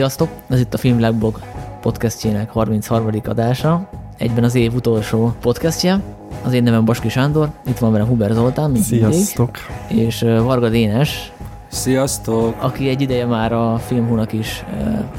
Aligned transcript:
Sziasztok! 0.00 0.28
Ez 0.48 0.60
itt 0.60 0.74
a 0.74 0.78
Filmvilágblog 0.78 1.40
podcastjének 1.80 2.50
33. 2.50 3.10
adása. 3.24 3.88
Egyben 4.18 4.44
az 4.44 4.54
év 4.54 4.74
utolsó 4.74 5.32
podcastje. 5.40 6.00
Az 6.44 6.52
én 6.52 6.62
nevem 6.62 6.84
Baski 6.84 7.08
Sándor, 7.08 7.50
itt 7.66 7.78
van 7.78 7.92
velem 7.92 8.06
Huber 8.06 8.30
Zoltán, 8.30 8.70
mint 8.70 8.84
Sziasztok! 8.84 9.50
mindig, 9.88 10.06
és 10.06 10.20
Varga 10.20 10.68
Dénes, 10.68 11.32
Sziasztok! 11.68 12.54
aki 12.58 12.88
egy 12.88 13.00
ideje 13.00 13.26
már 13.26 13.52
a 13.52 13.78
Filmhúnak 13.78 14.32
is 14.32 14.64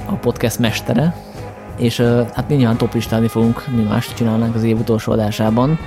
a 0.05 0.13
podcast 0.13 0.59
mestere, 0.59 1.15
és 1.77 1.99
hát 2.33 2.49
mi 2.49 2.55
nyilván 2.55 2.77
toplistálni 2.77 3.27
fogunk, 3.27 3.67
mi 3.75 3.81
mást 3.81 4.15
csinálnánk 4.15 4.55
az 4.55 4.63
év 4.63 4.79
utolsó 4.79 5.11
adásában. 5.11 5.79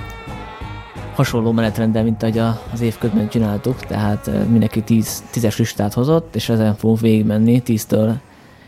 Hasonló 1.15 1.51
menetrenddel, 1.51 2.03
mint 2.03 2.23
ahogy 2.23 2.37
az 2.73 2.81
év 2.81 2.97
közben 2.97 3.29
csináltuk, 3.29 3.79
tehát 3.79 4.29
mindenki 4.49 4.81
10, 4.81 5.23
tízes 5.31 5.57
listát 5.57 5.93
hozott, 5.93 6.35
és 6.35 6.49
ezen 6.49 6.75
fogunk 6.75 6.99
végigmenni 6.99 7.61
10-től 7.65 8.13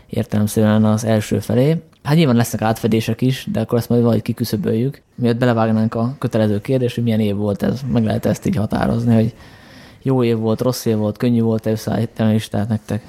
értelemszerűen 0.10 0.86
az 0.86 1.04
első 1.04 1.40
felé. 1.40 1.82
Hát 2.04 2.16
nyilván 2.16 2.36
lesznek 2.36 2.62
átfedések 2.62 3.22
is, 3.22 3.48
de 3.52 3.60
akkor 3.60 3.78
ezt 3.78 3.90
majd 3.90 4.02
valahogy 4.02 4.24
kiküszöböljük. 4.24 5.02
Miatt 5.16 5.38
belevágnánk 5.38 5.96
a 5.96 6.16
kötelező 6.20 6.62
kérdés, 6.62 6.96
hogy 6.96 7.04
milyen 7.04 7.20
év 7.20 7.36
volt 7.36 7.64
ez, 7.64 7.82
meg 7.92 8.04
lehet 8.04 8.26
ezt 8.26 8.46
így 8.46 8.56
határozni, 8.56 9.14
hogy 9.14 9.34
jó 10.02 10.24
év 10.24 10.38
volt, 10.38 10.62
rossz 10.62 10.86
év 10.86 10.96
volt, 10.96 11.18
könnyű 11.18 11.42
volt 11.42 11.66
összeállítani 11.66 12.30
a 12.30 12.34
listát 12.34 12.68
nektek. 12.68 13.04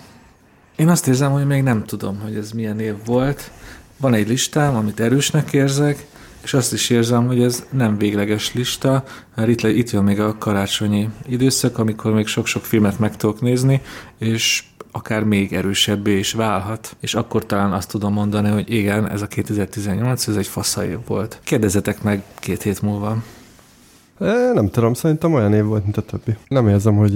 Én 0.76 0.88
azt 0.88 1.08
érzem, 1.08 1.32
hogy 1.32 1.46
még 1.46 1.62
nem 1.62 1.84
tudom, 1.84 2.18
hogy 2.22 2.34
ez 2.34 2.50
milyen 2.50 2.80
év 2.80 2.94
volt. 3.04 3.50
Van 3.96 4.14
egy 4.14 4.28
listám, 4.28 4.76
amit 4.76 5.00
erősnek 5.00 5.52
érzek, 5.52 6.06
és 6.42 6.54
azt 6.54 6.72
is 6.72 6.90
érzem, 6.90 7.26
hogy 7.26 7.42
ez 7.42 7.66
nem 7.70 7.98
végleges 7.98 8.54
lista, 8.54 9.04
mert 9.34 9.48
itt, 9.48 9.62
itt 9.62 9.90
jön 9.90 10.04
még 10.04 10.20
a 10.20 10.38
karácsonyi 10.38 11.08
időszak, 11.26 11.78
amikor 11.78 12.12
még 12.12 12.26
sok-sok 12.26 12.64
filmet 12.64 12.98
meg 12.98 13.16
tudok 13.16 13.40
nézni, 13.40 13.82
és 14.18 14.64
akár 14.98 15.24
még 15.24 15.52
erősebbé 15.52 16.18
is 16.18 16.32
válhat. 16.32 16.96
És 17.00 17.14
akkor 17.14 17.46
talán 17.46 17.72
azt 17.72 17.90
tudom 17.90 18.12
mondani, 18.12 18.48
hogy 18.48 18.72
igen, 18.72 19.10
ez 19.10 19.22
a 19.22 19.26
2018, 19.26 20.26
ez 20.26 20.36
egy 20.36 20.46
fasza 20.46 20.84
év 20.84 20.98
volt. 21.06 21.40
Kérdezzetek 21.44 22.02
meg 22.02 22.22
két 22.38 22.62
hét 22.62 22.82
múlva. 22.82 23.16
É, 24.20 24.50
nem 24.54 24.70
tudom, 24.70 24.94
szerintem 24.94 25.34
olyan 25.34 25.54
év 25.54 25.64
volt, 25.64 25.82
mint 25.82 25.96
a 25.96 26.02
többi. 26.02 26.36
Nem 26.48 26.68
érzem, 26.68 26.96
hogy 26.96 27.12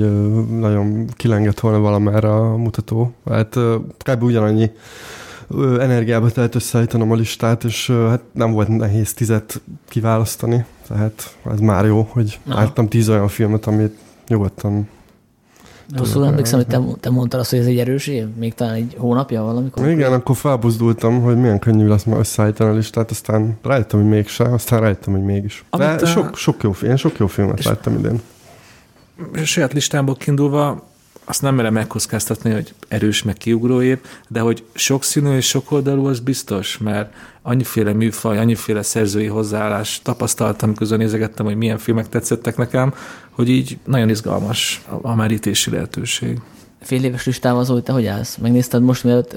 nagyon 0.59 1.07
kilengett 1.17 1.61
volna 1.61 1.79
valamerre 1.79 2.35
a 2.35 2.57
mutató. 2.57 3.15
Hát 3.31 3.59
kb. 3.99 4.23
ugyanannyi 4.23 4.71
energiába 5.79 6.31
telt 6.31 6.55
összeállítanom 6.55 7.11
a 7.11 7.15
listát, 7.15 7.65
és 7.65 7.91
hát 8.09 8.23
nem 8.33 8.53
volt 8.53 8.69
nehéz 8.69 9.15
tizet 9.15 9.61
kiválasztani. 9.89 10.65
Tehát 10.89 11.37
ez 11.53 11.61
már 11.61 11.85
jó, 11.85 12.09
hogy 12.11 12.39
Aha. 12.47 12.61
láttam 12.61 12.89
tíz 12.89 13.09
olyan 13.09 13.29
filmet, 13.29 13.67
amit 13.67 13.99
nyugodtan... 14.29 14.89
Rosszul 15.97 16.27
emlékszem, 16.27 16.59
hogy 16.59 16.67
te, 16.67 16.81
te 17.01 17.11
mondtad 17.11 17.41
azt, 17.41 17.51
hogy 17.51 17.59
ez 17.59 17.67
egy 17.67 17.79
erős 17.79 18.07
év? 18.07 18.27
Még 18.39 18.55
talán 18.55 18.75
egy 18.75 18.95
hónapja 18.99 19.43
valamikor? 19.43 19.89
Igen, 19.89 20.13
akkor 20.13 20.37
felbuzdultam, 20.37 21.23
hogy 21.23 21.37
milyen 21.37 21.59
könnyű 21.59 21.87
lesz 21.87 22.05
ma 22.05 22.19
összeállítani 22.19 22.71
a 22.71 22.75
listát, 22.75 23.11
aztán 23.11 23.59
rájöttem, 23.63 24.01
hogy 24.01 24.09
mégse, 24.09 24.45
aztán 24.45 24.81
rájöttem, 24.81 25.13
hogy 25.13 25.23
mégis. 25.23 25.65
De 25.71 25.85
Amit 25.85 26.03
a- 26.03 26.07
sok, 26.07 26.37
sok 26.37 26.63
jó, 26.63 26.73
film, 26.73 26.91
én 26.91 26.97
sok 26.97 27.19
jó 27.19 27.27
filmet 27.27 27.59
És- 27.59 27.65
láttam 27.65 27.99
idén. 27.99 28.21
a 29.35 29.39
saját 29.45 29.73
listámból 29.73 30.17
kiindulva 30.17 30.91
azt 31.25 31.43
nem 31.43 31.55
merem 31.55 31.73
megkockáztatni, 31.73 32.51
hogy 32.53 32.75
erős 32.89 33.23
meg 33.23 33.35
kiugró 33.35 33.83
év, 33.83 33.99
de 34.29 34.41
hogy 34.41 34.65
sokszínű 34.75 35.37
és 35.37 35.47
sokoldalú, 35.49 36.07
az 36.07 36.21
biztos, 36.21 36.79
mert 36.79 37.13
annyiféle 37.43 37.93
műfaj, 37.93 38.39
annyiféle 38.39 38.83
szerzői 38.83 39.27
hozzáállás 39.27 40.01
tapasztaltam, 40.03 40.69
miközben 40.69 40.99
nézegettem, 40.99 41.47
hogy 41.47 41.57
milyen 41.57 41.79
filmek 41.79 42.09
tetszettek 42.09 42.57
nekem, 42.57 42.95
hogy 43.31 43.49
így 43.49 43.79
nagyon 43.85 44.09
izgalmas 44.09 44.85
a, 45.01 45.15
merítési 45.15 45.71
lehetőség. 45.71 46.41
Fél 46.81 47.05
éves 47.05 47.27
listával 47.27 47.65
Zoli, 47.65 47.83
te 47.83 47.93
hogy 47.93 48.07
állsz? 48.07 48.37
Megnézted 48.37 48.83
most, 48.83 49.05
mielőtt 49.05 49.37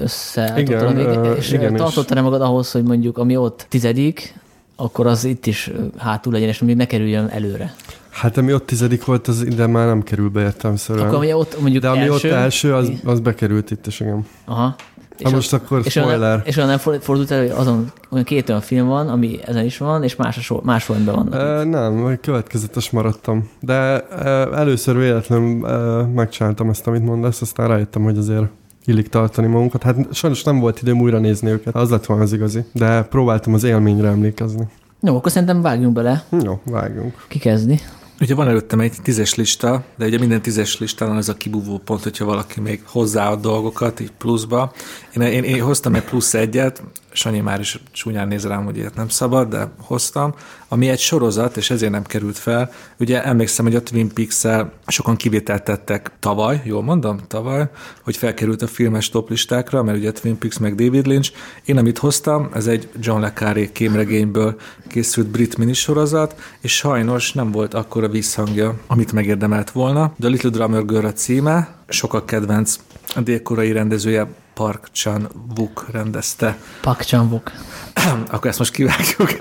Igen, 0.56 0.86
a 0.86 0.92
végig, 0.92 1.38
és 1.38 1.52
igen, 1.52 1.76
tartottad-e 1.76 2.20
magad 2.20 2.40
ahhoz, 2.40 2.70
hogy 2.70 2.82
mondjuk 2.82 3.18
ami 3.18 3.36
ott 3.36 3.66
tizedik, 3.68 4.34
akkor 4.76 5.06
az 5.06 5.24
itt 5.24 5.46
is 5.46 5.70
hátul 5.96 6.32
legyen, 6.32 6.48
és 6.48 6.58
még 6.58 6.76
ne 6.76 6.86
kerüljön 6.86 7.26
előre. 7.26 7.74
Hát 8.10 8.36
ami 8.36 8.52
ott 8.52 8.66
tizedik 8.66 9.04
volt, 9.04 9.28
az 9.28 9.42
ide 9.42 9.66
már 9.66 9.86
nem 9.86 10.02
kerül 10.02 10.28
be 10.28 10.40
értelmszerűen. 10.40 11.06
Akkor 11.06 11.16
ami 11.16 11.32
ott 11.32 11.60
mondjuk 11.60 11.82
De 11.82 11.88
ami 11.88 12.00
első, 12.00 12.12
ott 12.12 12.34
első, 12.34 12.74
az, 12.74 12.92
az 13.04 13.20
bekerült 13.20 13.70
itt 13.70 13.86
is, 13.86 14.00
igen. 14.00 14.26
Aha. 14.44 14.76
Na 15.18 15.30
most 15.30 15.52
akkor 15.52 15.80
és 15.84 15.96
olyan, 15.96 16.08
spoiler. 16.08 16.42
és 16.44 16.56
olyan 16.56 16.68
nem 16.68 16.78
fordult 16.78 17.30
elő, 17.30 17.40
hogy 17.40 17.56
azon 17.58 17.92
olyan 18.10 18.24
két 18.24 18.48
olyan 18.48 18.60
film 18.60 18.86
van, 18.86 19.08
ami 19.08 19.38
ezen 19.44 19.64
is 19.64 19.78
van, 19.78 20.02
és 20.02 20.16
más, 20.16 20.52
más 20.62 20.82
sorrendben 20.82 21.14
vannak. 21.14 21.34
E, 21.34 21.64
nem, 21.64 22.18
következetes 22.20 22.90
maradtam. 22.90 23.50
De 23.60 24.00
e, 24.00 24.28
először 24.54 24.96
véletlenül 24.96 25.66
e, 25.66 26.02
megcsináltam 26.02 26.70
ezt, 26.70 26.86
amit 26.86 27.04
mondasz, 27.04 27.40
aztán 27.40 27.68
rájöttem, 27.68 28.02
hogy 28.02 28.18
azért 28.18 28.46
illik 28.84 29.08
tartani 29.08 29.46
magunkat. 29.46 29.82
Hát 29.82 29.96
sajnos 30.12 30.42
nem 30.42 30.58
volt 30.58 30.82
időm 30.82 31.00
újra 31.00 31.18
nézni 31.18 31.50
őket, 31.50 31.74
az 31.74 31.90
lett 31.90 32.06
volna 32.06 32.22
az 32.22 32.32
igazi. 32.32 32.64
De 32.72 33.02
próbáltam 33.02 33.54
az 33.54 33.64
élményre 33.64 34.08
emlékezni. 34.08 34.68
Jó, 35.00 35.16
akkor 35.16 35.30
szerintem 35.30 35.62
vágjunk 35.62 35.94
bele. 35.94 36.24
Jó, 36.42 36.60
vágjunk. 36.64 37.24
Ki 37.28 37.38
kezdi? 37.38 37.80
Ugye 38.20 38.34
van 38.34 38.48
előttem 38.48 38.80
egy 38.80 38.92
tízes 39.02 39.34
lista, 39.34 39.84
de 39.96 40.06
ugye 40.06 40.18
minden 40.18 40.42
tízes 40.42 40.78
listán 40.78 41.16
ez 41.16 41.28
a 41.28 41.34
kibúvó 41.34 41.78
pont, 41.78 42.02
hogyha 42.02 42.24
valaki 42.24 42.60
még 42.60 42.82
hozzáad 42.86 43.40
dolgokat 43.40 44.00
így 44.00 44.12
pluszba. 44.18 44.72
Én, 45.16 45.22
én, 45.22 45.44
én 45.44 45.62
hoztam 45.62 45.94
egy 45.94 46.04
plusz 46.04 46.34
egyet, 46.34 46.82
Sanyi 47.16 47.40
már 47.40 47.60
is 47.60 47.80
csúnyán 47.92 48.28
néz 48.28 48.46
rám, 48.46 48.64
hogy 48.64 48.76
ilyet 48.76 48.94
nem 48.94 49.08
szabad, 49.08 49.48
de 49.48 49.70
hoztam, 49.78 50.34
ami 50.68 50.88
egy 50.88 50.98
sorozat, 50.98 51.56
és 51.56 51.70
ezért 51.70 51.92
nem 51.92 52.02
került 52.02 52.38
fel. 52.38 52.72
Ugye 52.98 53.24
emlékszem, 53.24 53.64
hogy 53.64 53.74
a 53.74 53.82
Twin 53.82 54.12
Peaks-el 54.12 54.72
sokan 54.86 55.16
kivételt 55.16 55.62
tettek 55.62 56.10
tavaly, 56.18 56.60
jól 56.64 56.82
mondom, 56.82 57.18
tavaly, 57.26 57.70
hogy 58.02 58.16
felkerült 58.16 58.62
a 58.62 58.66
filmes 58.66 59.08
toplistákra, 59.08 59.82
mert 59.82 59.98
ugye 59.98 60.12
Twin 60.12 60.38
Peaks 60.38 60.58
meg 60.58 60.74
David 60.74 61.06
Lynch. 61.06 61.32
Én, 61.64 61.78
amit 61.78 61.98
hoztam, 61.98 62.50
ez 62.54 62.66
egy 62.66 62.88
John 63.00 63.20
le 63.20 63.32
Carré 63.32 63.70
kémregényből 63.72 64.56
készült 64.88 65.26
brit 65.26 65.56
minisorozat, 65.56 66.34
és 66.60 66.76
sajnos 66.76 67.32
nem 67.32 67.50
volt 67.50 67.74
akkora 68.06 68.20
visszhangja, 68.20 68.74
amit 68.86 69.12
megérdemelt 69.12 69.70
volna. 69.70 70.12
The 70.20 70.28
Little 70.28 70.50
Drummer 70.50 70.84
Girl 70.84 71.06
a 71.06 71.12
címe, 71.12 71.68
sokak 71.88 72.26
kedvenc 72.26 72.76
a 73.14 73.20
dél-koreai 73.20 73.72
rendezője 73.72 74.26
Park 74.54 74.88
Chan-wook 74.92 75.86
rendezte. 75.90 76.58
Pak 76.80 77.02
Chan-wook. 77.02 77.52
Akkor 78.32 78.50
ezt 78.50 78.58
most 78.58 78.72
kivágjuk. 78.72 79.38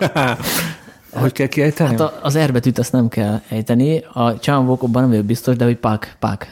Hogy 1.21 1.31
kell 1.31 1.47
kiejteni? 1.47 1.89
Hát 1.89 1.99
a, 1.99 2.19
az 2.21 2.37
R 2.37 2.51
betűt 2.51 2.77
azt 2.77 2.91
nem 2.91 3.07
kell 3.07 3.41
ejteni, 3.49 4.03
a 4.13 4.39
Chan-wook 4.39 4.83
abban 4.83 5.01
nem 5.01 5.09
vagyok 5.09 5.25
biztos, 5.25 5.55
de 5.55 5.63
hogy 5.63 5.77
Pak, 5.77 6.15
Pak. 6.19 6.47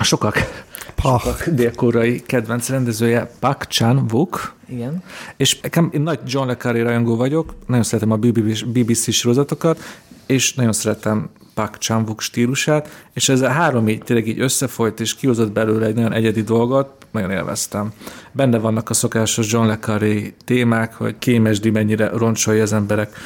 Sokak, 0.00 0.65
Sokak 0.98 1.48
dél-koreai 1.48 2.22
kedvenc 2.26 2.68
rendezője 2.68 3.30
Park 3.40 3.64
Chan-wook, 3.64 4.54
Igen. 4.68 5.02
És 5.36 5.60
nekem, 5.60 5.90
én 5.92 6.00
nagy 6.00 6.18
John 6.26 6.46
le 6.46 6.56
Carré 6.56 6.80
rajongó 6.80 7.16
vagyok, 7.16 7.54
nagyon 7.66 7.84
szeretem 7.84 8.10
a 8.10 8.18
BBC 8.64 9.12
sorozatokat, 9.12 9.80
és 10.26 10.54
nagyon 10.54 10.72
szeretem 10.72 11.30
Park 11.54 11.78
chan 11.78 12.14
stílusát, 12.16 13.08
és 13.12 13.28
ez 13.28 13.40
a 13.40 13.48
három 13.48 13.88
így 13.88 14.02
tényleg 14.02 14.28
így 14.28 14.40
összefolyt, 14.40 15.00
és 15.00 15.14
kihozott 15.14 15.52
belőle 15.52 15.86
egy 15.86 15.94
nagyon 15.94 16.12
egyedi 16.12 16.42
dolgot, 16.42 17.06
nagyon 17.10 17.30
élveztem. 17.30 17.92
Benne 18.32 18.58
vannak 18.58 18.90
a 18.90 18.94
szokásos 18.94 19.52
John 19.52 19.66
le 19.66 19.78
Carré 19.78 20.34
témák, 20.44 20.94
hogy 20.94 21.18
kémesdi 21.18 21.70
mennyire 21.70 22.08
roncsolja 22.08 22.62
az 22.62 22.72
emberek 22.72 23.16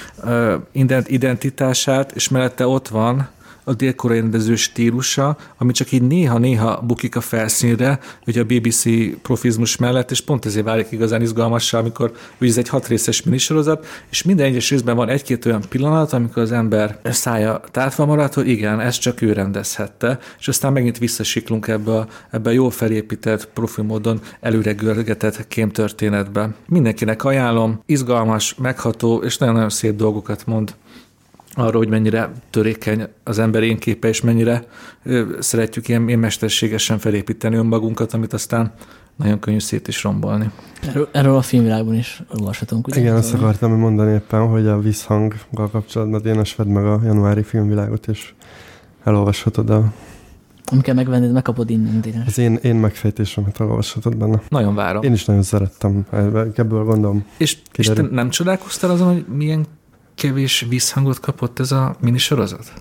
identitását, 1.07 2.13
és 2.13 2.29
mellette 2.29 2.67
ott 2.67 2.89
van 2.89 3.29
a 3.65 3.75
dél-koreai 3.75 4.21
rendező 4.21 4.55
stílusa, 4.57 5.37
ami 5.59 5.73
csak 5.73 5.93
így 5.93 6.03
néha-néha 6.03 6.81
bukik 6.81 7.17
a 7.17 7.21
felszínre, 7.21 7.99
ugye 8.27 8.41
a 8.41 8.45
BBC 8.45 8.83
profizmus 9.23 9.77
mellett, 9.77 10.11
és 10.11 10.21
pont 10.21 10.47
ezért 10.47 10.65
válik 10.65 10.87
igazán 10.91 11.23
izgalmassá, 11.23 11.79
amikor 11.79 12.13
ugye 12.41 12.51
ez 12.51 12.59
egy 12.59 12.69
hat 12.69 12.89
részes 12.89 13.23
minisorozat, 13.23 13.87
és 14.11 14.23
minden 14.23 14.47
egyes 14.47 14.71
részben 14.71 14.97
van 14.97 15.09
egy-két 15.09 15.47
olyan 15.47 15.63
pillanat, 15.69 16.13
amikor 16.13 16.43
az 16.43 16.53
ember 16.53 16.99
szája 17.05 17.61
tátva 17.71 18.07
marad, 18.07 18.35
hogy 18.35 18.49
igen, 18.49 18.81
ezt 18.81 19.01
csak 19.01 19.23
ő 19.23 19.33
rendezhette, 19.33 20.19
és 20.39 20.49
aztán 20.49 20.73
megint 20.73 20.99
visszasiklunk 20.99 21.69
ebbe 21.69 21.97
a, 21.97 22.07
ebbe 22.31 22.51
a 22.51 22.53
jól 22.53 22.71
felépített, 22.71 23.49
profi 23.49 23.83
módon 23.83 24.21
előre 24.41 24.73
görgetett 24.73 25.49
kémtörténetbe. 25.49 26.55
Mindenkinek 26.69 27.25
ajánlom, 27.25 27.83
izgalmas, 27.87 28.55
megható, 28.55 29.23
és 29.23 29.39
nagyon-nagyon 29.39 29.71
szép 29.71 29.97
dolgokat 29.97 30.47
mond 30.47 30.75
arról, 31.55 31.81
hogy 31.83 31.89
mennyire 31.89 32.33
törékeny 32.51 33.07
az 33.25 33.39
ember 33.39 33.63
én 33.63 33.79
képe, 33.79 34.09
és 34.09 34.21
mennyire 34.21 34.65
szeretjük 35.39 35.89
ilyen, 35.89 36.07
ilyen 36.07 36.19
mesterségesen 36.19 36.99
felépíteni 36.99 37.57
önmagunkat, 37.57 38.13
amit 38.13 38.33
aztán 38.33 38.73
nagyon 39.17 39.39
könnyű 39.39 39.59
szét 39.59 39.89
is 39.89 40.03
rombolni. 40.03 40.51
Erről, 40.89 41.09
erről 41.13 41.37
a 41.37 41.43
filmvilágban 41.43 41.95
is 41.95 42.23
olvashatunk. 42.39 42.87
Ugye? 42.87 43.01
Igen, 43.01 43.15
azt 43.15 43.35
akartam 43.35 43.73
mondani 43.73 44.13
éppen, 44.13 44.49
hogy 44.49 44.67
a 44.67 44.79
visszhanggal 44.81 45.71
kapcsolatban 45.71 46.23
Dénes 46.23 46.57
vedd 46.57 46.67
meg 46.67 46.85
a 46.85 47.01
januári 47.05 47.43
filmvilágot, 47.43 48.07
és 48.07 48.33
elolvashatod 49.05 49.71
a, 49.71 49.93
Nem 50.71 50.81
kell 50.81 50.95
megvenned, 50.95 51.33
megkapod 51.33 51.71
innen. 51.71 52.01
Dénes. 52.01 52.27
az 52.27 52.39
én, 52.39 52.55
én 52.63 52.77
megfejtésemet 52.77 53.61
elolvashatod 53.61 54.17
benne. 54.17 54.41
Nagyon 54.49 54.75
várom. 54.75 55.03
Én 55.03 55.13
is 55.13 55.25
nagyon 55.25 55.43
szerettem, 55.43 56.07
ebből 56.55 56.85
gondolom. 56.85 57.25
És, 57.37 57.59
és 57.75 57.87
te 57.87 57.93
Kiderül. 57.93 58.11
nem 58.15 58.31
csodálkoztál 58.31 58.91
azon, 58.91 59.13
hogy 59.13 59.25
milyen 59.37 59.67
kevés 60.21 60.67
visszhangot 60.69 61.21
kapott 61.21 61.59
ez 61.59 61.73
a 61.73 61.97
minisorozat? 62.01 62.73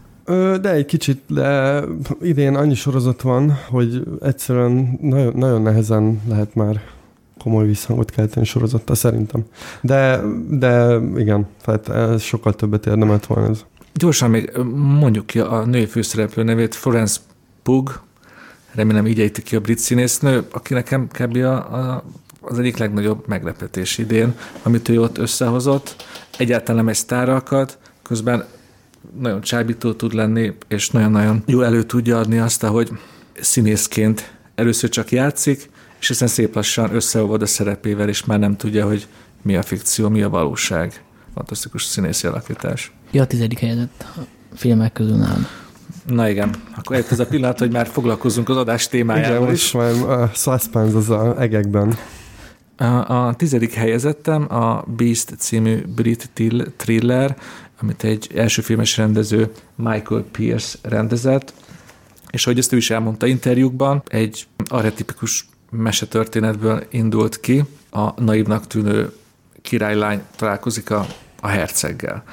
De 0.62 0.72
egy 0.72 0.86
kicsit, 0.86 1.22
de 1.28 1.82
idén 2.22 2.56
annyi 2.56 2.76
sorozat 2.76 3.22
van, 3.22 3.58
hogy 3.70 4.04
egyszerűen 4.22 4.98
nagyon, 5.02 5.34
nagyon 5.36 5.62
nehezen 5.62 6.22
lehet 6.28 6.56
már 6.56 6.82
komoly 7.38 7.66
visszhangot 7.66 8.12
kelteni 8.12 8.46
sorozattal 8.46 8.96
szerintem. 8.96 9.46
De, 9.82 10.22
de 10.50 11.00
igen, 11.18 11.48
tehát 11.66 11.90
ez 11.90 12.22
sokkal 12.22 12.54
többet 12.54 12.86
érdemelt 12.86 13.26
volna 13.26 13.50
ez. 13.50 13.66
Gyorsan 13.94 14.30
még 14.30 14.52
mondjuk 15.00 15.26
ki 15.26 15.40
a 15.40 15.66
női 15.66 15.86
főszereplő 15.86 16.44
nevét, 16.44 16.76
Florence 16.76 17.20
Pug, 17.64 18.02
remélem 18.74 19.08
így 19.08 19.20
ejti 19.20 19.42
ki 19.42 19.56
a 19.56 19.60
brit 19.60 19.80
színésznő, 19.80 20.48
aki 20.52 20.74
nekem 20.74 21.08
kb. 21.08 21.36
A, 21.36 21.56
a, 21.56 22.04
az 22.42 22.60
egyik 22.60 22.78
legnagyobb 22.78 23.28
meglepetés 23.28 23.98
idén, 23.98 24.34
amit 24.64 24.90
ő 24.90 25.02
ott 25.02 25.18
összehozott. 25.18 25.96
Egyáltalán 26.38 26.76
nem 26.76 26.88
egy 26.88 26.96
sztáralkat, 26.96 27.78
közben 28.04 28.46
nagyon 29.20 29.42
csábító 29.42 29.94
tud 29.94 30.14
lenni, 30.14 30.54
és 30.68 30.90
nagyon-nagyon 30.90 31.44
jó 31.46 31.62
elő 31.62 31.84
tudja 31.84 32.20
adni 32.20 32.38
azt, 32.38 32.64
hogy 32.64 32.92
színészként 33.40 34.34
először 34.56 34.90
csak 34.90 35.12
játszik, 35.12 35.70
és 36.00 36.10
aztán 36.10 36.28
szép 36.28 36.56
lassan 36.56 36.96
összeolvad 36.96 37.42
a 37.42 37.46
szerepével, 37.46 38.10
és 38.10 38.26
már 38.26 38.40
nem 38.40 38.56
tudja, 38.58 38.88
hogy 38.88 39.08
mi 39.42 39.56
a 39.56 39.62
fikció, 39.62 40.10
mi 40.10 40.22
a 40.22 40.30
valóság. 40.30 41.04
Fantasztikus 41.34 41.84
színészi 41.84 42.28
alakítás. 42.28 42.92
Ja, 43.12 43.22
a 43.22 43.28
tizedik 43.28 43.60
helyezett 43.60 44.06
a 44.16 44.22
filmek 44.56 44.94
közül 44.94 45.16
nálam. 45.16 45.48
Na 46.06 46.30
igen, 46.30 46.56
akkor 46.76 46.96
eljött 46.96 47.12
ez 47.12 47.20
a 47.20 47.26
pillanat, 47.26 47.60
hogy 47.60 47.72
már 47.72 47.88
foglalkozunk 47.88 48.50
az 48.50 48.58
adás 48.58 48.88
témájával 48.88 49.36
Igen, 49.36 49.50
most 49.50 49.74
már 49.74 50.20
a 50.20 50.32
suspense 50.34 50.98
az 50.98 51.10
a 51.10 51.42
egekben. 51.42 51.98
A, 52.80 53.34
tizedik 53.36 53.74
helyezettem 53.74 54.54
a 54.54 54.84
Beast 54.88 55.34
című 55.38 55.84
brit 55.96 56.30
thriller, 56.78 57.38
amit 57.82 58.04
egy 58.04 58.32
első 58.36 58.62
filmes 58.62 58.98
rendező 58.98 59.52
Michael 59.76 60.26
Pierce 60.32 60.78
rendezett, 60.82 61.54
és 62.30 62.46
ahogy 62.46 62.58
ezt 62.58 62.74
ő 62.74 62.78
is 62.78 62.90
elmondta 62.90 63.26
interjúkban, 63.26 64.04
egy 64.08 64.48
archetipikus 64.66 65.48
mesetörténetből 65.70 66.84
indult 66.90 67.40
ki, 67.40 67.64
a 67.92 68.22
naívnak 68.22 68.68
tűnő 68.68 69.12
királylány 69.62 70.22
találkozik 70.36 70.92
a, 70.92 71.06
a 71.42 71.48
herceggel. 71.48 72.24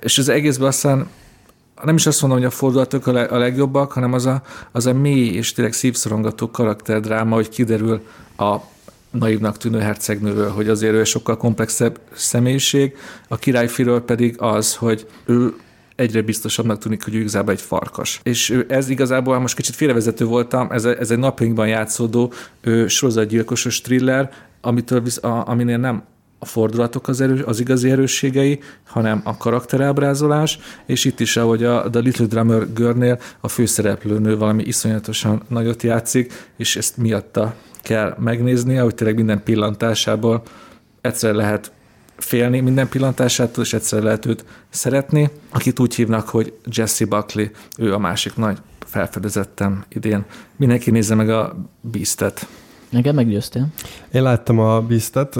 És 0.00 0.18
az 0.18 0.28
egészben 0.28 0.68
aztán 0.68 1.08
nem 1.82 1.94
is 1.94 2.06
azt 2.06 2.20
mondom, 2.20 2.38
hogy 2.38 2.48
a 2.48 2.50
fordulatok 2.50 3.06
a 3.06 3.38
legjobbak, 3.38 3.92
hanem 3.92 4.12
az 4.12 4.26
a, 4.26 4.42
az 4.72 4.86
a 4.86 4.92
mély 4.92 5.28
és 5.28 5.52
tényleg 5.52 5.72
szívszorongató 5.72 6.50
karakterdráma, 6.50 7.34
hogy 7.34 7.48
kiderül 7.48 8.06
a 8.36 8.56
naívnak 9.18 9.56
tűnő 9.56 9.78
hercegnőről, 9.78 10.50
hogy 10.50 10.68
azért 10.68 10.94
ő 10.94 11.04
sokkal 11.04 11.36
komplexebb 11.36 12.00
személyiség, 12.12 12.96
a 13.28 13.36
királyfiről 13.36 14.04
pedig 14.04 14.34
az, 14.38 14.76
hogy 14.76 15.06
ő 15.26 15.54
egyre 15.96 16.22
biztosabbnak 16.22 16.78
tűnik, 16.78 17.04
hogy 17.04 17.14
ő 17.14 17.18
igazából 17.18 17.52
egy 17.52 17.60
farkas. 17.60 18.20
És 18.22 18.62
ez 18.68 18.88
igazából, 18.88 19.38
most 19.38 19.56
kicsit 19.56 19.74
félrevezető 19.74 20.24
voltam, 20.24 20.70
ez, 20.70 20.84
ez 20.84 21.10
egy 21.10 21.18
napjainkban 21.18 21.68
játszódó 21.68 22.32
sorozatgyilkosos 22.86 23.80
thriller, 23.80 24.32
amitől, 24.60 25.02
a, 25.20 25.26
aminél 25.26 25.78
nem 25.78 26.02
a 26.44 26.46
fordulatok 26.46 27.08
az, 27.08 27.20
erő, 27.20 27.42
az 27.42 27.60
igazi 27.60 27.90
erősségei, 27.90 28.60
hanem 28.86 29.20
a 29.24 29.36
karakterábrázolás, 29.36 30.58
és 30.86 31.04
itt 31.04 31.20
is, 31.20 31.36
ahogy 31.36 31.64
a 31.64 31.90
The 31.90 32.00
Little 32.00 32.26
Drummer 32.26 32.72
Girl-nél 32.72 33.18
a 33.40 33.48
főszereplőnő 33.48 34.36
valami 34.38 34.62
iszonyatosan 34.62 35.42
nagyot 35.48 35.82
játszik, 35.82 36.32
és 36.56 36.76
ezt 36.76 36.96
miatta 36.96 37.54
kell 37.82 38.16
megnézni, 38.18 38.74
hogy 38.74 38.94
tényleg 38.94 39.16
minden 39.16 39.42
pillantásából 39.42 40.42
egyszer 41.00 41.34
lehet 41.34 41.72
félni 42.16 42.60
minden 42.60 42.88
pillantásától, 42.88 43.64
és 43.64 43.72
egyszer 43.72 44.02
lehet 44.02 44.26
őt 44.26 44.44
szeretni, 44.70 45.30
akit 45.50 45.78
úgy 45.78 45.94
hívnak, 45.94 46.28
hogy 46.28 46.52
Jesse 46.64 47.06
Buckley, 47.06 47.46
ő 47.78 47.94
a 47.94 47.98
másik 47.98 48.36
nagy 48.36 48.58
felfedezettem 48.86 49.84
idén. 49.88 50.24
Mindenki 50.56 50.90
nézze 50.90 51.14
meg 51.14 51.30
a 51.30 51.56
Beastet. 51.80 52.46
Nekem 52.94 53.14
meggyőztél. 53.14 53.66
Én 54.12 54.22
láttam 54.22 54.58
a 54.58 54.80
Beastet, 54.80 55.38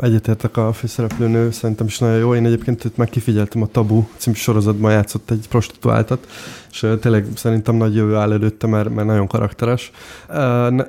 egyetértek 0.00 0.56
a 0.56 0.72
főszereplőnő, 0.72 1.50
szerintem 1.50 1.86
is 1.86 1.98
nagyon 1.98 2.18
jó. 2.18 2.34
Én 2.34 2.46
egyébként 2.46 2.84
őt 2.84 2.96
meg 2.96 3.08
kifigyeltem 3.08 3.62
a 3.62 3.66
Tabu 3.66 4.04
című 4.16 4.36
sorozatban 4.36 4.92
játszott 4.92 5.30
egy 5.30 5.46
prostituáltat, 5.48 6.26
és 6.70 6.86
tényleg 7.00 7.26
szerintem 7.34 7.74
nagy 7.74 7.94
jövő 7.94 8.14
áll 8.14 8.32
előtte, 8.32 8.66
mert, 8.66 8.94
mert 8.94 9.06
nagyon 9.06 9.26
karakteres. 9.26 9.90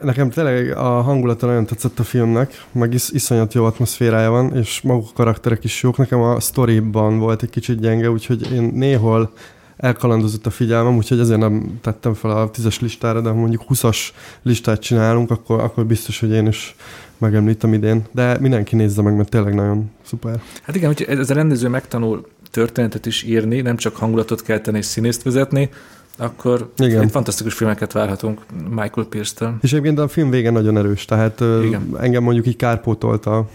Nekem 0.01 0.29
tényleg 0.29 0.77
a 0.77 1.01
hangulata 1.01 1.45
nagyon 1.45 1.65
tetszett 1.65 1.99
a 1.99 2.03
filmnek, 2.03 2.65
meg 2.71 2.93
is, 2.93 3.09
iszonyat 3.09 3.53
jó 3.53 3.65
atmoszférája 3.65 4.29
van, 4.29 4.55
és 4.55 4.81
maguk 4.81 5.07
a 5.09 5.13
karakterek 5.13 5.63
is 5.63 5.83
jók. 5.83 5.97
Nekem 5.97 6.21
a 6.21 6.39
storyban 6.39 7.19
volt 7.19 7.43
egy 7.43 7.49
kicsit 7.49 7.79
gyenge, 7.79 8.09
úgyhogy 8.09 8.51
én 8.51 8.71
néhol 8.75 9.31
elkalandozott 9.77 10.45
a 10.45 10.49
figyelmem, 10.49 10.95
úgyhogy 10.95 11.19
ezért 11.19 11.39
nem 11.39 11.79
tettem 11.81 12.13
fel 12.13 12.31
a 12.31 12.49
tízes 12.49 12.79
listára, 12.79 13.21
de 13.21 13.29
ha 13.29 13.35
mondjuk 13.35 13.63
20-as 13.69 13.97
listát 14.41 14.81
csinálunk, 14.81 15.31
akkor, 15.31 15.59
akkor 15.59 15.85
biztos, 15.85 16.19
hogy 16.19 16.31
én 16.31 16.47
is 16.47 16.75
megemlítem 17.17 17.73
idén. 17.73 18.05
De 18.11 18.37
mindenki 18.39 18.75
nézze 18.75 19.01
meg, 19.01 19.15
mert 19.15 19.29
tényleg 19.29 19.53
nagyon 19.53 19.91
szuper. 20.01 20.41
Hát 20.63 20.75
igen, 20.75 20.87
hogy 20.87 21.05
ez 21.09 21.29
a 21.29 21.33
rendező 21.33 21.67
megtanul 21.67 22.27
történetet 22.51 23.05
is 23.05 23.23
írni, 23.23 23.61
nem 23.61 23.77
csak 23.77 23.95
hangulatot 23.95 24.41
kelteni 24.41 24.77
és 24.77 24.85
színészt 24.85 25.23
vezetni, 25.23 25.69
akkor 26.17 26.71
Igen. 26.77 27.01
egy 27.01 27.11
fantasztikus 27.11 27.53
filmeket 27.53 27.91
várhatunk 27.91 28.41
Michael 28.69 29.07
Pierce-től. 29.09 29.55
És 29.61 29.71
egyébként 29.71 29.99
a 29.99 30.07
film 30.07 30.29
vége 30.29 30.49
nagyon 30.49 30.77
erős, 30.77 31.05
tehát 31.05 31.39
Igen. 31.39 31.97
engem 31.99 32.23
mondjuk 32.23 32.47
így 32.47 32.55
kárpótolta 32.55 33.49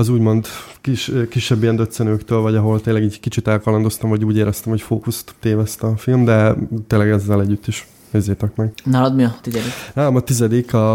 az 0.00 0.08
úgymond 0.08 0.46
kis, 0.80 1.10
kisebb 1.30 1.62
ilyen 1.62 1.76
döccenőktől, 1.76 2.40
vagy 2.40 2.54
ahol 2.56 2.80
tényleg 2.80 3.02
így 3.02 3.20
kicsit 3.20 3.48
elkalandoztam, 3.48 4.10
vagy 4.10 4.24
úgy 4.24 4.36
éreztem, 4.36 4.70
hogy 4.72 4.80
fókuszt 4.80 5.34
téveszt 5.40 5.82
a 5.82 5.96
film, 5.96 6.24
de 6.24 6.54
tényleg 6.86 7.10
ezzel 7.10 7.40
együtt 7.40 7.66
is 7.66 7.86
nézzétek 8.10 8.56
meg. 8.56 8.72
Nálad 8.84 9.14
mi 9.14 9.24
a 9.24 9.34
tizedik? 9.42 9.72
Nálam 9.94 10.16
a 10.16 10.20
tizedik 10.20 10.74
a, 10.74 10.92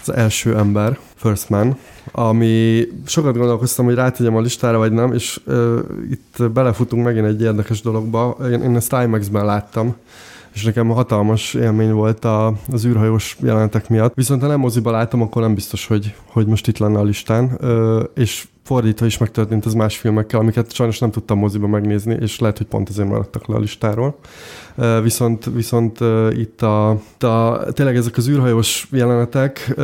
az 0.00 0.12
első 0.14 0.56
ember, 0.56 0.98
First 1.14 1.48
Man, 1.48 1.76
ami 2.12 2.82
sokat 3.06 3.36
gondolkoztam, 3.36 3.84
hogy 3.84 3.94
rátegyem 3.94 4.36
a 4.36 4.40
listára, 4.40 4.78
vagy 4.78 4.92
nem, 4.92 5.12
és 5.12 5.40
uh, 5.46 5.78
itt 6.10 6.50
belefutunk 6.52 7.04
megint 7.04 7.26
egy 7.26 7.42
érdekes 7.42 7.80
dologba. 7.80 8.36
Én, 8.50 8.62
én 8.62 8.76
ezt 8.76 8.96
IMAX-ben 9.04 9.44
láttam, 9.44 9.96
és 10.58 10.64
nekem 10.64 10.88
hatalmas 10.88 11.54
élmény 11.54 11.92
volt 11.92 12.24
a, 12.24 12.54
az 12.72 12.84
űrhajós 12.84 13.36
jelenetek 13.40 13.88
miatt. 13.88 14.14
Viszont 14.14 14.40
ha 14.40 14.48
nem 14.48 14.60
moziba 14.60 14.90
látom, 14.90 15.22
akkor 15.22 15.42
nem 15.42 15.54
biztos, 15.54 15.86
hogy, 15.86 16.14
hogy 16.26 16.46
most 16.46 16.66
itt 16.66 16.78
lenne 16.78 16.98
a 16.98 17.02
listán. 17.02 17.56
Ö, 17.60 18.02
és 18.14 18.48
fordítva 18.68 19.06
is 19.06 19.18
megtörtént 19.18 19.66
az 19.66 19.74
más 19.74 19.96
filmekkel, 19.96 20.40
amiket 20.40 20.72
sajnos 20.72 20.98
nem 20.98 21.10
tudtam 21.10 21.38
moziba 21.38 21.66
megnézni, 21.66 22.16
és 22.20 22.38
lehet, 22.38 22.58
hogy 22.58 22.66
pont 22.66 22.88
ezért 22.88 23.08
maradtak 23.08 23.46
le 23.46 23.54
a 23.54 23.58
listáról. 23.58 24.18
Viszont, 25.02 25.44
viszont 25.54 25.98
itt 26.30 26.62
a, 26.62 26.90
a, 27.18 27.64
tényleg 27.72 27.96
ezek 27.96 28.16
az 28.16 28.28
űrhajós 28.28 28.88
jelenetek 28.90 29.74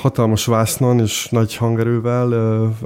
hatalmas 0.00 0.44
vásznon 0.44 1.00
és 1.00 1.28
nagy 1.30 1.56
hangerővel 1.56 2.34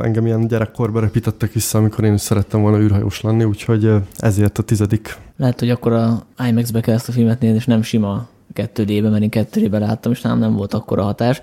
engem 0.01 0.27
ilyen 0.27 0.47
gyerekkorba 0.47 1.01
repítettek 1.01 1.53
vissza, 1.53 1.79
amikor 1.79 2.05
én 2.05 2.15
is 2.15 2.21
szerettem 2.21 2.61
volna 2.61 2.81
űrhajós 2.81 3.21
lenni, 3.21 3.45
úgyhogy 3.45 3.91
ezért 4.19 4.59
a 4.59 4.63
tizedik. 4.63 5.17
Lehet, 5.37 5.59
hogy 5.59 5.71
akkor 5.71 5.93
a 5.93 6.27
IMAX-be 6.49 6.81
kell 6.81 6.95
ezt 6.95 7.09
a 7.09 7.13
filmet 7.13 7.41
nézni, 7.41 7.57
és 7.57 7.67
nem 7.67 7.83
sima 7.83 8.29
2D-be, 8.55 9.09
mert 9.09 9.23
én 9.23 9.47
2D-be 9.53 9.79
láttam, 9.79 10.13
és 10.13 10.21
nem, 10.21 10.39
nem 10.39 10.55
volt 10.55 10.75
akkor 10.75 10.99
a 10.99 11.03
hatás 11.03 11.41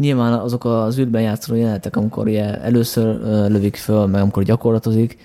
nyilván 0.00 0.32
azok 0.32 0.64
az 0.64 0.98
űrben 0.98 1.22
játszó 1.22 1.54
jelenetek, 1.54 1.96
amikor 1.96 2.26
ugye 2.26 2.60
először 2.60 3.20
lövik 3.48 3.76
föl, 3.76 4.06
meg 4.06 4.20
amikor 4.20 4.42
gyakorlatozik, 4.42 5.18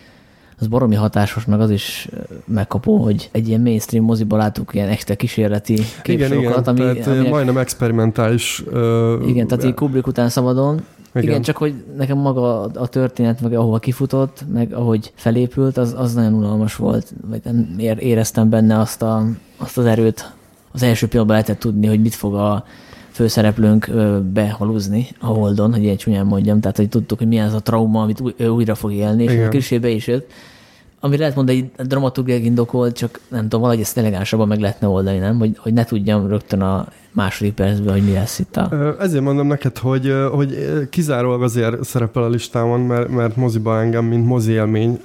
az 0.59 0.67
baromi 0.67 0.95
hatásos, 0.95 1.45
meg 1.45 1.59
az 1.59 1.69
is 1.69 2.09
megkapó, 2.45 2.97
hogy 2.97 3.29
egy 3.31 3.47
ilyen 3.47 3.61
mainstream 3.61 4.05
moziba 4.05 4.37
látunk 4.37 4.73
ilyen 4.73 4.87
extra 4.87 5.15
kísérleti 5.15 5.79
képsorokat, 6.01 6.67
ami, 6.67 6.79
tehát 6.79 7.07
aminek, 7.07 7.29
majdnem 7.29 7.57
experimentális. 7.57 8.63
Uh, 8.71 9.27
igen, 9.27 9.47
tehát 9.47 9.63
így 9.63 9.73
Kubrick 9.73 10.07
után 10.07 10.29
szabadon. 10.29 10.81
Igen. 11.13 11.29
igen, 11.29 11.41
csak 11.41 11.57
hogy 11.57 11.73
nekem 11.97 12.17
maga 12.17 12.61
a 12.61 12.87
történet, 12.87 13.41
meg 13.41 13.53
ahova 13.53 13.79
kifutott, 13.79 14.45
meg 14.53 14.73
ahogy 14.73 15.11
felépült, 15.15 15.77
az, 15.77 15.95
az 15.97 16.13
nagyon 16.13 16.33
unalmas 16.33 16.75
volt. 16.75 17.13
Vagy 17.29 17.41
nem 17.43 17.75
éreztem 17.99 18.49
benne 18.49 18.79
azt, 18.79 19.01
a, 19.01 19.25
azt 19.57 19.77
az 19.77 19.85
erőt. 19.85 20.33
Az 20.71 20.83
első 20.83 21.07
pillanatban 21.07 21.37
lehetett 21.37 21.59
tudni, 21.59 21.87
hogy 21.87 22.01
mit 22.01 22.15
fog 22.15 22.35
a 22.35 22.65
főszereplőnk 23.15 23.89
behalúzni 24.33 25.07
a 25.19 25.25
Holdon, 25.25 25.73
hogy 25.73 25.83
ilyen 25.83 25.97
csúnyán 25.97 26.25
mondjam, 26.25 26.59
tehát 26.59 26.77
hogy 26.77 26.89
tudtuk, 26.89 27.17
hogy 27.17 27.27
milyen 27.27 27.47
az 27.47 27.53
a 27.53 27.59
trauma, 27.59 28.01
amit 28.01 28.21
ő 28.37 28.47
újra 28.47 28.75
fog 28.75 28.93
élni, 28.93 29.23
és 29.23 29.31
Igen. 29.31 29.45
a 29.45 29.49
klisé 29.49 29.79
is 29.83 30.07
jött. 30.07 30.31
Ami 30.99 31.17
lehet 31.17 31.35
mondani, 31.35 31.71
egy 31.75 31.87
dramaturgiai 31.87 32.45
indokolt, 32.45 32.95
csak 32.95 33.19
nem 33.27 33.41
tudom, 33.41 33.59
valahogy 33.59 33.81
ezt 33.81 33.97
elegánsabban 33.97 34.47
meg 34.47 34.59
lehetne 34.59 34.87
oldani, 34.87 35.17
nem? 35.17 35.37
Hogy, 35.37 35.57
hogy 35.57 35.73
ne 35.73 35.83
tudjam 35.83 36.27
rögtön 36.27 36.61
a 36.61 36.87
második 37.11 37.53
percben, 37.53 37.93
hogy 37.93 38.03
mi 38.03 38.11
lesz 38.11 38.39
itt 38.39 38.57
a... 38.57 38.95
Ezért 38.99 39.23
mondom 39.23 39.47
neked, 39.47 39.77
hogy, 39.77 40.13
hogy 40.31 40.57
kizárólag 40.89 41.43
azért 41.43 41.83
szerepel 41.83 42.23
a 42.23 42.29
listámon, 42.29 42.79
mert, 42.79 43.09
mert 43.09 43.35
moziba 43.35 43.79
engem, 43.79 44.05
mint 44.05 44.25
mozi 44.25 44.51
élmény 44.51 44.99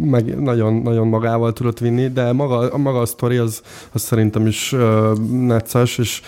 meg 0.00 0.40
nagyon, 0.40 0.74
nagyon 0.74 1.06
magával 1.06 1.52
tudott 1.52 1.78
vinni, 1.78 2.08
de 2.08 2.32
maga, 2.32 2.78
maga 2.78 3.00
a 3.00 3.06
sztori 3.06 3.36
az, 3.36 3.62
az 3.92 4.02
szerintem 4.02 4.46
is 4.46 4.72
uh, 4.72 5.18
necces, 5.30 5.98
és 5.98 6.22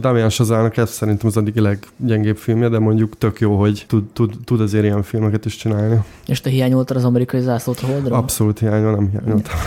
Damian 0.00 0.30
Sazának 0.30 0.76
ez 0.76 0.90
szerintem 0.90 1.26
az 1.26 1.36
egyik 1.36 1.60
leggyengébb 1.60 2.36
filmje, 2.36 2.68
de 2.68 2.78
mondjuk 2.78 3.18
tök 3.18 3.40
jó, 3.40 3.58
hogy 3.58 3.84
tud, 3.88 4.04
tud, 4.12 4.34
tud 4.44 4.60
azért 4.60 4.84
ilyen 4.84 5.02
filmeket 5.02 5.44
is 5.44 5.56
csinálni. 5.56 6.00
És 6.26 6.40
te 6.40 6.50
hiányoltad 6.50 6.96
az 6.96 7.04
amerikai 7.04 7.40
zászlót 7.40 7.80
a 7.82 7.86
holdra? 7.86 8.16
Abszolút 8.16 8.58
hiányol, 8.58 8.94
nem 8.94 9.10
hiányoltam. 9.10 9.58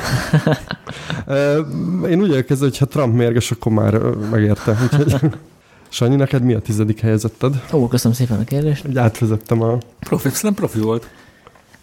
Én 2.12 2.22
úgy 2.22 2.32
érkezem, 2.32 2.68
hogy 2.68 2.78
ha 2.78 2.86
Trump 2.86 3.16
mérges, 3.16 3.52
akkor 3.52 3.72
már 3.72 3.94
megérte. 4.32 4.78
Úgyhogy... 4.84 5.16
Sanyi, 5.92 6.16
neked 6.16 6.44
mi 6.44 6.54
a 6.54 6.60
tizedik 6.60 7.00
helyezetted? 7.00 7.64
Ó, 7.74 7.88
köszönöm 7.88 8.18
szépen 8.18 8.40
a 8.40 8.44
kérdést. 8.44 8.88
Úgy 8.88 8.98
átvezettem 8.98 9.62
a... 9.62 9.78
Profi, 10.00 10.30
nem 10.42 10.54
profi 10.54 10.80
volt. 10.80 11.10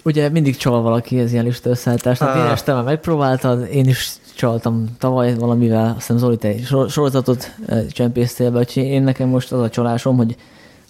Ugye 0.07 0.29
mindig 0.29 0.57
csal 0.57 0.83
valaki 0.83 1.19
ez 1.19 1.33
ilyen 1.33 1.45
lista 1.45 1.71
összeállítást. 1.71 2.21
Hát 2.21 2.37
én 2.37 2.43
este 2.43 2.73
már 2.73 2.85
megpróbáltad, 2.85 3.69
én 3.73 3.89
is 3.89 4.13
csaltam 4.37 4.85
tavaly 4.99 5.35
valamivel, 5.35 5.87
azt 5.87 5.97
hiszem 5.97 6.17
Zoli, 6.17 6.37
te 6.37 6.55
sorozatot 6.89 7.55
eh, 7.67 7.87
csempésztél 7.91 8.51
be, 8.51 8.59
úgyhogy 8.59 8.83
én 8.83 9.03
nekem 9.03 9.29
most 9.29 9.53
az 9.53 9.61
a 9.61 9.69
csalásom, 9.69 10.17
hogy 10.17 10.37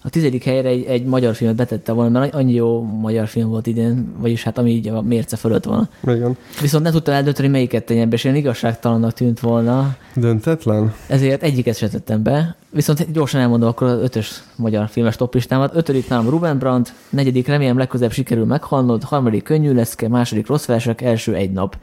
a 0.07 0.09
tizedik 0.09 0.43
helyre 0.43 0.69
egy, 0.69 0.85
egy 0.85 1.05
magyar 1.05 1.35
filmet 1.35 1.55
betette 1.55 1.91
volna, 1.91 2.19
mert 2.19 2.33
annyi 2.33 2.53
jó 2.53 2.81
magyar 2.81 3.27
film 3.27 3.49
volt 3.49 3.67
idén, 3.67 4.13
vagyis 4.17 4.43
hát 4.43 4.57
ami 4.57 4.71
így 4.71 4.87
a 4.87 5.01
mérce 5.01 5.35
fölött 5.35 5.63
van. 5.63 5.89
Igen. 6.03 6.37
Viszont 6.61 6.83
nem 6.83 6.91
tudtam 6.91 7.13
eldönteni, 7.13 7.47
melyiket 7.47 7.85
tenjem 7.85 8.09
be, 8.09 8.15
és 8.15 8.23
ilyen 8.23 8.35
igazságtalannak 8.35 9.13
tűnt 9.13 9.39
volna, 9.39 9.95
Döntetlen? 10.15 10.93
ezért 11.07 11.43
egyiket 11.43 11.77
se 11.77 11.89
tettem 11.89 12.23
be. 12.23 12.55
Viszont 12.69 13.11
gyorsan 13.11 13.41
elmondom 13.41 13.69
akkor 13.69 13.87
az 13.87 14.01
ötös 14.01 14.43
magyar 14.55 14.87
filmes 14.89 15.15
toplistámat. 15.15 15.75
Ötödik 15.75 16.09
nálam 16.09 16.29
Ruben 16.29 16.57
Brandt, 16.57 16.93
negyedik 17.09 17.47
remélem 17.47 17.77
legközelebb 17.77 18.13
sikerül 18.13 18.45
meghalnod, 18.45 19.03
harmadik 19.03 19.43
könnyű 19.43 19.73
leszke, 19.73 20.07
második 20.07 20.47
rossz 20.47 20.65
versek, 20.65 21.01
első 21.01 21.33
egy 21.33 21.51
nap. 21.51 21.77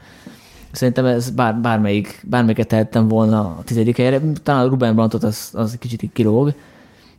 Szerintem 0.71 1.05
ez 1.05 1.29
bár, 1.29 1.55
bármelyik, 1.55 2.21
bármelyiket 2.29 2.67
tehettem 2.67 3.07
volna 3.07 3.39
a 3.39 3.61
tizedik 3.65 3.97
helyre. 3.97 4.21
Talán 4.43 4.65
a 4.65 4.69
Ruben 4.69 4.95
Brandtot 4.95 5.23
az, 5.23 5.49
az 5.53 5.75
kicsit 5.79 6.03
így 6.03 6.11
kilóg, 6.13 6.53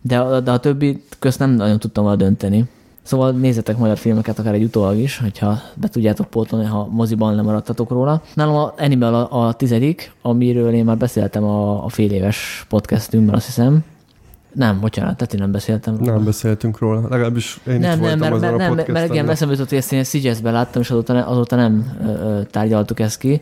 de, 0.06 0.18
a- 0.18 0.40
de 0.40 0.50
a 0.50 0.58
többi 0.58 1.02
közt 1.18 1.38
nem 1.38 1.50
nagyon 1.50 1.78
tudtam 1.78 2.04
volna 2.04 2.18
dönteni. 2.18 2.64
Szóval 3.02 3.30
nézzetek 3.30 3.76
magyar 3.78 3.96
filmeket, 3.96 4.38
akár 4.38 4.54
egy 4.54 4.62
utólag 4.62 4.98
is, 4.98 5.18
hogyha 5.18 5.58
be 5.74 5.88
tudjátok 5.88 6.26
pótolni, 6.26 6.66
ha 6.66 6.88
moziban 6.90 7.34
lemaradtatok 7.34 7.90
róla. 7.90 8.22
Nálam 8.34 8.54
a 8.54 8.74
Animal 8.78 9.14
a, 9.14 9.46
a 9.46 9.52
tizedik, 9.52 10.12
amiről 10.22 10.72
én 10.72 10.84
már 10.84 10.96
beszéltem 10.96 11.44
a, 11.44 11.84
a 11.84 11.88
fél 11.88 12.10
éves 12.12 12.66
podcastünkben, 12.68 13.34
azt 13.34 13.46
hiszem. 13.46 13.84
Nem, 14.52 14.80
bocsánat, 14.80 15.16
tehát 15.16 15.34
én 15.34 15.40
nem 15.40 15.50
beszéltem 15.52 15.96
róla. 15.96 16.12
Nem 16.12 16.24
beszéltünk 16.24 16.78
róla. 16.78 17.00
Legalábbis 17.08 17.60
én 17.68 17.78
nem, 17.78 17.98
itt 17.98 18.00
nem, 18.04 18.18
voltam 18.18 18.18
mert, 18.18 18.40
mert, 18.40 18.52
a 18.54 18.56
nem, 18.56 18.74
mert 18.74 18.86
podcasten, 18.86 19.14
igen, 19.14 19.28
eszembe 19.28 19.54
jutott, 19.54 19.68
hogy 19.68 19.78
ezt 19.78 19.92
én 19.92 20.04
Szigyeszben 20.04 20.52
láttam, 20.52 20.82
és 20.82 20.90
azóta, 20.90 21.12
ne, 21.12 21.24
azóta 21.24 21.56
nem 21.56 21.96
ö, 22.06 22.40
tárgyaltuk 22.50 23.00
ezt 23.00 23.18
ki. 23.18 23.40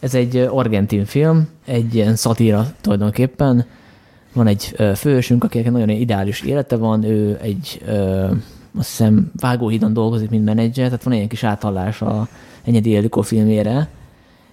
Ez 0.00 0.14
egy 0.14 0.36
argentin 0.36 1.04
film, 1.04 1.48
egy 1.66 1.94
ilyen 1.94 2.16
szatíra 2.16 2.66
tulajdonképpen. 2.80 3.64
Van 4.36 4.46
egy 4.46 4.76
fősünk, 4.94 5.44
akinek 5.44 5.70
nagyon 5.70 5.88
ideális 5.88 6.40
élete 6.40 6.76
van, 6.76 7.04
ő 7.04 7.38
egy 7.42 7.82
azt 8.78 8.88
hiszem 8.88 9.30
vágóhídon 9.40 9.92
dolgozik, 9.92 10.30
mint 10.30 10.44
menedzser, 10.44 10.84
tehát 10.86 11.02
van 11.02 11.12
egy 11.12 11.26
kis 11.26 11.44
áthallás 11.44 12.02
a 12.02 12.28
Enyedi 12.64 12.90
Ildikó 12.90 13.20
filmjére, 13.20 13.88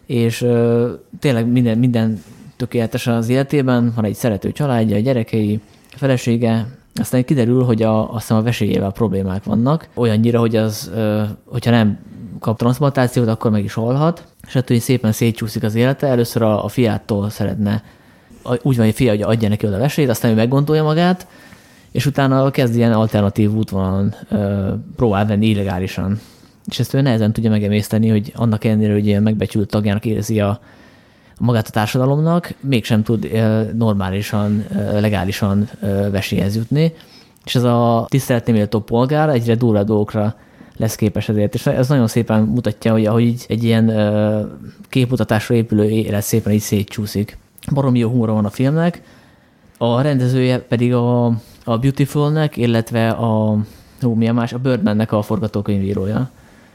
és 0.06 0.42
ö, 0.42 0.92
tényleg 1.20 1.48
minden, 1.48 1.78
minden 1.78 2.24
tökéletes 2.58 3.08
az 3.08 3.30
életében, 3.30 3.92
van 3.96 4.06
egy 4.06 4.16
szerető 4.16 4.52
családja, 4.52 5.00
gyerekei, 5.00 5.60
felesége, 5.88 6.68
aztán 6.96 7.24
kiderül, 7.24 7.64
hogy 7.64 7.82
a, 7.82 8.14
azt 8.14 8.22
hiszem 8.22 8.38
a 8.38 8.44
vesélyével 8.44 8.92
problémák 8.92 9.44
vannak, 9.44 9.88
olyannyira, 9.94 10.40
hogy 10.40 10.56
az, 10.56 10.92
ö, 10.96 11.24
hogyha 11.46 11.72
nem 11.72 12.00
kap 12.40 12.58
transplantációt, 12.58 13.28
akkor 13.28 13.52
meg 13.52 13.64
is 13.64 13.74
halhat, 13.74 14.28
és 14.48 14.56
ettől 14.56 14.80
szépen 14.80 15.12
szétcsúszik 15.12 15.64
az 15.64 15.76
élete. 15.76 16.08
Először 16.08 16.42
a, 16.42 16.64
a 16.64 16.68
fiától 16.68 17.30
szeretne, 17.30 17.84
úgy 18.44 18.76
van, 18.76 18.86
hogy 18.86 18.96
fia, 18.96 19.10
hogy 19.10 19.22
adja 19.22 19.50
neki 19.50 19.68
oda 19.68 19.78
vesélyt, 19.78 20.10
aztán 20.10 20.32
ő 20.32 20.36
meggondolja 20.36 20.84
magát, 20.84 21.28
és 21.92 22.06
utána 22.06 22.52
kezd 22.52 22.76
ilyen 22.76 22.94
alternatív 22.94 23.54
útvonalon 23.54 24.16
próbál 24.96 25.26
venni 25.26 25.48
illegálisan. 25.48 26.20
És 26.66 26.80
ezt 26.80 26.94
ő 26.94 27.02
nehezen 27.02 27.34
tudja 27.34 27.50
megemészteni, 27.50 28.10
hogy 28.10 28.32
annak 28.36 28.64
ellenére, 28.64 28.94
hogy 28.94 29.08
ilyen 29.08 29.24
megbecsült 29.24 29.70
tagjának 29.70 30.06
érzi 30.06 30.40
a, 30.40 30.60
magát 31.40 31.68
a 31.68 31.72
társadalomnak, 31.72 32.54
mégsem 32.60 33.04
tud 33.04 33.32
normálisan, 33.78 34.66
legálisan 35.00 35.70
vesélyhez 36.12 36.56
jutni. 36.56 36.94
És 37.46 37.56
ez 37.56 37.64
a 37.64 38.06
tiszteletni 38.10 38.52
méltó 38.52 38.80
polgár 38.80 39.30
egyre 39.30 39.56
durva 39.56 39.84
dolgokra 39.84 40.36
lesz 40.78 40.96
képes 40.96 41.30
ezért. 41.30 41.54
És 41.54 41.66
ez 41.66 41.88
nagyon 41.88 42.08
szépen 42.08 42.42
mutatja, 42.44 42.92
hogy 42.92 43.06
ahogy 43.06 43.24
így 43.24 43.46
egy 43.48 43.64
ilyen 43.64 43.92
képmutatásra 44.90 45.56
épülő 45.56 45.90
élet 45.90 46.24
szépen 46.24 46.54
így 46.54 46.60
szétcsúszik. 46.60 47.38
Baromi 47.72 48.00
jó 48.00 48.10
humora 48.10 48.34
van 48.34 48.46
a 48.46 48.50
filmnek, 48.50 49.02
a 49.78 50.02
rendezője 50.02 50.60
pedig 50.60 50.94
a, 50.94 51.26
a 51.64 51.78
Beautifulnek, 51.78 52.58
illetve 52.58 53.10
a, 53.10 53.58
hú, 54.02 54.14
mi 54.14 54.28
a 54.28 54.34
más, 54.34 54.54
a 54.54 54.58
Birdmannek 54.58 55.12
a 55.12 55.22
forgatókönyvírója. 55.22 56.30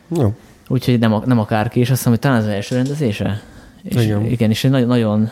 Jó. 0.08 0.34
Úgyhogy 0.68 0.98
nem, 0.98 1.22
nem 1.24 1.38
akárki, 1.38 1.80
és 1.80 1.90
azt 1.90 1.96
hiszem, 1.96 2.12
hogy 2.12 2.20
talán 2.20 2.38
az 2.38 2.46
első 2.46 2.74
rendezése. 2.74 3.42
És 3.82 4.04
Igen. 4.04 4.24
igen, 4.24 4.50
és 4.50 4.62
nagyon, 4.62 4.86
nagyon, 4.86 5.30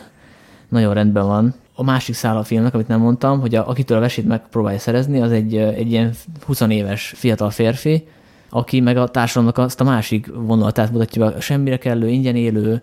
nagyon 0.69 0.93
rendben 0.93 1.25
van. 1.25 1.53
A 1.75 1.83
másik 1.83 2.15
szál 2.15 2.37
a 2.37 2.43
filmnek, 2.43 2.73
amit 2.73 2.87
nem 2.87 2.99
mondtam, 2.99 3.39
hogy 3.39 3.55
a, 3.55 3.69
akitől 3.69 3.97
a 3.97 4.01
vesét 4.01 4.27
megpróbálja 4.27 4.79
szerezni, 4.79 5.21
az 5.21 5.31
egy, 5.31 5.55
egy 5.55 5.91
ilyen 5.91 6.13
20 6.45 6.61
éves 6.61 7.13
fiatal 7.15 7.49
férfi, 7.49 8.07
aki 8.49 8.79
meg 8.79 8.97
a 8.97 9.07
társadalomnak 9.07 9.57
azt 9.57 9.81
a 9.81 9.83
másik 9.83 10.27
vonulatát 10.33 10.91
mutatja 10.91 11.31
be, 11.31 11.39
semmire 11.39 11.77
kellő, 11.77 12.09
ingyen 12.09 12.35
élő, 12.35 12.81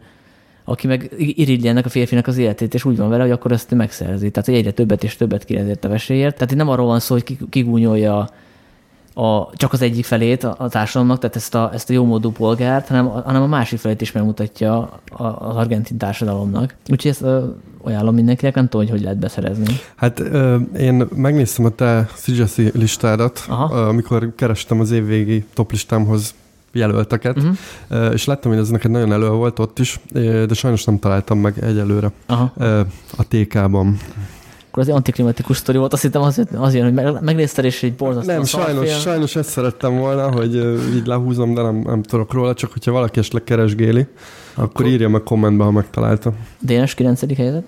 aki 0.64 0.86
meg 0.86 1.10
irigyli 1.18 1.68
ennek 1.68 1.86
a 1.86 1.88
férfinak 1.88 2.26
az 2.26 2.36
életét, 2.36 2.74
és 2.74 2.84
úgy 2.84 2.96
van 2.96 3.08
vele, 3.08 3.22
hogy 3.22 3.32
akkor 3.32 3.52
ezt 3.52 3.74
megszerzi. 3.74 4.30
Tehát, 4.30 4.48
hogy 4.48 4.58
egyre 4.58 4.70
többet 4.70 5.04
és 5.04 5.16
többet 5.16 5.44
kér 5.44 5.58
ezért 5.58 5.84
a 5.84 5.88
vesélyért. 5.88 6.34
Tehát 6.34 6.50
itt 6.50 6.56
nem 6.56 6.68
arról 6.68 6.86
van 6.86 7.00
szó, 7.00 7.14
hogy 7.14 7.24
ki- 7.24 7.38
kigúnyolja 7.50 8.28
a, 9.14 9.50
csak 9.54 9.72
az 9.72 9.82
egyik 9.82 10.04
felét 10.04 10.44
a, 10.44 10.54
a 10.58 10.68
társadalomnak, 10.68 11.18
tehát 11.18 11.36
ezt 11.36 11.54
a, 11.54 11.70
ezt 11.72 11.90
a 11.90 11.92
jómódú 11.92 12.30
polgárt, 12.30 12.88
hanem, 12.88 13.06
hanem 13.06 13.42
a 13.42 13.46
másik 13.46 13.78
felét 13.78 14.00
is 14.00 14.12
megmutatja 14.12 15.00
a, 15.10 15.24
az 15.24 15.56
argentin 15.56 15.96
társadalomnak. 15.96 16.74
Úgyhogy 16.90 17.10
ezt 17.10 17.22
ö, 17.22 17.44
ajánlom 17.82 18.14
mindenkinek, 18.14 18.54
nem 18.54 18.68
tudom, 18.68 18.86
hogy 18.86 18.94
hogy 18.94 19.02
lehet 19.02 19.18
beszerezni. 19.18 19.74
Hát 19.96 20.20
ö, 20.20 20.56
én 20.78 21.06
megnéztem 21.14 21.64
a 21.64 21.68
te 21.68 22.08
Szigyeszi 22.14 22.70
listádat, 22.74 23.44
Aha. 23.48 23.64
amikor 23.64 24.32
kerestem 24.36 24.80
az 24.80 24.90
évvégi 24.90 25.44
toplistámhoz 25.54 26.34
jelölteket, 26.74 27.36
Uh-huh. 27.36 28.12
és 28.12 28.24
láttam, 28.24 28.50
hogy 28.50 28.60
ez 28.60 28.68
neked 28.68 28.90
nagyon 28.90 29.12
elő 29.12 29.28
volt 29.28 29.58
ott 29.58 29.78
is, 29.78 30.00
de 30.12 30.54
sajnos 30.54 30.84
nem 30.84 30.98
találtam 30.98 31.38
meg 31.38 31.58
egyelőre 31.64 32.12
Aha. 32.26 32.52
a 33.16 33.24
TK-ban. 33.28 33.96
Akkor 34.68 34.82
az 34.82 34.88
egy 34.88 34.94
antiklimatikus 34.94 35.56
sztori 35.56 35.78
volt, 35.78 35.92
azt 35.92 36.02
hittem 36.02 36.22
azért, 36.22 36.52
azért 36.54 36.84
hogy 36.84 36.94
meg- 36.94 37.22
megnézted, 37.22 37.64
és 37.64 37.82
egy 37.82 37.94
borzasztó 37.94 38.32
Nem, 38.32 38.44
sajnos, 38.44 38.88
film. 38.88 39.00
sajnos 39.00 39.36
ezt 39.36 39.48
szerettem 39.48 39.96
volna, 39.98 40.30
hogy 40.32 40.54
így 40.94 41.06
lehúzom, 41.06 41.54
de 41.54 41.62
nem, 41.62 41.76
nem 41.76 42.02
tudok 42.02 42.32
róla, 42.32 42.54
csak 42.54 42.72
hogyha 42.72 42.92
valaki 42.92 43.18
esetleg 43.18 43.44
keresgéli, 43.44 44.06
akkor, 44.52 44.64
akkor 44.64 44.86
írja 44.86 45.08
meg 45.08 45.22
kommentbe, 45.22 45.64
ha 45.64 45.70
megtalálta. 45.70 46.32
Dénes 46.60 46.94
9. 46.94 47.36
helyzet? 47.36 47.64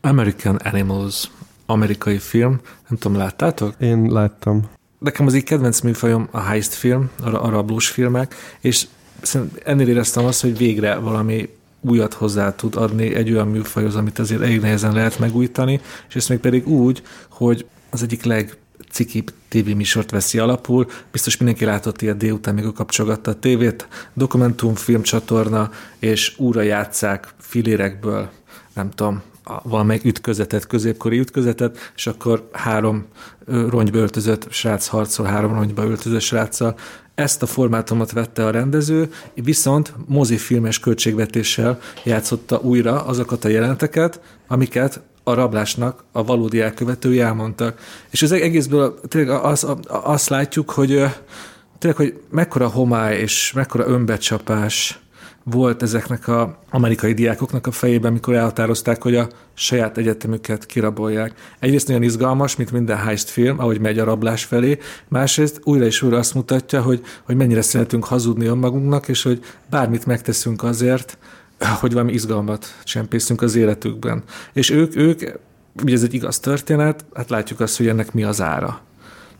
American 0.00 0.56
Animals, 0.56 1.30
amerikai 1.66 2.18
film, 2.18 2.60
nem 2.88 2.98
tudom, 2.98 3.16
láttátok? 3.16 3.74
Én 3.78 4.06
láttam. 4.10 4.62
Nekem 5.02 5.26
az 5.26 5.34
egy 5.34 5.44
kedvenc 5.44 5.80
műfajom 5.80 6.28
a 6.30 6.40
heist 6.40 6.74
film, 6.74 7.10
a, 7.22 7.28
a 7.28 7.50
rablós 7.50 7.88
filmek, 7.88 8.34
és 8.60 8.86
ennél 9.64 9.88
éreztem 9.88 10.24
azt, 10.24 10.40
hogy 10.40 10.56
végre 10.56 10.94
valami 10.94 11.48
újat 11.80 12.14
hozzá 12.14 12.54
tud 12.54 12.76
adni 12.76 13.14
egy 13.14 13.30
olyan 13.30 13.48
műfajhoz, 13.48 13.96
amit 13.96 14.18
azért 14.18 14.42
elég 14.42 14.60
nehezen 14.60 14.92
lehet 14.92 15.18
megújítani, 15.18 15.80
és 16.08 16.14
ezt 16.14 16.28
még 16.28 16.38
pedig 16.38 16.68
úgy, 16.68 17.02
hogy 17.28 17.66
az 17.90 18.02
egyik 18.02 18.24
legcikibb 18.24 19.32
tévéműsort 19.48 20.10
veszi 20.10 20.38
alapul. 20.38 20.86
Biztos 21.12 21.36
mindenki 21.36 21.64
látott 21.64 22.02
ilyet 22.02 22.16
délután, 22.16 22.54
még 22.54 22.72
kapcsolgatta 22.72 23.30
a 23.30 23.38
tévét. 23.38 23.88
Dokumentumfilm 24.14 25.02
csatorna, 25.02 25.70
és 25.98 26.34
újra 26.38 26.62
játszák 26.62 27.28
filérekből, 27.38 28.30
nem 28.74 28.90
tudom, 28.90 29.16
a, 29.16 29.31
valamelyik 29.62 30.04
ütközetet, 30.04 30.66
középkori 30.66 31.18
ütközetet, 31.18 31.92
és 31.96 32.06
akkor 32.06 32.48
három 32.52 33.06
rongyba 33.46 33.98
öltözött 33.98 34.46
srác 34.50 34.86
harcol, 34.86 35.26
három 35.26 35.54
rongyba 35.54 35.84
öltözött 35.84 36.20
sráccal. 36.20 36.74
Ezt 37.14 37.42
a 37.42 37.46
formátumot 37.46 38.12
vette 38.12 38.46
a 38.46 38.50
rendező, 38.50 39.10
viszont 39.34 39.94
mozifilmes 40.06 40.78
költségvetéssel 40.78 41.80
játszotta 42.04 42.58
újra 42.58 43.04
azokat 43.04 43.44
a 43.44 43.48
jelenteket, 43.48 44.20
amiket 44.48 45.00
a 45.24 45.34
rablásnak 45.34 46.04
a 46.12 46.24
valódi 46.24 46.60
elkövetői 46.60 47.20
elmondtak. 47.20 47.80
És 48.10 48.22
az 48.22 48.32
egészből 48.32 49.00
tényleg 49.08 49.44
az, 49.44 49.64
az, 49.64 49.76
azt 49.86 50.28
látjuk, 50.28 50.70
hogy 50.70 50.88
tényleg, 51.78 51.96
hogy 51.96 52.20
mekkora 52.30 52.68
homály 52.68 53.18
és 53.18 53.52
mekkora 53.52 53.86
önbecsapás 53.86 55.01
volt 55.44 55.82
ezeknek 55.82 56.28
az 56.28 56.46
amerikai 56.70 57.12
diákoknak 57.12 57.66
a 57.66 57.70
fejében, 57.70 58.12
mikor 58.12 58.34
elhatározták, 58.34 59.02
hogy 59.02 59.16
a 59.16 59.28
saját 59.54 59.98
egyetemüket 59.98 60.66
kirabolják. 60.66 61.54
Egyrészt 61.58 61.86
nagyon 61.86 62.02
izgalmas, 62.02 62.56
mint 62.56 62.72
minden 62.72 62.96
heist 62.96 63.28
film, 63.28 63.58
ahogy 63.58 63.80
megy 63.80 63.98
a 63.98 64.04
rablás 64.04 64.44
felé, 64.44 64.78
másrészt 65.08 65.60
újra 65.64 65.84
és 65.84 66.02
újra 66.02 66.18
azt 66.18 66.34
mutatja, 66.34 66.82
hogy, 66.82 67.02
hogy 67.22 67.36
mennyire 67.36 67.62
szeretünk 67.62 68.04
hazudni 68.04 68.46
önmagunknak, 68.46 69.08
és 69.08 69.22
hogy 69.22 69.40
bármit 69.70 70.06
megteszünk 70.06 70.62
azért, 70.62 71.18
hogy 71.80 71.92
valami 71.92 72.12
izgalmat 72.12 72.66
csempészünk 72.84 73.42
az 73.42 73.54
életükben. 73.54 74.22
És 74.52 74.70
ők, 74.70 74.96
ők, 74.96 75.20
ugye 75.82 75.94
ez 75.94 76.02
egy 76.02 76.14
igaz 76.14 76.38
történet, 76.38 77.04
hát 77.14 77.30
látjuk 77.30 77.60
azt, 77.60 77.76
hogy 77.76 77.88
ennek 77.88 78.12
mi 78.12 78.24
az 78.24 78.40
ára. 78.40 78.80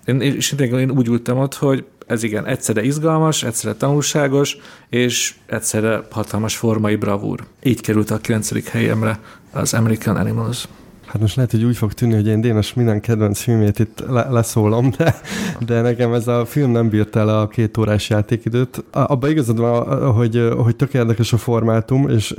Én, 0.04 0.20
és 0.20 0.54
én, 0.58 0.90
úgy 0.90 1.08
ültem 1.08 1.38
ott, 1.38 1.54
hogy 1.54 1.84
ez 2.06 2.22
igen, 2.22 2.46
egyszerre 2.46 2.82
izgalmas, 2.82 3.42
egyszerre 3.42 3.74
tanulságos, 3.74 4.56
és 4.88 5.34
egyszerre 5.46 6.02
hatalmas 6.10 6.56
formai 6.56 6.96
bravúr. 6.96 7.40
Így 7.62 7.80
került 7.80 8.10
a 8.10 8.18
9. 8.18 8.70
helyemre 8.70 9.18
az 9.52 9.74
American 9.74 10.16
Animals. 10.16 10.68
Hát 11.06 11.20
most 11.20 11.36
lehet, 11.36 11.50
hogy 11.50 11.64
úgy 11.64 11.76
fog 11.76 11.92
tűnni, 11.92 12.14
hogy 12.14 12.26
én 12.26 12.40
Dénes 12.40 12.74
minden 12.74 13.00
kedvenc 13.00 13.40
filmét 13.40 13.78
itt 13.78 14.04
le- 14.08 14.30
leszólom, 14.30 14.90
de, 14.96 15.20
de 15.66 15.80
nekem 15.80 16.12
ez 16.12 16.28
a 16.28 16.44
film 16.46 16.70
nem 16.70 16.88
bírt 16.88 17.16
el 17.16 17.28
a 17.28 17.48
két 17.48 17.76
órás 17.76 18.10
játékidőt. 18.10 18.84
Abban 18.90 19.30
igazad 19.30 19.58
van, 19.58 20.12
hogy, 20.12 20.48
hogy 20.56 20.76
tök 20.76 20.94
érdekes 20.94 21.32
a 21.32 21.36
formátum, 21.36 22.08
és 22.08 22.34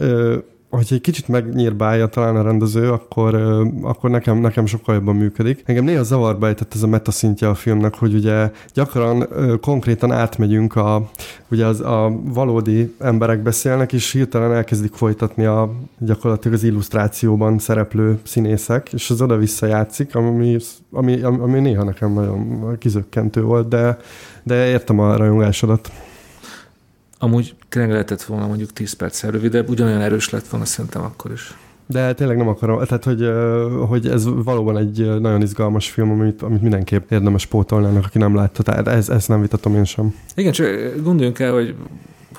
hogyha 0.75 0.95
egy 0.95 1.01
kicsit 1.01 1.27
megnyírbálja 1.27 2.07
talán 2.07 2.35
a 2.35 2.41
rendező, 2.41 2.91
akkor, 2.91 3.35
akkor 3.81 4.09
nekem, 4.09 4.37
nekem 4.37 4.65
sokkal 4.65 4.95
jobban 4.95 5.15
működik. 5.15 5.63
Engem 5.65 5.83
néha 5.83 6.03
zavarba 6.03 6.47
ejtett 6.47 6.73
ez 6.73 6.83
a 6.83 6.87
metaszintje 6.87 7.47
a 7.47 7.55
filmnek, 7.55 7.95
hogy 7.95 8.13
ugye 8.13 8.51
gyakran 8.73 9.27
konkrétan 9.61 10.11
átmegyünk 10.11 10.75
a, 10.75 11.09
ugye 11.51 11.65
az, 11.65 11.79
a 11.79 12.19
valódi 12.23 12.95
emberek 12.99 13.39
beszélnek, 13.43 13.93
és 13.93 14.11
hirtelen 14.11 14.53
elkezdik 14.53 14.93
folytatni 14.93 15.45
a 15.45 15.71
gyakorlatilag 15.99 16.57
az 16.57 16.63
illusztrációban 16.63 17.59
szereplő 17.59 18.19
színészek, 18.23 18.93
és 18.93 19.09
az 19.09 19.21
oda-vissza 19.21 19.65
játszik, 19.65 20.15
ami, 20.15 20.57
ami, 20.91 21.21
ami 21.21 21.59
néha 21.59 21.83
nekem 21.83 22.13
nagyon 22.13 22.75
kizökkentő 22.77 23.41
volt, 23.41 23.67
de, 23.67 23.97
de 24.43 24.67
értem 24.67 24.99
a 24.99 25.15
rajongásodat. 25.15 25.91
Amúgy 27.23 27.55
tényleg 27.69 27.91
lehetett 27.91 28.23
volna 28.23 28.47
mondjuk 28.47 28.73
10 28.73 28.93
perccel 28.93 29.31
rövidebb, 29.31 29.69
ugyanolyan 29.69 30.01
erős 30.01 30.29
lett 30.29 30.47
volna 30.47 30.65
szerintem 30.65 31.01
akkor 31.01 31.31
is. 31.31 31.53
De 31.85 32.13
tényleg 32.13 32.37
nem 32.37 32.47
akarom, 32.47 32.83
tehát 32.83 33.03
hogy, 33.03 33.29
hogy 33.87 34.07
ez 34.07 34.25
valóban 34.43 34.77
egy 34.77 35.19
nagyon 35.19 35.41
izgalmas 35.41 35.89
film, 35.89 36.11
amit, 36.11 36.41
amit 36.41 36.61
mindenképp 36.61 37.11
érdemes 37.11 37.45
pótolni 37.45 37.85
annak, 37.85 38.05
aki 38.05 38.17
nem 38.17 38.35
látta. 38.35 38.63
Tehát 38.63 38.87
ez, 38.87 39.09
ezt 39.09 39.27
nem 39.27 39.41
vitatom 39.41 39.75
én 39.75 39.83
sem. 39.83 40.15
Igen, 40.35 40.51
csak 40.51 40.67
gondoljunk 41.03 41.39
el, 41.39 41.53
hogy 41.53 41.75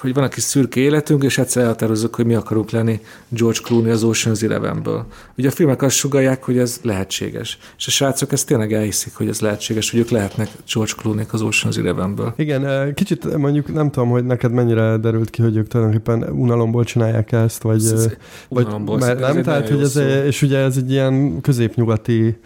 hogy 0.04 0.14
van 0.14 0.25
egy 0.25 0.30
kis 0.30 0.42
szürke 0.42 0.80
életünk, 0.80 1.23
és 1.23 1.38
egyszer 1.38 1.62
elhatározzuk, 1.62 2.14
hogy 2.14 2.26
mi 2.26 2.34
akarunk 2.34 2.70
lenni 2.70 3.00
George 3.28 3.58
Clooney 3.62 3.90
az 3.90 4.02
Ocean's 4.04 4.42
Eleven-ből. 4.42 5.06
Ugye 5.38 5.49
a 5.49 5.50
filmek 5.50 5.82
azt 5.82 5.96
sugalják, 5.96 6.42
hogy 6.42 6.58
ez 6.58 6.78
lehetséges. 6.82 7.58
És 7.78 7.87
a 7.87 7.90
srácok 7.90 8.32
ezt 8.32 8.46
tényleg 8.46 8.73
elhiszik, 8.73 9.14
hogy 9.14 9.28
ez 9.28 9.40
lehetséges, 9.40 9.90
hogy 9.90 10.00
ők 10.00 10.08
lehetnek 10.08 10.49
George 10.75 10.92
Clooney 10.96 11.25
az 11.30 11.40
Ocean's 11.44 11.78
Eleven-ből. 11.78 12.32
Igen, 12.37 12.94
kicsit 12.94 13.37
mondjuk 13.37 13.73
nem 13.73 13.90
tudom, 13.90 14.08
hogy 14.08 14.25
neked 14.25 14.52
mennyire 14.52 14.96
derült 14.96 15.30
ki, 15.30 15.42
hogy 15.42 15.56
ők 15.56 15.68
tulajdonképpen 15.68 16.23
unalomból 16.23 16.84
csinálják 16.84 17.32
ezt, 17.32 17.62
vagy... 17.62 17.84
Ez, 17.84 18.08
vagy 18.49 18.64
unalomból, 18.64 18.99
mert 18.99 19.20
nem, 19.20 19.42
tehát, 19.42 19.68
hogy 19.68 19.80
ez, 19.80 19.96
és 20.26 20.42
ugye 20.42 20.58
ez 20.58 20.76
egy 20.76 20.90
ilyen 20.90 21.40
középnyugati 21.40 22.37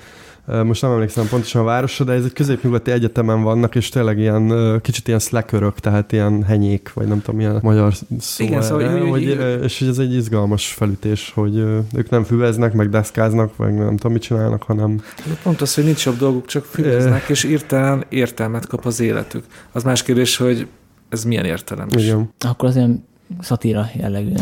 most 0.65 0.83
nem 0.83 0.91
emlékszem 0.91 1.29
pontosan 1.29 1.61
a 1.63 1.65
városra, 1.65 2.05
de 2.05 2.13
ez 2.13 2.25
egy 2.25 2.33
középnyugati 2.33 2.91
egyetemen 2.91 3.43
vannak, 3.43 3.75
és 3.75 3.89
tényleg 3.89 4.19
ilyen 4.19 4.81
kicsit 4.83 5.07
ilyen 5.07 5.19
szlekörök, 5.19 5.81
tehát 5.81 6.13
ilyen 6.13 6.43
henyék, 6.43 6.93
vagy 6.93 7.07
nem 7.07 7.21
tudom, 7.21 7.37
milyen 7.37 7.59
magyar 7.63 7.95
szó 8.19 8.45
Igen, 8.45 8.63
szóval 8.63 8.83
erre, 8.83 8.93
szóval, 8.93 9.11
hogy, 9.11 9.39
hogy, 9.39 9.63
és 9.63 9.81
ez 9.81 9.99
egy 9.99 10.15
izgalmas 10.15 10.73
felütés, 10.73 11.33
hogy 11.35 11.57
ők 11.95 12.11
nem 12.11 12.25
füveznek, 12.25 12.73
meg 12.73 12.89
deszkáznak, 12.89 13.57
vagy 13.57 13.75
nem 13.75 13.97
tudom, 13.97 14.13
mit 14.13 14.23
csinálnak, 14.23 14.63
hanem... 14.63 15.03
Pont 15.43 15.61
az, 15.61 15.75
hogy 15.75 15.85
nincs 15.85 16.05
jobb 16.05 16.17
dolguk, 16.17 16.47
csak 16.47 16.65
füveznek, 16.65 17.29
és 17.29 17.45
írtán 17.45 18.05
értelmet 18.09 18.67
kap 18.67 18.87
az 18.87 19.01
életük. 19.01 19.45
Az 19.73 19.83
más 19.83 20.03
kérdés, 20.03 20.37
hogy 20.37 20.67
ez 21.09 21.25
milyen 21.25 21.45
értelem 21.45 21.87
Igen. 21.97 22.31
Akkor 22.39 22.69
az 22.69 22.77
ilyen 22.77 23.07
szatíra 23.41 23.89
jellegű? 23.95 24.33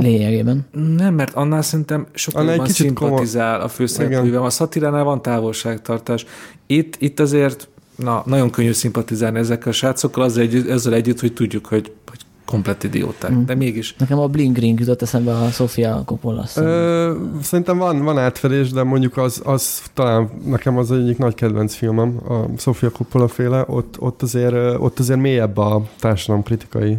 Lényegében. 0.00 0.66
Nem, 0.96 1.14
mert 1.14 1.34
annál 1.34 1.62
szerintem 1.62 2.06
sokkal 2.12 2.44
jobban 2.44 2.66
szimpatizál 2.66 3.52
komo- 3.52 3.64
a 3.64 3.68
főszereplővel. 3.68 4.42
A 4.42 4.50
szatiránál 4.50 5.04
van 5.04 5.22
távolságtartás. 5.22 6.26
Itt, 6.66 6.96
itt 6.98 7.20
azért 7.20 7.68
na, 7.96 8.22
nagyon 8.26 8.50
könnyű 8.50 8.72
szimpatizálni 8.72 9.38
ezekkel 9.38 9.68
a 9.68 9.74
srácokkal, 9.74 10.24
azzal 10.24 10.42
együtt, 10.42 10.68
ezzel 10.68 10.94
együtt, 10.94 11.20
hogy 11.20 11.32
tudjuk, 11.32 11.66
hogy, 11.66 11.92
hogy 12.06 12.20
komplet 12.44 12.84
idióták, 12.84 13.32
mm. 13.32 13.44
de 13.44 13.54
mégis. 13.54 13.94
Nekem 13.98 14.18
a 14.18 14.26
Bling 14.26 14.56
Ring 14.56 14.80
jutott 14.80 15.02
eszembe 15.02 15.32
a 15.32 15.50
Sofia 15.50 16.02
Coppola. 16.04 16.46
Ö, 16.56 17.14
szerintem 17.42 17.78
van, 17.78 18.02
van 18.04 18.18
átfedés, 18.18 18.70
de 18.70 18.82
mondjuk 18.82 19.16
az, 19.16 19.40
az 19.44 19.82
talán 19.94 20.30
nekem 20.44 20.78
az 20.78 20.92
egyik 20.92 21.18
nagy 21.18 21.34
kedvenc 21.34 21.74
filmem, 21.74 22.20
a 22.28 22.58
Sofia 22.58 22.90
Coppola 22.90 23.28
féle, 23.28 23.64
ott, 23.66 23.96
ott, 23.98 24.22
azért, 24.22 24.54
ott 24.78 24.98
azért 24.98 25.20
mélyebb 25.20 25.56
a 25.56 25.82
társadalomkritikai 25.98 26.98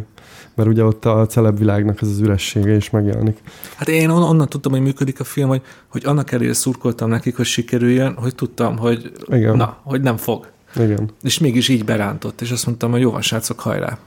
mert 0.54 0.68
ugye 0.68 0.84
ott 0.84 1.04
a 1.04 1.26
celebvilágnak 1.26 2.02
ez 2.02 2.08
az 2.08 2.20
üressége 2.20 2.74
is 2.74 2.90
megjelenik. 2.90 3.38
Hát 3.76 3.88
én 3.88 4.10
on- 4.10 4.22
onnan 4.22 4.48
tudtam, 4.48 4.72
hogy 4.72 4.80
működik 4.80 5.20
a 5.20 5.24
film, 5.24 5.48
hogy, 5.48 5.62
hogy 5.88 6.02
annak 6.04 6.32
elére 6.32 6.52
szurkoltam 6.52 7.08
nekik, 7.08 7.36
hogy 7.36 7.44
sikerüljön, 7.44 8.14
hogy 8.14 8.34
tudtam, 8.34 8.78
hogy 8.78 9.12
Igen. 9.26 9.56
na, 9.56 9.76
hogy 9.82 10.00
nem 10.00 10.16
fog. 10.16 10.46
Igen. 10.76 11.10
És 11.22 11.38
mégis 11.38 11.68
így 11.68 11.84
berántott, 11.84 12.40
és 12.40 12.50
azt 12.50 12.66
mondtam, 12.66 12.90
hogy 12.90 13.00
jó 13.00 13.10
van, 13.10 13.20
srácok, 13.20 13.60
hajrá. 13.60 13.98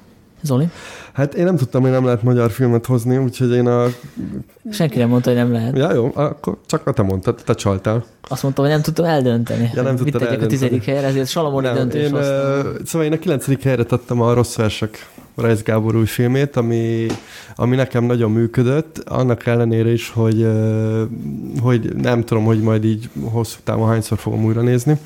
Zoli? 0.42 0.70
Hát 1.14 1.34
én 1.34 1.44
nem 1.44 1.56
tudtam, 1.56 1.82
hogy 1.82 1.92
nem 1.92 2.06
lehet 2.06 2.24
magyar 2.24 2.52
filmet 2.52 2.86
hozni, 2.86 3.18
úgyhogy 3.18 3.52
én 3.52 3.68
a... 3.68 3.86
Senki 4.72 4.98
nem 4.98 5.10
mondta, 5.10 5.30
hogy 5.30 5.40
nem 5.40 5.52
lehet. 5.52 5.78
Ja, 5.78 5.94
jó, 5.94 6.12
akkor 6.14 6.58
csak 6.66 6.94
te 6.94 7.02
mondtad, 7.02 7.42
te 7.46 7.54
csaltál. 7.54 8.06
Azt 8.28 8.44
mondtam, 8.44 8.66
hogy 8.66 8.74
nem 8.74 8.84
tudtam 8.84 9.06
eldönteni. 9.06 9.70
Ja, 9.74 9.82
nem 9.82 9.96
tudtam 9.96 10.22
eldönteni. 10.22 10.46
a 10.46 10.48
tizedik 10.48 10.84
helyre, 10.84 11.08
ezért 11.08 11.28
Salamoni 11.28 11.68
döntés 11.68 12.08
én, 12.08 12.14
uh, 12.14 12.22
Szóval 12.86 13.08
én 13.08 13.14
a 13.14 13.20
kilencedik 13.20 13.64
helyre 13.64 13.84
tettem 13.84 14.22
a 14.22 14.34
Rossz 14.34 14.56
versek 14.56 15.10
Rajz 15.38 15.64
Gábor 15.64 15.96
új 15.96 16.06
filmét, 16.06 16.56
ami, 16.56 17.06
ami 17.56 17.76
nekem 17.76 18.04
nagyon 18.04 18.32
működött, 18.32 18.98
annak 18.98 19.46
ellenére 19.46 19.92
is, 19.92 20.10
hogy, 20.10 20.48
hogy 21.62 21.96
nem 21.96 22.24
tudom, 22.24 22.44
hogy 22.44 22.62
majd 22.62 22.86
így 22.86 23.10
hosszú 23.24 23.58
távon 23.64 23.88
hányszor 23.88 24.18
fogom 24.18 24.44
újra 24.44 24.62
nézni, 24.62 24.98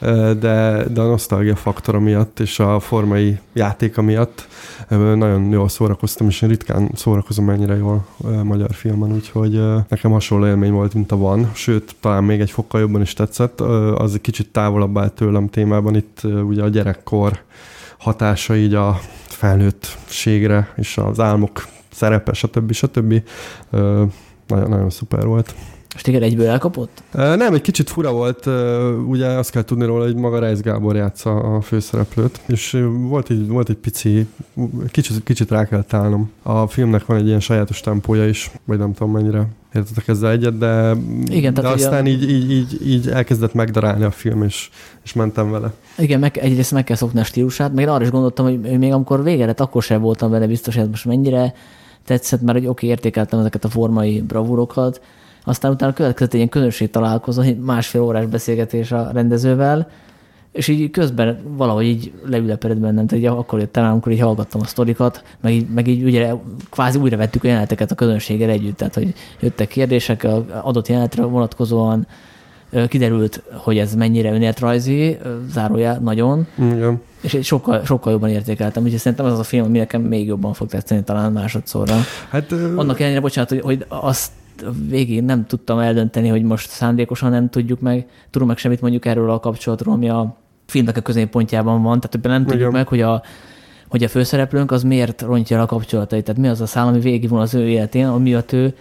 de, 0.00 0.84
de 0.92 1.00
a 1.00 1.06
nosztalgia 1.06 1.56
faktora 1.56 2.00
miatt 2.00 2.40
és 2.40 2.58
a 2.58 2.80
formai 2.80 3.38
játéka 3.52 4.02
miatt 4.02 4.48
nagyon 4.88 5.50
jól 5.50 5.68
szórakoztam, 5.68 6.28
és 6.28 6.42
én 6.42 6.48
ritkán 6.48 6.90
szórakozom 6.94 7.50
ennyire 7.50 7.76
jól 7.76 8.06
magyar 8.42 8.74
filmen, 8.74 9.12
úgyhogy 9.12 9.60
nekem 9.88 10.10
hasonló 10.10 10.46
élmény 10.46 10.72
volt, 10.72 10.94
mint 10.94 11.12
a 11.12 11.16
van, 11.16 11.50
sőt, 11.54 11.94
talán 12.00 12.24
még 12.24 12.40
egy 12.40 12.50
fokkal 12.50 12.80
jobban 12.80 13.00
is 13.00 13.12
tetszett, 13.12 13.60
az 13.94 14.14
egy 14.14 14.20
kicsit 14.20 14.48
távolabb 14.48 14.98
állt 14.98 15.12
tőlem 15.12 15.48
témában, 15.48 15.96
itt 15.96 16.20
ugye 16.24 16.62
a 16.62 16.68
gyerekkor 16.68 17.40
hatása 18.00 18.56
így 18.56 18.74
a 18.74 19.00
felnőttségre, 19.26 20.72
és 20.76 20.98
az 20.98 21.20
álmok 21.20 21.68
szerepe, 21.92 22.32
stb. 22.32 22.72
stb. 22.72 23.22
Nagyon, 24.46 24.68
nagyon 24.68 24.90
szuper 24.90 25.24
volt. 25.24 25.54
És 26.00 26.06
téged 26.06 26.22
egyből 26.22 26.46
elkapott? 26.46 27.02
Nem, 27.12 27.54
egy 27.54 27.60
kicsit 27.60 27.90
fura 27.90 28.12
volt, 28.12 28.46
ugye 29.06 29.26
azt 29.26 29.50
kell 29.50 29.62
tudni 29.62 29.84
róla, 29.84 30.04
hogy 30.04 30.14
maga 30.14 30.38
Reis 30.38 30.60
Gábor 30.60 30.96
játsza 30.96 31.30
a 31.30 31.60
főszereplőt, 31.60 32.40
és 32.46 32.78
volt 33.08 33.30
egy, 33.30 33.48
volt 33.48 33.68
egy 33.68 33.76
pici, 33.76 34.26
kicsit, 34.90 35.22
kicsit 35.22 35.50
rá 35.50 35.64
kell 35.64 35.84
állnom. 35.90 36.30
A 36.42 36.66
filmnek 36.66 37.06
van 37.06 37.16
egy 37.16 37.26
ilyen 37.26 37.40
sajátos 37.40 37.80
tempója 37.80 38.28
is, 38.28 38.50
vagy 38.64 38.78
nem 38.78 38.92
tudom 38.92 39.12
mennyire 39.12 39.46
értetek 39.74 40.08
ezzel 40.08 40.30
egyet, 40.30 40.58
de, 40.58 40.96
Igen, 41.26 41.54
de 41.54 41.68
aztán 41.68 42.04
a... 42.04 42.08
így, 42.08 42.30
így, 42.30 42.50
így, 42.50 42.86
így 42.86 43.08
elkezdett 43.08 43.54
megdarálni 43.54 44.04
a 44.04 44.10
film, 44.10 44.42
és, 44.42 44.70
és 45.04 45.12
mentem 45.12 45.50
vele. 45.50 45.72
Igen, 45.98 46.20
meg, 46.20 46.36
egyrészt 46.38 46.72
meg 46.72 46.84
kell 46.84 46.96
szokni 46.96 47.20
a 47.20 47.24
stílusát, 47.24 47.74
meg 47.74 47.88
arra 47.88 48.04
is 48.04 48.10
gondoltam, 48.10 48.44
hogy 48.44 48.78
még 48.78 48.92
amikor 48.92 49.22
vége 49.22 49.46
lett, 49.46 49.60
akkor 49.60 49.82
sem 49.82 50.00
voltam 50.00 50.30
vele 50.30 50.46
biztos, 50.46 50.76
hogy 50.76 50.88
most 50.88 51.04
mennyire 51.04 51.54
tetszett, 52.04 52.40
mert 52.40 52.58
hogy 52.58 52.66
oké, 52.66 52.70
okay, 52.70 52.88
értékeltem 52.88 53.38
ezeket 53.38 53.64
a 53.64 53.68
formai 53.68 54.20
bravúrokat, 54.20 55.00
aztán 55.44 55.70
utána 55.70 55.92
következett 55.92 56.32
egy 56.32 56.36
ilyen 56.36 56.48
közönség 56.48 56.90
találkozó, 56.90 57.42
másfél 57.60 58.00
órás 58.00 58.26
beszélgetés 58.26 58.92
a 58.92 59.10
rendezővel, 59.12 59.88
és 60.52 60.68
így 60.68 60.90
közben 60.90 61.38
valahogy 61.56 61.84
így 61.84 62.12
leülepedett 62.26 62.78
bennem, 62.78 63.06
tehát 63.06 63.24
így 63.24 63.30
akkor 63.30 63.58
jöttem 63.58 63.84
el, 63.84 63.90
amikor 63.90 64.12
így 64.12 64.20
hallgattam 64.20 64.60
a 64.60 64.66
sztorikat, 64.66 65.24
meg 65.40 65.52
így, 65.52 65.68
meg 65.68 65.86
így 65.86 66.04
ugye 66.04 66.32
kvázi 66.70 66.98
újra 66.98 67.16
vettük 67.16 67.44
a 67.44 67.46
jeleneteket 67.46 67.90
a 67.90 67.94
közönséggel 67.94 68.50
együtt, 68.50 68.76
tehát 68.76 68.94
hogy 68.94 69.14
jöttek 69.40 69.68
kérdések 69.68 70.26
adott 70.62 70.88
jelenetre 70.88 71.22
vonatkozóan, 71.22 72.06
kiderült, 72.88 73.42
hogy 73.52 73.78
ez 73.78 73.94
mennyire 73.94 74.32
önéletrajzi, 74.32 75.18
zárójel 75.52 75.98
nagyon, 75.98 76.46
Igen. 76.58 77.00
és 77.20 77.34
egy 77.34 77.44
sokkal, 77.44 77.84
sokkal 77.84 78.12
jobban 78.12 78.28
értékeltem, 78.28 78.82
úgyhogy 78.82 78.98
szerintem 78.98 79.26
az 79.26 79.32
az 79.32 79.38
a 79.38 79.42
film, 79.42 79.64
ami 79.64 79.78
nekem 79.78 80.02
még 80.02 80.26
jobban 80.26 80.52
fog 80.52 80.68
tetszeni 80.68 81.02
talán 81.02 81.32
másodszorra. 81.32 81.94
Hát, 82.28 82.52
Annak 82.52 83.00
ellenére, 83.00 83.20
bocsánat, 83.20 83.48
hogy, 83.48 83.60
hogy 83.60 83.84
azt 83.88 84.30
végén 84.88 85.24
nem 85.24 85.46
tudtam 85.46 85.78
eldönteni, 85.78 86.28
hogy 86.28 86.42
most 86.42 86.68
szándékosan 86.68 87.30
nem 87.30 87.50
tudjuk 87.50 87.80
meg, 87.80 88.06
tudom 88.30 88.48
meg 88.48 88.58
semmit 88.58 88.80
mondjuk 88.80 89.04
erről 89.04 89.30
a 89.30 89.40
kapcsolatról, 89.40 89.94
ami 89.94 90.08
a 90.08 90.36
filmnek 90.66 90.96
a 90.96 91.00
középpontjában 91.00 91.82
van, 91.82 92.00
tehát 92.00 92.26
nem 92.26 92.46
tudjuk 92.46 92.72
meg, 92.72 92.88
hogy 92.88 93.00
a, 93.00 93.22
hogy 93.88 94.04
a 94.04 94.08
főszereplőnk 94.08 94.70
az 94.70 94.82
miért 94.82 95.22
rontja 95.22 95.56
el 95.56 95.62
a 95.62 95.66
kapcsolatait, 95.66 96.24
tehát 96.24 96.40
mi 96.40 96.48
az 96.48 96.60
a 96.60 96.66
szál, 96.66 96.86
ami 96.86 97.00
végigvon 97.00 97.40
az 97.40 97.54
ő 97.54 97.68
életén, 97.68 98.06
ami 98.06 98.34
a 98.34 98.44
ő 98.50 98.74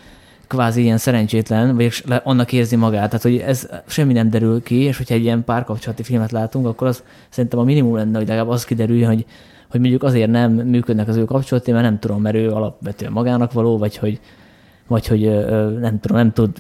kvázi 0.48 0.82
ilyen 0.82 0.98
szerencsétlen, 0.98 1.76
vagy 1.76 2.04
annak 2.24 2.52
érzi 2.52 2.76
magát. 2.76 3.06
Tehát, 3.06 3.22
hogy 3.22 3.38
ez 3.38 3.70
semmi 3.88 4.14
nem 4.14 4.30
derül 4.30 4.64
ki, 4.64 4.76
és 4.76 4.98
hogyha 4.98 5.14
egy 5.14 5.24
ilyen 5.24 5.44
párkapcsolati 5.44 6.04
filmet 6.04 6.32
látunk, 6.32 6.66
akkor 6.66 6.88
az 6.88 7.04
szerintem 7.30 7.60
a 7.60 7.64
minimum 7.64 7.96
lenne, 7.96 8.18
hogy 8.18 8.28
legalább 8.28 8.50
az 8.50 8.66
kiderül, 8.66 9.06
hogy, 9.06 9.26
hogy 9.70 9.80
mondjuk 9.80 10.04
azért 10.04 10.32
nem 10.32 10.52
működnek 10.52 11.08
az 11.08 11.16
ő 11.16 11.26
kapcsolatai, 11.26 11.74
mert 11.74 11.86
nem 11.86 12.00
tudom, 12.00 12.22
mert 12.22 12.36
ő 12.36 12.52
alapvetően 12.52 13.12
magának 13.12 13.54
való, 13.54 13.78
vagy 13.78 13.98
hogy, 13.98 14.20
vagy 14.90 15.08
hogy 15.08 15.46
nem 15.80 16.00
tudom, 16.00 16.18
nem 16.18 16.32
tud 16.32 16.58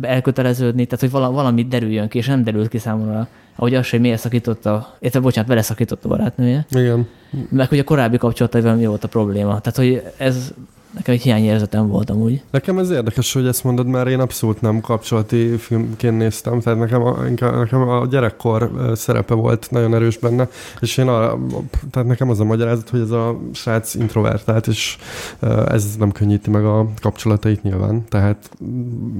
elköteleződni, 0.00 0.86
tehát 0.86 1.12
hogy 1.12 1.32
valami 1.34 1.64
derüljön 1.64 2.08
ki, 2.08 2.18
és 2.18 2.26
nem 2.26 2.44
derült 2.44 2.68
ki 2.68 2.78
számomra, 2.78 3.28
ahogy 3.56 3.74
az, 3.74 3.90
hogy 3.90 4.00
miért 4.00 4.20
szakította, 4.20 4.96
érte, 4.98 5.20
bocsánat, 5.20 5.48
vele 5.48 5.62
szakította 5.62 6.08
a 6.08 6.10
barátnője. 6.10 6.66
Igen. 6.70 7.06
Meg 7.50 7.68
hogy 7.68 7.78
a 7.78 7.84
korábbi 7.84 8.16
kapcsolataival 8.16 8.74
mi 8.74 8.86
volt 8.86 9.04
a 9.04 9.08
probléma. 9.08 9.60
Tehát, 9.60 9.76
hogy 9.76 10.02
ez 10.16 10.54
nekem 10.94 11.14
egy 11.14 11.22
hiányérzetem 11.22 11.88
volt 11.88 12.10
amúgy. 12.10 12.42
Nekem 12.50 12.78
ez 12.78 12.90
érdekes, 12.90 13.32
hogy 13.32 13.46
ezt 13.46 13.64
mondod, 13.64 13.86
mert 13.86 14.08
én 14.08 14.20
abszolút 14.20 14.60
nem 14.60 14.80
kapcsolati 14.80 15.56
filmként 15.56 16.18
néztem, 16.18 16.60
tehát 16.60 16.78
nekem 16.78 17.02
a, 17.02 17.16
nekem 17.58 17.88
a 17.88 18.06
gyerekkor 18.06 18.70
szerepe 18.94 19.34
volt 19.34 19.70
nagyon 19.70 19.94
erős 19.94 20.18
benne, 20.18 20.48
és 20.80 20.96
én 20.96 21.08
a, 21.08 21.38
tehát 21.90 22.08
nekem 22.08 22.30
az 22.30 22.40
a 22.40 22.44
magyarázat, 22.44 22.88
hogy 22.88 23.00
ez 23.00 23.10
a 23.10 23.40
srác 23.52 23.94
introvertált, 23.94 24.66
és 24.66 24.96
ez 25.68 25.96
nem 25.98 26.12
könnyíti 26.12 26.50
meg 26.50 26.64
a 26.64 26.88
kapcsolatait 27.00 27.62
nyilván, 27.62 28.04
tehát 28.08 28.50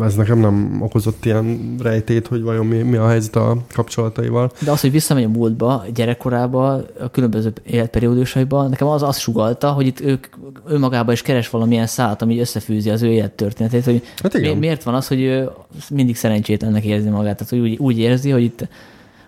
ez 0.01 0.15
nekem 0.15 0.39
nem 0.39 0.79
okozott 0.83 1.25
ilyen 1.25 1.75
rejtét, 1.83 2.27
hogy 2.27 2.43
vajon 2.43 2.67
mi, 2.67 2.77
mi 2.77 2.97
a 2.97 3.09
helyzet 3.09 3.37
a 3.37 3.57
kapcsolataival. 3.73 4.51
De 4.65 4.71
az, 4.71 4.81
hogy 4.81 4.91
visszamegy 4.91 5.25
a 5.25 5.29
múltba, 5.29 5.85
gyerekkorába, 5.95 6.73
a 7.01 7.11
különböző 7.11 7.53
életperiódusaiban, 7.63 8.69
nekem 8.69 8.87
az 8.87 9.03
azt 9.03 9.21
sugalta, 9.21 9.71
hogy 9.71 9.87
itt 9.87 10.01
ők 10.01 10.27
önmagában 10.67 11.15
is 11.15 11.23
keres 11.23 11.49
valamilyen 11.64 11.87
szállat, 11.87 12.22
ami 12.22 12.40
összefűzi 12.40 12.90
az 12.90 13.03
ő 13.03 13.12
élettörténetét, 13.12 13.85
hogy 13.85 14.03
hát 14.22 14.35
igen. 14.35 14.57
miért 14.57 14.83
van 14.83 14.94
az, 14.94 15.09
hogy 15.09 15.20
ő 15.20 15.50
mindig 15.90 16.16
szerencsétlennek 16.16 16.85
érzi 16.85 17.09
magát, 17.09 17.37
tehát 17.37 17.53
hogy 17.53 17.59
úgy, 17.59 17.79
úgy 17.79 17.98
érzi, 17.98 18.31
hogy 18.31 18.42
itt 18.42 18.68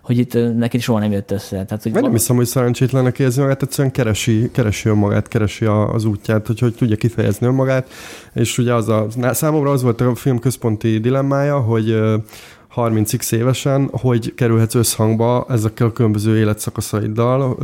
hogy 0.03 0.19
itt 0.19 0.57
neki 0.57 0.79
soha 0.79 0.99
nem 0.99 1.13
jött 1.13 1.31
össze. 1.31 1.65
Tehát, 1.65 1.83
hogy 1.83 1.93
nem 1.93 2.13
hiszem, 2.13 2.37
hogy 2.37 2.47
szerencsétlenek 2.47 3.19
érzi 3.19 3.41
magát, 3.41 3.63
egyszerűen 3.63 3.93
keresi, 3.93 4.51
keresi 4.53 4.89
önmagát, 4.89 5.29
keresi 5.29 5.65
az 5.65 6.05
útját, 6.05 6.47
hogy, 6.47 6.59
hogy 6.59 6.75
tudja 6.75 6.97
kifejezni 6.97 7.47
önmagát, 7.47 7.91
és 8.33 8.59
ugye 8.59 8.75
az 8.75 8.89
a, 8.89 9.07
számomra 9.33 9.71
az 9.71 9.83
volt 9.83 10.01
a 10.01 10.15
film 10.15 10.39
központi 10.39 10.99
dilemmája, 10.99 11.61
hogy 11.61 11.99
30x 12.77 13.33
évesen, 13.33 13.89
hogy 13.93 14.35
kerülhetsz 14.35 14.75
összhangba 14.75 15.47
ezekkel 15.49 15.87
a 15.87 15.93
különböző 15.93 16.39
életszakaszaiddal, 16.39 17.57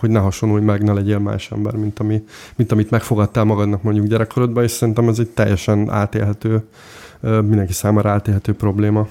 hogy 0.00 0.10
ne 0.10 0.18
hasonlulj 0.18 0.62
meg, 0.62 0.82
ne 0.82 0.92
legyél 0.92 1.18
más 1.18 1.50
ember, 1.50 1.74
mint, 1.74 1.98
ami, 1.98 2.24
mint 2.56 2.72
amit 2.72 2.90
megfogadtál 2.90 3.44
magadnak 3.44 3.82
mondjuk 3.82 4.06
gyerekkorodban, 4.06 4.62
és 4.64 4.70
szerintem 4.70 5.08
ez 5.08 5.18
egy 5.18 5.28
teljesen 5.28 5.90
átélhető, 5.90 6.64
mindenki 7.20 7.72
számára 7.72 8.10
átélhető 8.10 8.52
probléma 8.54 9.06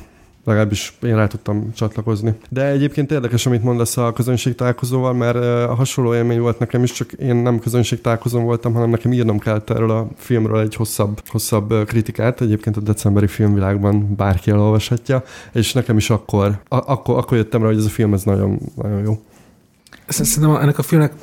legalábbis 0.48 0.98
én 1.02 1.16
rá 1.16 1.28
tudtam 1.28 1.74
csatlakozni. 1.74 2.34
De 2.50 2.66
egyébként 2.66 3.12
érdekes, 3.12 3.46
amit 3.46 3.64
mondasz 3.64 3.98
a 3.98 4.14
közönség 4.14 4.56
találkozóval, 4.56 5.14
mert 5.14 5.36
a 5.70 5.76
hasonló 5.76 6.14
élmény 6.14 6.40
volt 6.40 6.60
nekem 6.60 6.84
is, 6.84 6.92
csak 6.92 7.12
én 7.12 7.36
nem 7.36 7.60
közönség 7.60 8.02
találkozón 8.02 8.44
voltam, 8.44 8.74
hanem 8.74 8.90
nekem 8.90 9.14
írnom 9.14 9.40
kellett 9.40 9.70
erről 9.70 9.92
a 9.92 10.08
filmről 10.16 10.60
egy 10.60 10.76
hosszabb, 10.76 11.22
hosszabb 11.28 11.86
kritikát. 11.86 12.42
Egyébként 12.42 12.78
a 12.78 12.80
decemberi 12.80 13.28
filmvilágban 13.28 14.16
bárki 14.16 14.52
elolvashatja, 14.52 15.24
és 15.54 15.74
nekem 15.74 15.98
is 15.98 16.10
akkor, 16.10 16.60
akkor, 16.68 17.18
akkor 17.18 17.38
jöttem 17.38 17.62
rá, 17.62 17.68
hogy 17.68 17.78
ez 17.78 17.86
a 17.86 17.90
film 17.90 18.14
ez 18.14 18.24
nagyon, 18.24 18.60
nagyon 18.76 19.02
jó. 19.02 19.22
Szerintem 20.08 20.56
ennek 20.56 20.78
a 20.78 20.84
filmnek 20.84 21.14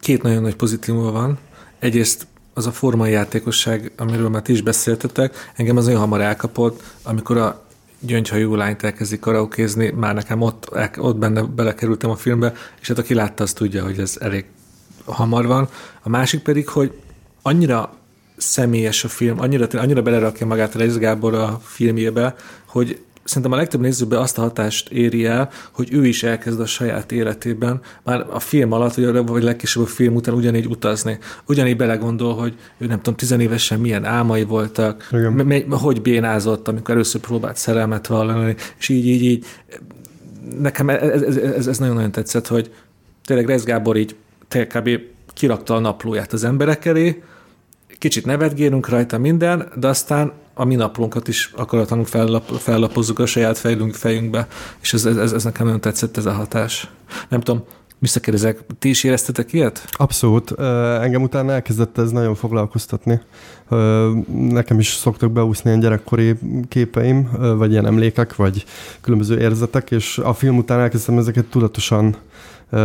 két 0.00 0.22
nagyon 0.22 0.42
nagy 0.42 0.56
pozitívuma 0.56 1.10
van. 1.10 1.38
Egyrészt 1.78 2.26
az 2.54 2.66
a 2.66 2.72
formai 2.72 3.10
játékosság, 3.10 3.92
amiről 3.96 4.28
már 4.28 4.42
ti 4.42 4.52
is 4.52 4.62
beszéltetek, 4.62 5.34
engem 5.56 5.76
az 5.76 5.86
olyan 5.86 6.00
hamar 6.00 6.20
elkapott, 6.20 6.82
amikor 7.02 7.36
a 7.36 7.66
gyöngyhajú 8.00 8.54
lányt 8.54 8.82
elkezdi 8.82 9.18
karaokézni, 9.18 9.90
már 9.90 10.14
nekem 10.14 10.40
ott, 10.40 10.70
ott 10.96 11.16
benne 11.16 11.42
belekerültem 11.42 12.10
a 12.10 12.16
filmbe, 12.16 12.52
és 12.80 12.88
hát 12.88 12.98
aki 12.98 13.14
látta, 13.14 13.42
az 13.42 13.52
tudja, 13.52 13.84
hogy 13.84 13.98
ez 13.98 14.16
elég 14.20 14.44
hamar 15.04 15.46
van. 15.46 15.68
A 16.02 16.08
másik 16.08 16.42
pedig, 16.42 16.68
hogy 16.68 16.92
annyira 17.42 17.92
személyes 18.36 19.04
a 19.04 19.08
film, 19.08 19.40
annyira, 19.40 19.66
annyira 19.72 20.02
belerakja 20.02 20.46
magát 20.46 20.74
a 20.74 20.98
Gábor 20.98 21.34
a 21.34 21.60
filmjébe, 21.64 22.34
hogy 22.66 23.00
szerintem 23.28 23.52
a 23.52 23.56
legtöbb 23.56 23.80
nézőbe 23.80 24.18
azt 24.18 24.38
a 24.38 24.40
hatást 24.40 24.88
éri 24.88 25.24
el, 25.24 25.50
hogy 25.72 25.92
ő 25.92 26.06
is 26.06 26.22
elkezd 26.22 26.60
a 26.60 26.66
saját 26.66 27.12
életében, 27.12 27.80
már 28.02 28.26
a 28.30 28.38
film 28.38 28.72
alatt, 28.72 28.94
vagy, 28.94 29.26
vagy 29.26 29.42
legkisebb 29.42 29.82
a 29.82 29.86
film 29.86 30.14
után 30.14 30.34
ugyanígy 30.34 30.66
utazni. 30.66 31.18
Ugyanígy 31.46 31.76
belegondol, 31.76 32.34
hogy 32.34 32.56
ő 32.78 32.86
nem 32.86 32.96
tudom, 32.96 33.14
tizenévesen 33.14 33.80
milyen 33.80 34.04
álmai 34.04 34.44
voltak, 34.44 35.08
m- 35.10 35.74
hogy 35.74 36.02
bénázott, 36.02 36.68
amikor 36.68 36.94
először 36.94 37.20
próbált 37.20 37.56
szerelmet 37.56 38.06
vallani, 38.06 38.54
és 38.78 38.88
így, 38.88 39.06
így, 39.06 39.22
így. 39.22 39.44
Nekem 40.60 40.88
ez, 40.88 41.22
ez, 41.22 41.36
ez, 41.36 41.66
ez 41.66 41.78
nagyon-nagyon 41.78 42.12
tetszett, 42.12 42.46
hogy 42.46 42.72
tényleg 43.24 43.46
Rez 43.46 43.64
Gábor 43.64 43.96
így 43.96 44.16
kb. 44.48 44.88
kirakta 45.34 45.74
a 45.74 45.78
naplóját 45.78 46.32
az 46.32 46.44
emberek 46.44 46.84
elé, 46.84 47.22
kicsit 47.98 48.26
nevetgélünk 48.26 48.88
rajta 48.88 49.18
minden, 49.18 49.68
de 49.74 49.88
aztán 49.88 50.32
a 50.58 50.64
mi 50.64 50.74
naplónkat 50.74 51.28
is 51.28 51.52
akaratlanul 51.56 52.04
fellap, 52.04 52.44
fellapozzuk 52.44 53.18
a 53.18 53.26
saját 53.26 53.58
fejünk, 53.58 53.94
fejünkbe, 53.94 54.46
és 54.80 54.92
ez, 54.92 55.04
ez, 55.04 55.32
ez 55.32 55.44
nekem 55.44 55.64
nagyon 55.64 55.80
tetszett 55.80 56.16
ez 56.16 56.26
a 56.26 56.32
hatás. 56.32 56.90
Nem 57.28 57.40
tudom, 57.40 57.64
visszakérdezek, 57.98 58.64
ti 58.78 58.88
is 58.88 59.04
éreztetek 59.04 59.52
ilyet? 59.52 59.88
Abszolút. 59.90 60.50
Engem 61.00 61.22
utána 61.22 61.52
elkezdett 61.52 61.98
ez 61.98 62.10
nagyon 62.10 62.34
foglalkoztatni. 62.34 63.20
Nekem 64.48 64.78
is 64.78 64.88
szoktak 64.94 65.32
beúszni 65.32 65.70
ilyen 65.70 65.82
gyerekkori 65.82 66.38
képeim, 66.68 67.30
vagy 67.56 67.70
ilyen 67.70 67.86
emlékek, 67.86 68.36
vagy 68.36 68.64
különböző 69.00 69.38
érzetek, 69.38 69.90
és 69.90 70.18
a 70.18 70.34
film 70.34 70.56
után 70.56 70.80
elkezdtem 70.80 71.18
ezeket 71.18 71.44
tudatosan 71.44 72.16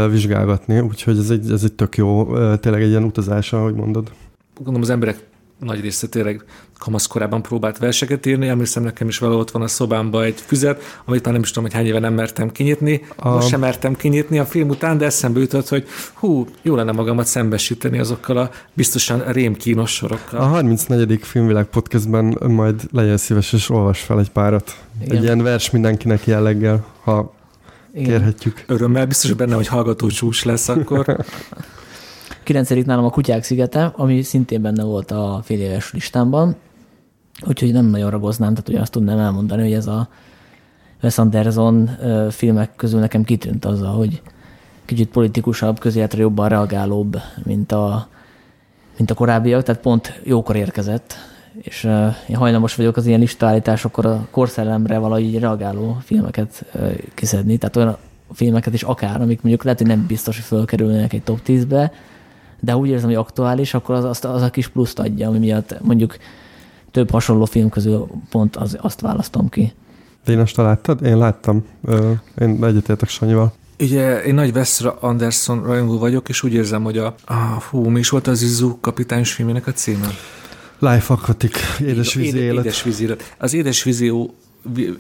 vizsgálgatni, 0.10 0.80
úgyhogy 0.80 1.18
ez 1.18 1.30
egy, 1.30 1.52
ez 1.52 1.64
egy 1.64 1.74
tök 1.74 1.98
jó, 1.98 2.26
tényleg 2.56 2.82
egy 2.82 2.90
ilyen 2.90 3.04
utazás, 3.04 3.54
ahogy 3.54 3.74
mondod. 3.74 4.12
Gondolom 4.56 4.82
az 4.82 4.90
emberek 4.90 5.32
nagy 5.64 5.82
része 5.82 6.08
tényleg 6.08 6.44
kamaszkorában 6.84 7.42
próbált 7.42 7.78
verseket 7.78 8.26
írni. 8.26 8.48
Emlékszem, 8.48 8.84
nekem 8.84 9.08
is 9.08 9.18
valahol 9.18 9.42
ott 9.42 9.52
van 9.52 9.62
a 9.62 9.68
szobámban 9.68 10.24
egy 10.24 10.40
füzet, 10.46 10.82
amit 11.06 11.24
már 11.24 11.34
nem 11.34 11.42
is 11.42 11.48
tudom, 11.48 11.64
hogy 11.64 11.74
hány 11.74 11.86
éve 11.86 12.00
nem 12.00 12.14
mertem 12.14 12.52
kinyitni. 12.52 13.06
A... 13.16 13.30
Most 13.30 13.48
sem 13.48 13.60
mertem 13.60 13.96
kinyitni 13.96 14.40
a 14.40 14.46
film 14.46 14.70
után, 14.70 14.98
de 14.98 15.06
eszembe 15.06 15.40
jutott, 15.40 15.68
hogy 15.68 15.88
hú, 16.14 16.48
jó 16.62 16.76
lenne 16.76 16.92
magamat 16.92 17.26
szembesíteni 17.26 18.00
azokkal 18.00 18.38
a 18.38 18.50
biztosan 18.74 19.24
rémkínos 19.32 19.92
sorokkal. 19.92 20.40
A 20.40 20.46
34. 20.46 21.20
filmvilág 21.22 21.66
podcastben 21.66 22.38
majd 22.48 22.82
legyen 22.92 23.18
szíves, 23.18 23.54
és 23.54 23.70
olvas 23.70 24.00
fel 24.00 24.20
egy 24.20 24.30
párat. 24.30 24.78
Igen. 25.02 25.18
Egy 25.18 25.24
ilyen 25.24 25.42
vers 25.42 25.70
mindenkinek 25.70 26.26
jelleggel, 26.26 26.86
ha 27.04 27.34
Igen. 27.94 28.08
kérhetjük. 28.08 28.64
Örömmel 28.68 29.06
biztos 29.06 29.34
benne, 29.34 29.56
hogy 29.56 29.68
hallgató 29.68 30.08
csúcs 30.08 30.46
lesz 30.46 30.70
akkor. 30.70 31.06
Kilencedik 32.44 32.86
nálam 32.86 33.06
a 33.06 33.10
Kutyák 33.10 33.44
szigete, 33.44 33.92
ami 33.96 34.22
szintén 34.22 34.62
benne 34.62 34.84
volt 34.84 35.12
a 35.12 35.40
fél 35.44 35.60
éves 35.60 35.94
listámban, 35.94 36.56
úgyhogy 37.48 37.72
nem 37.72 37.86
nagyon 37.86 38.10
ragoznám, 38.10 38.54
tehát 38.54 38.70
ugye 38.70 38.80
azt 38.80 38.92
tudnám 38.92 39.18
elmondani, 39.18 39.62
hogy 39.62 39.74
ez 39.74 39.88
a 39.88 40.10
Wes 41.02 41.18
Anderson 41.18 41.90
filmek 42.30 42.76
közül 42.76 43.00
nekem 43.00 43.24
kitűnt 43.24 43.66
azzal, 43.66 43.96
hogy 43.96 44.22
kicsit 44.86 45.10
politikusabb, 45.10 45.80
közéletre 45.80 46.22
jobban 46.22 46.50
reagálóbb, 46.50 47.18
mint 47.44 47.72
a, 47.72 48.08
mint 48.98 49.12
a 49.12 49.14
korábbiak, 49.14 49.64
tehát 49.64 49.82
pont 49.82 50.22
jókor 50.24 50.56
érkezett, 50.56 51.16
és 51.62 51.84
uh, 51.84 52.16
én 52.30 52.36
hajlamos 52.36 52.76
vagyok 52.76 52.98
az 52.98 53.06
ilyen 53.06 53.20
listaállításokkor 53.20 54.06
a 54.06 54.28
korszellemre 54.32 54.98
valahogy 54.98 55.40
reagáló 55.40 55.98
filmeket 56.02 56.66
kiszedni, 57.14 57.58
tehát 57.58 57.76
olyan 57.76 57.98
filmeket 58.32 58.74
is 58.74 58.84
akár, 58.84 59.22
amik 59.22 59.42
mondjuk 59.42 59.64
lehet, 59.64 59.80
hogy 59.80 59.88
nem 59.88 60.06
biztos, 60.08 60.36
hogy 60.36 60.46
fölkerülnének 60.46 61.14
egy 61.14 61.24
top 61.24 61.40
10-be, 61.46 61.92
de 62.64 62.76
úgy 62.76 62.90
érzem, 62.90 63.08
hogy 63.08 63.18
aktuális, 63.18 63.74
akkor 63.74 63.96
az, 63.96 64.04
az, 64.04 64.26
az 64.26 64.42
a 64.42 64.50
kis 64.50 64.68
pluszt 64.68 65.00
adja, 65.00 65.28
ami 65.28 65.38
miatt 65.38 65.82
mondjuk 65.82 66.18
több 66.92 67.10
hasonló 67.10 67.46
film 67.46 67.70
közül 67.70 68.08
pont 68.30 68.56
az, 68.56 68.78
azt 68.82 69.02
választom 69.02 69.50
ki. 69.50 69.74
Dénes, 70.26 70.52
te 70.52 70.62
láttad? 70.62 71.06
Én 71.06 71.18
láttam. 71.18 71.66
Én 72.42 72.64
egyetértek 72.64 73.10
Sanyival. 73.10 73.54
Ugye 73.80 74.24
én 74.24 74.34
nagy 74.34 74.56
Wes 74.56 74.82
Anderson 75.00 75.64
rajongó 75.64 75.98
vagyok, 75.98 76.30
és 76.30 76.44
úgy 76.44 76.54
érzem, 76.54 76.84
hogy 76.84 76.98
a, 76.98 77.16
a 77.26 77.34
hú, 77.70 77.84
mi 77.84 78.00
is 78.00 78.10
volt 78.10 78.28
az 78.28 78.42
Izu 78.42 78.80
kapitányos 78.80 79.32
filmének 79.32 79.68
a 79.68 79.72
címe? 79.72 80.08
Life 80.80 81.14
Aquatic, 81.14 81.80
édesvízi 81.80 82.38
élet. 82.38 82.66
Édesvízi 82.66 83.04
élet. 83.04 83.36
Az 83.38 83.54
édesvízi 83.54 84.12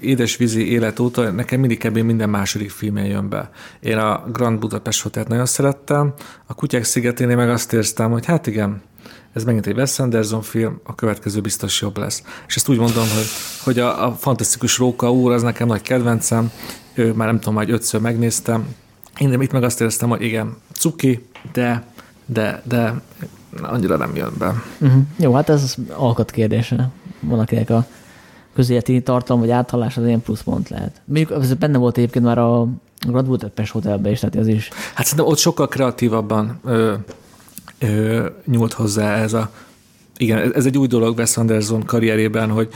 édesvízi 0.01 0.71
élet 0.71 0.99
óta 0.99 1.31
nekem 1.31 1.59
mindig 1.59 1.87
kb. 1.87 1.97
minden 1.97 2.29
második 2.29 2.71
filmje 2.71 3.05
jön 3.05 3.29
be. 3.29 3.49
Én 3.79 3.97
a 3.97 4.23
Grand 4.31 4.59
Budapest 4.59 5.01
Hotelt 5.01 5.27
nagyon 5.27 5.45
szerettem, 5.45 6.13
a 6.45 6.53
Kutyák 6.53 6.83
szigeténél 6.83 7.35
meg 7.35 7.49
azt 7.49 7.73
érztem, 7.73 8.11
hogy 8.11 8.25
hát 8.25 8.47
igen, 8.47 8.81
ez 9.33 9.43
megint 9.43 9.67
egy 9.67 9.75
Wes 9.75 9.99
Anderson 9.99 10.41
film, 10.41 10.79
a 10.83 10.95
következő 10.95 11.41
biztos 11.41 11.81
jobb 11.81 11.97
lesz. 11.97 12.23
És 12.47 12.55
ezt 12.55 12.69
úgy 12.69 12.77
mondom, 12.77 13.03
hogy, 13.03 13.27
hogy 13.63 13.79
a, 13.79 14.05
a 14.05 14.11
Fantasztikus 14.11 14.77
Róka 14.77 15.11
úr 15.11 15.31
az 15.31 15.41
nekem 15.41 15.67
nagy 15.67 15.81
kedvencem, 15.81 16.51
ő, 16.93 17.13
már 17.13 17.27
nem 17.27 17.39
tudom, 17.39 17.55
hogy 17.55 17.71
ötször 17.71 18.01
megnéztem. 18.01 18.75
Én 19.19 19.41
itt 19.41 19.51
meg 19.51 19.63
azt 19.63 19.81
éreztem, 19.81 20.09
hogy 20.09 20.21
igen, 20.21 20.55
cuki, 20.71 21.27
de, 21.53 21.83
de, 22.25 22.61
de 22.65 23.01
annyira 23.61 23.97
nem 23.97 24.15
jön 24.15 24.33
be. 24.37 24.63
Uh-huh. 24.79 25.01
Jó, 25.17 25.33
hát 25.33 25.49
ez 25.49 25.75
alkat 25.89 26.31
kérdése. 26.31 26.89
Van, 27.19 27.39
akinek 27.39 27.69
a 27.69 27.87
közéleti 28.55 29.01
tartalom 29.01 29.41
vagy 29.41 29.51
áthallás 29.51 29.97
az 29.97 30.05
ilyen 30.05 30.21
pluszpont 30.21 30.69
lehet. 30.69 31.01
Mondjuk 31.05 31.31
ez 31.31 31.53
benne 31.53 31.77
volt 31.77 31.97
egyébként 31.97 32.25
már 32.25 32.37
a 32.37 32.67
Grand 33.07 33.27
Budapest 33.27 33.71
Hotelben 33.71 34.11
is, 34.11 34.19
tehát 34.19 34.35
ez 34.35 34.47
is. 34.47 34.69
Hát 34.93 35.05
szerintem 35.05 35.31
ott 35.31 35.37
sokkal 35.37 35.67
kreatívabban 35.67 36.59
ö, 36.63 36.93
ö, 37.79 38.29
nyúlt 38.45 38.73
hozzá 38.73 39.15
ez 39.15 39.33
a 39.33 39.51
igen, 40.17 40.53
ez 40.53 40.65
egy 40.65 40.77
új 40.77 40.87
dolog 40.87 41.17
Wes 41.17 41.37
Anderson 41.37 41.83
karrierében, 41.83 42.49
hogy 42.49 42.69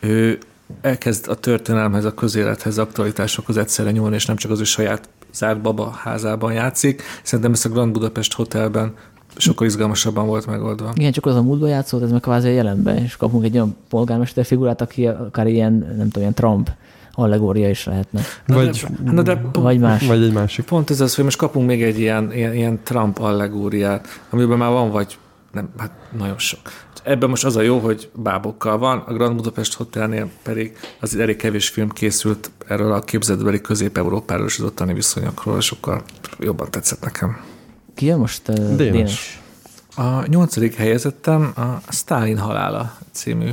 ő 0.00 0.38
elkezd 0.80 1.28
a 1.28 1.34
történelemhez, 1.34 2.04
a 2.04 2.14
közélethez, 2.14 2.78
az 2.78 2.86
aktualitásokhoz 2.86 3.56
egyszerre 3.56 3.90
nyúlni, 3.90 4.14
és 4.14 4.26
nem 4.26 4.36
csak 4.36 4.50
az 4.50 4.60
ő 4.60 4.64
saját 4.64 5.08
zárt 5.32 5.60
baba 5.60 5.90
házában 5.90 6.52
játszik. 6.52 7.02
Szerintem 7.22 7.52
ezt 7.52 7.64
a 7.64 7.68
Grand 7.68 7.92
Budapest 7.92 8.32
Hotelben 8.32 8.94
sokkal 9.36 9.66
izgalmasabban 9.66 10.26
volt 10.26 10.46
megoldva. 10.46 10.92
Igen, 10.94 11.12
csak 11.12 11.26
az 11.26 11.34
a 11.34 11.42
múltban 11.42 11.68
játszott, 11.68 12.02
ez 12.02 12.10
meg 12.10 12.20
kvázi 12.20 12.48
a 12.48 12.52
jelenben, 12.52 12.96
és 12.96 13.16
kapunk 13.16 13.44
egy 13.44 13.54
olyan 13.54 13.76
polgármester 13.88 14.44
figurát, 14.44 14.80
aki 14.80 15.06
akár 15.06 15.46
ilyen, 15.46 15.72
nem 15.72 16.04
tudom, 16.04 16.20
ilyen 16.22 16.34
Trump 16.34 16.70
allegória 17.12 17.68
is 17.68 17.84
lehetne. 17.84 18.20
Vagy, 18.46 18.86
de, 19.00 19.12
na 19.12 19.22
de, 19.22 19.42
Vagy 19.52 19.78
más. 19.78 20.06
vagy 20.06 20.22
egy 20.22 20.32
másik. 20.32 20.64
Pont 20.64 20.90
ez 20.90 21.00
az, 21.00 21.14
hogy 21.14 21.24
most 21.24 21.36
kapunk 21.36 21.66
még 21.66 21.82
egy 21.82 21.98
ilyen, 21.98 22.32
ilyen, 22.32 22.54
ilyen 22.54 22.80
Trump 22.82 23.18
allegóriát, 23.18 24.06
amiben 24.30 24.58
már 24.58 24.70
van 24.70 24.90
vagy 24.90 25.18
nem, 25.52 25.68
hát 25.78 25.90
nagyon 26.18 26.38
sok. 26.38 26.60
Ebben 27.02 27.28
most 27.28 27.44
az 27.44 27.56
a 27.56 27.60
jó, 27.60 27.78
hogy 27.78 28.10
bábokkal 28.14 28.78
van, 28.78 28.98
a 29.06 29.12
Grand 29.12 29.36
Budapest 29.36 29.74
Hotelnél 29.74 30.30
pedig 30.42 30.76
az 31.00 31.16
elég 31.16 31.36
kevés 31.36 31.68
film 31.68 31.88
készült 31.88 32.50
erről 32.68 32.92
a 32.92 33.00
képzetbeli 33.00 33.60
közép-európáról 33.60 34.46
és 34.46 34.58
az 34.58 34.64
ottani 34.64 34.94
viszonyokról, 34.94 35.60
sokkal 35.60 36.02
jobban 36.38 36.70
tetszett 36.70 37.00
nekem. 37.00 37.49
Ki 38.00 38.06
jön 38.06 38.18
most? 38.18 38.48
Uh, 38.48 38.54
Dénes. 38.54 38.76
Dénes. 38.76 39.40
A 39.96 40.26
nyolcadik 40.26 40.74
helyezettem 40.74 41.52
a 41.56 41.92
Stalin 41.92 42.38
halála 42.38 42.96
című 43.12 43.50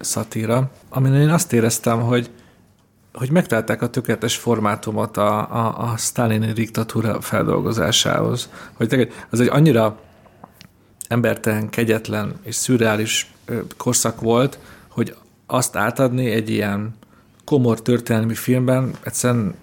szatíra, 0.00 0.70
amin 0.88 1.14
én 1.14 1.28
azt 1.28 1.52
éreztem, 1.52 2.00
hogy 2.00 2.30
hogy 3.12 3.30
megtalálták 3.30 3.82
a 3.82 3.88
tökéletes 3.88 4.36
formátumot 4.36 5.16
a, 5.16 5.38
a, 5.38 5.90
a 5.90 5.96
Stalini 5.96 6.52
diktatúra 6.52 7.20
feldolgozásához. 7.20 8.48
Hogy 8.72 9.12
az 9.30 9.40
egy 9.40 9.48
annyira 9.48 10.00
embertelen, 11.08 11.68
kegyetlen 11.68 12.34
és 12.42 12.54
szürreális 12.54 13.34
korszak 13.76 14.20
volt, 14.20 14.58
hogy 14.88 15.14
azt 15.46 15.76
átadni 15.76 16.30
egy 16.30 16.50
ilyen 16.50 16.94
komor 17.44 17.82
történelmi 17.82 18.34
filmben 18.34 18.94
egyszerűen 19.02 19.54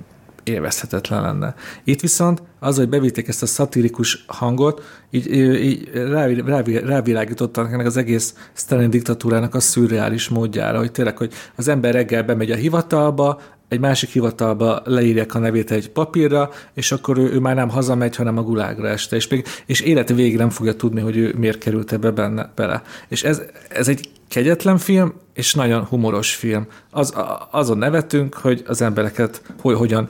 élvezhetetlen 0.46 1.22
lenne. 1.22 1.56
Itt 1.84 2.02
viszont 2.02 2.44
az, 2.60 2.78
hogy 2.78 2.90
bevitték 2.90 3.28
ezt 3.28 3.42
a 3.42 3.46
szatirikus 3.46 4.24
hangot, 4.28 4.84
így, 5.12 5.34
így 5.64 5.90
rávi- 5.94 6.42
rávi- 6.46 6.86
rávilágítottak 6.86 7.72
ennek 7.74 7.86
az 7.86 7.98
egész 7.98 8.36
Stalin 8.54 8.90
diktatúrának 8.90 9.56
a 9.56 9.60
szürreális 9.60 10.30
módjára, 10.30 10.78
hogy 10.78 10.92
tényleg, 10.92 11.18
hogy 11.18 11.34
az 11.56 11.68
ember 11.68 11.94
reggel 11.94 12.24
bemegy 12.24 12.52
a 12.52 12.56
hivatalba, 12.56 13.42
egy 13.68 13.80
másik 13.80 14.10
hivatalba 14.10 14.82
leírják 14.84 15.36
a 15.36 15.40
nevét 15.40 15.72
egy 15.72 15.90
papírra, 15.90 16.50
és 16.74 16.92
akkor 16.92 17.18
ő, 17.18 17.32
ő 17.32 17.40
már 17.40 17.56
nem 17.56 17.70
hazamegy, 17.70 18.16
hanem 18.16 18.38
a 18.38 18.44
gulágra 18.44 18.88
este, 18.88 19.16
és, 19.16 19.28
még, 19.28 19.46
és 19.66 19.82
élet 19.82 20.10
végig 20.10 20.38
nem 20.38 20.50
fogja 20.50 20.76
tudni, 20.76 21.02
hogy 21.02 21.18
ő 21.18 21.34
miért 21.38 21.58
került 21.58 21.92
ebbe 21.92 22.12
benne, 22.12 22.52
bele. 22.56 22.82
És 23.08 23.24
ez, 23.24 23.42
ez 23.70 23.88
egy 23.88 24.10
kegyetlen 24.28 24.78
film, 24.78 25.14
és 25.34 25.54
nagyon 25.54 25.84
humoros 25.84 26.36
film. 26.36 26.68
Az, 26.92 27.14
azon 27.52 27.78
nevetünk, 27.78 28.34
hogy 28.34 28.64
az 28.68 28.82
embereket 28.82 29.42
hogy, 29.62 29.76
hogyan 29.76 30.08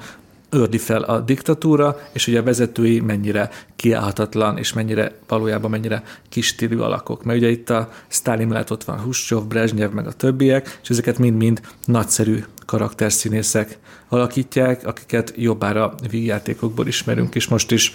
ördi 0.55 0.77
fel 0.77 1.01
a 1.01 1.19
diktatúra, 1.19 1.97
és 2.11 2.25
hogy 2.25 2.35
a 2.35 2.43
vezetői 2.43 2.99
mennyire 2.99 3.49
kiállhatatlan, 3.75 4.57
és 4.57 4.73
mennyire 4.73 5.11
valójában 5.27 5.69
mennyire 5.69 6.03
kis 6.29 6.47
stílű 6.47 6.77
alakok. 6.77 7.23
Mert 7.23 7.39
ugye 7.39 7.49
itt 7.49 7.69
a 7.69 7.89
Stalin 8.07 8.47
mellett 8.47 8.71
ott 8.71 8.83
van 8.83 8.99
Huscsov, 8.99 9.45
Brezsnyev, 9.45 9.91
meg 9.91 10.07
a 10.07 10.11
többiek, 10.11 10.79
és 10.83 10.89
ezeket 10.89 11.17
mind-mind 11.17 11.61
nagyszerű 11.85 12.43
karakterszínészek 12.65 13.77
alakítják, 14.07 14.87
akiket 14.87 15.33
jobbára 15.35 15.93
vígjátékokból 16.09 16.87
ismerünk, 16.87 17.35
és 17.35 17.47
most 17.47 17.71
is 17.71 17.93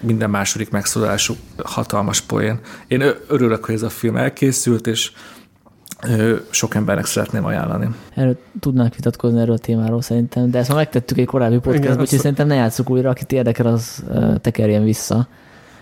minden 0.00 0.30
második 0.30 0.70
megszólalásuk 0.70 1.36
hatalmas 1.64 2.20
poén. 2.20 2.60
Én 2.86 3.02
örülök, 3.28 3.64
hogy 3.64 3.74
ez 3.74 3.82
a 3.82 3.88
film 3.88 4.16
elkészült, 4.16 4.86
és 4.86 5.12
sok 6.50 6.74
embernek 6.74 7.04
szeretném 7.04 7.44
ajánlani. 7.44 7.88
Erről 8.14 8.38
tudnánk 8.60 8.94
vitatkozni 8.94 9.40
erről 9.40 9.54
a 9.54 9.58
témáról 9.58 10.02
szerintem, 10.02 10.50
de 10.50 10.58
ezt 10.58 10.68
már 10.68 10.76
megtettük 10.76 11.18
egy 11.18 11.26
korábbi 11.26 11.58
podcastban, 11.58 12.00
úgyhogy 12.00 12.18
szerintem 12.18 12.46
ne 12.46 12.54
játsszuk 12.54 12.90
újra, 12.90 13.10
akit 13.10 13.32
érdekel, 13.32 13.66
az 13.66 14.04
tekerjen 14.40 14.84
vissza. 14.84 15.28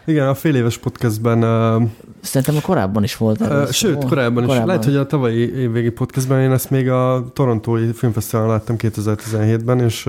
Igen, 0.04 0.28
a 0.28 0.34
fél 0.34 0.54
éves 0.54 0.78
podcastben, 0.78 1.38
uh, 1.38 1.88
Szerintem 2.20 2.56
a 2.56 2.60
korábban 2.60 3.02
is 3.02 3.16
volt. 3.16 3.40
erről 3.40 3.62
uh, 3.62 3.70
sőt, 3.70 4.04
korábban 4.04 4.42
is. 4.42 4.48
Korábban. 4.48 4.66
Lehet, 4.66 4.84
hogy 4.84 4.96
a 4.96 5.06
tavalyi 5.06 5.56
évvégi 5.56 5.90
podcastben 5.90 6.40
én 6.40 6.52
ezt 6.52 6.70
még 6.70 6.90
a 6.90 7.30
Torontói 7.32 7.92
Filmfesztiválon 7.92 8.50
láttam 8.50 8.76
2017-ben, 8.78 9.80
és 9.80 10.06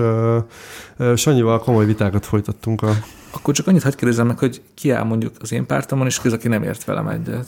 uh, 0.98 1.16
Sanyival 1.16 1.58
komoly 1.58 1.84
vitákat 1.84 2.26
folytattunk 2.26 2.82
a 2.82 2.90
Akkor 3.30 3.54
csak 3.54 3.66
annyit 3.66 3.82
hagyd 3.82 3.96
kérdezzem 3.96 4.26
meg, 4.26 4.38
hogy 4.38 4.62
ki 4.74 4.90
áll 4.90 5.04
mondjuk 5.04 5.32
az 5.40 5.52
én 5.52 5.66
pártomon, 5.66 6.06
és 6.06 6.20
ki 6.20 6.26
az, 6.26 6.32
aki 6.32 6.48
nem 6.48 6.62
ért 6.62 6.84
velem 6.84 7.08
egyet. 7.08 7.46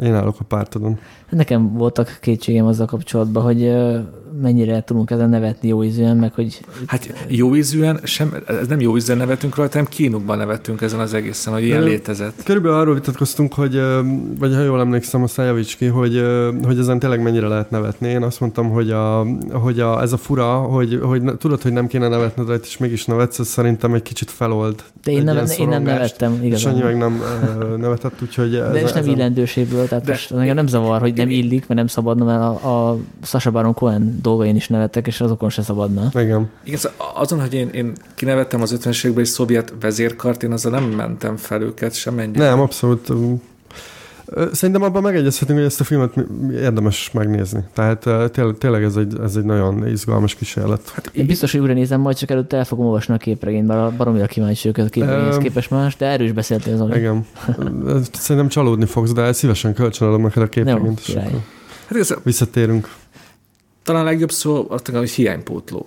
Én 0.00 0.14
állok 0.14 0.36
a 0.38 0.44
pártodon. 0.44 0.98
Nekem 1.28 1.72
voltak 1.72 2.18
kétségem 2.20 2.66
azzal 2.66 2.86
kapcsolatban, 2.86 3.42
hogy 3.42 3.72
mennyire 4.42 4.82
tudunk 4.84 5.10
ezen 5.10 5.28
nevetni 5.28 5.68
jó 5.68 5.84
ízűen, 5.84 6.16
meg 6.16 6.32
hogy 6.34 6.60
Hát 6.86 7.12
jó 7.28 7.56
ízűen, 7.56 8.00
sem, 8.04 8.34
ez 8.46 8.66
nem 8.66 8.80
jó 8.80 8.96
ízűen 8.96 9.18
nevetünk 9.18 9.56
rajta, 9.56 9.72
hanem 9.72 9.90
kínukban 9.90 10.38
nevetünk 10.38 10.80
ezen 10.80 11.00
az 11.00 11.14
egészen, 11.14 11.52
hogy 11.52 11.62
ilyen 11.64 11.82
létezett. 11.82 12.42
Körülbelül 12.44 12.76
arról 12.78 12.94
vitatkoztunk, 12.94 13.54
hogy, 13.54 13.80
vagy 14.38 14.54
ha 14.54 14.62
jól 14.62 14.80
emlékszem, 14.80 15.22
a 15.36 15.42
javíts 15.42 15.76
ki, 15.76 15.86
hogy, 15.86 16.24
hogy 16.64 16.78
ezen 16.78 16.98
tényleg 16.98 17.22
mennyire 17.22 17.46
lehet 17.46 17.70
nevetni. 17.70 18.08
Én 18.08 18.22
azt 18.22 18.40
mondtam, 18.40 18.70
hogy, 18.70 18.90
a, 18.90 19.26
hogy 19.52 19.80
a, 19.80 20.00
ez 20.02 20.12
a 20.12 20.16
fura, 20.16 20.54
hogy, 20.56 21.00
hogy 21.02 21.22
tudod, 21.38 21.62
hogy 21.62 21.72
nem 21.72 21.86
kéne 21.86 22.08
nevetned 22.08 22.46
rajta, 22.46 22.64
és 22.66 22.76
mégis 22.76 23.04
nevetsz, 23.04 23.38
ez 23.38 23.46
szerintem 23.46 23.94
egy 23.94 24.02
kicsit 24.02 24.30
felold. 24.30 24.82
de 25.04 25.10
én 25.12 25.22
nem, 25.22 25.44
én 25.58 25.68
nem 25.68 25.82
nevettem 25.82 26.38
És 26.42 26.60
Sanyi 26.60 26.82
meg 26.82 26.96
igazán. 26.96 27.12
nem 27.12 27.80
nevetett, 27.80 28.22
úgyhogy 28.22 28.54
ez, 28.54 28.72
De 28.72 28.80
és 28.80 28.92
nem 28.92 29.02
ez 29.02 29.06
illendőségből, 29.06 29.88
tehát 29.88 30.04
De- 30.04 30.10
most 30.10 30.30
engem 30.32 30.54
nem 30.54 30.66
zavar, 30.66 31.00
hogy 31.00 31.14
nem 31.14 31.30
illik, 31.30 31.60
mert 31.60 31.74
nem 31.74 31.86
szabadna, 31.86 32.24
mert 32.24 32.40
a, 32.40 32.88
a 32.90 32.96
Sasha 33.22 33.50
Baron 33.50 33.74
Cohen 33.74 34.18
dolgain 34.22 34.56
is 34.56 34.68
nevettek, 34.68 35.06
és 35.06 35.20
azokon 35.20 35.50
se 35.50 35.62
szabadna. 35.62 36.10
Igen. 36.14 36.50
Igen, 36.64 36.78
szóval 36.78 36.98
azon, 37.14 37.40
hogy 37.40 37.54
én, 37.54 37.68
én 37.68 37.92
kinevettem 38.14 38.62
az 38.62 38.78
50-es 38.80 38.98
években 39.04 39.24
egy 39.24 39.30
szovjet 39.30 39.72
vezérkart, 39.80 40.42
én 40.42 40.52
azzal 40.52 40.72
nem 40.72 40.84
mentem 40.84 41.36
fel 41.36 41.62
őket 41.62 41.94
semennyire. 41.94 42.44
Nem, 42.48 42.60
abszolút. 42.60 43.08
Szerintem 44.52 44.82
abban 44.82 45.02
megegyezhetünk, 45.02 45.58
hogy 45.58 45.66
ezt 45.66 45.80
a 45.80 45.84
filmet 45.84 46.14
érdemes 46.52 47.10
megnézni. 47.12 47.64
Tehát 47.72 48.08
tényleg, 48.58 48.82
ez, 48.82 48.96
egy, 48.96 49.18
ez 49.22 49.36
egy 49.36 49.44
nagyon 49.44 49.88
izgalmas 49.88 50.34
kísérlet. 50.34 50.90
Hát 50.94 51.10
Én 51.12 51.26
biztos, 51.26 51.52
hogy 51.52 51.60
újra 51.60 51.72
nézem, 51.72 52.00
majd 52.00 52.16
csak 52.16 52.30
előtte 52.30 52.56
el 52.56 52.64
fogom 52.64 52.86
olvasni 52.86 53.14
a 53.14 53.16
képregényt, 53.16 53.66
bár 53.66 53.96
baromira 53.96 54.26
kíváncsi 54.26 54.68
őket 54.68 54.86
a 54.86 54.88
képregényhez 54.88 55.36
képes 55.36 55.68
más, 55.68 55.96
de 55.96 56.06
erről 56.06 56.26
is 56.26 56.32
beszéltél, 56.32 56.76
Zoli. 56.76 56.98
Igen. 56.98 57.26
Szerintem 58.12 58.48
csalódni 58.48 58.86
fogsz, 58.86 59.12
de 59.12 59.32
szívesen 59.32 59.74
kölcsönadom 59.74 60.22
neked 60.22 60.42
a 60.42 60.44
Jó, 60.44 60.48
képregényt. 60.48 61.00
akkor 61.08 61.32
Hát 61.86 61.98
ez 61.98 62.14
Visszatérünk. 62.22 62.88
Talán 63.90 64.06
a 64.06 64.10
legjobb 64.10 64.30
szó, 64.30 64.56
azt 64.68 64.86
mondom, 64.86 65.06
hogy 65.06 65.10
hiánypótló. 65.10 65.86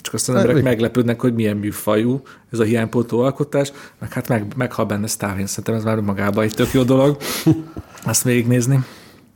Csak 0.00 0.14
aztán 0.14 0.34
az 0.34 0.40
Hát, 0.40 0.50
emberek 0.50 0.56
igen. 0.56 0.72
meglepődnek, 0.72 1.20
hogy 1.20 1.34
milyen 1.34 1.56
műfajú 1.56 2.22
ez 2.52 2.58
a 2.58 2.64
hiánypótló 2.64 3.20
alkotás, 3.20 3.72
meg 3.98 4.12
hát 4.12 4.28
meg, 4.28 4.52
meghal 4.56 4.84
benne 4.84 5.06
Stalin, 5.06 5.46
szerintem 5.46 5.74
ez 5.74 5.84
már 5.84 6.00
magában 6.00 6.44
egy 6.44 6.54
tök 6.54 6.72
jó 6.72 6.82
dolog. 6.82 7.16
Azt 8.04 8.22
végignézni. 8.22 8.84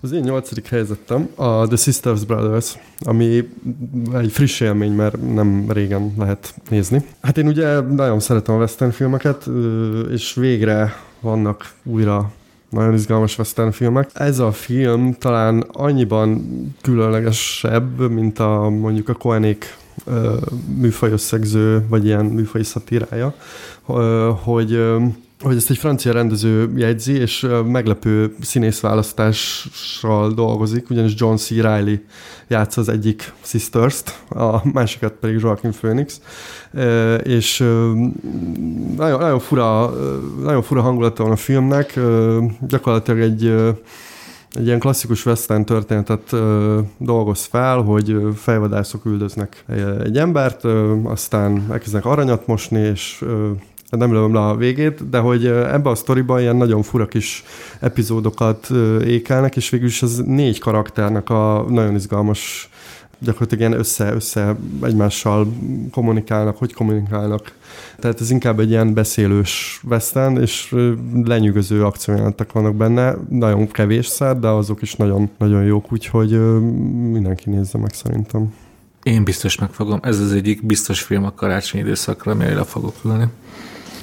Az 0.01 0.13
én 0.13 0.21
nyolcadik 0.21 0.67
helyzetem 0.67 1.29
a 1.35 1.67
The 1.67 1.77
Sisters 1.77 2.25
Brothers, 2.25 2.79
ami 2.99 3.49
egy 4.15 4.33
friss 4.33 4.61
élmény, 4.61 4.93
mert 4.93 5.33
nem 5.35 5.65
régen 5.69 6.15
lehet 6.19 6.55
nézni. 6.69 7.05
Hát 7.23 7.39
én 7.39 7.47
ugye 7.47 7.81
nagyon 7.81 8.21
szeretem 8.21 8.55
a 8.55 8.59
western 8.59 8.91
filmeket, 8.91 9.49
és 10.11 10.35
végre 10.35 10.95
vannak 11.21 11.73
újra 11.85 12.33
nagyon 12.71 12.95
izgalmas 12.95 13.39
western 13.39 13.71
filmek. 13.71 14.11
Ez 14.15 14.39
a 14.39 14.53
film 14.53 15.15
talán 15.19 15.65
annyiban 15.73 16.47
különlegesebb, 16.83 18.11
mint 18.11 18.39
a 18.39 18.69
mondjuk 18.69 19.09
a 19.09 19.15
Koenék 19.15 19.77
ö, 20.05 20.37
műfaj 20.77 21.11
összegző, 21.11 21.87
vagy 21.89 22.05
ilyen 22.05 22.25
műfaj 22.25 22.63
szatírája, 22.63 23.35
hogy 24.43 24.73
hogy 25.41 25.57
ezt 25.57 25.71
egy 25.71 25.79
francia 25.79 26.13
rendező 26.13 26.73
jegyzi, 26.77 27.13
és 27.13 27.47
meglepő 27.65 28.35
színészválasztással 28.41 30.33
dolgozik, 30.33 30.91
ugyanis 30.91 31.13
John 31.17 31.37
C. 31.37 31.51
Reilly 31.51 32.05
játsza 32.49 32.81
az 32.81 32.89
egyik 32.89 33.33
Sisters-t, 33.43 34.23
a 34.29 34.61
másikat 34.73 35.13
pedig 35.13 35.41
Joaquin 35.41 35.73
Phoenix, 35.73 36.21
és 37.23 37.59
nagyon, 38.97 39.19
nagyon, 39.19 39.39
fura, 39.39 39.93
nagyon 40.43 40.63
fura 40.63 40.83
hangulata 40.83 41.23
van 41.23 41.33
a 41.33 41.37
filmnek, 41.37 42.01
gyakorlatilag 42.69 43.21
egy 43.21 43.53
egy 44.55 44.67
ilyen 44.67 44.79
klasszikus 44.79 45.27
western 45.27 45.65
történetet 45.65 46.33
ö, 46.33 46.81
dolgoz 46.99 47.45
fel, 47.45 47.81
hogy 47.81 48.17
fejvadászok 48.37 49.05
üldöznek 49.05 49.65
egy 50.05 50.19
embert, 50.19 50.65
ö, 50.65 50.95
aztán 51.05 51.67
elkezdenek 51.71 52.07
aranyat 52.07 52.47
mosni, 52.47 52.81
és 52.81 53.19
ö, 53.23 53.51
nem 53.91 54.13
lövöm 54.13 54.35
le 54.35 54.41
a 54.41 54.57
végét, 54.57 55.09
de 55.11 55.19
hogy 55.19 55.47
ebbe 55.47 55.91
a 55.91 55.95
sztoriban 55.95 56.41
ilyen 56.41 56.57
nagyon 56.57 56.83
fura 56.83 57.07
kis 57.07 57.45
epizódokat 57.81 58.71
ékelnek, 59.05 59.57
és 59.57 59.71
végül 59.71 59.87
is 59.87 60.03
az 60.03 60.23
négy 60.27 60.59
karakternek 60.59 61.31
a 61.31 61.67
nagyon 61.69 61.95
izgalmas 61.95 62.71
gyakorlatilag 63.19 63.69
ilyen 63.69 63.81
össze, 63.81 64.13
össze 64.13 64.57
egymással 64.83 65.53
kommunikálnak, 65.91 66.57
hogy 66.57 66.73
kommunikálnak. 66.73 67.53
Tehát 67.99 68.21
ez 68.21 68.31
inkább 68.31 68.61
egy 68.61 68.71
ilyen 68.71 68.95
beszélős 68.95 69.81
western, 69.89 70.41
és 70.41 70.75
lenyűgöző 71.25 71.85
akciójelentek 71.85 72.53
vannak 72.53 72.75
benne, 72.75 73.17
nagyon 73.29 73.69
kevés 73.69 74.07
szár, 74.07 74.39
de 74.39 74.49
azok 74.49 74.83
is 74.83 74.95
nagyon, 74.95 75.31
nagyon 75.39 75.65
jók, 75.65 75.93
úgyhogy 75.93 76.31
mindenki 77.11 77.51
nézze 77.51 77.79
meg 77.79 77.93
szerintem. 77.93 78.55
Én 79.03 79.25
biztos 79.25 79.59
megfogom. 79.59 79.99
Ez 80.03 80.21
az 80.21 80.33
egyik 80.33 80.67
biztos 80.67 81.03
film 81.03 81.25
a 81.25 81.35
karácsonyi 81.35 81.83
időszakra, 81.83 82.33
amire 82.33 82.55
le 82.55 82.65
fogok 82.65 82.95
ülni. 83.05 83.25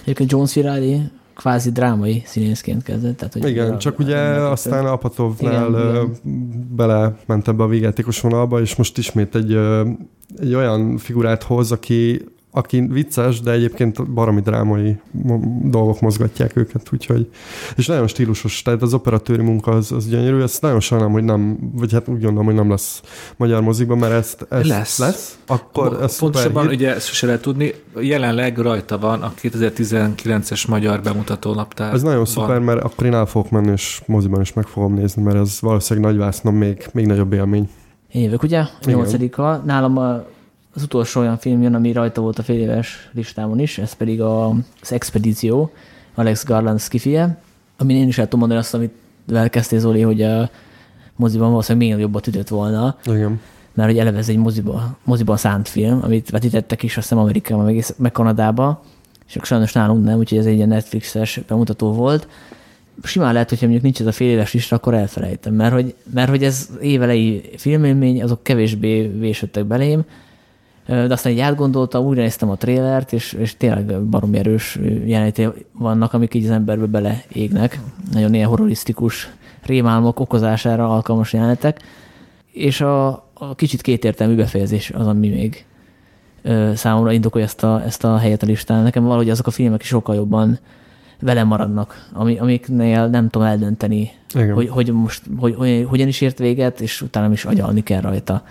Egyébként 0.05 0.31
John 0.31 0.45
C. 0.45 0.55
Reilly 0.55 1.01
kvázi 1.35 1.71
drámai 1.71 2.23
színészként 2.25 2.83
kezdett. 2.83 3.17
Tehát, 3.17 3.33
hogy 3.33 3.47
Igen, 3.47 3.77
csak 3.77 3.99
ugye 3.99 4.17
a, 4.17 4.51
aztán 4.51 4.85
Apatovnál 4.85 5.69
Igen, 5.69 6.17
bele 6.75 7.17
ment 7.25 7.47
ebbe 7.47 7.63
a 7.63 7.67
végjátékos 7.67 8.21
vonalba, 8.21 8.61
és 8.61 8.75
most 8.75 8.97
ismét 8.97 9.35
egy, 9.35 9.59
egy 10.37 10.53
olyan 10.53 10.97
figurát 10.97 11.43
hoz, 11.43 11.71
aki 11.71 12.25
aki 12.55 12.87
vicces, 12.89 13.39
de 13.39 13.51
egyébként 13.51 14.11
baromi 14.11 14.41
drámai 14.41 14.97
dolgok 15.63 16.01
mozgatják 16.01 16.55
őket, 16.55 16.89
úgyhogy, 16.93 17.29
és 17.75 17.87
nagyon 17.87 18.07
stílusos, 18.07 18.61
tehát 18.61 18.81
az 18.81 18.93
operatőri 18.93 19.41
munka 19.41 19.71
az, 19.71 19.91
az 19.91 20.07
gyönyörű, 20.07 20.41
ezt 20.41 20.61
nagyon 20.61 20.79
sajnálom, 20.79 21.13
hogy 21.13 21.23
nem, 21.23 21.57
vagy 21.73 21.91
hát 21.91 22.07
úgy 22.07 22.21
gondolom, 22.21 22.45
hogy 22.45 22.55
nem 22.55 22.69
lesz 22.69 23.01
magyar 23.37 23.61
mozikban, 23.61 23.97
mert 23.97 24.13
ezt, 24.13 24.45
ezt 24.49 24.67
lesz. 24.67 24.97
lesz, 24.97 25.37
akkor 25.47 25.97
ez 26.01 26.17
Pontosabban 26.17 26.67
ugye 26.67 26.93
ezt 26.93 27.13
se 27.13 27.25
lehet 27.25 27.41
tudni, 27.41 27.73
jelenleg 27.99 28.57
rajta 28.57 28.97
van 28.97 29.21
a 29.21 29.33
2019-es 29.41 30.67
magyar 30.67 31.01
bemutató 31.01 31.53
naptár. 31.53 31.93
Ez 31.93 32.01
nagyon 32.01 32.25
szuper, 32.25 32.59
mert 32.59 32.83
akkor 32.83 33.05
én 33.05 33.13
el 33.13 33.25
fogok 33.25 33.49
menni, 33.49 33.71
és 33.71 34.01
moziban 34.05 34.41
is 34.41 34.53
meg 34.53 34.65
fogom 34.65 34.93
nézni, 34.93 35.21
mert 35.21 35.37
ez 35.37 35.57
valószínűleg 35.61 36.11
nagyvásznom 36.11 36.55
még, 36.55 36.87
még 36.93 37.05
nagyobb 37.05 37.33
élmény. 37.33 37.69
Én 38.11 38.21
jövök, 38.21 38.43
ugye? 38.43 38.59
A 38.59 38.69
nyolcadika. 38.85 39.61
Nálam 39.65 39.97
a 39.97 40.25
az 40.75 40.83
utolsó 40.83 41.21
olyan 41.21 41.37
film 41.37 41.61
jön, 41.61 41.73
ami 41.73 41.91
rajta 41.91 42.21
volt 42.21 42.39
a 42.39 42.43
fél 42.43 42.59
éves 42.59 43.09
listámon 43.13 43.59
is, 43.59 43.77
ez 43.77 43.93
pedig 43.93 44.21
a, 44.21 44.49
az 44.81 44.91
Expedíció, 44.91 45.71
Alex 46.15 46.45
Garland 46.45 46.79
skifie, 46.79 47.37
amin 47.77 47.95
én 47.95 48.07
is 48.07 48.17
el 48.17 48.23
tudom 48.23 48.39
mondani 48.39 48.59
azt, 48.59 48.73
amit 48.73 48.93
elkezdtél 49.33 49.79
Zoli, 49.79 50.01
hogy 50.01 50.21
a 50.21 50.49
moziban 51.15 51.49
valószínűleg 51.49 51.87
még 51.87 51.99
jobbat 51.99 52.27
ütött 52.27 52.47
volna. 52.47 52.97
Igen. 53.05 53.39
Mert 53.73 53.89
hogy 53.89 53.99
eleve 53.99 54.17
ez 54.17 54.29
egy 54.29 54.37
moziba, 54.37 54.97
moziban 55.03 55.37
szánt 55.37 55.67
film, 55.67 55.99
amit 56.03 56.29
vetítettek 56.29 56.83
is, 56.83 56.97
azt 56.97 57.07
hiszem 57.07 57.23
Amerikában, 57.23 57.65
meg, 57.65 57.85
meg 57.97 58.11
Kanadába, 58.11 58.83
és 59.27 59.39
sajnos 59.43 59.73
nálunk 59.73 60.05
nem, 60.05 60.17
úgyhogy 60.17 60.37
ez 60.37 60.45
egy 60.45 60.55
ilyen 60.55 60.67
Netflixes 60.67 61.39
bemutató 61.47 61.91
volt. 61.91 62.27
Simán 63.03 63.33
lehet, 63.33 63.49
hogyha 63.49 63.63
mondjuk 63.63 63.83
nincs 63.83 63.99
ez 63.99 64.07
a 64.07 64.11
fél 64.11 64.29
éves 64.29 64.53
lista, 64.53 64.75
akkor 64.75 64.93
elfelejtem, 64.93 65.53
mert 65.53 65.73
hogy, 65.73 65.95
mert 66.13 66.29
hogy 66.29 66.43
ez 66.43 66.69
évelei 66.81 67.49
filmélmény, 67.57 68.23
azok 68.23 68.43
kevésbé 68.43 69.07
vésődtek 69.07 69.65
belém, 69.65 70.03
de 70.87 71.13
aztán 71.13 71.33
így 71.33 71.39
átgondoltam, 71.39 72.05
újra 72.05 72.21
néztem 72.21 72.49
a 72.49 72.55
trélert, 72.55 73.13
és, 73.13 73.33
és 73.33 73.57
tényleg 73.57 74.01
barom 74.01 74.33
erős 74.33 74.79
jelenetek 75.05 75.65
vannak, 75.71 76.13
amik 76.13 76.33
így 76.33 76.43
az 76.43 76.49
emberbe 76.49 76.85
beleégnek. 76.85 77.79
Nagyon 78.11 78.33
ilyen 78.33 78.47
horrorisztikus 78.47 79.29
rémálmok 79.65 80.19
okozására 80.19 80.89
alkalmas 80.89 81.33
jelenetek. 81.33 81.81
És 82.51 82.81
a, 82.81 83.07
a 83.33 83.55
kicsit 83.55 83.81
kétértelmű 83.81 84.35
befejezés 84.35 84.89
az, 84.89 85.07
ami 85.07 85.29
még 85.29 85.65
ö, 86.41 86.71
számomra 86.75 87.11
indokolja 87.11 87.47
ezt 87.47 87.63
a, 87.63 87.81
ezt 87.85 88.03
a 88.03 88.17
helyet 88.17 88.43
a 88.43 88.45
listán. 88.45 88.83
Nekem 88.83 89.03
valahogy 89.03 89.29
azok 89.29 89.47
a 89.47 89.51
filmek 89.51 89.81
is 89.81 89.87
sokkal 89.87 90.15
jobban 90.15 90.59
velem 91.19 91.47
maradnak, 91.47 92.09
ami, 92.13 92.37
amiknél 92.37 93.07
nem 93.07 93.29
tudom 93.29 93.47
eldönteni, 93.47 94.11
hogy, 94.53 94.69
hogy 94.69 94.91
most 94.91 95.21
hogy, 95.37 95.55
hogy, 95.55 95.85
hogyan 95.89 96.07
is 96.07 96.21
ért 96.21 96.37
véget, 96.37 96.81
és 96.81 97.01
utána 97.01 97.31
is 97.31 97.45
agyalni 97.45 97.83
kell 97.83 98.01
rajta 98.01 98.43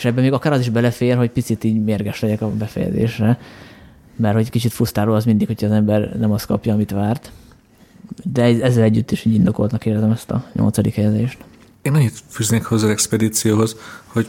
és 0.00 0.06
ebben 0.06 0.22
még 0.22 0.32
akár 0.32 0.52
az 0.52 0.60
is 0.60 0.68
belefér, 0.68 1.16
hogy 1.16 1.30
picit 1.30 1.64
így 1.64 1.84
mérges 1.84 2.20
legyek 2.20 2.40
a 2.40 2.50
befejezésre, 2.50 3.38
mert 4.16 4.34
hogy 4.34 4.50
kicsit 4.50 4.72
frusztráló 4.72 5.14
az 5.14 5.24
mindig, 5.24 5.46
hogyha 5.46 5.66
az 5.66 5.72
ember 5.72 6.16
nem 6.18 6.32
azt 6.32 6.46
kapja, 6.46 6.72
amit 6.72 6.90
várt. 6.90 7.32
De 8.24 8.42
ezzel 8.42 8.82
együtt 8.82 9.10
is 9.10 9.24
így 9.24 9.34
indokoltnak 9.34 9.86
érzem 9.86 10.10
ezt 10.10 10.30
a 10.30 10.44
nyolcadik 10.52 10.94
helyezést. 10.94 11.38
Én 11.82 11.94
annyit 11.94 12.18
fűznék 12.28 12.64
hozzá 12.64 12.84
az 12.84 12.90
expedícióhoz, 12.90 13.76
hogy 14.06 14.28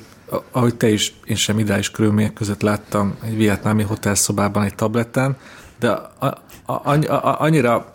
ahogy 0.52 0.76
te 0.76 0.90
is, 0.90 1.14
én 1.26 1.36
sem 1.36 1.60
ideális 1.60 1.92
körülmények 1.92 2.34
között 2.34 2.62
láttam 2.62 3.16
egy 3.24 3.36
vietnámi 3.36 3.84
hotelszobában 3.84 4.64
egy 4.64 4.76
tabletten, 4.76 5.38
de 5.80 5.90
a, 5.90 6.38
a, 6.66 6.74
a, 6.74 7.42
annyira 7.42 7.94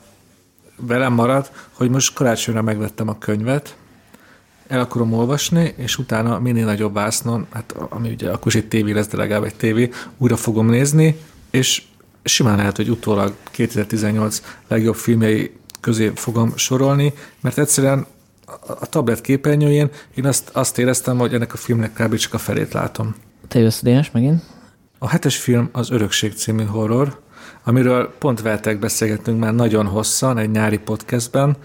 velem 0.77 1.13
maradt, 1.13 1.69
hogy 1.73 1.91
most 1.91 2.15
karácsonyra 2.15 2.63
megvettem 2.63 3.09
a 3.09 3.19
könyvet, 3.19 3.77
el 4.69 4.81
akarom 4.81 5.13
olvasni, 5.13 5.75
és 5.77 5.99
utána 5.99 6.39
minél 6.39 6.65
nagyobb 6.65 6.95
vásznon, 6.95 7.47
hát 7.51 7.75
ami 7.89 8.11
ugye 8.11 8.31
akkor 8.31 8.47
is 8.47 8.55
egy 8.55 8.69
tévé 8.69 8.93
lesz, 8.93 9.07
de 9.07 9.17
legalább 9.17 9.45
egy 9.45 9.55
tévé, 9.55 9.91
újra 10.19 10.37
fogom 10.37 10.67
nézni, 10.67 11.17
és 11.51 11.83
simán 12.25 12.57
lehet, 12.57 12.77
hogy 12.77 12.91
utólag 12.91 13.35
2018 13.51 14.43
legjobb 14.69 14.95
filmjei 14.95 15.53
közé 15.81 16.13
fogom 16.15 16.57
sorolni, 16.57 17.13
mert 17.41 17.59
egyszerűen 17.59 18.07
a 18.67 18.87
tablet 18.87 19.21
képernyőjén 19.21 19.91
én 20.15 20.27
azt, 20.27 20.51
azt 20.53 20.79
éreztem, 20.79 21.19
hogy 21.19 21.35
ennek 21.35 21.53
a 21.53 21.57
filmnek 21.57 21.93
kb. 21.93 22.15
csak 22.15 22.35
a 22.35 22.39
felét 22.39 22.73
látom. 22.73 23.15
Te 23.49 23.59
jössz, 23.59 23.83
Dénes, 23.83 24.11
megint? 24.11 24.43
A 24.99 25.09
hetes 25.09 25.37
film 25.37 25.69
az 25.73 25.91
Örökség 25.91 26.33
című 26.33 26.65
horror, 26.65 27.21
amiről 27.65 28.15
pont 28.19 28.41
veltek 28.41 28.79
beszélgettünk 28.79 29.41
már 29.41 29.55
nagyon 29.55 29.87
hosszan 29.87 30.39
egy 30.39 30.51
nyári 30.51 30.79
podcastben. 30.79 31.57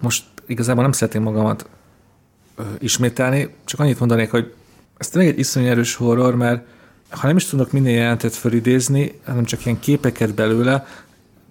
Most 0.00 0.24
igazából 0.46 0.82
nem 0.82 0.92
szeretném 0.92 1.22
magamat 1.22 1.66
ismételni, 2.78 3.54
csak 3.64 3.80
annyit 3.80 3.98
mondanék, 3.98 4.30
hogy 4.30 4.54
ez 4.96 5.08
tényleg 5.08 5.32
egy 5.32 5.38
iszonyú 5.38 5.66
erős 5.66 5.94
horror, 5.94 6.34
mert 6.34 6.66
ha 7.08 7.26
nem 7.26 7.36
is 7.36 7.46
tudok 7.46 7.72
minden 7.72 7.92
jelentet 7.92 8.34
felidézni, 8.34 9.20
hanem 9.24 9.44
csak 9.44 9.66
ilyen 9.66 9.80
képeket 9.80 10.34
belőle, 10.34 10.86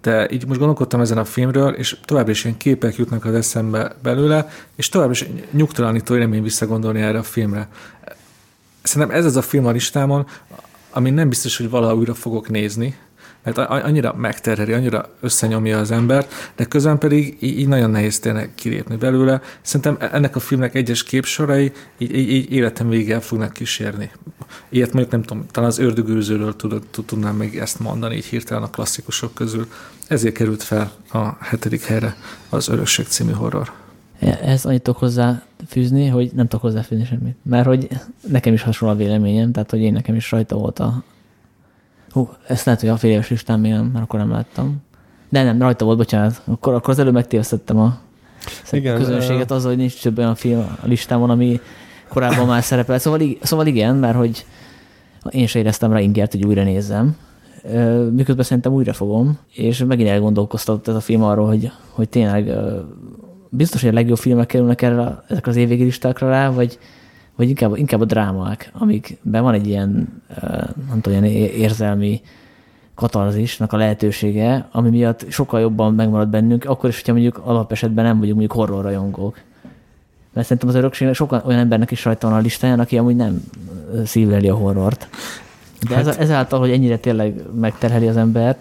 de 0.00 0.28
így 0.30 0.46
most 0.46 0.58
gondolkodtam 0.58 1.00
ezen 1.00 1.18
a 1.18 1.24
filmről, 1.24 1.72
és 1.72 1.96
továbbra 2.04 2.30
is 2.30 2.44
ilyen 2.44 2.56
képek 2.56 2.96
jutnak 2.96 3.24
az 3.24 3.34
eszembe 3.34 3.96
belőle, 4.02 4.50
és 4.76 4.88
továbbra 4.88 5.12
is 5.12 5.26
nyugtalanító 5.50 6.16
élmény 6.16 6.42
visszagondolni 6.42 7.00
erre 7.00 7.18
a 7.18 7.22
filmre. 7.22 7.68
Szerintem 8.82 9.16
ez 9.16 9.24
az 9.24 9.36
a 9.36 9.42
film 9.42 9.66
a 9.66 9.70
listámon, 9.70 10.26
ami 10.90 11.10
nem 11.10 11.28
biztos, 11.28 11.56
hogy 11.56 11.70
valaha 11.70 11.94
újra 11.94 12.14
fogok 12.14 12.48
nézni, 12.48 12.96
mert 13.44 13.58
annyira 13.58 14.14
megterheli, 14.16 14.72
annyira 14.72 15.08
összenyomja 15.20 15.78
az 15.78 15.90
embert, 15.90 16.32
de 16.56 16.64
közben 16.64 16.98
pedig 16.98 17.36
így 17.40 17.68
nagyon 17.68 17.90
nehéz 17.90 18.18
tényleg 18.18 18.50
kilépni 18.54 18.96
belőle. 18.96 19.40
Szerintem 19.62 19.96
e- 20.00 20.10
ennek 20.12 20.36
a 20.36 20.40
filmnek 20.40 20.74
egyes 20.74 21.02
képsorai 21.02 21.72
így, 21.98 22.14
így, 22.14 22.30
így 22.30 22.52
életem 22.52 22.88
végig 22.88 23.14
fognak 23.14 23.52
kísérni. 23.52 24.10
Ilyet 24.68 24.92
mondjuk 24.92 25.12
nem 25.12 25.22
tudom, 25.22 25.46
talán 25.50 25.68
az 25.68 25.78
ördögőzőről 25.78 26.56
tudnám 27.06 27.36
még 27.36 27.58
ezt 27.58 27.80
mondani, 27.80 28.16
így 28.16 28.24
hirtelen 28.24 28.62
a 28.62 28.70
klasszikusok 28.70 29.34
közül. 29.34 29.66
Ezért 30.08 30.34
került 30.34 30.62
fel 30.62 30.92
a 31.12 31.36
hetedik 31.40 31.84
helyre 31.84 32.16
az 32.48 32.68
Örökség 32.68 33.06
című 33.06 33.32
horror. 33.32 33.72
Ez 34.42 34.64
annyit 34.64 34.82
tudok 34.82 35.00
hozzá 35.00 35.42
fűzni, 35.68 36.06
hogy 36.08 36.30
nem 36.34 36.48
tudok 36.48 36.60
hozzáfűzni 36.60 37.04
semmit. 37.04 37.36
Mert 37.42 37.66
hogy 37.66 37.88
nekem 38.28 38.52
is 38.52 38.62
hasonló 38.62 38.94
a 38.94 38.96
véleményem, 38.96 39.52
tehát 39.52 39.70
hogy 39.70 39.80
én 39.80 39.92
nekem 39.92 40.14
is 40.14 40.30
rajta 40.30 40.56
volt 40.56 40.78
a 40.78 41.02
Hú, 42.14 42.28
ezt 42.46 42.64
lehet, 42.64 42.80
hogy 42.80 42.90
a 42.90 42.96
fél 42.96 43.10
éves 43.10 43.28
listán 43.28 43.60
még 43.60 43.72
nem, 43.72 43.84
mert 43.84 44.04
akkor 44.04 44.18
nem 44.18 44.30
láttam. 44.30 44.82
De 45.28 45.42
nem, 45.42 45.60
rajta 45.60 45.84
volt, 45.84 45.96
bocsánat. 45.96 46.42
Akkor, 46.44 46.74
akkor 46.74 46.90
az 46.90 46.98
előbb 46.98 47.12
megtévesztettem 47.12 47.78
a 47.78 47.98
igen, 48.70 48.96
közönséget 48.96 49.50
azzal, 49.50 49.68
hogy 49.68 49.78
nincs 49.78 50.02
több 50.02 50.18
olyan 50.18 50.34
film 50.34 50.58
a 50.58 50.86
listámon, 50.86 51.30
ami 51.30 51.60
korábban 52.08 52.46
már 52.46 52.62
szerepelt. 52.62 53.00
Szóval, 53.00 53.20
szóval 53.42 53.66
igen, 53.66 53.96
mert 53.96 54.16
hogy 54.16 54.46
én 55.30 55.46
se 55.46 55.58
éreztem 55.58 55.92
rá 55.92 56.00
ingert, 56.00 56.32
hogy 56.32 56.44
újra 56.44 56.62
nézzem. 56.62 57.16
Miközben 58.12 58.44
szerintem 58.44 58.72
újra 58.72 58.92
fogom, 58.92 59.38
és 59.52 59.84
megint 59.84 60.08
elgondolkoztatott 60.08 60.88
ez 60.88 60.94
a 60.94 61.00
film 61.00 61.22
arról, 61.22 61.46
hogy, 61.46 61.70
hogy 61.90 62.08
tényleg 62.08 62.50
biztos, 63.48 63.80
hogy 63.80 63.90
a 63.90 63.94
legjobb 63.94 64.18
filmek 64.18 64.46
kerülnek 64.46 64.82
erre, 64.82 65.22
ezek 65.28 65.46
az 65.46 65.56
évvégi 65.56 65.84
listákra 65.84 66.28
rá, 66.28 66.50
vagy, 66.50 66.78
vagy 67.36 67.48
inkább, 67.48 67.76
inkább 67.76 68.00
a 68.00 68.04
drámák, 68.04 68.70
amikben 68.72 69.42
van 69.42 69.54
egy 69.54 69.66
ilyen, 69.66 70.22
nem 70.88 71.00
tudom, 71.00 71.24
ilyen 71.24 71.46
érzelmi 71.46 72.20
katarzisnak 72.94 73.72
a 73.72 73.76
lehetősége, 73.76 74.68
ami 74.70 74.90
miatt 74.90 75.30
sokkal 75.30 75.60
jobban 75.60 75.94
megmarad 75.94 76.28
bennünk, 76.28 76.64
akkor 76.64 76.88
is, 76.88 76.96
hogyha 76.96 77.12
mondjuk 77.12 77.40
alapesetben 77.44 78.04
nem 78.04 78.18
vagyunk 78.18 78.38
mondjuk 78.38 78.58
horror 78.58 78.82
rajongók. 78.82 79.40
Mert 80.32 80.46
szerintem 80.46 80.68
az 80.68 80.74
örökségnek 80.74 81.16
sokan 81.16 81.42
olyan 81.44 81.58
embernek 81.58 81.90
is 81.90 82.04
rajta 82.04 82.28
van 82.28 82.36
a 82.36 82.40
listáján, 82.40 82.80
aki 82.80 82.98
amúgy 82.98 83.16
nem 83.16 83.44
szívleli 84.04 84.48
a 84.48 84.54
horrort. 84.54 85.08
De 85.88 85.94
hát... 85.94 86.06
ez, 86.06 86.16
ezáltal, 86.16 86.58
hogy 86.58 86.70
ennyire 86.70 86.98
tényleg 86.98 87.42
megterheli 87.54 88.08
az 88.08 88.16
embert, 88.16 88.58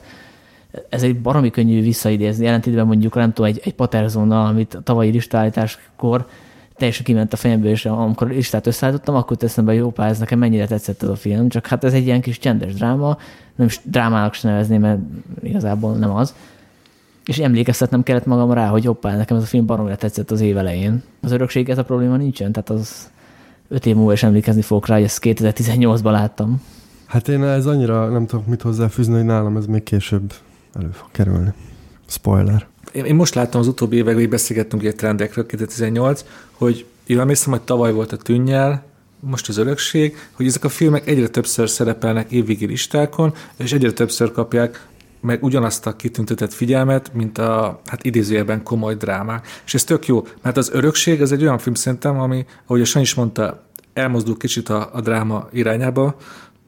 ez 0.89 1.03
egy 1.03 1.21
baromi 1.21 1.49
könnyű 1.49 1.81
visszaidézni. 1.81 2.45
Jelentétben 2.45 2.85
mondjuk, 2.85 3.15
nem 3.15 3.33
tudom, 3.33 3.51
egy, 3.51 3.61
egy 3.63 3.73
paterzona, 3.73 4.45
amit 4.45 4.73
a 4.73 4.81
tavalyi 4.81 5.11
listállításkor 5.11 6.27
teljesen 6.75 7.03
kiment 7.03 7.33
a 7.33 7.37
fejemből, 7.37 7.71
és 7.71 7.85
amikor 7.85 8.27
listát 8.27 8.67
összeállítottam, 8.67 9.15
akkor 9.15 9.37
teszem 9.37 9.65
be, 9.65 9.73
jó 9.73 9.91
pár, 9.91 10.09
ez 10.09 10.19
nekem 10.19 10.39
mennyire 10.39 10.67
tetszett 10.67 11.03
ez 11.03 11.09
a 11.09 11.15
film, 11.15 11.49
csak 11.49 11.67
hát 11.67 11.83
ez 11.83 11.93
egy 11.93 12.05
ilyen 12.05 12.21
kis 12.21 12.39
csendes 12.39 12.73
dráma, 12.73 13.17
nem 13.55 13.67
is 13.67 13.79
drámának 13.83 14.33
sem 14.33 14.51
nevezném, 14.51 14.81
mert 14.81 14.99
igazából 15.41 15.93
nem 15.93 16.11
az. 16.11 16.35
És 17.25 17.39
emlékeztetnem 17.39 18.03
kellett 18.03 18.25
magam 18.25 18.51
rá, 18.51 18.67
hogy 18.67 18.85
hoppá, 18.85 19.15
nekem 19.15 19.37
ez 19.37 19.43
a 19.43 19.45
film 19.45 19.65
baromira 19.65 19.95
tetszett 19.95 20.31
az 20.31 20.41
év 20.41 20.57
elején. 20.57 21.03
Az 21.21 21.31
örökség 21.31 21.69
ez 21.69 21.77
a 21.77 21.83
probléma 21.83 22.17
nincsen, 22.17 22.51
tehát 22.51 22.69
az 22.69 23.11
öt 23.67 23.85
év 23.85 23.95
múlva 23.95 24.13
is 24.13 24.23
emlékezni 24.23 24.61
fogok 24.61 24.87
rá, 24.87 24.95
hogy 24.95 25.03
ezt 25.03 25.19
2018-ban 25.21 26.11
láttam. 26.11 26.61
Hát 27.05 27.27
én 27.27 27.43
ez 27.43 27.65
annyira 27.65 28.09
nem 28.09 28.25
tudok 28.25 28.47
mit 28.47 28.61
hozzáfűzni, 28.61 29.13
hogy 29.13 29.25
nálam 29.25 29.57
ez 29.57 29.65
még 29.65 29.83
később 29.83 30.33
elő 30.73 30.89
fog 30.91 31.07
kerülni. 31.11 31.53
Spoiler 32.07 32.72
én, 32.93 33.15
most 33.15 33.33
láttam 33.33 33.61
az 33.61 33.67
utóbbi 33.67 33.95
években, 33.95 34.21
hogy 34.21 34.29
beszélgettünk 34.29 34.83
egy 34.83 34.95
trendekről, 34.95 35.45
2018, 35.45 36.25
hogy 36.51 36.85
én 37.07 37.19
emlékszem, 37.19 37.51
hogy 37.51 37.61
tavaly 37.61 37.93
volt 37.93 38.11
a 38.11 38.17
tűnnyel, 38.17 38.83
most 39.19 39.49
az 39.49 39.57
örökség, 39.57 40.17
hogy 40.31 40.45
ezek 40.45 40.63
a 40.63 40.69
filmek 40.69 41.07
egyre 41.07 41.27
többször 41.27 41.69
szerepelnek 41.69 42.31
évvégi 42.31 42.65
listákon, 42.65 43.33
és 43.57 43.73
egyre 43.73 43.91
többször 43.91 44.31
kapják 44.31 44.87
meg 45.19 45.43
ugyanazt 45.43 45.85
a 45.85 45.95
kitüntetett 45.95 46.53
figyelmet, 46.53 47.13
mint 47.13 47.37
a 47.37 47.81
hát 47.85 48.03
idézőjelben 48.03 48.63
komoly 48.63 48.95
drámák. 48.95 49.47
És 49.65 49.73
ez 49.73 49.83
tök 49.83 50.07
jó, 50.07 50.27
mert 50.41 50.57
az 50.57 50.69
örökség 50.73 51.21
az 51.21 51.31
egy 51.31 51.41
olyan 51.41 51.57
film 51.57 51.75
szerintem, 51.75 52.19
ami, 52.19 52.45
ahogy 52.65 52.81
a 52.81 52.85
Sanyi 52.85 53.03
is 53.03 53.13
mondta, 53.13 53.63
elmozdul 53.93 54.37
kicsit 54.37 54.69
a, 54.69 54.89
a 54.93 55.01
dráma 55.01 55.47
irányába, 55.51 56.15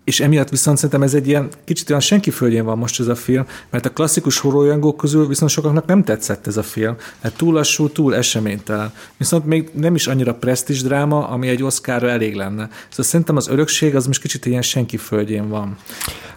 és 0.05 0.19
emiatt 0.19 0.49
viszont 0.49 0.77
szerintem 0.77 1.03
ez 1.03 1.13
egy 1.13 1.27
ilyen 1.27 1.47
kicsit 1.63 1.89
olyan 1.89 2.01
senki 2.01 2.29
földjén 2.29 2.65
van 2.65 2.77
most 2.77 2.99
ez 2.99 3.07
a 3.07 3.15
film, 3.15 3.45
mert 3.69 3.85
a 3.85 3.89
klasszikus 3.89 4.39
horrorjangók 4.39 4.97
közül 4.97 5.27
viszont 5.27 5.51
sokaknak 5.51 5.85
nem 5.85 6.03
tetszett 6.03 6.47
ez 6.47 6.57
a 6.57 6.63
film, 6.63 6.95
mert 7.21 7.37
túl 7.37 7.53
lassú, 7.53 7.89
túl 7.89 8.15
eseménytelen. 8.15 8.91
Viszont 9.17 9.45
még 9.45 9.69
nem 9.73 9.95
is 9.95 10.07
annyira 10.07 10.33
presztis 10.33 10.81
dráma, 10.81 11.27
ami 11.27 11.47
egy 11.47 11.63
Oscarra 11.63 12.09
elég 12.09 12.35
lenne. 12.35 12.69
Szóval 12.89 13.05
szerintem 13.05 13.35
az 13.35 13.47
örökség 13.47 13.95
az 13.95 14.07
most 14.07 14.21
kicsit 14.21 14.45
ilyen 14.45 14.61
senki 14.61 14.97
földjén 14.97 15.49
van. 15.49 15.77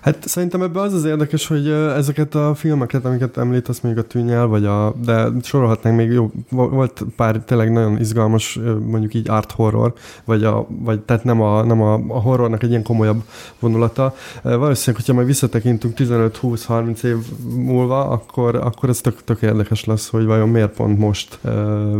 Hát 0.00 0.28
szerintem 0.28 0.62
ebben 0.62 0.82
az 0.82 0.92
az 0.92 1.04
érdekes, 1.04 1.46
hogy 1.46 1.68
ezeket 1.68 2.34
a 2.34 2.54
filmeket, 2.54 3.04
amiket 3.04 3.36
említesz, 3.36 3.80
még 3.80 3.98
a 3.98 4.02
tűnyel, 4.02 4.46
vagy 4.46 4.64
a, 4.64 4.94
de 5.04 5.28
sorolhatnánk 5.42 5.96
még 5.96 6.10
jó, 6.10 6.30
volt 6.48 7.04
pár 7.16 7.36
tényleg 7.36 7.72
nagyon 7.72 7.98
izgalmas, 7.98 8.58
mondjuk 8.86 9.14
így 9.14 9.28
art 9.28 9.52
horror, 9.52 9.92
vagy, 10.24 10.44
a, 10.44 10.66
vagy 10.68 11.00
tehát 11.00 11.24
nem 11.24 11.40
a, 11.40 11.64
nem 11.64 11.82
a, 11.82 11.94
a 11.94 12.20
horrornak 12.20 12.62
egy 12.62 12.70
ilyen 12.70 12.82
komolyabb 12.82 13.22
vonulata. 13.58 14.14
Valószínűleg, 14.42 14.96
hogyha 14.96 15.12
majd 15.12 15.26
visszatekintünk 15.26 15.94
15-20-30 15.98 17.02
év 17.02 17.16
múlva, 17.54 18.08
akkor, 18.08 18.54
akkor 18.54 18.88
ez 18.88 19.00
tök, 19.00 19.24
tök 19.24 19.42
érdekes 19.42 19.84
lesz, 19.84 20.08
hogy 20.08 20.24
vajon 20.24 20.48
miért 20.48 20.74
pont 20.74 20.98
most 20.98 21.38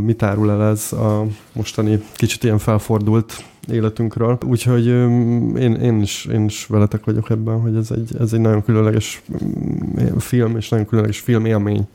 mit 0.01 0.23
árul 0.23 0.51
el 0.51 0.63
ez 0.63 0.93
a 0.93 1.27
mostani 1.53 2.03
kicsit 2.15 2.45
ilyen 2.45 2.59
felfordult 2.59 3.45
életünkről. 3.71 4.39
Úgyhogy 4.47 4.87
én, 4.87 5.75
én, 5.83 6.01
is, 6.01 6.25
én 6.25 6.45
is 6.45 6.67
veletek 6.67 7.05
vagyok 7.05 7.31
ebben, 7.31 7.61
hogy 7.61 7.77
ez 7.77 7.91
egy, 7.91 8.17
ez 8.21 8.33
egy 8.33 8.41
nagyon 8.41 8.65
különleges 8.65 9.23
film, 10.19 10.57
és 10.57 10.69
nagyon 10.69 10.87
különleges 10.87 11.21
filmélmény. 11.21 11.89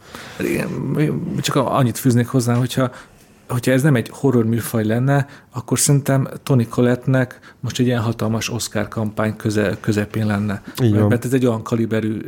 Csak 1.42 1.56
annyit 1.56 1.98
fűznék 1.98 2.28
hozzá, 2.28 2.54
hogyha 2.54 2.92
hogyha 3.54 3.72
ez 3.72 3.82
nem 3.82 3.96
egy 3.96 4.10
horror 4.12 4.46
műfaj 4.46 4.86
lenne, 4.86 5.28
akkor 5.52 5.80
szerintem 5.80 6.28
Tony 6.44 6.70
Collettnek 6.70 7.40
most 7.60 7.80
egy 7.80 7.86
ilyen 7.86 8.02
hatalmas 8.02 8.50
Oscar 8.50 8.88
kampány 8.88 9.36
köze, 9.36 9.78
közepén 9.80 10.26
lenne. 10.26 10.62
Igen. 10.78 11.08
Mert 11.08 11.26
ez 11.26 11.34
egy 11.34 11.46
olyan 11.46 11.64
kaliberű 11.64 12.22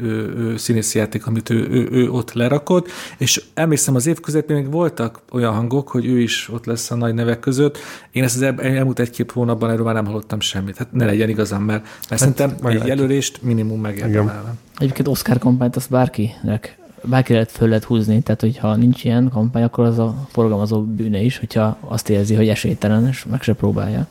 színészjáték, 0.57 1.27
amit 1.27 1.49
ő, 1.49 1.67
ő, 1.69 1.87
ő 1.91 2.09
ott 2.09 2.33
lerakott, 2.33 2.87
és 3.17 3.43
emlékszem 3.53 3.95
az 3.95 4.07
év 4.07 4.19
közepén 4.19 4.55
még 4.55 4.71
voltak 4.71 5.19
olyan 5.31 5.53
hangok, 5.53 5.89
hogy 5.89 6.05
ő 6.05 6.19
is 6.19 6.49
ott 6.51 6.65
lesz 6.65 6.91
a 6.91 6.95
nagy 6.95 7.13
nevek 7.13 7.39
között. 7.39 7.77
Én 8.11 8.23
ezt 8.23 8.35
az 8.35 8.41
el, 8.41 8.61
elmúlt 8.61 8.99
egy-két 8.99 9.31
hónapban 9.31 9.69
erről 9.69 9.85
már 9.85 9.93
nem 9.93 10.05
hallottam 10.05 10.39
semmit. 10.39 10.77
Hát 10.77 10.91
ne 10.91 11.05
legyen 11.05 11.29
igazam, 11.29 11.63
mert, 11.63 11.83
mert 11.83 12.07
hát, 12.09 12.19
szerintem 12.19 12.55
egy 12.63 12.85
jelölést 12.85 13.41
minimum 13.41 13.81
megérdemelne. 13.81 14.53
Egyébként 14.77 15.07
Oscar 15.07 15.37
kampányt 15.37 15.75
azt 15.75 15.89
bárkinek 15.89 16.77
bárki 17.07 17.33
lehet 17.33 17.51
föl 17.51 17.67
lehet 17.67 17.83
húzni, 17.83 18.21
tehát 18.21 18.41
hogyha 18.41 18.75
nincs 18.75 19.03
ilyen 19.03 19.29
kampány, 19.29 19.63
akkor 19.63 19.85
az 19.85 19.99
a 19.99 20.27
forgalmazó 20.31 20.81
bűne 20.81 21.19
is, 21.19 21.37
hogyha 21.37 21.77
azt 21.79 22.09
érzi, 22.09 22.35
hogy 22.35 22.47
esélytelen, 22.47 23.07
és 23.07 23.25
meg 23.29 23.41
se 23.41 23.53
próbálja. 23.53 24.07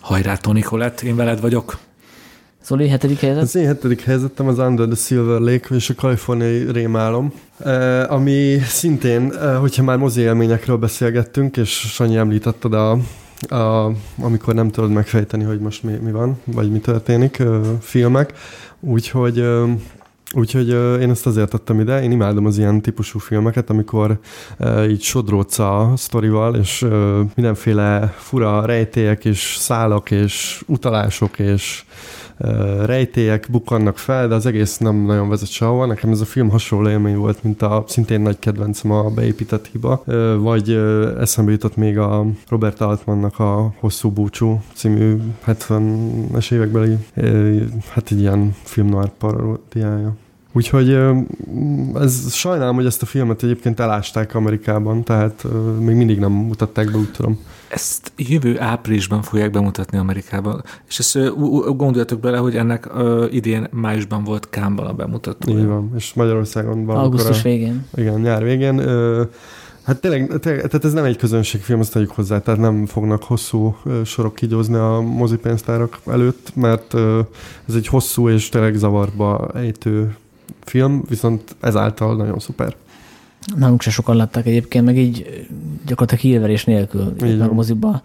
Hajrá, 0.00 0.36
Tony 0.36 0.62
Colette, 0.62 1.06
én 1.06 1.16
veled 1.16 1.40
vagyok. 1.40 1.78
Szóval 2.60 2.86
hetedik 2.86 3.20
helyzet? 3.20 3.42
Az 3.42 3.56
én 3.56 3.66
hetedik 3.66 4.02
helyzetem 4.02 4.46
az 4.46 4.58
Under 4.58 4.86
the 4.86 4.96
Silver 4.96 5.40
Lake 5.40 5.74
és 5.74 5.90
a 5.90 5.94
kaliforniai 5.94 6.72
rémálom, 6.72 7.32
eh, 7.58 8.12
ami 8.12 8.58
szintén, 8.58 9.32
eh, 9.32 9.58
hogyha 9.58 9.82
már 9.82 9.96
mozi 9.96 10.20
élményekről 10.20 10.76
beszélgettünk, 10.76 11.56
és 11.56 11.70
Sanyi 11.70 12.16
említetted 12.16 12.72
a, 12.72 12.90
a, 13.48 13.92
amikor 14.20 14.54
nem 14.54 14.70
tudod 14.70 14.90
megfejteni, 14.90 15.44
hogy 15.44 15.60
most 15.60 15.82
mi, 15.82 15.92
mi 15.92 16.10
van, 16.10 16.40
vagy 16.44 16.70
mi 16.70 16.78
történik, 16.78 17.38
eh, 17.38 17.60
filmek. 17.80 18.32
Úgyhogy 18.80 19.44
Úgyhogy 20.34 20.72
uh, 20.72 21.00
én 21.00 21.10
ezt 21.10 21.26
azért 21.26 21.50
tettem 21.50 21.80
ide, 21.80 22.02
én 22.02 22.10
imádom 22.10 22.46
az 22.46 22.58
ilyen 22.58 22.82
típusú 22.82 23.18
filmeket, 23.18 23.70
amikor 23.70 24.18
uh, 24.58 24.90
így 24.90 25.02
sodródsz 25.02 25.58
a 25.58 25.92
sztorival, 25.96 26.56
és 26.56 26.82
uh, 26.82 27.18
mindenféle 27.34 28.14
fura 28.18 28.64
rejtélyek 28.66 29.24
és 29.24 29.56
szálak 29.58 30.10
és 30.10 30.62
utalások 30.66 31.38
és 31.38 31.84
rejtélyek 32.84 33.46
bukkannak 33.50 33.98
fel, 33.98 34.28
de 34.28 34.34
az 34.34 34.46
egész 34.46 34.78
nem 34.78 34.96
nagyon 34.96 35.28
vezet 35.28 35.48
sehova. 35.50 35.86
Nekem 35.86 36.10
ez 36.10 36.20
a 36.20 36.24
film 36.24 36.50
hasonló 36.50 36.88
élmény 36.88 37.16
volt, 37.16 37.42
mint 37.42 37.62
a 37.62 37.84
szintén 37.86 38.20
nagy 38.20 38.38
kedvencem 38.38 38.90
a 38.90 39.10
beépített 39.10 39.68
hiba, 39.72 40.02
vagy 40.38 40.70
eszembe 41.20 41.50
jutott 41.50 41.76
még 41.76 41.98
a 41.98 42.26
Robert 42.48 42.80
Altmannak 42.80 43.38
a 43.38 43.72
Hosszú 43.78 44.10
búcsú 44.10 44.62
című 44.74 45.16
70-es 45.46 46.52
évekbeli, 46.52 46.96
hát 47.88 48.10
egy 48.10 48.20
ilyen 48.20 48.54
film 48.62 48.88
noir 48.88 49.10
paródiája. 49.18 50.16
Úgyhogy 50.52 50.98
ez, 51.94 52.32
sajnálom, 52.32 52.74
hogy 52.74 52.86
ezt 52.86 53.02
a 53.02 53.06
filmet 53.06 53.42
egyébként 53.42 53.80
elásták 53.80 54.34
Amerikában, 54.34 55.02
tehát 55.02 55.46
még 55.80 55.96
mindig 55.96 56.18
nem 56.18 56.32
mutatták 56.32 56.90
be, 56.90 56.98
úgy 56.98 57.10
tudom. 57.10 57.38
Ezt 57.70 58.12
jövő 58.16 58.60
áprilisban 58.60 59.22
fogják 59.22 59.50
bemutatni 59.50 59.98
Amerikában, 59.98 60.62
és 60.88 60.98
ezt 60.98 61.18
gondoljatok 61.76 62.20
bele, 62.20 62.36
hogy 62.36 62.56
ennek 62.56 62.88
idén 63.30 63.68
májusban 63.70 64.24
volt 64.24 64.48
Kámban 64.48 64.86
a 64.86 64.92
bemutató. 64.92 65.50
Így 65.50 65.66
van, 65.66 65.92
és 65.96 66.14
Magyarországon 66.14 66.84
van. 66.84 66.96
Augusztus 66.96 67.38
a, 67.38 67.42
végén. 67.42 67.86
Igen, 67.94 68.20
nyár 68.20 68.42
végén. 68.42 68.78
Hát 69.82 70.00
tényleg, 70.00 70.38
tényleg, 70.40 70.66
tehát 70.66 70.84
ez 70.84 70.92
nem 70.92 71.04
egy 71.04 71.16
közönségfilm, 71.16 71.80
azt 71.80 71.92
tegyük 71.92 72.10
hozzá, 72.10 72.40
tehát 72.40 72.60
nem 72.60 72.86
fognak 72.86 73.22
hosszú 73.22 73.76
sorok 74.04 74.34
kigyózni 74.34 74.74
a 74.74 75.00
mozipénztárak 75.00 75.98
előtt, 76.06 76.54
mert 76.54 76.94
ez 77.68 77.74
egy 77.74 77.86
hosszú 77.86 78.28
és 78.28 78.48
tényleg 78.48 78.74
zavarba 78.74 79.48
ejtő 79.54 80.16
film, 80.64 81.02
viszont 81.08 81.56
ezáltal 81.60 82.16
nagyon 82.16 82.38
szuper. 82.38 82.74
Nálunk 83.56 83.82
se 83.82 83.90
sokan 83.90 84.16
látták 84.16 84.46
egyébként, 84.46 84.84
meg 84.84 84.98
így 84.98 85.46
gyakorlatilag 85.86 86.22
hírverés 86.22 86.64
nélkül 86.64 87.14
a 87.40 87.52
moziba. 87.52 88.02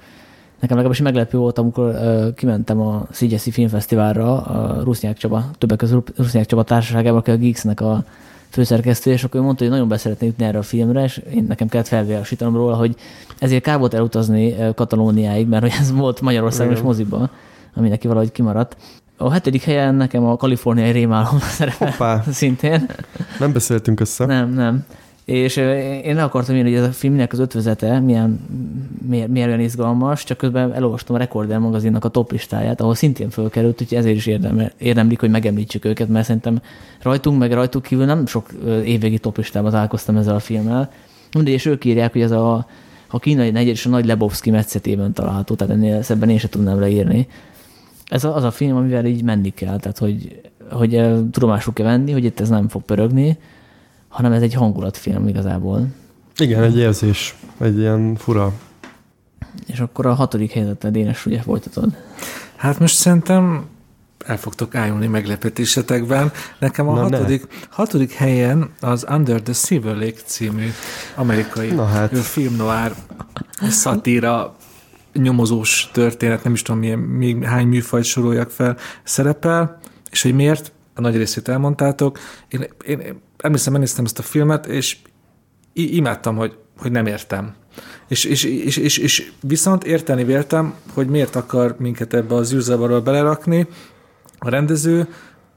Nekem 0.59 0.77
legalábbis 0.77 1.01
meglepő 1.01 1.37
volt, 1.37 1.57
amikor 1.57 1.89
uh, 1.89 2.33
kimentem 2.33 2.79
a 2.81 3.07
Szigyeszi 3.11 3.51
Filmfesztiválra 3.51 4.41
a 4.41 4.83
Rusznyák 4.83 5.17
Csaba, 5.17 5.45
többek 5.57 5.77
között 5.77 6.11
Rusznyák 6.17 6.45
Csaba 6.45 6.63
társaságában, 6.63 7.19
aki 7.19 7.31
a 7.31 7.35
Geeks-nek 7.37 7.81
a 7.81 8.03
főszerkesztő, 8.49 9.11
és 9.11 9.23
akkor 9.23 9.39
ő 9.39 9.43
mondta, 9.43 9.63
hogy 9.63 9.71
nagyon 9.73 9.87
beszeretné 9.87 10.27
jutni 10.27 10.45
erre 10.45 10.57
a 10.57 10.61
filmre, 10.61 11.03
és 11.03 11.21
én 11.33 11.45
nekem 11.47 11.67
kellett 11.67 11.87
felvilágosítanom 11.87 12.55
róla, 12.55 12.75
hogy 12.75 12.95
ezért 13.39 13.63
kár 13.63 13.79
volt 13.79 13.93
elutazni 13.93 14.55
Katalóniáig, 14.75 15.47
mert 15.47 15.61
hogy 15.61 15.73
ez 15.79 15.91
volt 15.91 16.21
Magyarországon 16.21 16.73
és 16.73 16.81
moziba, 16.81 17.29
ami 17.73 17.89
neki 17.89 18.07
valahogy 18.07 18.31
kimaradt. 18.31 18.77
A 19.17 19.31
hetedik 19.31 19.63
helyen 19.63 19.95
nekem 19.95 20.25
a 20.25 20.37
kaliforniai 20.37 20.91
rémálom 20.91 21.39
szerepel 21.57 21.89
Hoppá. 21.89 22.23
szintén. 22.31 22.85
Nem 23.39 23.53
beszéltünk 23.53 23.99
össze. 23.99 24.25
Nem, 24.25 24.53
nem. 24.53 24.85
És 25.25 25.57
én 26.03 26.15
le 26.15 26.23
akartam 26.23 26.55
írni, 26.55 26.69
hogy 26.69 26.79
ez 26.79 26.87
a 26.87 26.91
filmnek 26.91 27.33
az 27.33 27.39
ötvezete 27.39 27.99
milyen, 27.99 28.39
miért, 29.07 29.27
miért 29.27 29.47
olyan 29.47 29.59
izgalmas, 29.59 30.23
csak 30.23 30.37
közben 30.37 30.73
elolvastam 30.73 31.15
a 31.15 31.17
Recorder 31.19 31.59
magazinnak 31.59 32.05
a 32.05 32.09
top 32.09 32.31
listáját, 32.31 32.81
ahol 32.81 32.95
szintén 32.95 33.29
fölkerült, 33.29 33.81
úgyhogy 33.81 33.97
ezért 33.97 34.15
is 34.15 34.25
érdemel, 34.25 34.71
érdemlik, 34.77 35.19
hogy 35.19 35.29
megemlítsük 35.29 35.85
őket, 35.85 36.07
mert 36.07 36.25
szerintem 36.25 36.61
rajtunk, 37.01 37.39
meg 37.39 37.53
rajtuk 37.53 37.83
kívül 37.83 38.05
nem 38.05 38.25
sok 38.25 38.49
évvégi 38.83 39.17
top 39.17 39.37
listában 39.37 39.71
találkoztam 39.71 40.17
ezzel 40.17 40.35
a 40.35 40.39
filmmel. 40.39 40.91
Mindegy, 41.33 41.53
és 41.53 41.65
ők 41.65 41.85
írják, 41.85 42.11
hogy 42.11 42.21
ez 42.21 42.31
a, 42.31 42.67
a 43.07 43.19
kínai 43.19 43.51
negyed 43.51 43.73
és 43.73 43.85
a 43.85 43.89
nagy 43.89 44.05
Lebowski 44.05 44.51
metszetében 44.51 45.13
található, 45.13 45.55
tehát 45.55 45.73
ennél 45.73 46.01
szebben 46.01 46.29
én 46.29 46.37
sem 46.37 46.49
tudnám 46.49 46.79
leírni 46.79 47.27
ez 48.05 48.23
az 48.23 48.43
a 48.43 48.51
film, 48.51 48.75
amivel 48.75 49.05
így 49.05 49.23
menni 49.23 49.49
kell, 49.49 49.79
tehát 49.79 49.97
hogy, 49.97 50.41
hogy 50.71 50.89
tudomásul 51.31 51.73
kell 51.73 51.85
venni, 51.85 52.11
hogy 52.11 52.23
itt 52.23 52.39
ez 52.39 52.49
nem 52.49 52.67
fog 52.67 52.81
pörögni, 52.81 53.37
hanem 54.15 54.31
ez 54.31 54.41
egy 54.41 54.53
hangulatfilm 54.53 55.27
igazából. 55.27 55.87
Igen, 56.37 56.63
egy 56.63 56.77
érzés, 56.77 57.35
egy 57.57 57.77
ilyen 57.77 58.15
fura. 58.15 58.53
És 59.67 59.79
akkor 59.79 60.05
a 60.05 60.13
hatodik 60.13 60.51
helyzetet 60.51 60.91
Dénes 60.91 61.25
ugye 61.25 61.41
folytatod. 61.41 61.97
Hát 62.55 62.79
most 62.79 62.95
szerintem 62.95 63.65
el 64.25 64.37
fogtok 64.37 64.75
állni 64.75 65.07
meglepetésetekben. 65.07 66.31
Nekem 66.59 66.87
a 66.87 66.93
Na 66.93 67.01
hatodik, 67.01 67.47
hatodik 67.69 68.13
helyen 68.13 68.69
az 68.79 69.05
Under 69.09 69.41
the 69.41 69.53
Silver 69.53 69.95
Lake 69.95 70.21
című 70.25 70.67
amerikai 71.15 71.71
Na 71.71 71.85
hát. 71.85 72.17
film 72.17 72.55
noir 72.55 72.95
szatíra 73.69 74.55
nyomozós 75.13 75.89
történet, 75.93 76.43
nem 76.43 76.53
is 76.53 76.61
tudom 76.61 76.79
milyen, 76.81 76.99
még 76.99 77.43
hány 77.43 77.67
műfajt 77.67 78.03
soroljak 78.03 78.49
fel, 78.49 78.77
szerepel, 79.03 79.79
és 80.11 80.21
hogy 80.21 80.33
miért, 80.33 80.71
a 80.93 81.01
nagy 81.01 81.15
részét 81.15 81.47
elmondtátok. 81.47 82.19
Én, 82.47 82.65
én, 82.85 82.99
én 82.99 83.23
emlékszem, 83.37 83.71
megnéztem 83.71 84.05
ezt 84.05 84.19
a 84.19 84.21
filmet, 84.21 84.65
és 84.65 84.97
imádtam, 85.73 86.35
hogy, 86.35 86.57
hogy 86.77 86.91
nem 86.91 87.05
értem. 87.05 87.55
És, 88.07 88.23
és, 88.23 88.43
és, 88.43 88.77
és, 88.77 88.97
és 88.97 89.31
viszont 89.41 89.83
érteni 89.83 90.23
véltem, 90.23 90.73
hogy 90.93 91.07
miért 91.07 91.35
akar 91.35 91.75
minket 91.79 92.13
ebbe 92.13 92.35
az 92.35 92.53
űrzavarral 92.53 93.01
belerakni. 93.01 93.67
A 94.39 94.49
rendező 94.49 95.07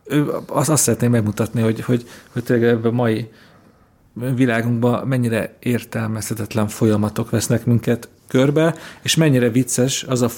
ő 0.04 0.30
azt, 0.46 0.68
azt 0.68 0.82
szeretném 0.82 1.10
megmutatni, 1.10 1.60
hogy, 1.60 1.80
hogy, 1.80 2.08
hogy 2.32 2.44
tényleg 2.44 2.68
ebben 2.68 2.92
a 2.92 2.94
mai 2.94 3.30
világunkban 4.34 5.06
mennyire 5.06 5.56
értelmezhetetlen 5.58 6.68
folyamatok 6.68 7.30
vesznek 7.30 7.64
minket 7.64 8.08
körbe, 8.28 8.74
és 9.02 9.14
mennyire 9.14 9.50
vicces 9.50 10.02
az 10.02 10.22
a 10.22 10.28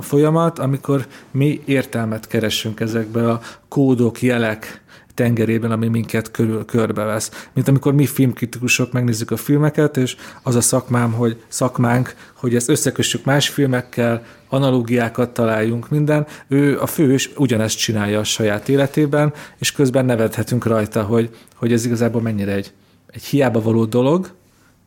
folyamat, 0.00 0.58
amikor 0.58 1.06
mi 1.30 1.62
értelmet 1.64 2.26
keresünk 2.26 2.80
ezekbe 2.80 3.30
a 3.30 3.40
kódok, 3.68 4.22
jelek, 4.22 4.82
tengerében, 5.18 5.70
ami 5.70 5.88
minket 5.88 6.30
körül, 6.30 6.64
körbevesz. 6.64 7.48
Mint 7.52 7.68
amikor 7.68 7.94
mi 7.94 8.06
filmkritikusok 8.06 8.92
megnézzük 8.92 9.30
a 9.30 9.36
filmeket, 9.36 9.96
és 9.96 10.16
az 10.42 10.54
a 10.54 10.60
szakmám, 10.60 11.12
hogy 11.12 11.42
szakmánk, 11.48 12.14
hogy 12.34 12.54
ezt 12.54 12.68
összekössük 12.68 13.24
más 13.24 13.48
filmekkel, 13.48 14.22
analógiákat 14.48 15.30
találjunk, 15.30 15.90
minden. 15.90 16.26
Ő 16.48 16.80
a 16.80 16.86
fős 16.86 17.30
ugyanezt 17.36 17.78
csinálja 17.78 18.18
a 18.18 18.24
saját 18.24 18.68
életében, 18.68 19.32
és 19.58 19.72
közben 19.72 20.04
nevethetünk 20.04 20.64
rajta, 20.64 21.02
hogy, 21.02 21.30
hogy 21.54 21.72
ez 21.72 21.84
igazából 21.84 22.22
mennyire 22.22 22.52
egy, 22.52 22.72
egy 23.06 23.24
hiába 23.24 23.62
való 23.62 23.84
dolog, 23.84 24.30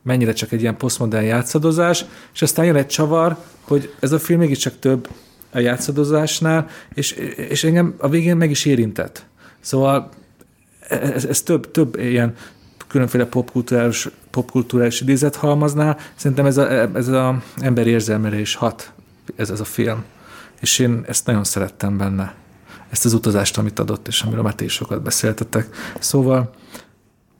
mennyire 0.03 0.33
csak 0.33 0.51
egy 0.51 0.61
ilyen 0.61 0.77
posztmodern 0.77 1.25
játszadozás, 1.25 2.05
és 2.33 2.41
aztán 2.41 2.65
jön 2.65 2.75
egy 2.75 2.87
csavar, 2.87 3.37
hogy 3.61 3.93
ez 3.99 4.11
a 4.11 4.19
film 4.19 4.39
mégiscsak 4.39 4.79
több 4.79 5.07
a 5.53 5.59
játszadozásnál, 5.59 6.67
és, 6.93 7.11
és 7.49 7.63
engem 7.63 7.95
a 7.97 8.09
végén 8.09 8.37
meg 8.37 8.49
is 8.49 8.65
érintett. 8.65 9.25
Szóval 9.59 10.09
ez, 10.91 11.25
ez 11.25 11.41
több, 11.41 11.71
több 11.71 11.99
ilyen 11.99 12.35
különféle 12.87 13.25
popkulturális, 13.25 14.09
popkulturális 14.29 15.01
idézet 15.01 15.35
halmaznál, 15.35 15.97
szerintem 16.15 16.45
ez 16.45 16.57
a, 16.57 16.69
ez 16.95 17.07
a 17.07 17.41
emberi 17.57 17.89
érzelmére 17.89 18.39
is 18.39 18.55
hat 18.55 18.93
ez, 19.35 19.49
ez 19.49 19.59
a 19.59 19.65
film. 19.65 20.03
És 20.59 20.79
én 20.79 21.03
ezt 21.07 21.25
nagyon 21.25 21.43
szerettem 21.43 21.97
benne. 21.97 22.33
Ezt 22.89 23.05
az 23.05 23.13
utazást, 23.13 23.57
amit 23.57 23.79
adott, 23.79 24.07
és 24.07 24.21
amiről 24.21 24.43
már 24.43 24.55
ti 24.55 24.67
sokat 24.67 25.01
beszéltetek. 25.01 25.75
Szóval 25.99 26.53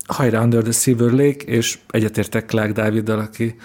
hajrá 0.07 0.41
Under 0.41 0.63
the 0.63 0.71
Silver 0.71 1.11
Lake, 1.11 1.45
és 1.45 1.79
egyetértek 1.89 2.45
Clark 2.45 2.71
Daviddal, 2.71 3.19
aki 3.19 3.55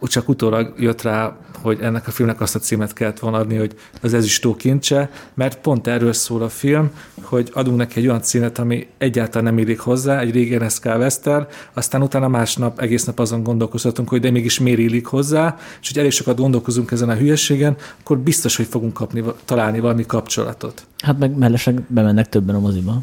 csak 0.00 0.28
utólag 0.28 0.74
jött 0.78 1.02
rá, 1.02 1.36
hogy 1.64 1.78
ennek 1.80 2.06
a 2.06 2.10
filmnek 2.10 2.40
azt 2.40 2.54
a 2.54 2.58
címet 2.58 2.92
kellett 2.92 3.18
volna 3.18 3.38
adni, 3.38 3.56
hogy 3.56 3.74
az 4.02 4.14
ezüstó 4.14 4.54
kincse, 4.54 5.10
mert 5.34 5.58
pont 5.60 5.86
erről 5.86 6.12
szól 6.12 6.42
a 6.42 6.48
film, 6.48 6.90
hogy 7.22 7.50
adunk 7.52 7.76
neki 7.76 7.98
egy 7.98 8.06
olyan 8.06 8.22
címet, 8.22 8.58
ami 8.58 8.86
egyáltalán 8.98 9.44
nem 9.44 9.58
illik 9.58 9.78
hozzá, 9.78 10.20
egy 10.20 10.30
régen 10.30 10.68
SK 10.68 10.84
Western, 10.84 11.46
aztán 11.72 12.02
utána 12.02 12.28
másnap 12.28 12.80
egész 12.80 13.04
nap 13.04 13.18
azon 13.18 13.42
gondolkozhatunk, 13.42 14.08
hogy 14.08 14.20
de 14.20 14.30
mégis 14.30 14.58
miért 14.58 14.78
illik 14.78 15.06
hozzá, 15.06 15.56
és 15.80 15.88
hogy 15.88 15.98
elég 15.98 16.10
sokat 16.10 16.36
gondolkozunk 16.36 16.90
ezen 16.90 17.08
a 17.08 17.14
hülyeségen, 17.14 17.76
akkor 18.00 18.18
biztos, 18.18 18.56
hogy 18.56 18.66
fogunk 18.66 18.92
kapni, 18.92 19.24
találni 19.44 19.80
valami 19.80 20.06
kapcsolatot. 20.06 20.86
Hát 20.98 21.18
meg 21.18 21.36
mellesleg 21.36 21.82
bemennek 21.88 22.28
többen 22.28 22.54
a 22.54 22.60
moziba. 22.60 23.02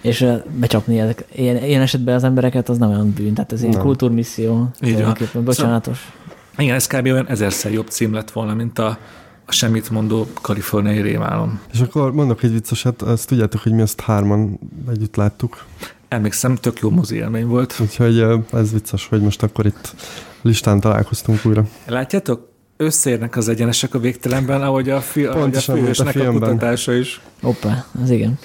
És 0.00 0.26
becsapni 0.58 0.98
ezek, 1.00 1.24
ilyen, 1.34 1.64
ilyen 1.64 1.82
esetben 1.82 2.14
az 2.14 2.24
embereket, 2.24 2.68
az 2.68 2.78
nem 2.78 2.90
olyan 2.90 3.12
bűn, 3.16 3.34
tehát 3.34 3.52
ez 3.52 3.62
egy 3.62 3.76
kultúrmisszió. 3.76 4.68
Így 4.80 5.02
van. 5.02 5.16
Bocsánatos. 5.44 6.12
Igen, 6.58 6.74
ez 6.74 6.86
kb. 6.86 7.04
olyan 7.04 7.28
ezerszer 7.28 7.72
jobb 7.72 7.88
cím 7.88 8.12
lett 8.12 8.30
volna, 8.30 8.54
mint 8.54 8.78
a, 8.78 8.98
a 9.46 9.52
semmit 9.52 9.90
mondó 9.90 10.26
kaliforniai 10.42 11.00
rémálom. 11.00 11.60
És 11.72 11.80
akkor 11.80 12.12
mondok 12.12 12.42
egy 12.42 12.52
vicceset, 12.52 13.02
azt 13.02 13.28
tudjátok, 13.28 13.60
hogy 13.60 13.72
mi 13.72 13.80
ezt 13.80 14.00
hárman 14.00 14.58
együtt 14.90 15.16
láttuk. 15.16 15.64
Emlékszem, 16.08 16.54
tök 16.54 16.78
jó 16.78 16.90
mozi 16.90 17.16
élmény 17.16 17.46
volt. 17.46 17.76
Úgyhogy 17.80 18.24
ez 18.52 18.72
vicces, 18.72 19.06
hogy 19.06 19.20
most 19.20 19.42
akkor 19.42 19.66
itt 19.66 19.94
listán 20.42 20.80
találkoztunk 20.80 21.40
újra. 21.44 21.64
Látjátok? 21.86 22.46
Összeérnek 22.76 23.36
az 23.36 23.48
egyenesek 23.48 23.94
a 23.94 23.98
végtelenben, 23.98 24.62
ahogy 24.62 24.90
a, 24.90 25.00
fi, 25.00 25.24
ahogy 25.24 25.56
a 25.56 25.60
főhősnek 25.60 26.16
a, 26.16 26.28
a 26.28 26.32
kutatása 26.32 26.92
is. 26.92 27.20
Hoppá, 27.42 27.84
az 28.02 28.10
igen. 28.10 28.38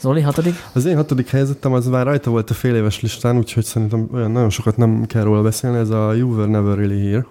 Zoli, 0.00 0.20
hatodik? 0.20 0.54
Az 0.72 0.84
én 0.84 0.96
hatodik 0.96 1.28
helyzetem 1.28 1.72
az 1.72 1.86
már 1.86 2.04
rajta 2.04 2.30
volt 2.30 2.50
a 2.50 2.54
fél 2.54 2.74
éves 2.74 3.00
listán, 3.00 3.36
úgyhogy 3.36 3.64
szerintem 3.64 4.08
olyan 4.14 4.30
nagyon 4.30 4.50
sokat 4.50 4.76
nem 4.76 5.06
kell 5.06 5.22
róla 5.22 5.42
beszélni. 5.42 5.78
Ez 5.78 5.90
a 5.90 6.12
You 6.12 6.34
Were 6.34 6.50
Never 6.50 6.76
Really 6.76 7.10
Here. 7.10 7.26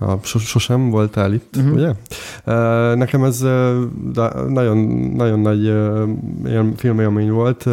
A, 0.00 0.26
sosem 0.26 0.90
voltál 0.90 1.32
itt, 1.32 1.56
uh-huh. 1.56 1.72
ugye? 1.72 1.92
Nekem 2.94 3.24
ez 3.24 3.40
nagyon, 4.48 4.78
nagyon 5.16 5.40
nagy 5.40 5.64
ilyen 6.44 6.74
filmélmény 6.76 7.30
volt, 7.30 7.64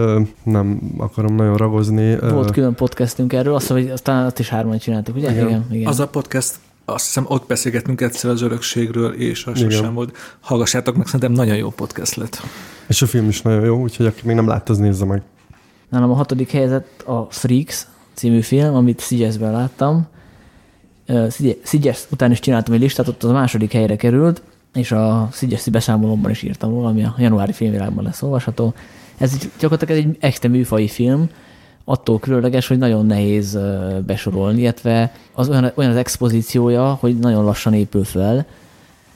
nem 0.44 0.80
akarom 0.98 1.36
nagyon 1.36 1.58
ragozni. 1.58 2.16
Volt 2.20 2.52
külön 2.52 2.74
podcastünk 2.76 3.34
erről, 3.34 3.56
azt, 3.56 3.68
hogy 3.68 3.90
aztán 3.90 4.26
azt 4.26 4.40
is 4.40 4.50
hárman 4.50 4.78
csináltuk, 4.78 5.16
ugye? 5.16 5.32
Igen. 5.32 5.48
igen, 5.48 5.66
igen. 5.72 5.88
Az 5.88 6.00
a 6.00 6.08
podcast 6.08 6.56
azt 6.86 7.06
hiszem 7.06 7.26
ott 7.28 7.48
beszélgetünk 7.48 8.02
egyszer 8.02 8.32
az 8.32 8.42
örökségről, 8.42 9.14
és 9.14 9.46
a 9.46 9.56
sosem 9.56 9.94
volt. 9.94 10.18
Hallgassátok 10.40 10.96
meg, 10.96 11.06
szerintem 11.06 11.32
nagyon 11.32 11.56
jó 11.56 11.70
podcast 11.70 12.16
lett. 12.16 12.42
És 12.88 13.02
a 13.02 13.06
film 13.06 13.28
is 13.28 13.42
nagyon 13.42 13.66
jó, 13.66 13.82
úgyhogy 13.82 14.06
aki 14.06 14.22
még 14.24 14.36
nem 14.36 14.48
látta, 14.48 14.74
az 14.74 14.80
nézze 14.80 15.06
meg. 15.06 15.22
Nálam 15.90 16.12
a 16.12 16.16
hatodik 16.16 16.52
helyzet 16.52 16.88
a 17.06 17.22
Freaks 17.30 17.88
című 18.14 18.42
film, 18.42 18.76
amit 18.76 19.00
Szigyeszben 19.00 19.52
láttam. 19.52 20.08
Szigyesz 21.64 22.08
után 22.12 22.32
is 22.32 22.40
csináltam 22.40 22.74
egy 22.74 22.80
listát, 22.80 23.08
ott 23.08 23.24
az 23.24 23.30
a 23.30 23.34
második 23.34 23.72
helyre 23.72 23.96
került, 23.96 24.42
és 24.74 24.92
a 24.92 25.30
Szigyeszi 25.32 25.70
beszámolómban 25.70 26.32
is 26.32 26.42
írtam 26.42 26.70
róla, 26.70 26.88
ami 26.88 27.04
a 27.04 27.16
januári 27.18 27.52
filmvilágban 27.52 28.04
lesz 28.04 28.22
olvasható. 28.22 28.74
Ez 29.18 29.38
gyakorlatilag 29.60 30.04
egy 30.04 30.18
echte 30.20 30.48
műfai 30.48 30.88
film, 30.88 31.30
attól 31.84 32.20
különleges, 32.20 32.68
hogy 32.68 32.78
nagyon 32.78 33.06
nehéz 33.06 33.60
besorolni, 34.06 34.62
illetve 34.62 35.12
az 35.34 35.50
olyan, 35.50 35.72
olyan 35.76 35.92
az 35.92 35.98
expozíciója, 35.98 36.98
hogy 37.00 37.20
nagyon 37.20 37.44
lassan 37.44 37.74
épül 37.74 38.04
fel, 38.04 38.46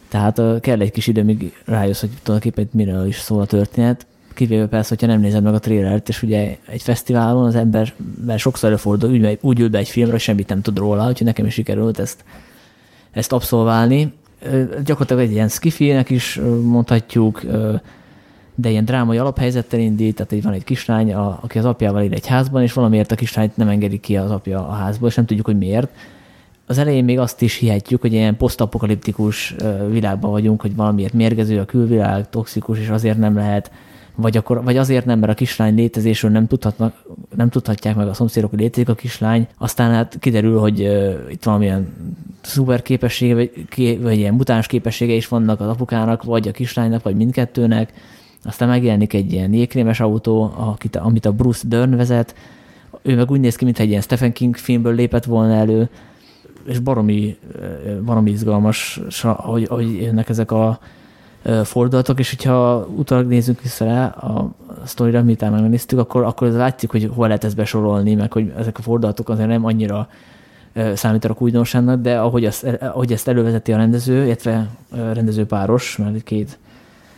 tehát 0.09 0.41
kell 0.59 0.79
egy 0.79 0.91
kis 0.91 1.07
idő, 1.07 1.23
míg 1.23 1.53
rájössz, 1.65 1.99
hogy 1.99 2.09
tulajdonképpen 2.23 2.69
miről 2.73 3.07
is 3.07 3.19
szól 3.19 3.41
a 3.41 3.45
történet. 3.45 4.05
Kivéve 4.33 4.67
persze, 4.67 4.89
hogyha 4.89 5.07
nem 5.07 5.19
nézed 5.19 5.43
meg 5.43 5.53
a 5.53 5.59
trélert, 5.59 6.09
és 6.09 6.23
ugye 6.23 6.57
egy 6.65 6.81
fesztiválon 6.81 7.45
az 7.45 7.55
ember 7.55 7.93
mert 8.25 8.39
sokszor 8.39 8.69
előfordul, 8.69 9.09
úgy, 9.09 9.37
úgy 9.41 9.59
ül 9.59 9.69
be 9.69 9.77
egy 9.77 9.89
filmre, 9.89 10.17
semmit 10.17 10.47
nem 10.47 10.61
tud 10.61 10.77
róla, 10.77 11.07
úgyhogy 11.07 11.27
nekem 11.27 11.45
is 11.45 11.53
sikerült 11.53 11.99
ezt, 11.99 12.23
ezt 13.11 13.31
abszolválni. 13.31 14.13
Gyakorlatilag 14.83 15.21
egy 15.21 15.31
ilyen 15.31 15.47
skifinek 15.47 16.09
is 16.09 16.39
mondhatjuk, 16.63 17.41
de 18.55 18.69
ilyen 18.69 18.85
drámai 18.85 19.17
alaphelyzettel 19.17 19.79
indít, 19.79 20.15
tehát 20.15 20.31
így 20.31 20.43
van 20.43 20.53
egy 20.53 20.63
kislány, 20.63 21.13
a, 21.13 21.39
aki 21.41 21.57
az 21.57 21.65
apjával 21.65 22.03
él 22.03 22.13
egy 22.13 22.27
házban, 22.27 22.61
és 22.61 22.73
valamiért 22.73 23.11
a 23.11 23.15
kislányt 23.15 23.57
nem 23.57 23.67
engedik 23.67 24.01
ki 24.01 24.17
az 24.17 24.31
apja 24.31 24.67
a 24.67 24.71
házból, 24.71 25.09
és 25.09 25.15
nem 25.15 25.25
tudjuk, 25.25 25.45
hogy 25.45 25.57
miért 25.57 25.89
az 26.69 26.77
elején 26.77 27.03
még 27.03 27.19
azt 27.19 27.41
is 27.41 27.55
hihetjük, 27.55 28.01
hogy 28.01 28.13
ilyen 28.13 28.37
posztapokaliptikus 28.37 29.55
világban 29.89 30.31
vagyunk, 30.31 30.61
hogy 30.61 30.75
valamiért 30.75 31.13
mérgező 31.13 31.59
a 31.59 31.65
külvilág, 31.65 32.29
toxikus, 32.29 32.79
és 32.79 32.89
azért 32.89 33.17
nem 33.17 33.35
lehet, 33.35 33.71
vagy, 34.15 34.37
akkor, 34.37 34.63
vagy 34.63 34.77
azért 34.77 35.05
nem, 35.05 35.19
mert 35.19 35.31
a 35.31 35.35
kislány 35.35 35.75
létezésről 35.75 36.31
nem, 36.31 36.47
tudhatnak, 36.47 37.03
nem 37.35 37.49
tudhatják 37.49 37.95
meg 37.95 38.07
a 38.07 38.13
szomszédok, 38.13 38.49
hogy 38.49 38.59
létezik 38.59 38.89
a 38.89 38.95
kislány, 38.95 39.47
aztán 39.57 39.91
hát 39.91 40.17
kiderül, 40.19 40.59
hogy 40.59 40.81
uh, 40.81 41.13
itt 41.29 41.43
valamilyen 41.43 41.93
szuper 42.41 42.81
képessége, 42.81 43.33
vagy, 43.33 43.51
ké, 43.69 43.95
vagy 43.95 44.17
ilyen 44.17 44.33
mutáns 44.33 44.67
képessége 44.67 45.13
is 45.13 45.27
vannak 45.27 45.59
az 45.59 45.67
apukának, 45.67 46.23
vagy 46.23 46.47
a 46.47 46.51
kislánynak, 46.51 47.03
vagy 47.03 47.15
mindkettőnek, 47.15 47.93
aztán 48.43 48.67
megjelenik 48.67 49.13
egy 49.13 49.33
ilyen 49.33 49.53
jégkrémes 49.53 49.99
autó, 49.99 50.53
akit, 50.57 50.95
amit 50.95 51.25
a 51.25 51.31
Bruce 51.31 51.67
Dern 51.67 51.95
vezet, 51.95 52.35
ő 53.01 53.15
meg 53.15 53.31
úgy 53.31 53.39
néz 53.39 53.55
ki, 53.55 53.63
mintha 53.63 53.83
egy 53.83 53.89
ilyen 53.89 54.01
Stephen 54.01 54.33
King 54.33 54.55
filmből 54.55 54.95
lépett 54.95 55.25
volna 55.25 55.53
elő, 55.53 55.89
és 56.63 56.79
baromi, 56.79 57.37
baromi 58.05 58.31
izgalmas, 58.31 59.01
hogy, 59.23 59.67
hogy 59.67 60.01
jönnek 60.01 60.29
ezek 60.29 60.51
a 60.51 60.79
fordulatok, 61.63 62.19
és 62.19 62.29
hogyha 62.29 62.87
utólag 62.95 63.27
nézzünk 63.27 63.61
vissza 63.61 63.85
rá 63.85 64.05
a 64.05 64.51
sztorira, 64.83 65.23
már 65.23 65.51
megnéztük, 65.51 65.99
akkor, 65.99 66.23
akkor 66.23 66.47
látjuk, 66.47 66.91
hogy 66.91 67.11
hol 67.13 67.27
lehet 67.27 67.43
ezt 67.43 67.55
besorolni, 67.55 68.15
meg 68.15 68.31
hogy 68.31 68.53
ezek 68.57 68.77
a 68.77 68.81
fordulatok 68.81 69.29
azért 69.29 69.47
nem 69.47 69.65
annyira 69.65 70.07
számítanak 70.93 71.41
újdonságnak, 71.41 72.01
de 72.01 72.19
ahogy, 72.19 72.45
azt, 72.45 72.63
ahogy 72.63 73.11
ezt 73.11 73.27
elővezeti 73.27 73.73
a 73.73 73.77
rendező, 73.77 74.25
illetve 74.25 74.67
rendezőpáros, 74.91 75.97
mert 75.97 76.15
itt 76.15 76.23
két 76.23 76.57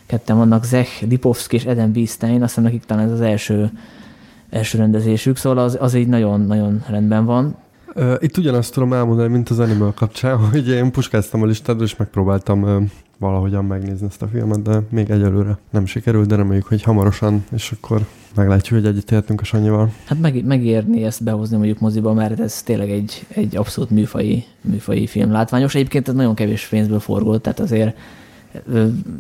ketten 0.06 0.38
vannak, 0.38 0.64
Zech 0.64 1.08
Lipovski 1.08 1.56
és 1.56 1.66
Eden 1.66 1.92
Biestein, 1.92 2.44
azt 2.44 2.56
hiszem 2.56 2.64
nekik 2.64 2.86
talán 2.86 3.06
ez 3.06 3.12
az 3.12 3.22
első, 3.22 3.72
első 4.50 4.78
rendezésük, 4.78 5.38
szóval 5.38 5.64
az, 5.64 5.78
az 5.82 5.94
így 5.94 6.08
nagyon-nagyon 6.08 6.84
rendben 6.90 7.26
van. 7.26 7.56
Itt 8.20 8.38
ugyanazt 8.38 8.74
tudom 8.74 8.94
elmondani, 8.94 9.30
mint 9.30 9.50
az 9.50 9.60
Animal 9.60 9.94
kapcsán, 9.94 10.38
hogy 10.52 10.70
én 10.70 10.92
puskáztam 10.92 11.42
a 11.42 11.46
listádra, 11.46 11.84
és 11.84 11.96
megpróbáltam 11.96 12.90
valahogyan 13.20 13.66
megnézni 13.66 14.08
ezt 14.08 14.22
a 14.22 14.28
filmet, 14.28 14.62
de 14.62 14.80
még 14.90 15.10
egyelőre 15.10 15.58
nem 15.70 15.86
sikerült, 15.86 16.28
de 16.28 16.36
reméljük, 16.36 16.66
hogy 16.66 16.84
hamarosan, 16.84 17.46
és 17.52 17.72
akkor 17.72 18.06
meglátjuk, 18.36 18.80
hogy 18.80 18.90
egyetértünk 18.90 19.42
a 19.42 19.44
Sanyival. 19.44 19.92
Hát 20.06 20.20
meg, 20.20 20.46
megérni 20.46 21.04
ezt 21.04 21.24
behozni 21.24 21.58
mondjuk 21.58 21.80
moziba, 21.80 22.14
mert 22.14 22.40
ez 22.40 22.64
tényleg 22.64 22.90
egy, 22.90 23.26
egy 23.28 23.58
abszolút 23.58 23.90
műfai, 23.90 24.46
műfai 24.62 25.08
film. 25.08 25.32
Látványos. 25.32 25.76
Egyébként 25.76 26.08
ez 26.08 26.14
nagyon 26.14 26.36
kevés 26.36 26.68
pénzből 26.68 27.00
forgott, 27.00 27.42
tehát 27.42 27.60
azért 27.60 27.98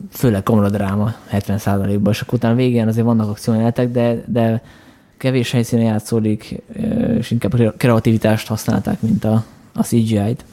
főleg 0.09 0.43
kamaradráma 0.43 1.13
70%-ban, 1.31 2.11
és 2.11 2.21
akkor 2.21 2.33
utána 2.33 2.55
végén 2.55 2.87
azért 2.87 3.05
vannak 3.05 3.29
akciójelenetek, 3.29 3.91
de, 3.91 4.23
de 4.27 4.61
kevés 5.21 5.51
helyszínen 5.51 5.85
játszódik, 5.85 6.61
és 7.17 7.31
inkább 7.31 7.77
kreativitást 7.77 8.47
használták, 8.47 9.01
mint 9.01 9.23
a, 9.23 9.45
a 9.73 9.83
CGI-t. 9.83 10.45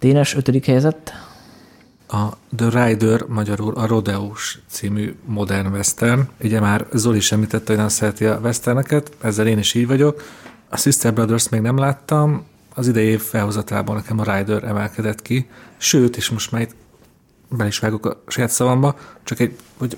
Dénes 0.00 0.34
ötödik 0.34 0.66
helyzet. 0.66 1.12
A 2.08 2.28
The 2.56 2.84
Rider, 2.84 3.24
magyarul 3.28 3.74
a 3.74 3.86
Rodeos 3.86 4.58
című 4.68 5.14
modern 5.24 5.66
western. 5.66 6.20
Ugye 6.40 6.60
már 6.60 6.86
Zoli 6.92 7.20
sem 7.20 7.38
említette, 7.38 7.66
hogy 7.66 7.76
nem 7.76 7.88
szereti 7.88 8.24
a 8.24 8.38
westerneket, 8.42 9.12
ezzel 9.20 9.46
én 9.46 9.58
is 9.58 9.74
így 9.74 9.86
vagyok. 9.86 10.22
A 10.68 10.76
Sister 10.76 11.14
Brothers 11.14 11.48
még 11.48 11.60
nem 11.60 11.78
láttam, 11.78 12.44
az 12.74 12.88
idei 12.88 13.06
év 13.06 13.20
felhozatában 13.20 13.94
nekem 13.94 14.18
a 14.18 14.36
Rider 14.36 14.64
emelkedett 14.64 15.22
ki, 15.22 15.48
sőt, 15.76 16.16
és 16.16 16.30
most 16.30 16.52
már 16.52 16.60
itt 16.60 16.74
be 17.50 17.66
is 17.66 17.78
vágok 17.78 18.06
a 18.06 18.22
saját 18.26 18.50
szavamba, 18.50 18.96
csak 19.24 19.40
egy, 19.40 19.56
hogy 19.78 19.96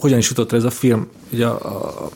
hogyan 0.00 0.18
is 0.18 0.28
jutott 0.28 0.52
ez 0.52 0.64
a 0.64 0.70
film 0.70 1.08
ugye 1.32 1.46
a, 1.46 2.04
a, 2.04 2.08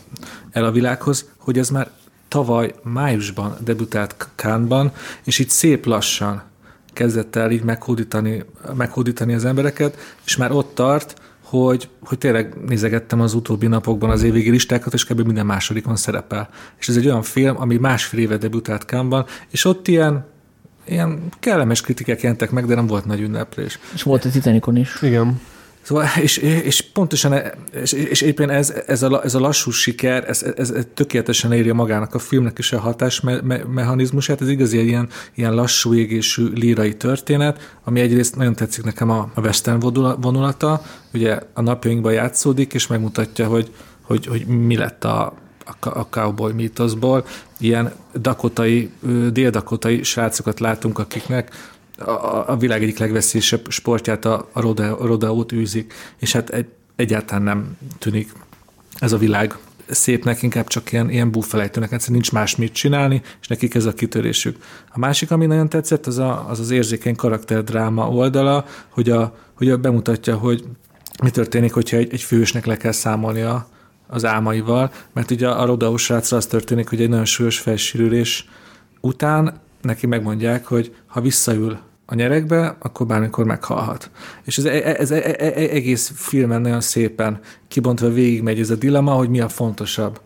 el 0.50 0.64
a 0.64 0.70
világhoz, 0.70 1.30
hogy 1.36 1.58
ez 1.58 1.70
már 1.70 1.90
tavaly 2.28 2.74
májusban 2.82 3.56
debütált 3.64 4.28
Kánban, 4.34 4.92
és 5.24 5.38
így 5.38 5.48
szép 5.48 5.86
lassan 5.86 6.42
kezdett 6.92 7.36
el 7.36 7.50
így 7.50 7.62
meghódítani, 7.62 8.44
meghódítani 8.76 9.34
az 9.34 9.44
embereket, 9.44 9.96
és 10.24 10.36
már 10.36 10.52
ott 10.52 10.74
tart, 10.74 11.20
hogy, 11.42 11.88
hogy 12.04 12.18
tényleg 12.18 12.54
nézegettem 12.66 13.20
az 13.20 13.34
utóbbi 13.34 13.66
napokban 13.66 14.10
az 14.10 14.22
évvégi 14.22 14.50
listákat, 14.50 14.92
és 14.92 15.04
kb. 15.04 15.20
minden 15.20 15.46
másodikon 15.46 15.96
szerepel. 15.96 16.48
És 16.78 16.88
ez 16.88 16.96
egy 16.96 17.06
olyan 17.06 17.22
film, 17.22 17.60
ami 17.60 17.76
másfél 17.76 18.20
éve 18.20 18.36
debütált 18.36 18.84
Kánban, 18.84 19.26
és 19.48 19.64
ott 19.64 19.88
ilyen 19.88 20.26
ilyen 20.90 21.18
kellemes 21.40 21.80
kritikák 21.80 22.20
jelentek 22.20 22.50
meg, 22.50 22.66
de 22.66 22.74
nem 22.74 22.86
volt 22.86 23.04
nagy 23.04 23.20
ünneplés. 23.20 23.78
És 23.94 24.02
volt 24.02 24.24
a 24.24 24.30
Titanicon 24.30 24.76
is. 24.76 25.02
Igen. 25.02 25.40
Szóval, 25.82 26.06
és, 26.22 26.36
és 26.36 26.80
pontosan, 26.80 27.34
és, 27.72 27.92
és 27.92 28.20
éppen 28.20 28.50
ez, 28.50 28.74
ez, 28.86 29.02
a, 29.02 29.24
ez 29.24 29.34
a 29.34 29.40
lassú 29.40 29.70
siker, 29.70 30.24
ez, 30.28 30.42
ez, 30.56 30.70
ez 30.70 30.86
tökéletesen 30.94 31.52
érje 31.52 31.72
magának 31.72 32.14
a 32.14 32.18
filmnek 32.18 32.58
is 32.58 32.72
a 32.72 32.80
hatásmechanizmusát, 32.80 34.40
ez 34.40 34.48
igazi 34.48 34.84
ilyen, 34.84 35.08
ilyen 35.34 35.54
lassú 35.54 35.94
égésű 35.94 36.48
lírai 36.54 36.96
történet, 36.96 37.76
ami 37.84 38.00
egyrészt 38.00 38.36
nagyon 38.36 38.54
tetszik 38.54 38.84
nekem 38.84 39.10
a, 39.10 39.30
a 39.34 39.40
western 39.40 39.78
vonulata, 40.20 40.82
ugye 41.12 41.38
a 41.54 41.60
napjainkban 41.60 42.12
játszódik, 42.12 42.74
és 42.74 42.86
megmutatja, 42.86 43.46
hogy, 43.46 43.72
hogy, 44.02 44.26
hogy 44.26 44.46
mi 44.46 44.76
lett 44.76 45.04
a, 45.04 45.34
a 45.80 46.06
cowboy 46.10 46.52
mítoszból. 46.52 47.26
Ilyen 47.58 47.92
dakotai, 48.20 48.90
déldakotai 49.32 50.02
srácokat 50.02 50.60
látunk, 50.60 50.98
akiknek 50.98 51.50
a, 51.98 52.50
a 52.50 52.56
világ 52.56 52.82
egyik 52.82 52.98
legveszélyesebb 52.98 53.70
sportját, 53.70 54.24
a, 54.24 54.48
a 54.52 54.60
rodeót 55.06 55.52
űzik, 55.52 55.92
és 56.18 56.32
hát 56.32 56.50
egy, 56.50 56.66
egyáltalán 56.96 57.42
nem 57.42 57.76
tűnik 57.98 58.32
ez 58.98 59.12
a 59.12 59.18
világ 59.18 59.58
szépnek, 59.90 60.42
inkább 60.42 60.66
csak 60.66 60.92
ilyen, 60.92 61.10
ilyen 61.10 61.30
búfelejtőnek, 61.30 61.92
egyszerűen 61.92 62.18
nincs 62.20 62.32
más 62.32 62.56
mit 62.56 62.72
csinálni, 62.72 63.22
és 63.40 63.46
nekik 63.46 63.74
ez 63.74 63.84
a 63.84 63.92
kitörésük. 63.92 64.62
A 64.88 64.98
másik, 64.98 65.30
ami 65.30 65.46
nagyon 65.46 65.68
tetszett, 65.68 66.06
az 66.06 66.18
a, 66.18 66.48
az, 66.48 66.60
az 66.60 66.70
érzékeny 66.70 67.16
karakterdráma 67.16 68.08
oldala, 68.08 68.64
hogy, 68.88 69.10
a, 69.10 69.36
hogy 69.54 69.70
a 69.70 69.76
bemutatja, 69.76 70.36
hogy 70.36 70.64
mi 71.22 71.30
történik, 71.30 71.72
hogyha 71.72 71.96
egy, 71.96 72.12
egy 72.12 72.22
fősnek 72.22 72.66
le 72.66 72.76
kell 72.76 72.92
számolnia 72.92 73.68
az 74.10 74.24
álmaival, 74.24 74.92
mert 75.12 75.30
ugye 75.30 75.48
a 75.48 75.64
rodeó 75.64 75.96
srácra 75.96 76.36
az 76.36 76.46
történik, 76.46 76.88
hogy 76.88 77.00
egy 77.00 77.08
nagyon 77.08 77.24
súlyos 77.24 77.58
felsérülés 77.58 78.48
után 79.00 79.60
neki 79.82 80.06
megmondják, 80.06 80.66
hogy 80.66 80.94
ha 81.06 81.20
visszaül 81.20 81.78
a 82.06 82.14
nyerekbe, 82.14 82.76
akkor 82.78 83.06
bármikor 83.06 83.44
meghalhat. 83.44 84.10
És 84.44 84.58
ez, 84.58 84.64
ez, 84.64 85.10
ez 85.10 85.30
egész 85.70 86.12
filmen 86.14 86.60
nagyon 86.60 86.80
szépen 86.80 87.40
kibontva 87.68 88.08
végigmegy 88.08 88.60
ez 88.60 88.70
a 88.70 88.74
dilemma, 88.74 89.12
hogy 89.12 89.28
mi 89.28 89.40
a 89.40 89.48
fontosabb. 89.48 90.20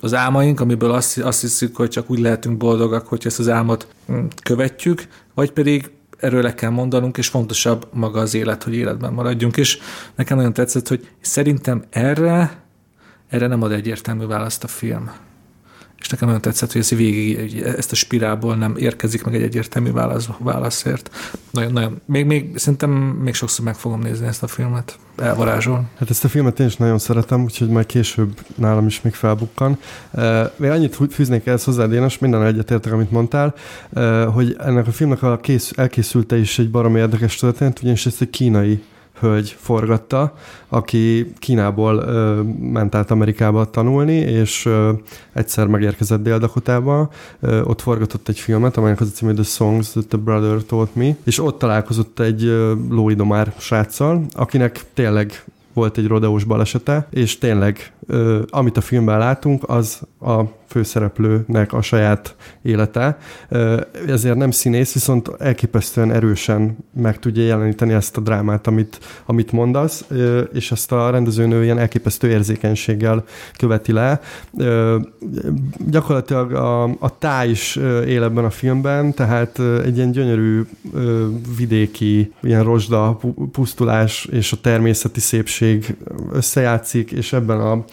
Az 0.00 0.14
álmaink, 0.14 0.60
amiből 0.60 0.90
azt, 0.90 1.18
azt 1.18 1.40
hiszük, 1.40 1.76
hogy 1.76 1.88
csak 1.88 2.10
úgy 2.10 2.18
lehetünk 2.18 2.56
boldogak, 2.56 3.06
hogy 3.06 3.22
ezt 3.26 3.38
az 3.38 3.48
álmot 3.48 3.86
hm, 4.06 4.18
követjük, 4.42 5.06
vagy 5.34 5.50
pedig 5.50 5.90
erről 6.18 6.42
le 6.42 6.54
kell 6.54 6.70
mondanunk, 6.70 7.18
és 7.18 7.28
fontosabb 7.28 7.88
maga 7.92 8.20
az 8.20 8.34
élet, 8.34 8.62
hogy 8.62 8.74
életben 8.74 9.12
maradjunk. 9.12 9.56
És 9.56 9.78
nekem 10.14 10.36
nagyon 10.36 10.52
tetszett, 10.52 10.88
hogy 10.88 11.08
szerintem 11.20 11.84
erre, 11.90 12.63
erre 13.34 13.46
nem 13.46 13.62
ad 13.62 13.72
egyértelmű 13.72 14.26
választ 14.26 14.64
a 14.64 14.68
film 14.68 15.10
és 16.04 16.10
nekem 16.10 16.26
nagyon 16.26 16.42
tetszett, 16.42 16.72
hogy 16.72 16.80
ez 16.80 16.90
végig 16.90 17.56
ezt 17.62 17.92
a 17.92 17.94
spirálból 17.94 18.56
nem 18.56 18.74
érkezik 18.76 19.24
meg 19.24 19.34
egy 19.34 19.42
egyértelmű 19.42 19.92
válasz, 19.92 20.28
válaszért. 20.38 21.10
Nagyon, 21.50 21.72
nagyon. 21.72 22.00
Még, 22.04 22.26
még, 22.26 22.56
szerintem 22.58 22.90
még 22.90 23.34
sokszor 23.34 23.64
meg 23.64 23.74
fogom 23.74 24.00
nézni 24.00 24.26
ezt 24.26 24.42
a 24.42 24.46
filmet. 24.46 24.98
Elvarázsol. 25.16 25.84
Hát 25.98 26.10
ezt 26.10 26.24
a 26.24 26.28
filmet 26.28 26.60
én 26.60 26.66
is 26.66 26.76
nagyon 26.76 26.98
szeretem, 26.98 27.42
úgyhogy 27.42 27.68
majd 27.68 27.86
később 27.86 28.40
nálam 28.54 28.86
is 28.86 29.00
még 29.00 29.14
felbukkan. 29.14 29.78
Még 30.56 30.70
annyit 30.70 30.98
fűznék 31.10 31.46
ehhez 31.46 31.64
hozzá, 31.64 31.86
Dénes, 31.86 32.18
minden 32.18 32.44
egyetértek, 32.44 32.92
amit 32.92 33.10
mondtál, 33.10 33.54
hogy 34.32 34.56
ennek 34.58 34.86
a 34.86 34.92
filmnek 34.92 35.22
a 35.22 35.38
kész, 35.38 35.72
elkészülte 35.76 36.36
is 36.38 36.58
egy 36.58 36.70
baromi 36.70 36.98
érdekes 36.98 37.36
történet, 37.36 37.80
ugyanis 37.80 38.06
ezt 38.06 38.20
egy 38.20 38.30
kínai 38.30 38.82
hölgy 39.20 39.56
forgatta, 39.58 40.34
aki 40.68 41.32
Kínából 41.38 41.96
ö, 41.96 42.42
ment 42.72 42.94
át 42.94 43.10
Amerikába 43.10 43.70
tanulni, 43.70 44.14
és 44.14 44.66
ö, 44.66 44.92
egyszer 45.32 45.66
megérkezett 45.66 46.22
Dél-Dakotába, 46.22 47.10
ö, 47.40 47.62
ott 47.62 47.80
forgatott 47.80 48.28
egy 48.28 48.38
filmet, 48.38 48.76
amelynek 48.76 49.00
az 49.00 49.08
a 49.08 49.16
címe 49.16 49.32
The 49.32 49.42
Songs 49.42 49.90
That 49.90 50.06
the 50.06 50.18
Brother 50.18 50.62
Taught 50.62 50.94
Me, 50.94 51.16
és 51.24 51.40
ott 51.40 51.58
találkozott 51.58 52.20
egy 52.20 52.44
ö, 52.44 52.74
lóidomár 52.90 53.54
sráccal, 53.58 54.24
akinek 54.32 54.80
tényleg 54.94 55.44
volt 55.72 55.98
egy 55.98 56.06
rodeós 56.06 56.44
balesete, 56.44 57.06
és 57.10 57.38
tényleg, 57.38 57.92
ö, 58.06 58.42
amit 58.50 58.76
a 58.76 58.80
filmben 58.80 59.18
látunk, 59.18 59.68
az 59.68 60.00
a 60.20 60.42
főszereplőnek 60.66 61.72
a 61.72 61.82
saját 61.82 62.34
élete. 62.62 63.18
Ezért 64.06 64.36
nem 64.36 64.50
színész, 64.50 64.92
viszont 64.92 65.30
elképesztően 65.38 66.12
erősen 66.12 66.76
meg 66.92 67.18
tudja 67.18 67.44
jeleníteni 67.44 67.92
ezt 67.92 68.16
a 68.16 68.20
drámát, 68.20 68.66
amit, 68.66 68.98
amit 69.26 69.52
mondasz, 69.52 70.04
és 70.52 70.70
ezt 70.72 70.92
a 70.92 71.10
rendezőnő 71.10 71.62
ilyen 71.62 71.78
elképesztő 71.78 72.28
érzékenységgel 72.28 73.24
követi 73.58 73.92
le. 73.92 74.20
Gyakorlatilag 75.86 76.52
a, 76.52 76.82
a 76.82 77.18
táj 77.18 77.48
is 77.48 77.76
él 78.06 78.22
ebben 78.22 78.44
a 78.44 78.50
filmben, 78.50 79.14
tehát 79.14 79.58
egy 79.84 79.96
ilyen 79.96 80.10
gyönyörű 80.10 80.62
vidéki, 81.56 82.32
ilyen 82.42 82.64
rozsda 82.64 83.18
pusztulás 83.52 84.24
és 84.24 84.52
a 84.52 84.56
természeti 84.60 85.20
szépség 85.20 85.96
összejátszik, 86.32 87.12
és 87.12 87.32
ebben 87.32 87.60
a 87.60 87.84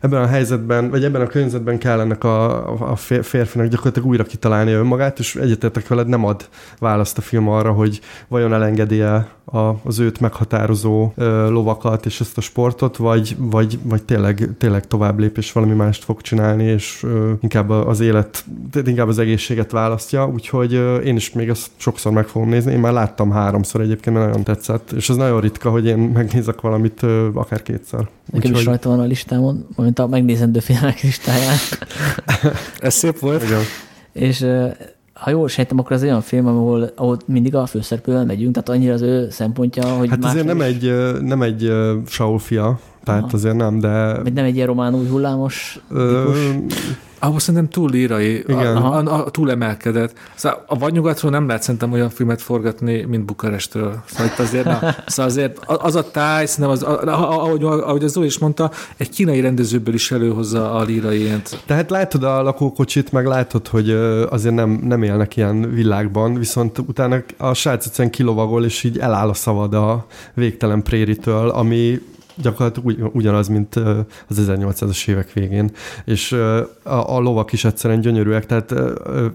ebben 0.00 0.22
a 0.22 0.26
helyzetben, 0.26 0.90
vagy 0.90 1.04
ebben 1.04 1.20
a 1.20 1.26
környezetben 1.26 1.78
kell 1.78 2.00
ennek 2.00 2.24
a, 2.24 2.90
a 2.90 2.96
férfinak 2.96 3.66
gyakorlatilag 3.66 4.08
újra 4.08 4.24
kitalálni 4.24 4.72
önmagát, 4.72 5.18
és 5.18 5.34
egyetértek 5.34 5.88
veled, 5.88 6.06
nem 6.06 6.24
ad 6.24 6.48
választ 6.78 7.18
a 7.18 7.20
film 7.20 7.48
arra, 7.48 7.72
hogy 7.72 8.00
vajon 8.28 8.52
elengedi-e 8.52 9.36
az 9.82 9.98
őt 9.98 10.20
meghatározó 10.20 11.12
ö, 11.14 11.50
lovakat 11.50 12.06
és 12.06 12.20
ezt 12.20 12.38
a 12.38 12.40
sportot, 12.40 12.96
vagy, 12.96 13.36
vagy, 13.38 13.78
vagy 13.82 14.02
tényleg, 14.02 14.48
tényleg 14.58 14.86
tovább 14.86 15.18
lép 15.18 15.36
és 15.36 15.52
valami 15.52 15.74
mást 15.74 16.04
fog 16.04 16.20
csinálni, 16.20 16.64
és 16.64 17.02
ö, 17.02 17.32
inkább 17.40 17.70
az 17.70 18.00
élet, 18.00 18.44
inkább 18.84 19.08
az 19.08 19.18
egészséget 19.18 19.70
választja, 19.70 20.28
úgyhogy 20.28 20.74
ö, 20.74 20.96
én 20.96 21.16
is 21.16 21.32
még 21.32 21.48
ezt 21.48 21.70
sokszor 21.76 22.12
meg 22.12 22.26
fogom 22.26 22.48
nézni. 22.48 22.72
Én 22.72 22.78
már 22.78 22.92
láttam 22.92 23.30
háromszor 23.30 23.80
egyébként, 23.80 24.16
mert 24.16 24.28
nagyon 24.28 24.44
tetszett, 24.44 24.90
és 24.90 25.08
az 25.08 25.16
nagyon 25.16 25.40
ritka, 25.40 25.70
hogy 25.70 25.86
én 25.86 25.98
megnézek 25.98 26.60
valamit 26.60 27.02
ö, 27.02 27.28
akár 27.34 27.62
kétszer. 27.62 28.00
Nekem 28.00 28.50
úgyhogy... 28.50 28.60
is 28.60 28.64
rajta 28.64 28.88
van 28.88 29.00
a 29.00 29.04
listámon, 29.04 29.66
mint 29.88 29.98
a 29.98 30.06
megnézendő 30.06 30.58
filmek 30.58 31.02
listáján. 31.02 31.56
Ez 32.78 32.94
szép 32.94 33.18
volt. 33.18 33.42
Igen. 33.42 33.60
És 34.12 34.46
ha 35.12 35.30
jól 35.30 35.48
sejtem, 35.48 35.78
akkor 35.78 35.92
az 35.92 36.02
olyan 36.02 36.20
film, 36.20 36.46
ahol, 36.46 36.90
ahol 36.96 37.16
mindig 37.26 37.54
a 37.54 37.66
főszereplővel 37.66 38.24
megyünk, 38.24 38.52
tehát 38.52 38.68
annyira 38.68 38.92
az 38.92 39.02
ő 39.02 39.30
szempontja, 39.30 39.88
hogy 39.88 40.08
Hát 40.08 40.24
azért 40.24 40.44
nem 40.44 40.60
egy, 40.60 40.92
nem 41.20 41.42
egy 41.42 41.72
Saul 42.06 42.38
fia, 42.38 42.78
tehát 43.04 43.22
Aha. 43.22 43.30
azért 43.32 43.56
nem, 43.56 43.78
de... 43.78 44.22
Vagy 44.22 44.32
nem 44.32 44.44
egy 44.44 44.54
ilyen 44.54 44.66
román 44.66 44.94
új 44.94 45.06
hullámos 45.06 45.78
Ö, 45.90 46.32
ahhoz 47.18 47.42
szerintem 47.42 47.68
túl 47.68 47.90
lírai, 47.90 48.38
Igen. 48.38 48.76
A, 48.76 48.96
a, 48.96 49.24
a, 49.24 49.30
túl 49.30 49.50
emelkedett. 49.50 50.12
Szóval 50.34 50.64
a 50.66 50.78
vadnyugatról 50.78 51.30
nem 51.30 51.46
lehet 51.46 51.62
szerintem 51.62 51.92
olyan 51.92 52.10
filmet 52.10 52.42
forgatni, 52.42 53.02
mint 53.02 53.24
Bukarestről. 53.24 54.02
Szóval 54.06 54.26
itt 54.26 54.38
azért, 54.38 54.64
na, 54.64 54.78
szóval 55.06 55.30
azért 55.30 55.58
az 55.66 55.94
a 55.94 56.10
táj, 56.10 56.46
szerintem 56.46 56.70
az, 56.70 56.82
ahogy, 57.08 57.64
ahogy 57.64 58.04
az 58.04 58.12
Zoli 58.12 58.26
is 58.26 58.38
mondta, 58.38 58.70
egy 58.96 59.10
kínai 59.10 59.40
rendezőből 59.40 59.94
is 59.94 60.10
előhozza 60.10 60.72
a 60.72 60.82
lírai 60.82 61.20
ilyent. 61.20 61.62
Tehát 61.66 61.90
látod 61.90 62.22
a 62.22 62.42
lakókocsit, 62.42 63.12
meg 63.12 63.26
látod, 63.26 63.68
hogy 63.68 63.90
azért 64.30 64.54
nem, 64.54 64.70
nem 64.70 65.02
élnek 65.02 65.36
ilyen 65.36 65.70
világban, 65.70 66.34
viszont 66.34 66.78
utána 66.78 67.22
a 67.36 67.54
srác 67.54 67.86
egyszerűen 67.86 68.12
kilovagol, 68.12 68.64
és 68.64 68.84
így 68.84 68.98
eláll 68.98 69.28
a 69.28 69.34
szavad 69.34 69.74
a 69.74 70.06
végtelen 70.34 70.82
préritől, 70.82 71.48
ami 71.48 72.00
gyakorlatilag 72.42 72.88
ugy, 72.88 73.10
ugyanaz, 73.12 73.48
mint 73.48 73.76
az 74.28 74.40
1800-as 74.46 75.08
évek 75.08 75.32
végén. 75.32 75.70
És 76.04 76.32
a, 76.82 77.16
a 77.16 77.18
lovak 77.20 77.52
is 77.52 77.64
egyszerűen 77.64 78.00
gyönyörűek, 78.00 78.46
tehát 78.46 78.74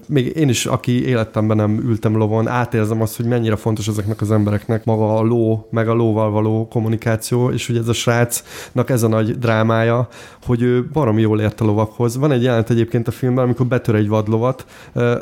még 0.07 0.35
én 0.35 0.49
is, 0.49 0.65
aki 0.65 1.07
életemben 1.07 1.57
nem 1.57 1.79
ültem 1.83 2.17
lovon, 2.17 2.47
átérzem 2.47 3.01
azt, 3.01 3.15
hogy 3.15 3.25
mennyire 3.25 3.55
fontos 3.55 3.87
ezeknek 3.87 4.21
az 4.21 4.31
embereknek 4.31 4.85
maga 4.85 5.17
a 5.17 5.21
ló, 5.21 5.67
meg 5.71 5.87
a 5.89 5.93
lóval 5.93 6.31
való 6.31 6.67
kommunikáció, 6.67 7.49
és 7.49 7.69
ugye 7.69 7.79
ez 7.79 7.87
a 7.87 7.93
srácnak 7.93 8.89
ez 8.89 9.03
a 9.03 9.07
nagy 9.07 9.39
drámája, 9.39 10.07
hogy 10.45 10.61
ő 10.61 10.87
baromi 10.93 11.21
jól 11.21 11.41
ért 11.41 11.61
a 11.61 11.65
lovakhoz. 11.65 12.17
Van 12.17 12.31
egy 12.31 12.43
jelent 12.43 12.69
egyébként 12.69 13.07
a 13.07 13.11
filmben, 13.11 13.43
amikor 13.43 13.65
betör 13.65 13.95
egy 13.95 14.07
vadlovat, 14.07 14.65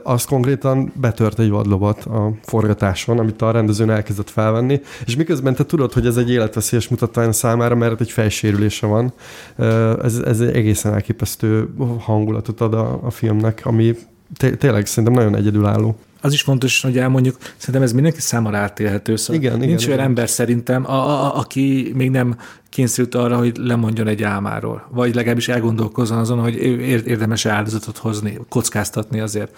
az 0.03 0.25
konkrétan 0.25 0.91
betört 0.95 1.39
egy 1.39 1.49
vadlovat 1.49 2.05
a 2.05 2.31
forgatáson, 2.41 3.19
amit 3.19 3.41
a 3.41 3.51
rendezőn 3.51 3.89
elkezdett 3.89 4.29
felvenni, 4.29 4.81
és 5.05 5.15
miközben 5.15 5.55
te 5.55 5.65
tudod, 5.65 5.93
hogy 5.93 6.05
ez 6.05 6.17
egy 6.17 6.29
életveszélyes 6.29 6.87
mutatvány 6.87 7.31
számára, 7.31 7.70
számára, 7.71 7.89
mert 7.89 8.01
egy 8.01 8.11
fejsérülése 8.11 8.87
van. 8.87 9.13
Ez, 10.03 10.17
ez 10.17 10.39
egy 10.39 10.55
egészen 10.55 10.93
elképesztő 10.93 11.69
hangulatot 11.99 12.61
ad 12.61 12.73
a, 12.73 12.99
a 13.03 13.09
filmnek, 13.11 13.61
ami 13.63 13.95
tényleg 14.57 14.85
szerintem 14.85 15.13
nagyon 15.13 15.35
egyedülálló. 15.35 15.95
az 16.21 16.33
is 16.33 16.41
fontos, 16.41 16.81
hogy 16.81 16.97
elmondjuk, 16.97 17.37
szerintem 17.57 17.83
ez 17.83 17.93
mindenki 17.93 18.21
számára 18.21 18.57
átélhető. 18.57 19.15
Szóval 19.15 19.41
Igen, 19.41 19.57
nincs 19.57 19.69
igen, 19.69 19.85
olyan 19.85 19.93
igen. 19.93 20.05
ember 20.05 20.29
szerintem, 20.29 20.89
a, 20.89 21.09
a, 21.09 21.37
aki 21.37 21.91
még 21.95 22.09
nem 22.09 22.37
kényszerült 22.69 23.15
arra, 23.15 23.37
hogy 23.37 23.57
lemondjon 23.57 24.07
egy 24.07 24.23
álmáról, 24.23 24.87
vagy 24.89 25.15
legalábbis 25.15 25.47
elgondolkozzon 25.47 26.17
azon, 26.17 26.39
hogy 26.39 26.55
ér- 26.55 27.07
érdemes 27.07 27.45
áldozatot 27.45 27.97
hozni, 27.97 28.39
kockáztatni 28.49 29.19
azért. 29.19 29.55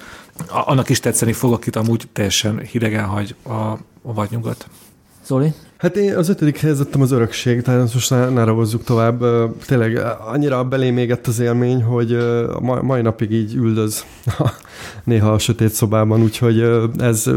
A, 0.47 0.64
annak 0.66 0.89
is 0.89 0.99
tetszeni 0.99 1.34
fog, 1.34 1.53
akit 1.53 1.76
amúgy 1.76 2.03
teljesen 2.14 2.59
hidegen 2.59 3.05
hagy 3.05 3.36
a, 3.43 3.51
a 3.51 4.14
vadnyugat. 4.14 4.68
Zoli? 5.26 5.53
Hát 5.84 5.96
én 5.96 6.16
az 6.16 6.30
ötödik 6.30 6.58
helyezettem 6.58 7.02
az 7.02 7.12
örökség, 7.12 7.62
tehát 7.62 7.94
most 7.94 8.10
ne, 8.10 8.30
ne 8.30 8.44
ragozzuk 8.44 8.84
tovább. 8.84 9.24
Tényleg 9.66 9.98
annyira 10.32 10.64
belém 10.64 10.98
égett 10.98 11.28
az 11.28 11.40
élmény, 11.40 11.84
hogy 11.84 12.18
mai 12.82 13.02
napig 13.02 13.32
így 13.32 13.56
üldöz 13.56 14.06
néha 15.04 15.32
a 15.32 15.38
sötét 15.38 15.74
szobában, 15.74 16.22
úgyhogy 16.22 16.60
ez 16.98 17.30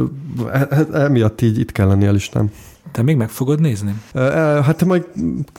e- 0.53 0.66
e- 0.70 0.86
emiatt 0.92 1.40
így 1.40 1.59
itt 1.59 1.72
kell 1.72 1.86
lenni 1.86 2.07
a 2.07 2.12
listán. 2.12 2.51
Te 2.92 3.03
még 3.03 3.16
meg 3.16 3.28
fogod 3.28 3.61
nézni? 3.61 3.94
E, 4.12 4.20
Hát 4.62 4.84
majd 4.84 5.07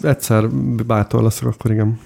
egyszer 0.02 0.50
bátor 0.86 1.24
leszek, 1.24 1.48
akkor 1.48 1.72
igen. 1.72 2.00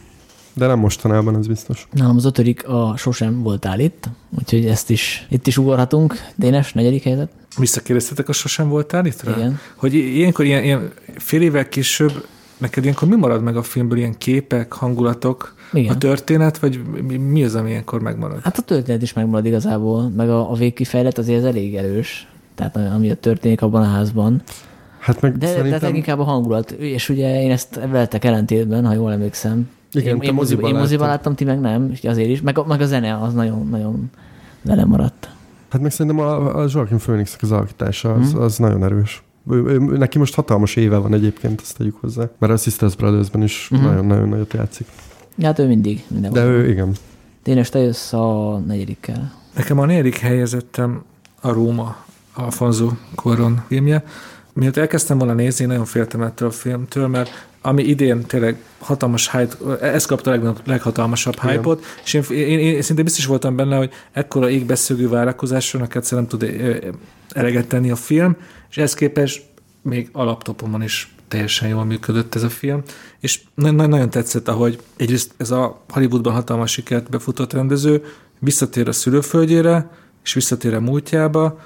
De 0.53 0.67
nem 0.67 0.79
mostanában, 0.79 1.37
ez 1.37 1.47
biztos. 1.47 1.87
Nálam 1.91 2.15
az 2.15 2.25
ötödik 2.25 2.67
a 2.67 2.93
sosem 2.97 3.41
voltál 3.41 3.79
itt, 3.79 4.09
úgyhogy 4.39 4.65
ezt 4.65 4.89
is, 4.89 5.27
itt 5.29 5.47
is 5.47 5.57
ugorhatunk. 5.57 6.15
Dénes, 6.35 6.73
negyedik 6.73 7.03
helyzet? 7.03 7.40
Visszakérdeztetek 7.57 8.29
a 8.29 8.33
sosem 8.33 8.69
voltál 8.69 9.05
itt 9.05 9.23
rá? 9.23 9.35
Igen. 9.35 9.59
Hogy 9.75 9.93
ilyenkor 9.93 10.45
ilyen, 10.45 10.63
ilyen 10.63 10.91
fél 11.17 11.41
évvel 11.41 11.69
később 11.69 12.25
neked 12.57 12.83
ilyenkor 12.83 13.07
mi 13.07 13.15
marad 13.15 13.41
meg 13.43 13.55
a 13.57 13.63
filmből? 13.63 13.97
Ilyen 13.97 14.17
képek, 14.17 14.73
hangulatok, 14.73 15.55
Igen. 15.73 15.93
a 15.93 15.97
történet, 15.97 16.57
vagy 16.57 16.79
mi, 17.07 17.17
mi 17.17 17.43
az, 17.43 17.55
ami 17.55 17.69
ilyenkor 17.69 18.01
megmarad? 18.01 18.41
Hát 18.43 18.57
a 18.57 18.61
történet 18.61 19.01
is 19.01 19.13
megmarad 19.13 19.45
igazából, 19.45 20.09
meg 20.09 20.29
a, 20.29 20.51
a 20.51 20.53
végkifejlet 20.53 21.17
azért 21.17 21.37
ez 21.39 21.45
elég 21.45 21.75
erős. 21.75 22.27
Tehát 22.55 22.75
ami 22.75 23.15
történik 23.15 23.61
abban 23.61 23.81
a 23.81 23.85
házban. 23.87 24.41
Hát 24.99 25.21
meg 25.21 25.31
De, 25.31 25.45
de 25.45 25.51
szerintem... 25.51 25.79
leginkább 25.81 26.19
a 26.19 26.23
hangulat. 26.23 26.71
És 26.71 27.09
ugye 27.09 27.41
én 27.41 27.51
ezt 27.51 27.75
veletek 27.75 28.25
ellentétben, 28.25 28.85
ha 28.85 28.93
jól 28.93 29.11
emlékszem. 29.11 29.69
Igen, 29.93 30.13
én, 30.13 30.19
te 30.19 30.25
én, 30.25 30.33
moziban, 30.33 30.33
moziban 30.33 30.69
én 30.69 30.75
moziban 30.75 31.07
láttam, 31.07 31.35
ti 31.35 31.43
meg 31.43 31.59
nem, 31.59 31.89
és 31.91 32.03
azért 32.03 32.29
is. 32.29 32.41
Meg, 32.41 32.57
a- 32.57 32.65
meg 32.65 32.81
a 32.81 32.85
zene 32.85 33.17
az 33.21 33.33
nagyon, 33.33 33.67
nagyon 33.69 34.09
velem 34.61 34.87
maradt. 34.87 35.29
Hát 35.71 35.81
meg 35.81 35.91
szerintem 35.91 36.19
a, 36.25 36.61
a 36.61 36.67
Joaquin 36.69 36.97
phoenix 36.97 37.37
az 37.41 37.51
alakítása 37.51 38.13
az, 38.13 38.31
Mhm. 38.33 38.41
az 38.41 38.57
nagyon 38.57 38.83
erős. 38.83 39.23
Ő, 39.51 39.55
ő, 39.63 39.73
ő, 39.73 39.97
neki 39.97 40.17
most 40.17 40.35
hatalmas 40.35 40.75
éve 40.75 40.97
van 40.97 41.13
egyébként, 41.13 41.61
ezt 41.61 41.77
tegyük 41.77 41.95
hozzá. 42.01 42.29
Mert 42.39 42.53
a 42.53 42.57
Sisters 42.57 42.95
Brothers-ben 42.95 43.41
is 43.43 43.67
Mhm. 43.71 43.83
nagyon-nagyon 43.83 44.29
nagyot 44.29 44.53
játszik. 44.53 44.87
Hát 45.41 45.59
ő 45.59 45.67
mindig. 45.67 46.03
Minden 46.07 46.33
De 46.33 46.43
ő, 46.45 46.69
igen. 46.69 46.95
Dénes, 47.43 47.69
te 47.69 47.79
jössz 47.79 48.13
a 48.13 48.57
negyedikkel. 48.67 49.33
Nekem 49.55 49.79
a 49.79 49.85
negyedik 49.85 50.17
helyezettem 50.17 51.03
a 51.41 51.51
Róma 51.51 51.95
Alfonso 52.33 52.89
Cuarón 53.15 53.63
filmje. 53.67 54.03
Miatt 54.53 54.77
elkezdtem 54.77 55.17
volna 55.17 55.33
nézni, 55.33 55.65
nagyon 55.65 55.85
féltem 55.85 56.21
ettől 56.21 56.47
a 56.47 56.51
filmtől, 56.51 57.07
mert 57.07 57.29
ami 57.61 57.83
idén 57.83 58.25
tényleg 58.25 58.63
hatalmas 58.79 59.31
hype, 59.31 59.77
ez 59.81 60.05
kapta 60.05 60.29
a 60.29 60.33
legnagyobb, 60.33 60.61
leghatalmasabb 60.65 61.35
Igen. 61.43 61.49
hype-ot, 61.49 61.85
és 62.03 62.13
én, 62.13 62.23
én, 62.29 62.59
én, 62.59 62.81
szinte 62.81 63.03
biztos 63.03 63.25
voltam 63.25 63.55
benne, 63.55 63.75
hogy 63.75 63.91
ekkora 64.11 64.49
égbe-szögő 64.49 65.09
várakozásnak 65.09 65.95
egyszer 65.95 66.17
nem 66.17 66.27
tud 66.27 66.43
eleget 67.29 67.67
tenni 67.67 67.91
a 67.91 67.95
film, 67.95 68.35
és 68.69 68.77
ez 68.77 68.93
képest 68.93 69.43
még 69.81 70.09
alaptopomon 70.11 70.83
is 70.83 71.15
teljesen 71.27 71.69
jól 71.69 71.85
működött 71.85 72.35
ez 72.35 72.43
a 72.43 72.49
film, 72.49 72.81
és 73.19 73.41
na- 73.55 73.71
na- 73.71 73.87
nagyon 73.87 74.09
tetszett, 74.09 74.47
ahogy 74.47 74.79
egyrészt 74.97 75.33
ez 75.37 75.51
a 75.51 75.83
Hollywoodban 75.89 76.33
hatalmas 76.33 76.71
sikert 76.71 77.09
befutott 77.09 77.53
rendező 77.53 78.03
visszatér 78.39 78.87
a 78.87 78.91
szülőföldjére, 78.91 79.89
és 80.23 80.33
visszatér 80.33 80.73
a 80.73 80.79
múltjába, 80.79 81.59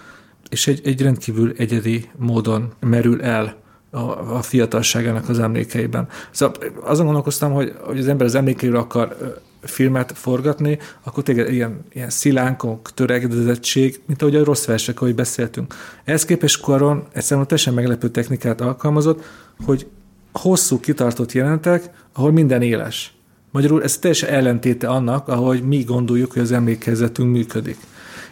és 0.49 0.67
egy, 0.67 0.81
egy 0.83 1.01
rendkívül 1.01 1.53
egyedi 1.57 2.09
módon 2.17 2.73
merül 2.79 3.21
el 3.21 3.63
a, 3.95 4.35
a 4.35 4.41
fiatalságának 4.41 5.29
az 5.29 5.39
emlékeiben. 5.39 6.07
Szóval 6.31 6.55
azon 6.81 7.05
gondolkoztam, 7.05 7.53
hogy, 7.53 7.73
hogy 7.81 7.99
az 7.99 8.07
ember 8.07 8.25
az 8.25 8.35
emlékeiről 8.35 8.79
akar 8.79 9.17
filmet 9.61 10.11
forgatni, 10.15 10.79
akkor 11.03 11.23
tényleg 11.23 11.53
ilyen, 11.53 11.79
ilyen 11.93 12.09
szilánkok, 12.09 12.91
töregedezettség, 12.93 14.01
mint 14.05 14.21
ahogy 14.21 14.35
a 14.35 14.43
rossz 14.43 14.65
versek, 14.65 15.01
ahogy 15.01 15.15
beszéltünk. 15.15 15.73
Ehhez 16.03 16.25
képest 16.25 16.61
Cuaron 16.61 17.03
egyszerűen 17.13 17.47
teljesen 17.47 17.73
meglepő 17.73 18.09
technikát 18.09 18.61
alkalmazott, 18.61 19.23
hogy 19.65 19.87
hosszú, 20.31 20.79
kitartott 20.79 21.31
jelentek, 21.31 21.89
ahol 22.13 22.31
minden 22.31 22.61
éles. 22.61 23.13
Magyarul 23.51 23.83
ez 23.83 23.97
teljesen 23.97 24.29
ellentéte 24.29 24.87
annak, 24.87 25.27
ahogy 25.27 25.63
mi 25.63 25.83
gondoljuk, 25.83 26.31
hogy 26.31 26.41
az 26.41 26.51
emlékezetünk 26.51 27.31
működik. 27.31 27.77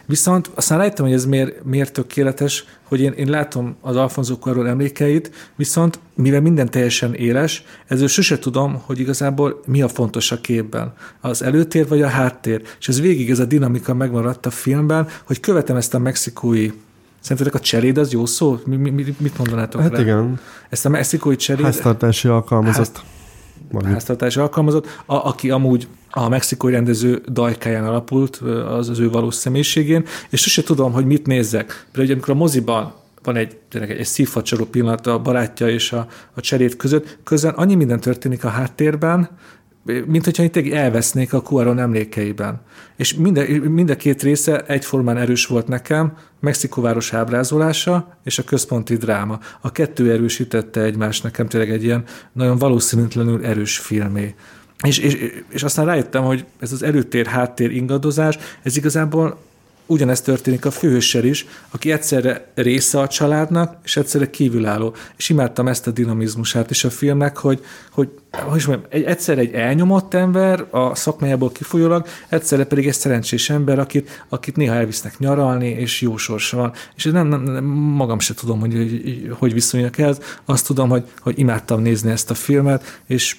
Viszont 0.06 0.50
aztán 0.54 0.78
rájöttem, 0.78 1.04
hogy 1.04 1.14
ez 1.14 1.24
miért, 1.24 1.64
miért 1.64 1.92
tökéletes, 1.92 2.64
hogy 2.82 3.00
én, 3.00 3.12
én 3.12 3.28
látom 3.30 3.76
az 3.80 3.96
Alfonso 3.96 4.34
Cuarón 4.34 4.66
emlékeit, 4.66 5.30
viszont 5.56 5.98
mivel 6.14 6.40
minden 6.40 6.70
teljesen 6.70 7.14
éles, 7.14 7.64
ezzel 7.86 8.06
sose 8.06 8.38
tudom, 8.38 8.82
hogy 8.84 8.98
igazából 9.00 9.60
mi 9.66 9.82
a 9.82 9.88
fontos 9.88 10.32
a 10.32 10.40
képben. 10.40 10.92
Az 11.20 11.42
előtér 11.42 11.88
vagy 11.88 12.02
a 12.02 12.08
háttér. 12.08 12.62
És 12.80 12.88
ez 12.88 13.00
végig 13.00 13.30
ez 13.30 13.38
a 13.38 13.44
dinamika 13.44 13.94
megmaradt 13.94 14.46
a 14.46 14.50
filmben, 14.50 15.08
hogy 15.24 15.40
követem 15.40 15.76
ezt 15.76 15.94
a 15.94 15.98
mexikói 15.98 16.70
Szerintetek 17.20 17.54
a 17.54 17.60
cseréd 17.60 17.98
az 17.98 18.12
jó 18.12 18.26
szó? 18.26 18.58
Mi, 18.64 18.76
mi, 18.76 18.90
mi- 18.90 19.16
mit 19.18 19.38
mondanátok 19.38 19.80
Hát 19.80 19.92
rá? 19.92 20.00
igen, 20.00 20.40
Ezt 20.68 20.86
a 20.86 20.88
mexikói 20.88 21.36
cseréd... 21.36 21.64
háztartási 21.64 22.28
alkalmazott. 22.28 23.02
Mondjuk. 23.70 23.92
háztartási 23.92 24.40
alkalmazott, 24.40 24.86
a, 25.06 25.14
aki 25.14 25.50
amúgy 25.50 25.88
a 26.10 26.28
mexikói 26.28 26.72
rendező 26.72 27.22
dajkáján 27.28 27.84
alapult, 27.84 28.36
az 28.68 28.88
az 28.88 28.98
ő 28.98 29.10
valós 29.10 29.34
személyiségén, 29.34 30.04
és 30.30 30.40
sose 30.40 30.62
tudom, 30.62 30.92
hogy 30.92 31.06
mit 31.06 31.26
nézzek. 31.26 31.86
Például, 31.92 32.14
amikor 32.14 32.34
a 32.34 32.38
moziban 32.38 32.94
van 33.22 33.36
egy, 33.36 33.56
tényleg 33.68 33.90
egy, 33.90 33.98
egy 33.98 34.06
szívfacsoró 34.06 34.64
pillanat 34.64 35.06
a 35.06 35.18
barátja 35.18 35.68
és 35.68 35.92
a, 35.92 36.06
a 36.34 36.40
cserét 36.40 36.76
között, 36.76 37.18
közben 37.24 37.54
annyi 37.54 37.74
minden 37.74 38.00
történik 38.00 38.44
a 38.44 38.48
háttérben, 38.48 39.28
mint 40.06 40.24
hogyha 40.24 40.42
itt 40.42 40.56
elvesznék 40.56 41.32
a 41.32 41.42
Cuaron 41.42 41.78
emlékeiben. 41.78 42.60
És 42.96 43.14
minden, 43.14 43.46
mind 43.50 43.90
a 43.90 43.96
két 43.96 44.22
része 44.22 44.64
egyformán 44.66 45.16
erős 45.16 45.46
volt 45.46 45.68
nekem, 45.68 46.16
Mexikóváros 46.40 47.12
ábrázolása 47.12 48.18
és 48.24 48.38
a 48.38 48.44
központi 48.44 48.96
dráma. 48.96 49.38
A 49.60 49.72
kettő 49.72 50.12
erősítette 50.12 50.80
egymást 50.80 51.22
nekem 51.22 51.46
tényleg 51.46 51.70
egy 51.70 51.84
ilyen 51.84 52.04
nagyon 52.32 52.58
valószínűtlenül 52.58 53.44
erős 53.44 53.78
filmé. 53.78 54.34
És, 54.82 54.98
és, 54.98 55.42
és 55.48 55.62
aztán 55.62 55.86
rájöttem, 55.86 56.24
hogy 56.24 56.44
ez 56.58 56.72
az 56.72 56.82
előtér-háttér 56.82 57.70
ingadozás, 57.70 58.38
ez 58.62 58.76
igazából 58.76 59.38
ugyanezt 59.86 60.24
történik 60.24 60.64
a 60.64 60.70
főhőssel 60.70 61.24
is, 61.24 61.46
aki 61.70 61.92
egyszerre 61.92 62.46
része 62.54 63.00
a 63.00 63.08
családnak, 63.08 63.76
és 63.84 63.96
egyszerre 63.96 64.30
kívülálló. 64.30 64.94
És 65.16 65.28
imádtam 65.28 65.68
ezt 65.68 65.86
a 65.86 65.90
dinamizmusát 65.90 66.70
is 66.70 66.84
a 66.84 66.90
filmnek, 66.90 67.36
hogy, 67.36 67.64
hogy, 67.90 68.08
hogy 68.30 68.56
is 68.56 68.66
mondjam, 68.66 68.88
egy, 68.90 69.02
egyszerre 69.02 69.40
egy 69.40 69.52
elnyomott 69.52 70.14
ember 70.14 70.66
a 70.70 70.94
szakmájából 70.94 71.52
kifolyólag, 71.52 72.06
egyszerre 72.28 72.64
pedig 72.64 72.86
egy 72.86 72.94
szerencsés 72.94 73.50
ember, 73.50 73.78
akit, 73.78 74.24
akit 74.28 74.56
néha 74.56 74.74
elvisznek 74.74 75.18
nyaralni, 75.18 75.68
és 75.68 76.00
jó 76.00 76.16
sorsa 76.16 76.56
van. 76.56 76.72
És 76.96 77.04
nem, 77.04 77.26
nem, 77.26 77.42
nem 77.42 77.64
magam 77.64 78.18
se 78.18 78.34
tudom, 78.34 78.60
hogy 78.60 78.72
hogy, 78.74 79.30
hogy 79.38 79.52
viszonyuljak 79.52 79.98
ehhez. 79.98 80.20
Azt 80.44 80.66
tudom, 80.66 80.88
hogy, 80.88 81.04
hogy 81.20 81.38
imádtam 81.38 81.80
nézni 81.80 82.10
ezt 82.10 82.30
a 82.30 82.34
filmet, 82.34 83.00
és 83.06 83.36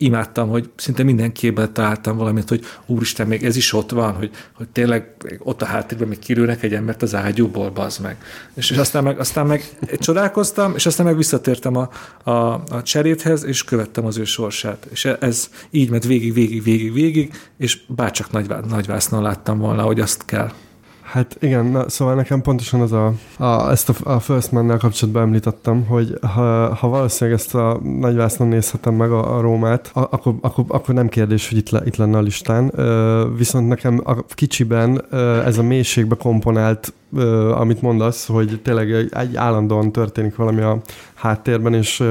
imádtam, 0.00 0.48
hogy 0.48 0.70
szinte 0.76 1.02
minden 1.02 1.32
képben 1.32 1.72
találtam 1.72 2.16
valamit, 2.16 2.48
hogy 2.48 2.64
úristen, 2.86 3.26
még 3.26 3.44
ez 3.44 3.56
is 3.56 3.72
ott 3.72 3.90
van, 3.90 4.14
hogy, 4.14 4.30
hogy 4.52 4.68
tényleg 4.68 5.14
ott 5.38 5.62
a 5.62 5.64
háttérben 5.64 6.08
még 6.08 6.18
kirülnek 6.18 6.62
egy 6.62 6.74
embert 6.74 7.02
az 7.02 7.14
ágyúból, 7.14 7.70
bazd 7.70 8.02
meg. 8.02 8.16
És, 8.54 8.70
és 8.70 8.76
aztán, 8.76 9.02
meg, 9.02 9.18
aztán 9.18 9.46
meg 9.46 9.64
csodálkoztam, 9.98 10.72
és 10.74 10.86
aztán 10.86 11.06
meg 11.06 11.16
visszatértem 11.16 11.76
a, 11.76 11.90
a, 12.30 12.30
a 12.70 12.82
cseréthez, 12.82 13.44
és 13.44 13.64
követtem 13.64 14.06
az 14.06 14.16
ő 14.16 14.24
sorsát. 14.24 14.86
És 14.90 15.04
ez 15.04 15.50
így 15.70 15.90
ment 15.90 16.04
végig, 16.04 16.32
végig, 16.34 16.62
végig, 16.62 16.92
végig, 16.92 17.34
és 17.56 17.80
bárcsak 17.86 18.30
nagy, 18.30 18.46
nagyvásznon 18.68 19.22
láttam 19.22 19.58
volna, 19.58 19.82
hogy 19.82 20.00
azt 20.00 20.24
kell. 20.24 20.52
Hát 21.10 21.36
igen, 21.40 21.66
na, 21.66 21.88
szóval 21.88 22.14
nekem 22.14 22.40
pontosan 22.40 22.80
az 22.80 22.92
a, 22.92 23.12
a 23.38 23.70
ezt 23.70 23.88
a, 23.88 24.14
a 24.14 24.20
First 24.20 24.52
Man-nel 24.52 24.78
kapcsolatban 24.78 25.22
említettem, 25.22 25.86
hogy 25.86 26.18
ha, 26.34 26.74
ha 26.74 26.88
valószínűleg 26.88 27.38
ezt 27.38 27.54
a 27.54 27.80
nagyvásznon 27.82 28.48
nézhetem 28.48 28.94
meg 28.94 29.10
a, 29.10 29.36
a 29.36 29.40
Rómát, 29.40 29.90
a, 29.94 30.00
akkor, 30.00 30.34
akkor, 30.40 30.64
akkor 30.68 30.94
nem 30.94 31.08
kérdés, 31.08 31.48
hogy 31.48 31.58
itt, 31.58 31.70
le, 31.70 31.80
itt 31.84 31.96
lenne 31.96 32.18
a 32.18 32.20
listán. 32.20 32.70
Ö, 32.74 33.26
viszont 33.36 33.68
nekem 33.68 34.00
a 34.04 34.24
kicsiben 34.34 35.04
ö, 35.10 35.42
ez 35.44 35.58
a 35.58 35.62
mélységbe 35.62 36.14
komponált, 36.14 36.92
ö, 37.16 37.50
amit 37.52 37.82
mondasz, 37.82 38.26
hogy 38.26 38.60
tényleg 38.62 38.92
egy, 38.92 39.36
állandóan 39.36 39.92
történik 39.92 40.36
valami 40.36 40.60
a 40.60 40.80
háttérben, 41.20 41.74
és 41.74 42.04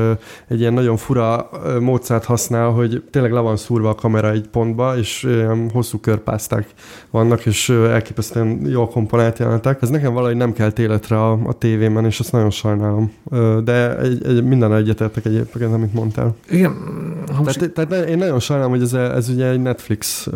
egy 0.48 0.60
ilyen 0.60 0.74
nagyon 0.74 0.98
fura 0.98 1.50
módszert 1.80 2.26
használ, 2.26 2.70
hogy 2.70 3.04
tényleg 3.12 3.32
le 3.32 3.40
van 3.40 3.58
szúrva 3.58 3.90
a 3.90 3.96
kamera 3.96 4.32
egy 4.32 4.48
pontba, 4.48 4.98
és 4.98 5.24
ilyen 5.24 5.70
hosszú 5.74 5.98
körpázták 5.98 6.68
vannak, 7.10 7.46
és 7.46 7.70
elképesztően 7.70 8.62
jól 8.66 8.88
komponált 8.88 9.40
jelenetek. 9.40 9.82
Ez 9.82 9.90
nekem 9.90 10.14
valahogy 10.14 10.36
nem 10.36 10.54
kelt 10.54 10.80
életre 10.80 11.22
a, 11.22 11.32
a 11.32 11.54
tévében, 11.54 12.06
és 12.06 12.20
azt 12.20 12.32
nagyon 12.32 12.50
sajnálom. 12.50 13.12
De 13.64 13.98
egy, 13.98 14.26
egy, 14.26 14.44
minden 14.44 14.74
egyetértek 14.74 15.26
egyébként, 15.26 15.74
amit 15.74 15.94
mondtál. 15.94 16.36
Igen, 16.50 16.76
Tehát, 17.44 17.72
tehát 17.72 18.10
én 18.10 18.18
nagyon 18.18 18.40
sajnálom, 18.40 18.72
hogy 18.72 18.82
ez, 18.82 18.94
ez 18.94 19.30
ugye 19.30 19.46
egy 19.46 19.62
Netflix, 19.62 20.28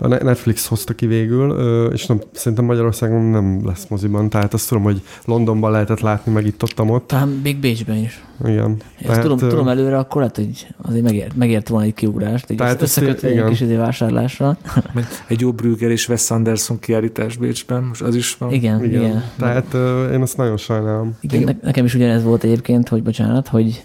a 0.00 0.06
Netflix 0.06 0.66
hozta 0.66 0.94
ki 0.94 1.06
végül, 1.06 1.50
és 1.92 2.06
nem, 2.06 2.20
szerintem 2.32 2.64
Magyarországon 2.64 3.22
nem 3.22 3.66
lesz 3.66 3.86
moziban, 3.88 4.28
tehát 4.28 4.54
azt 4.54 4.68
tudom, 4.68 4.82
hogy 4.82 5.02
Londonban 5.24 5.70
lehetett 5.70 6.00
látni, 6.00 6.32
meg 6.32 6.46
itt 6.46 6.62
ott, 6.62 6.80
ott. 6.80 7.06
Talán 7.06 7.28
még 7.28 7.56
Bécsben 7.56 7.96
is. 7.96 8.19
Igen. 8.44 8.76
Ezt 8.96 9.06
tehát, 9.06 9.22
tudom, 9.22 9.38
tudom 9.38 9.68
előre, 9.68 9.98
akkor 9.98 10.20
lehet, 10.20 10.36
hogy 10.36 10.66
azért 10.82 11.04
megért, 11.04 11.36
megért 11.36 11.68
volna 11.68 11.86
egy 11.86 11.94
kiugrást, 11.94 12.50
egy 12.50 12.56
tehát 12.56 12.82
összekötve 12.82 13.28
egy 13.28 13.44
kis 13.44 13.60
izé 13.60 13.74
vásárlásra. 13.74 14.56
egy 15.28 15.40
jó 15.40 15.52
Brügger 15.52 15.90
és 15.90 16.08
Wes 16.08 16.30
Anderson 16.30 16.78
kiállítás 16.78 17.36
Bécsben, 17.36 17.82
most 17.82 18.02
az 18.02 18.14
is 18.14 18.36
van. 18.36 18.52
Igen, 18.52 18.84
igen. 18.84 19.02
igen. 19.02 19.24
Tehát 19.38 19.74
uh, 19.74 20.12
én 20.12 20.20
azt 20.20 20.36
nagyon 20.36 20.56
sajnálom. 20.56 21.16
Igen, 21.20 21.40
igen, 21.40 21.58
nekem 21.62 21.84
is 21.84 21.94
ugyanez 21.94 22.22
volt 22.22 22.44
egyébként, 22.44 22.88
hogy 22.88 23.02
bocsánat, 23.02 23.48
hogy, 23.48 23.84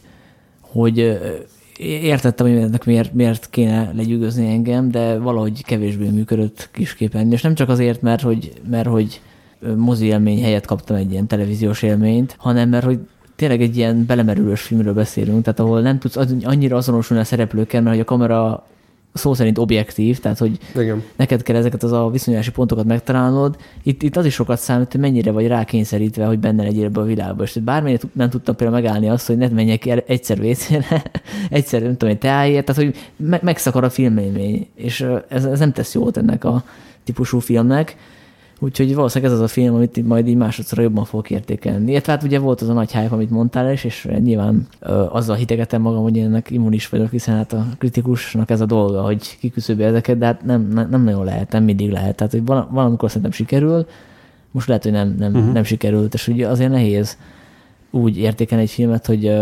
hogy 0.60 1.20
értettem, 1.80 2.48
hogy 2.48 2.56
ennek 2.56 2.86
miért, 2.86 3.14
miért 3.14 3.50
kéne 3.50 3.92
legyűgözni 3.96 4.48
engem, 4.48 4.92
de 4.92 5.18
valahogy 5.18 5.64
kevésbé 5.64 6.10
működött 6.10 6.70
kisképen. 6.72 7.32
És 7.32 7.42
nem 7.42 7.56
csak 7.56 7.70
azért, 7.70 8.02
mert 8.02 8.22
hogy, 8.22 8.54
mert 8.70 8.88
hogy 8.88 9.22
mozi 9.76 10.06
élmény 10.06 10.44
helyett 10.44 10.66
kaptam 10.66 10.96
egy 10.96 11.12
ilyen 11.12 11.28
televíziós 11.28 11.82
élményt, 11.82 12.36
hanem 12.38 12.70
mert 12.70 12.86
hogy 12.86 13.00
tényleg 13.36 13.62
egy 13.62 13.78
ilyen 13.78 14.06
belemerülős 14.06 14.62
filmről 14.62 14.94
beszélünk, 14.94 15.44
tehát 15.44 15.60
ahol 15.60 15.82
nem 15.82 16.00
tudsz 16.00 16.18
annyira 16.44 16.78
azonosulni 16.78 17.24
a 17.24 17.26
szereplőkkel, 17.26 17.82
mert 17.82 17.96
hogy 17.96 18.04
a 18.04 18.08
kamera 18.08 18.66
szó 19.16 19.34
szerint 19.34 19.58
objektív, 19.58 20.20
tehát 20.20 20.38
hogy 20.38 20.58
Igen. 20.76 21.04
neked 21.16 21.42
kell 21.42 21.56
ezeket 21.56 21.84
az 21.84 21.92
a 21.92 22.10
viszonyási 22.10 22.52
pontokat 22.52 22.86
megtalálnod. 22.86 23.56
Itt, 23.84 24.04
itt 24.04 24.18
az 24.18 24.26
is 24.26 24.34
sokat 24.34 24.60
számít, 24.60 24.92
hogy 24.92 25.02
mennyire 25.02 25.32
vagy 25.32 25.48
rákényszerítve, 25.48 26.26
hogy 26.26 26.40
benne 26.40 26.64
legyél 26.64 26.86
ebbe 26.86 27.00
a 27.00 27.04
világba. 27.04 27.44
És 27.44 27.54
bármennyire 27.54 28.02
nem 28.14 28.30
tudtam 28.30 28.56
például 28.56 28.82
megállni 28.82 29.10
azt, 29.10 29.28
hogy 29.28 29.38
ne 29.38 29.48
menjek 29.48 29.86
el 29.86 30.04
egyszer 30.08 30.40
vécére, 30.40 31.04
egyszer 31.50 31.82
nem 31.82 31.92
tudom, 31.92 32.10
hogy 32.10 32.20
teáért, 32.20 32.66
tehát 32.66 32.84
hogy 32.84 32.96
me- 33.16 33.42
megszakar 33.42 33.84
a 33.84 33.90
filmélmény, 33.90 34.68
és 34.76 35.06
ez, 35.28 35.46
ez 35.46 35.60
nem 35.60 35.72
tesz 35.72 35.94
jót 35.94 36.18
ennek 36.18 36.44
a 36.44 36.64
típusú 37.04 37.40
filmnek. 37.40 37.96
Úgyhogy 38.66 38.96
valószínűleg 38.96 39.34
ez 39.34 39.40
az 39.40 39.44
a 39.44 39.48
film, 39.48 39.76
amit 39.76 40.08
majd 40.08 40.28
így 40.28 40.36
másodszor 40.36 40.80
jobban 40.80 41.06
fogok 41.06 41.30
értékelni. 41.30 41.92
Illetve 41.92 42.12
hát 42.12 42.24
ugye 42.24 42.40
volt 42.40 42.62
az 42.62 42.70
a 42.70 42.74
nagy 42.74 42.92
hype, 42.92 43.14
amit 43.16 43.30
mondtál 43.30 43.72
is, 43.72 43.84
és 43.84 44.08
nyilván 44.20 44.68
ö, 44.80 45.06
azzal 45.10 45.36
hitegetem 45.36 45.82
magam, 45.82 46.04
hogy 46.04 46.18
én 46.18 46.26
ennek 46.26 46.52
immunis 46.52 46.90
vagyok, 46.90 47.12
hiszen 47.12 47.36
hát 47.36 47.54
a 47.54 47.66
kritikusnak 47.78 48.50
ez 48.50 48.62
a 48.62 48.66
dolga, 48.66 49.02
hogy 49.02 49.38
kiküszöbje 49.40 49.88
ezeket, 49.88 50.18
de 50.18 50.26
hát 50.26 50.46
nem, 50.46 50.68
nem, 50.68 50.90
nem 50.90 51.04
nagyon 51.04 51.26
lehet, 51.26 51.52
nem 51.52 51.64
mindig 51.64 51.92
lehet. 51.92 52.16
Tehát, 52.16 52.32
hogy 52.32 52.46
valamikor 52.46 53.08
szerintem 53.10 53.32
sikerül, 53.32 53.86
most 54.52 54.68
lehet, 54.68 54.84
hogy 54.84 54.92
nem, 54.92 55.16
nem, 55.20 55.34
uh-huh. 55.34 55.54
nem 55.54 55.64
sikerült, 55.64 56.14
és 56.14 56.28
ugye 56.28 56.48
azért 56.48 56.72
nehéz 56.72 57.18
úgy 57.92 58.18
értékelni 58.18 58.64
egy 58.64 58.70
filmet, 58.70 59.06
hogy 59.06 59.34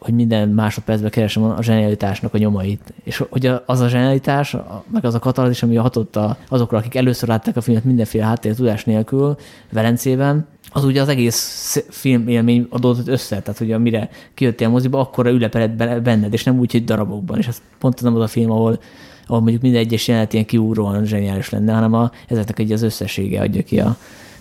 hogy 0.00 0.14
minden 0.14 0.48
másodpercben 0.48 1.10
keresem 1.10 1.42
a 1.42 1.62
zsenialitásnak 1.62 2.34
a 2.34 2.38
nyomait. 2.38 2.92
És 3.04 3.24
hogy 3.30 3.50
az 3.66 3.80
a 3.80 3.88
zsenialitás, 3.88 4.56
meg 4.92 5.04
az 5.04 5.14
a 5.14 5.18
katalózis, 5.18 5.62
ami 5.62 5.76
hatott 5.76 6.18
azokra, 6.48 6.78
akik 6.78 6.94
először 6.94 7.28
látták 7.28 7.56
a 7.56 7.60
filmet 7.60 7.84
mindenféle 7.84 8.24
háttér 8.24 8.54
tudás 8.54 8.84
nélkül 8.84 9.36
Velencében, 9.72 10.46
az 10.72 10.84
ugye 10.84 11.00
az 11.00 11.08
egész 11.08 11.84
film 11.88 12.28
élmény 12.28 12.66
adódott 12.70 13.08
össze, 13.08 13.40
tehát 13.40 13.58
hogy 13.58 13.72
amire 13.72 14.10
kijöttél 14.34 14.66
a 14.66 14.70
moziba, 14.70 15.00
akkor 15.00 15.26
ülepelett 15.26 16.02
benned, 16.02 16.32
és 16.32 16.44
nem 16.44 16.58
úgy, 16.58 16.72
hogy 16.72 16.84
darabokban. 16.84 17.38
És 17.38 17.46
ez 17.46 17.62
pont 17.78 18.02
nem 18.02 18.14
az 18.14 18.22
a 18.22 18.26
film, 18.26 18.50
ahol, 18.50 18.80
ahol 19.26 19.40
mondjuk 19.40 19.62
minden 19.62 19.80
egyes 19.80 20.08
jelenet 20.08 20.32
ilyen 20.32 20.44
kiúróan 20.44 21.04
zseniális 21.04 21.50
lenne, 21.50 21.72
hanem 21.72 21.92
a, 21.92 22.10
ezeknek 22.28 22.58
egy 22.58 22.72
az 22.72 22.82
összessége 22.82 23.40
adja 23.40 23.62
ki 23.62 23.80
a, 23.80 23.96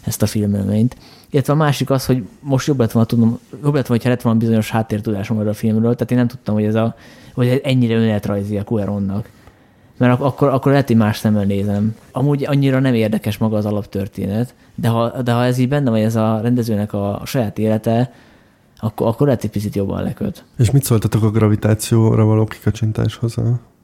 ezt 0.06 0.22
a 0.22 0.26
filmélményt. 0.26 0.98
Illetve 1.30 1.54
a 1.54 1.56
másik 1.56 1.90
az, 1.90 2.06
hogy 2.06 2.24
most 2.40 2.68
jobb 2.68 2.80
lett 2.80 2.92
volna 2.92 3.08
tudnom, 3.08 3.40
jobb 3.52 3.74
lett 3.74 3.88
volna, 3.88 3.88
hogyha 3.88 4.10
lett 4.10 4.22
volna 4.22 4.40
bizonyos 4.40 4.70
háttértudásom 4.70 5.38
erről 5.38 5.50
a 5.50 5.54
filmről, 5.54 5.94
tehát 5.94 6.12
én 6.12 6.18
nem 6.18 6.28
tudtam, 6.28 6.56
hogy 6.56 6.64
ez 6.64 6.76
a, 6.76 6.96
hogy 7.34 7.62
ennyire 7.64 7.96
önéletrajzi 7.96 8.58
a 8.58 8.64
Cuaronnak. 8.64 9.30
Mert 9.98 10.22
akkor, 10.22 10.48
akkor 10.48 10.72
lehet, 10.72 10.88
hogy 10.88 10.96
más 10.96 11.18
szemmel 11.18 11.46
nézem. 11.46 11.96
Amúgy 12.12 12.46
annyira 12.46 12.80
nem 12.80 12.94
érdekes 12.94 13.38
maga 13.38 13.58
az 13.58 13.66
alaptörténet, 13.66 14.54
de 14.76 14.88
ha, 14.88 15.22
de 15.22 15.32
ha 15.32 15.46
ez 15.46 15.58
így 15.58 15.68
benne 15.68 15.90
van, 15.90 16.00
ez 16.00 16.16
a 16.16 16.40
rendezőnek 16.42 16.94
a, 16.94 17.22
a 17.22 17.26
saját 17.26 17.58
élete, 17.58 18.14
akkor, 18.80 19.08
akkor 19.08 19.26
lehet, 19.26 19.42
hogy 19.42 19.50
picit 19.50 19.76
jobban 19.76 20.04
leköt. 20.04 20.44
És 20.58 20.72
mit 20.72 20.84
szóltatok 20.84 21.24
a 21.24 21.32
gravitációra 21.32 22.26
való 22.26 22.46
kikacsintáshoz, 22.46 23.36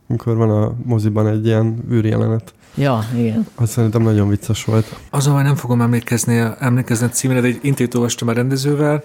amikor 0.10 0.36
van 0.36 0.50
a 0.50 0.74
moziban 0.84 1.28
egy 1.28 1.46
ilyen 1.46 1.84
űrjelenet? 1.92 2.54
Ja, 2.76 3.06
igen. 3.18 3.48
Azt 3.56 3.72
szerintem 3.72 4.02
nagyon 4.02 4.30
vicces 4.30 4.64
volt. 4.64 4.96
Azon 5.10 5.44
nem 5.44 5.56
fogom 5.56 5.82
emlékezni, 5.82 6.44
emlékezni 6.60 7.06
a 7.06 7.10
címére, 7.10 7.42
de 7.42 7.48
egy 7.48 7.60
intét 7.62 7.94
olvastam 7.94 8.28
a 8.28 8.32
rendezővel, 8.32 9.04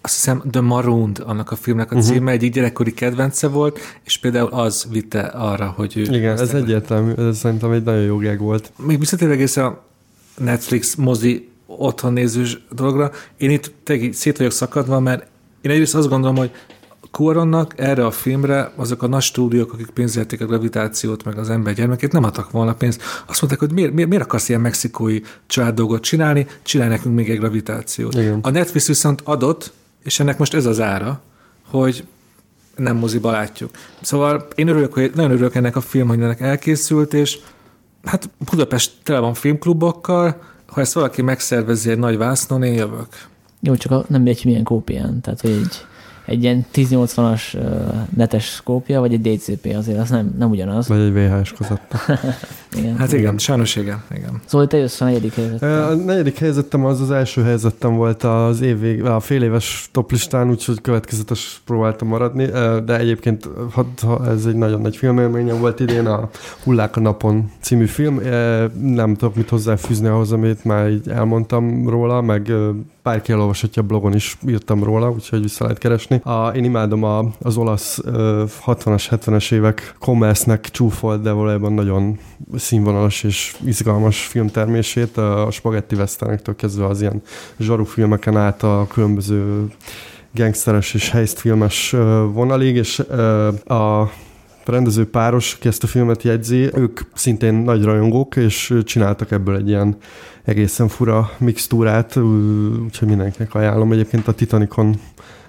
azt 0.00 0.14
hiszem 0.14 0.42
The 0.50 0.60
Marooned, 0.60 1.22
annak 1.26 1.50
a 1.50 1.56
filmnek 1.56 1.92
a 1.92 1.94
uh-huh. 1.94 2.10
címe, 2.10 2.30
egyik 2.30 2.52
gyerekkori 2.52 2.92
kedvence 2.92 3.48
volt, 3.48 3.78
és 4.04 4.18
például 4.18 4.48
az 4.48 4.86
vitte 4.90 5.20
arra, 5.20 5.72
hogy 5.76 5.96
ő... 5.96 6.02
Igen, 6.02 6.38
ez 6.38 6.54
egyértelmű, 6.54 7.12
ez 7.12 7.38
szerintem 7.38 7.70
egy 7.72 7.82
nagyon 7.82 8.02
jó 8.02 8.18
gag 8.18 8.38
volt. 8.38 8.72
Még 8.76 8.98
visszatérve 8.98 9.34
egész 9.34 9.56
a 9.56 9.84
Netflix 10.36 10.94
mozi 10.94 11.48
otthon 11.66 12.12
nézős 12.12 12.58
dologra, 12.70 13.10
én 13.36 13.50
itt 13.50 13.72
tényleg 13.84 14.12
szét 14.12 14.36
vagyok 14.36 14.52
szakadva, 14.52 15.00
mert 15.00 15.26
én 15.60 15.70
egyrészt 15.70 15.94
azt 15.94 16.08
gondolom, 16.08 16.36
hogy 16.36 16.50
Cuaronnak 17.10 17.74
erre 17.76 18.06
a 18.06 18.10
filmre 18.10 18.72
azok 18.76 19.02
a 19.02 19.06
nagy 19.06 19.22
stúdiók, 19.22 19.72
akik 19.72 19.90
pénzelték 19.90 20.40
a 20.40 20.46
gravitációt, 20.46 21.24
meg 21.24 21.38
az 21.38 21.50
ember 21.50 21.74
gyermekét, 21.74 22.12
nem 22.12 22.24
adtak 22.24 22.50
volna 22.50 22.74
pénzt. 22.74 23.02
Azt 23.26 23.40
mondták, 23.40 23.60
hogy 23.60 23.72
miért, 23.72 23.92
miért, 23.92 24.08
miért 24.08 24.24
akarsz 24.24 24.48
ilyen 24.48 24.60
mexikói 24.60 25.20
családdolgot 25.46 26.02
csinálni, 26.02 26.46
csinálj 26.62 26.90
nekünk 26.90 27.14
még 27.14 27.30
egy 27.30 27.38
gravitációt. 27.38 28.14
Igen. 28.14 28.38
A 28.42 28.50
Netflix 28.50 28.86
viszont 28.86 29.20
adott, 29.24 29.72
és 30.04 30.20
ennek 30.20 30.38
most 30.38 30.54
ez 30.54 30.66
az 30.66 30.80
ára, 30.80 31.20
hogy 31.66 32.04
nem 32.76 32.96
moziba 32.96 33.30
látjuk. 33.30 33.70
Szóval 34.00 34.46
én 34.54 34.68
örülök, 34.68 34.92
hogy 34.92 35.12
nagyon 35.14 35.30
örülök 35.30 35.54
ennek 35.54 35.76
a 35.76 35.80
film, 35.80 36.08
hogy 36.08 36.20
ennek 36.20 36.40
elkészült, 36.40 37.14
és 37.14 37.38
hát 38.04 38.30
Budapest 38.50 38.92
tele 39.02 39.18
van 39.18 39.34
filmklubokkal, 39.34 40.40
ha 40.66 40.80
ezt 40.80 40.92
valaki 40.92 41.22
megszervezi 41.22 41.90
egy 41.90 41.98
nagy 41.98 42.16
vásznon, 42.16 42.62
én 42.62 42.72
jövök. 42.72 43.08
Jó, 43.60 43.76
csak 43.76 43.92
a, 43.92 44.04
nem 44.08 44.26
egy 44.26 44.44
milyen 44.44 44.64
kópián, 44.64 45.20
tehát 45.20 45.40
hogy 45.40 45.50
egy 45.50 45.86
egy 46.28 46.42
ilyen 46.42 46.66
1080-as 46.74 47.56
netes 48.16 48.44
szkópja, 48.44 49.00
vagy 49.00 49.12
egy 49.12 49.20
DCP, 49.20 49.74
azért 49.76 49.98
az 49.98 50.10
nem, 50.10 50.34
nem 50.38 50.50
ugyanaz. 50.50 50.88
Vagy 50.88 51.00
egy 51.00 51.12
VHS 51.12 51.52
kozetta. 51.58 51.98
Igen. 52.76 52.96
Hát 52.96 53.12
igen, 53.12 53.38
sajnos 53.38 53.76
igen. 53.76 54.02
igen. 54.14 54.40
Szóval 54.46 54.66
te 54.66 54.76
jössz 54.76 55.00
a 55.00 55.04
negyedik 55.04 55.34
helyzetem. 55.34 55.70
A 55.70 55.94
negyedik 55.94 56.38
helyzetem 56.38 56.84
az 56.84 57.00
az 57.00 57.10
első 57.10 57.42
helyzetem 57.42 57.94
volt 57.94 58.22
az 58.22 58.60
év, 58.60 59.04
a 59.04 59.20
fél 59.20 59.42
éves 59.42 59.88
toplistán, 59.92 60.50
úgyhogy 60.50 60.80
következetes 60.80 61.60
próbáltam 61.64 62.08
maradni, 62.08 62.46
de 62.84 62.98
egyébként 62.98 63.48
ha 64.02 64.26
ez 64.26 64.44
egy 64.46 64.54
nagyon 64.54 64.80
nagy 64.80 64.96
filmélményem 64.96 65.58
volt 65.58 65.80
idén, 65.80 66.06
a 66.06 66.30
Hullák 66.64 66.96
a 66.96 67.00
napon 67.00 67.50
című 67.60 67.86
film. 67.86 68.20
Nem 68.80 69.14
tudok 69.14 69.34
mit 69.34 69.48
hozzáfűzni 69.48 70.06
ahhoz, 70.06 70.32
amit 70.32 70.64
már 70.64 70.90
így 70.90 71.08
elmondtam 71.08 71.88
róla, 71.88 72.20
meg 72.20 72.52
bárki 73.02 73.32
elolvashatja 73.32 73.82
a 73.82 73.84
blogon 73.84 74.14
is, 74.14 74.38
írtam 74.48 74.84
róla, 74.84 75.10
úgyhogy 75.10 75.42
vissza 75.42 75.62
lehet 75.64 75.78
keresni. 75.78 76.20
A, 76.24 76.48
én 76.48 76.64
imádom 76.64 77.02
a, 77.02 77.24
az 77.42 77.56
olasz 77.56 78.00
60-as, 78.66 79.06
70-es 79.10 79.52
évek 79.52 79.94
commerce-nek 79.98 80.70
csúfolt, 80.70 81.22
de 81.22 81.30
valójában 81.30 81.72
nagyon 81.72 82.18
színvonalas 82.58 83.22
és 83.22 83.56
izgalmas 83.64 84.26
filmtermését, 84.26 85.16
a 85.16 85.48
spagetti 85.50 85.94
westerenektől 85.94 86.56
kezdve 86.56 86.86
az 86.86 87.00
ilyen 87.00 87.22
zsaru 87.58 87.84
filmeken 87.84 88.36
át 88.36 88.62
a 88.62 88.86
különböző 88.92 89.66
gangsteres 90.34 90.94
és 90.94 91.12
filmes 91.34 91.90
vonalig, 92.32 92.76
és 92.76 92.98
a 93.66 94.10
rendező 94.64 95.10
páros, 95.10 95.54
aki 95.54 95.68
ezt 95.68 95.82
a 95.82 95.86
filmet 95.86 96.22
jegyzi, 96.22 96.70
ők 96.74 97.00
szintén 97.14 97.54
nagy 97.54 97.82
rajongók, 97.82 98.36
és 98.36 98.74
csináltak 98.84 99.30
ebből 99.30 99.56
egy 99.56 99.68
ilyen 99.68 99.96
egészen 100.44 100.88
fura 100.88 101.30
mixtúrát, 101.38 102.16
úgyhogy 102.16 103.08
mindenkinek 103.08 103.54
ajánlom. 103.54 103.92
Egyébként 103.92 104.28
a 104.28 104.32
Titanicon 104.32 105.00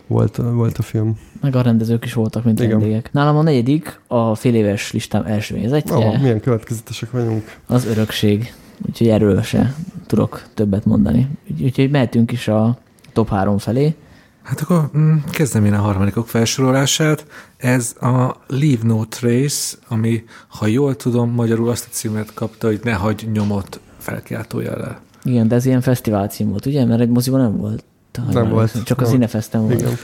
volt, 0.09 0.35
volt 0.35 0.77
a 0.77 0.81
film. 0.81 1.17
Meg 1.41 1.55
a 1.55 1.61
rendezők 1.61 2.05
is 2.05 2.13
voltak, 2.13 2.43
mint 2.43 2.59
Igen. 2.59 2.79
vendégek. 2.79 3.11
Nálam 3.11 3.37
a 3.37 3.41
negyedik, 3.41 3.99
a 4.07 4.35
fél 4.35 4.55
éves 4.55 4.91
listám 4.91 5.23
első 5.25 5.55
nézetje. 5.55 5.95
Oh, 5.95 6.21
milyen 6.21 6.39
következetesek 6.39 7.11
vagyunk. 7.11 7.57
Az 7.67 7.85
örökség. 7.85 8.53
Úgyhogy 8.87 9.07
erről 9.07 9.41
se 9.41 9.75
tudok 10.05 10.43
többet 10.53 10.85
mondani. 10.85 11.29
Úgyhogy 11.61 11.89
mehetünk 11.89 12.31
is 12.31 12.47
a 12.47 12.77
top 13.13 13.29
három 13.29 13.57
felé. 13.57 13.95
Hát 14.43 14.61
akkor 14.61 14.89
mm, 14.97 15.15
kezdem 15.31 15.65
én 15.65 15.73
a 15.73 15.81
harmadikok 15.81 16.27
felsorolását. 16.27 17.25
Ez 17.57 17.95
a 18.01 18.35
Leave 18.47 18.83
No 18.83 19.05
Trace, 19.05 19.77
ami, 19.87 20.23
ha 20.47 20.67
jól 20.67 20.95
tudom, 20.95 21.31
magyarul 21.31 21.69
azt 21.69 21.85
a 21.89 21.93
címet 21.93 22.33
kapta, 22.33 22.67
hogy 22.67 22.79
ne 22.83 22.93
hagyj 22.93 23.25
nyomot 23.25 23.79
felkiáltójellel. 23.97 25.01
Igen, 25.23 25.47
de 25.47 25.55
ez 25.55 25.65
ilyen 25.65 25.81
fesztivál 25.81 26.27
cím 26.27 26.49
volt, 26.49 26.65
ugye? 26.65 26.85
Mert 26.85 27.01
egy 27.01 27.09
moziban 27.09 27.39
nem 27.39 27.57
volt. 27.57 27.83
Nem 28.31 28.49
volt. 28.49 28.83
Csak 28.83 29.01
a 29.01 29.05
Cinefesten 29.05 29.61
volt. 29.61 29.79
Igen. 29.79 29.97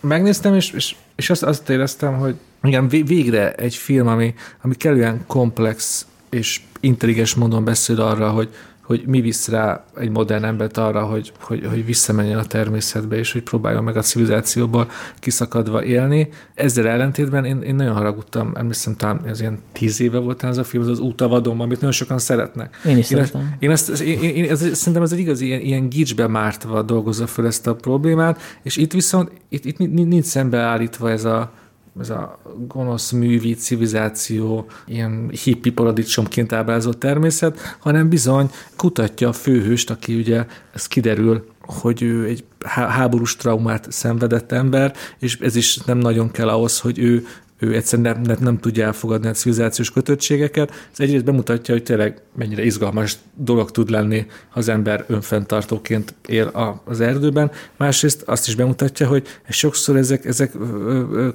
Megnéztem, 0.00 0.54
és, 0.54 0.70
és, 0.70 0.96
és 1.16 1.30
azt, 1.30 1.42
azt 1.42 1.68
éreztem, 1.68 2.18
hogy 2.18 2.36
igen, 2.62 2.88
végre 2.88 3.52
egy 3.52 3.74
film, 3.74 4.06
ami, 4.06 4.34
ami 4.62 4.74
kellően 4.74 5.24
komplex 5.26 6.06
és 6.30 6.60
intelligens 6.80 7.34
módon 7.34 7.64
beszél 7.64 8.00
arra, 8.00 8.30
hogy, 8.30 8.48
hogy 8.90 9.02
mi 9.06 9.20
visz 9.20 9.48
rá 9.48 9.84
egy 9.96 10.10
modern 10.10 10.44
embert 10.44 10.76
arra, 10.76 11.04
hogy, 11.04 11.32
hogy, 11.40 11.66
hogy 11.66 11.84
visszamenjen 11.84 12.38
a 12.38 12.44
természetbe, 12.44 13.16
és 13.16 13.32
hogy 13.32 13.42
próbáljon 13.42 13.84
meg 13.84 13.96
a 13.96 14.00
civilizációból 14.00 14.90
kiszakadva 15.18 15.84
élni. 15.84 16.28
Ezzel 16.54 16.88
ellentétben 16.88 17.44
én, 17.44 17.62
én 17.62 17.74
nagyon 17.74 17.94
haragudtam, 17.94 18.52
emlékszem, 18.54 18.96
talán 18.96 19.20
ez 19.26 19.40
ilyen 19.40 19.58
tíz 19.72 20.00
éve 20.00 20.18
volt 20.18 20.42
ez 20.42 20.58
a 20.58 20.64
film, 20.64 20.82
az 20.82 20.88
az 20.88 20.98
útavadom, 20.98 21.60
amit 21.60 21.76
nagyon 21.76 21.92
sokan 21.92 22.18
szeretnek. 22.18 22.76
Én 22.84 22.96
is 22.96 23.10
én 23.10 23.24
szeretem. 23.24 23.40
Ezt, 23.40 23.62
én, 23.62 23.70
ezt, 23.70 24.00
én, 24.00 24.34
én, 24.34 24.50
ez, 24.50 24.76
szerintem 24.76 25.02
ez 25.02 25.12
egy 25.12 25.18
igazi 25.18 25.46
ilyen, 25.46 25.60
ilyen 25.60 25.88
gicsbe 25.88 26.26
mártva 26.26 26.82
dolgozza 26.82 27.26
föl 27.26 27.46
ezt 27.46 27.66
a 27.66 27.74
problémát, 27.74 28.40
és 28.62 28.76
itt 28.76 28.92
viszont 28.92 29.30
itt, 29.48 29.64
itt 29.64 29.78
nincs 29.78 30.24
szembeállítva 30.24 31.10
ez 31.10 31.24
a, 31.24 31.52
ez 32.00 32.10
a 32.10 32.38
gonosz 32.66 33.10
művi 33.10 33.54
civilizáció, 33.54 34.66
ilyen 34.86 35.30
hippi 35.44 35.70
paradicsomként 35.70 36.52
ábrázolt 36.52 36.98
természet, 36.98 37.76
hanem 37.78 38.08
bizony 38.08 38.50
kutatja 38.76 39.28
a 39.28 39.32
főhőst, 39.32 39.90
aki 39.90 40.14
ugye, 40.14 40.46
ez 40.72 40.86
kiderül, 40.86 41.46
hogy 41.60 42.02
ő 42.02 42.24
egy 42.24 42.44
háborús 42.66 43.36
traumát 43.36 43.92
szenvedett 43.92 44.52
ember, 44.52 44.94
és 45.18 45.38
ez 45.38 45.56
is 45.56 45.76
nem 45.76 45.98
nagyon 45.98 46.30
kell 46.30 46.48
ahhoz, 46.48 46.80
hogy 46.80 46.98
ő 46.98 47.26
ő 47.60 47.74
egyszerűen 47.74 48.20
nem, 48.20 48.36
nem, 48.40 48.58
tudja 48.58 48.84
elfogadni 48.84 49.28
a 49.28 49.32
civilizációs 49.32 49.90
kötöttségeket. 49.90 50.70
Ez 50.92 51.00
egyrészt 51.00 51.24
bemutatja, 51.24 51.74
hogy 51.74 51.82
tényleg 51.82 52.22
mennyire 52.36 52.64
izgalmas 52.64 53.16
dolog 53.34 53.70
tud 53.70 53.90
lenni, 53.90 54.26
ha 54.48 54.58
az 54.58 54.68
ember 54.68 55.04
önfenntartóként 55.06 56.14
él 56.26 56.46
a, 56.46 56.82
az 56.84 57.00
erdőben. 57.00 57.50
Másrészt 57.76 58.22
azt 58.22 58.48
is 58.48 58.54
bemutatja, 58.54 59.06
hogy 59.06 59.26
sokszor 59.48 59.96
ezek, 59.96 60.24
ezek 60.24 60.52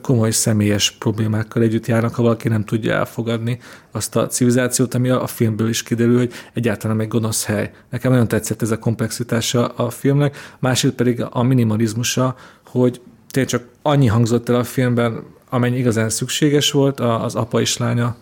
komoly 0.02 0.32
személyes 0.32 0.92
problémákkal 0.92 1.64
együtt 1.64 1.86
járnak, 1.86 2.16
ha 2.16 2.22
valaki 2.22 2.48
nem 2.48 2.64
tudja 2.64 2.94
elfogadni 2.94 3.60
azt 3.92 4.16
a 4.16 4.28
civilizációt, 4.28 4.94
ami 4.94 5.10
a 5.10 5.28
filmből 5.28 5.70
is 5.70 5.84
kiderül, 5.84 6.18
hogy 6.18 6.34
egyáltalán 6.54 7.00
egy 7.00 7.08
gonosz 7.08 7.46
hely. 7.46 7.72
Nekem 7.90 8.12
nagyon 8.12 8.28
tetszett 8.28 8.62
ez 8.62 8.72
a 8.72 8.80
komplexitása 8.80 9.68
a 9.68 9.90
filmnek, 9.90 10.38
másrészt 10.60 10.96
pedig 10.96 11.26
a 11.30 11.44
minimalizmusa, 11.44 12.36
hogy 12.66 13.02
tényleg 13.32 13.52
csak 13.52 13.64
annyi 13.82 14.08
hangzott 14.08 14.50
el 14.50 14.56
a 14.56 14.64
filmben, 14.64 15.24
amennyi 15.56 15.78
igazán 15.78 16.10
szükséges 16.10 16.72
volt 16.72 17.00
az 17.00 17.36
apa 17.36 17.62
és 17.62 17.78
lánya 17.78 18.16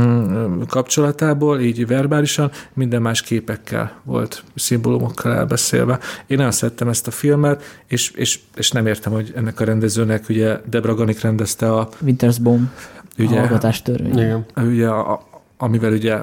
mm, 0.00 0.60
kapcsolatából, 0.68 1.60
így 1.60 1.86
verbálisan, 1.86 2.50
minden 2.74 3.02
más 3.02 3.22
képekkel 3.22 3.92
volt, 4.04 4.42
szimbólumokkal 4.54 5.34
elbeszélve. 5.34 5.98
Én 6.26 6.36
nagyon 6.36 6.52
szerettem 6.52 6.88
ezt 6.88 7.06
a 7.06 7.10
filmet, 7.10 7.62
és, 7.86 8.10
és, 8.10 8.40
és 8.54 8.70
nem 8.70 8.86
értem, 8.86 9.12
hogy 9.12 9.32
ennek 9.36 9.60
a 9.60 9.64
rendezőnek, 9.64 10.28
ugye 10.28 10.60
Debra 10.70 10.94
Ganik 10.94 11.20
rendezte 11.20 11.72
a... 11.72 11.88
Winter's 12.04 12.36
Bomb, 12.42 12.68
ugye, 13.18 13.40
a 13.40 13.72
törvény. 13.82 14.18
Igen. 14.18 14.46
Ugye 14.56 14.88
a, 14.88 15.28
amivel 15.56 15.92
ugye 15.92 16.18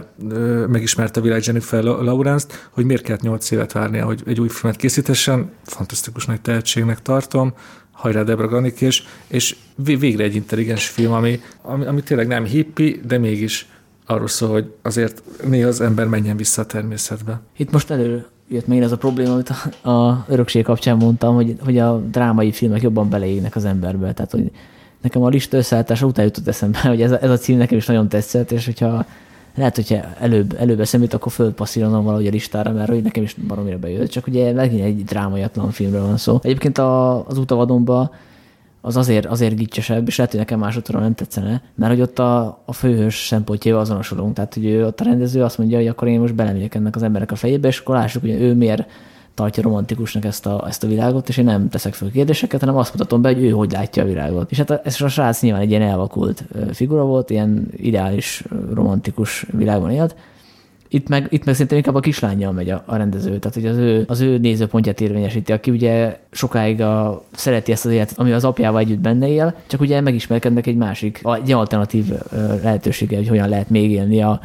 megismerte 0.68 1.20
a 1.20 1.24
világ 1.24 1.46
Jennifer 1.46 1.84
Lawrence-t, 1.84 2.70
hogy 2.72 2.86
miért 2.86 3.02
kellett 3.02 3.22
nyolc 3.22 3.52
évet 3.52 3.72
várnia, 3.72 4.06
hogy 4.06 4.22
egy 4.26 4.40
új 4.40 4.48
filmet 4.48 4.80
készítessen. 4.80 5.52
Fantasztikus 5.64 6.26
nagy 6.26 6.42
tehetségnek 6.42 7.02
tartom 7.02 7.54
hajrá 7.96 8.24
Debra 8.24 8.48
Granik, 8.48 8.82
és, 8.82 9.04
és 9.28 9.56
végre 9.76 10.24
egy 10.24 10.36
intelligens 10.36 10.88
film, 10.88 11.12
ami, 11.12 11.42
ami, 11.62 11.86
ami 11.86 12.02
tényleg 12.02 12.28
nem 12.28 12.44
hippi, 12.44 13.02
de 13.08 13.18
mégis 13.18 13.68
arról 14.06 14.28
szól, 14.28 14.50
hogy 14.50 14.74
azért 14.82 15.24
néha 15.48 15.68
az 15.68 15.82
ember 15.82 16.08
menjen 16.08 16.38
vissza 16.38 16.62
a 16.62 16.66
természetbe. 16.66 17.42
Itt 17.58 17.72
most 17.72 17.92
elő 17.92 18.26
jött 18.48 18.68
még 18.68 18.82
ez 18.82 18.92
a 18.92 18.98
probléma, 18.98 19.34
amit 19.34 19.52
a, 19.82 19.90
a 19.90 20.26
örökség 20.28 20.64
kapcsán 20.64 20.98
mondtam, 20.98 21.36
hogy, 21.36 21.56
hogy 21.60 21.78
a 21.78 21.98
drámai 21.98 22.52
filmek 22.52 22.82
jobban 22.82 23.10
beleégnek 23.10 23.56
az 23.56 23.66
emberbe. 23.66 24.14
Tehát, 24.14 24.32
hogy 24.32 24.52
nekem 25.02 25.24
a 25.24 25.30
lista 25.30 25.58
összeállítása 25.58 26.06
után 26.06 26.26
jutott 26.26 26.48
eszembe, 26.48 26.80
hogy 26.80 27.02
ez 27.02 27.12
a, 27.12 27.22
ez 27.22 27.30
a 27.30 27.38
cím 27.38 27.58
nekem 27.58 27.78
is 27.78 27.86
nagyon 27.86 28.10
tetszett, 28.10 28.52
és 28.52 28.66
hogyha 28.66 29.06
lehet, 29.56 29.76
hogyha 29.76 30.04
előbb, 30.20 30.56
előbb 30.60 30.80
eszembe 30.80 31.08
akkor 31.12 31.32
fölpasszíronom 31.32 32.04
valahogy 32.04 32.28
a 32.28 32.30
listára, 32.30 32.72
mert 32.72 32.90
hogy 32.90 33.04
nekem 33.04 33.24
is 33.24 33.34
baromira 33.48 33.78
bejött, 33.78 34.10
csak 34.10 34.28
ugye 34.28 34.54
megint 34.54 34.84
egy 34.84 35.04
drámaiatlan 35.04 35.72
filmről 35.72 36.06
van 36.06 36.18
szó. 36.18 36.40
Egyébként 36.42 36.78
a, 36.78 37.26
az 37.28 37.38
utavadonban 37.38 38.12
az 38.82 38.98
azért, 38.98 39.26
azért 39.26 39.56
gicsesebb, 39.56 40.08
és 40.08 40.18
lehet, 40.18 40.32
hogy 40.32 40.42
nekem 40.42 40.60
másodszor 40.60 41.00
nem 41.00 41.16
tetszene, 41.16 41.62
mert 41.76 41.92
hogy 41.92 42.02
ott 42.02 42.20
a, 42.20 42.62
a 42.66 42.74
főhős 42.74 43.26
szempontjával 43.26 43.82
azonosulunk. 43.82 44.34
Tehát, 44.34 44.54
hogy 44.54 44.66
ő, 44.66 44.86
ott 44.86 45.00
a 45.00 45.04
rendező 45.04 45.44
azt 45.44 45.58
mondja, 45.58 45.78
hogy 45.78 45.88
akkor 45.88 46.08
én 46.08 46.20
most 46.20 46.36
belemegyek 46.36 46.76
ennek 46.76 46.96
az 46.96 47.04
emberek 47.04 47.32
a 47.32 47.36
fejébe, 47.36 47.68
és 47.68 47.80
akkor 47.80 47.96
lássuk, 47.96 48.22
hogy 48.22 48.32
ő 48.32 48.54
miért 48.54 48.88
tartja 49.36 49.64
romantikusnak 49.64 50.26
ezt 50.26 50.46
a, 50.46 50.64
ezt 50.68 50.84
a 50.84 50.88
világot, 50.88 51.30
és 51.30 51.38
én 51.38 51.46
nem 51.46 51.70
teszek 51.70 51.94
fel 51.94 52.10
kérdéseket, 52.12 52.60
hanem 52.60 52.78
azt 52.78 52.94
mutatom 52.94 53.22
be, 53.22 53.34
hogy 53.34 53.44
ő 53.44 53.50
hogy 53.50 53.72
látja 53.72 54.04
a 54.04 54.06
világot. 54.06 54.52
És 54.52 54.58
hát 54.58 54.72
ez 54.72 55.02
a 55.02 55.08
srác 55.08 55.42
nyilván 55.42 55.62
egy 55.62 55.70
ilyen 55.70 55.82
elvakult 55.82 56.44
figura 56.72 57.04
volt, 57.04 57.30
ilyen 57.30 57.68
ideális, 57.76 58.44
romantikus 58.74 59.46
világban 59.52 59.92
élt, 59.92 60.16
itt 60.88 61.08
meg, 61.08 61.28
itt 61.30 61.46
meg 61.46 61.54
szerintem 61.54 61.78
inkább 61.78 61.96
a 61.96 62.00
kislányjal 62.00 62.52
megy 62.52 62.70
a, 62.70 62.84
a 62.86 62.96
rendező, 62.96 63.40
tehát 63.40 63.54
hogy 63.54 63.66
az 63.66 63.78
ő, 63.78 64.04
az 64.08 64.20
ő 64.20 64.38
nézőpontját 64.38 65.02
érvényesíti, 65.02 65.52
aki 65.52 65.72
ugye 65.72 66.20
sokáig 66.32 66.82
a, 66.82 67.24
szereti 67.32 67.72
ezt 67.72 67.86
az 67.86 67.92
életet, 67.92 68.20
ami 68.20 68.32
az 68.32 68.44
apjával 68.44 68.80
együtt 68.80 69.00
benne 69.00 69.28
él, 69.28 69.56
csak 69.68 69.82
ugye 69.82 70.02
megismerkednek 70.02 70.68
egy 70.68 70.76
másik, 70.76 71.22
egy 71.44 71.52
alternatív 71.52 72.06
lehetősége, 72.64 73.18
hogy 73.18 73.28
hogyan 73.28 73.50
lehet 73.50 73.70
még 73.70 73.92
élni 73.92 74.22
a, 74.22 74.40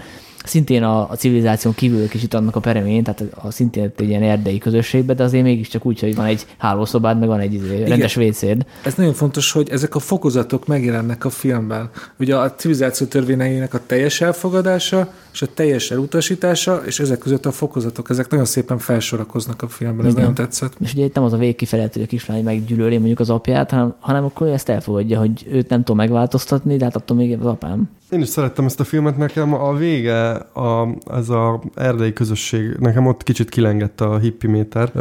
szintén 0.45 0.83
a, 0.83 1.11
a 1.11 1.17
civilizáción 1.17 1.75
kívül 1.75 2.09
kicsit 2.09 2.35
annak 2.35 2.57
a 2.57 2.61
peremén, 2.61 3.03
tehát 3.03 3.23
a 3.43 3.51
szintén 3.51 3.93
egy 3.97 4.09
ilyen 4.09 4.23
erdei 4.23 4.59
közösségben, 4.59 5.17
de 5.17 5.23
azért 5.23 5.45
mégiscsak 5.45 5.87
úgy, 5.87 6.01
hogy 6.01 6.15
van 6.15 6.27
egy 6.27 6.47
hálószobád, 6.59 7.19
meg 7.19 7.29
van 7.29 7.41
egy 7.41 7.55
izé, 7.55 7.85
rendes 7.85 8.15
vécéd. 8.15 8.67
Ez 8.85 8.95
nagyon 8.95 9.13
fontos, 9.13 9.53
hogy 9.53 9.69
ezek 9.71 9.95
a 9.95 9.99
fokozatok 9.99 10.67
megjelennek 10.67 11.25
a 11.25 11.31
filmben. 11.31 11.91
Ugye 12.19 12.37
a 12.37 12.55
civilizáció 12.55 13.07
törvényeinek 13.07 13.75
a 13.75 13.81
teljes 13.87 14.21
elfogadása, 14.21 15.13
és 15.33 15.43
a 15.43 15.47
teljes 15.55 15.91
elutasítása, 15.91 16.83
és 16.87 17.01
ezek 17.01 17.19
között 17.19 17.47
a 17.47 17.53
fokozatok, 17.53 18.11
ezek 18.11 18.31
nagyon 18.31 18.45
szépen 18.45 18.79
felsorakoznak 18.79 19.63
a 19.63 19.69
filmben, 19.69 20.07
ez 20.07 20.13
Igen. 20.13 20.21
nagyon 20.21 20.35
tetszett. 20.35 20.73
És 20.81 20.93
ugye 20.93 21.05
itt 21.05 21.15
nem 21.15 21.25
az 21.25 21.33
a 21.33 21.37
végkifelet, 21.37 21.93
hogy 21.93 22.03
a 22.03 22.07
kislány 22.07 22.45
meggyűlöli 22.45 22.97
mondjuk 22.97 23.21
az 23.21 23.31
apját, 23.31 23.71
hanem, 23.71 23.95
hanem 24.01 24.25
akkor 24.25 24.47
ezt 24.47 24.69
elfogadja, 24.69 25.19
hogy 25.19 25.47
őt 25.51 25.69
nem 25.69 25.79
tudom 25.79 25.97
megváltoztatni, 25.97 26.77
de 26.77 26.85
hát 26.85 26.97
attól 26.97 27.17
még 27.17 27.39
az 27.41 27.47
apám. 27.47 27.89
Én 28.11 28.21
is 28.21 28.29
szerettem 28.29 28.65
ezt 28.65 28.81
a 28.81 28.85
filmet, 28.85 29.17
nekem 29.17 29.55
a 29.55 29.75
vége, 29.75 30.31
a, 30.37 30.89
ez 31.11 31.29
a 31.29 31.63
erdei 31.75 32.13
közösség, 32.13 32.77
nekem 32.79 33.07
ott 33.07 33.23
kicsit 33.23 33.49
kilengett 33.49 34.01
a 34.01 34.19
hippiméter, 34.19 34.93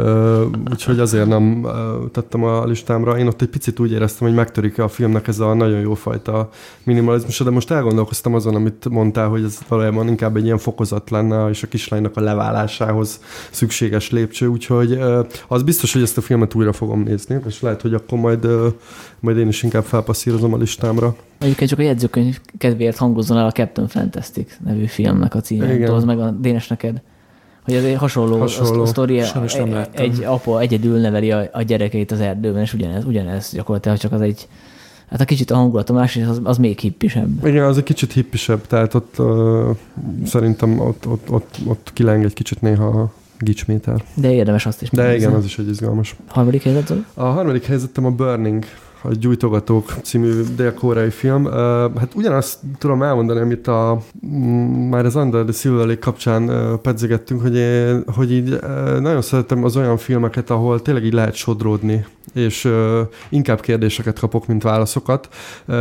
úgyhogy 0.70 0.98
azért 0.98 1.26
nem 1.26 1.66
tettem 2.12 2.44
a 2.44 2.64
listámra. 2.64 3.18
Én 3.18 3.26
ott 3.26 3.42
egy 3.42 3.48
picit 3.48 3.78
úgy 3.78 3.92
éreztem, 3.92 4.26
hogy 4.26 4.36
megtörik 4.36 4.78
a 4.78 4.88
filmnek 4.88 5.28
ez 5.28 5.38
a 5.38 5.54
nagyon 5.54 5.80
jó 5.80 5.94
fajta 5.94 6.48
minimalizmus, 6.82 7.38
de 7.38 7.50
most 7.50 7.70
elgondolkoztam 7.70 8.34
azon, 8.34 8.54
amit 8.54 8.88
mondtál, 8.88 9.28
hogy 9.28 9.44
ez 9.44 9.58
valójában 9.68 10.06
inkább 10.20 10.36
egy 10.36 10.44
ilyen 10.44 10.58
fokozat 10.58 11.10
lenne, 11.10 11.48
és 11.48 11.62
a 11.62 11.66
kislánynak 11.66 12.16
a 12.16 12.20
leválásához 12.20 13.20
szükséges 13.50 14.10
lépcső, 14.10 14.46
úgyhogy 14.46 14.98
az 15.48 15.62
biztos, 15.62 15.92
hogy 15.92 16.02
ezt 16.02 16.16
a 16.16 16.20
filmet 16.20 16.54
újra 16.54 16.72
fogom 16.72 17.02
nézni, 17.02 17.38
és 17.46 17.60
lehet, 17.60 17.80
hogy 17.80 17.94
akkor 17.94 18.18
majd, 18.18 18.46
majd 19.20 19.36
én 19.36 19.48
is 19.48 19.62
inkább 19.62 19.84
felpasszírozom 19.84 20.54
a 20.54 20.56
listámra. 20.56 21.16
Egyébként 21.38 21.70
csak 21.70 21.78
a 21.78 21.82
jegyzőkönyv 21.82 22.40
kedvéért 22.58 22.96
hangozzon 22.96 23.36
el 23.36 23.46
a 23.46 23.52
Captain 23.52 23.88
Fantastic 23.88 24.56
nevű 24.64 24.84
filmnek 24.84 25.34
a 25.34 25.40
címe. 25.40 25.92
Az 25.92 26.04
meg 26.04 26.18
a 26.18 26.30
Dénes 26.30 26.68
neked? 26.68 27.02
Hogy 27.64 27.74
ez 27.74 27.84
egy 27.84 27.96
hasonló, 27.96 28.38
hasonló. 28.38 28.86
sztori, 28.86 29.18
egy, 29.18 29.32
egy 29.92 30.22
apa 30.24 30.60
egyedül 30.60 30.98
neveli 30.98 31.32
a, 31.32 31.48
a 31.52 31.62
gyerekeit 31.62 32.10
az 32.10 32.20
erdőben, 32.20 32.62
és 32.62 32.74
ugyanez, 32.74 33.04
ugyanez 33.04 33.52
gyakorlatilag 33.52 33.98
csak 33.98 34.12
az 34.12 34.20
egy 34.20 34.48
Hát 35.10 35.20
a 35.20 35.24
kicsit 35.24 35.50
a 35.50 35.54
hangulat, 35.54 35.90
a 35.90 35.92
másik 35.92 36.28
az, 36.28 36.40
az 36.42 36.58
még 36.58 36.78
hippisebb. 36.78 37.46
Igen, 37.46 37.64
az 37.64 37.76
egy 37.76 37.82
kicsit 37.82 38.12
hippisebb, 38.12 38.66
tehát 38.66 38.94
ott 38.94 39.18
uh, 39.18 39.76
szerintem 40.26 40.80
ott, 40.80 41.06
ott, 41.06 41.30
ott, 41.30 41.56
ott 41.64 41.90
kileng 41.92 42.24
egy 42.24 42.34
kicsit 42.34 42.60
néha 42.60 42.86
a 42.86 43.12
gicsméter. 43.38 44.04
De 44.14 44.32
érdemes 44.32 44.66
azt 44.66 44.82
is. 44.82 44.90
De 44.90 45.16
igen, 45.16 45.32
az 45.32 45.44
is 45.44 45.58
egy 45.58 45.68
izgalmas. 45.68 46.16
Harmadik 46.26 46.62
helyzet? 46.62 46.92
A 47.14 47.24
harmadik 47.24 47.64
helyzetem 47.64 48.04
a 48.04 48.10
Burning 48.10 48.64
a 49.02 49.08
Gyújtogatók 49.12 49.94
című 50.02 50.42
dél-koreai 50.56 51.10
film. 51.10 51.44
Hát 51.96 52.14
ugyanazt 52.14 52.58
tudom 52.78 53.02
elmondani, 53.02 53.40
amit 53.40 53.66
a, 53.66 54.02
mm, 54.26 54.88
már 54.88 55.04
az 55.04 55.16
Under 55.16 55.42
the 55.42 55.52
Silver 55.52 55.86
Lake 55.86 55.98
kapcsán 55.98 56.50
pedzegettünk, 56.82 57.40
hogy, 57.40 57.56
én, 57.56 58.04
hogy 58.14 58.32
így 58.32 58.58
nagyon 59.00 59.22
szeretem 59.22 59.64
az 59.64 59.76
olyan 59.76 59.96
filmeket, 59.96 60.50
ahol 60.50 60.82
tényleg 60.82 61.04
így 61.04 61.12
lehet 61.12 61.34
sodródni 61.34 62.06
és 62.34 62.64
uh, 62.64 63.00
inkább 63.28 63.60
kérdéseket 63.60 64.18
kapok, 64.18 64.46
mint 64.46 64.62
válaszokat. 64.62 65.28
Uh, 65.66 65.76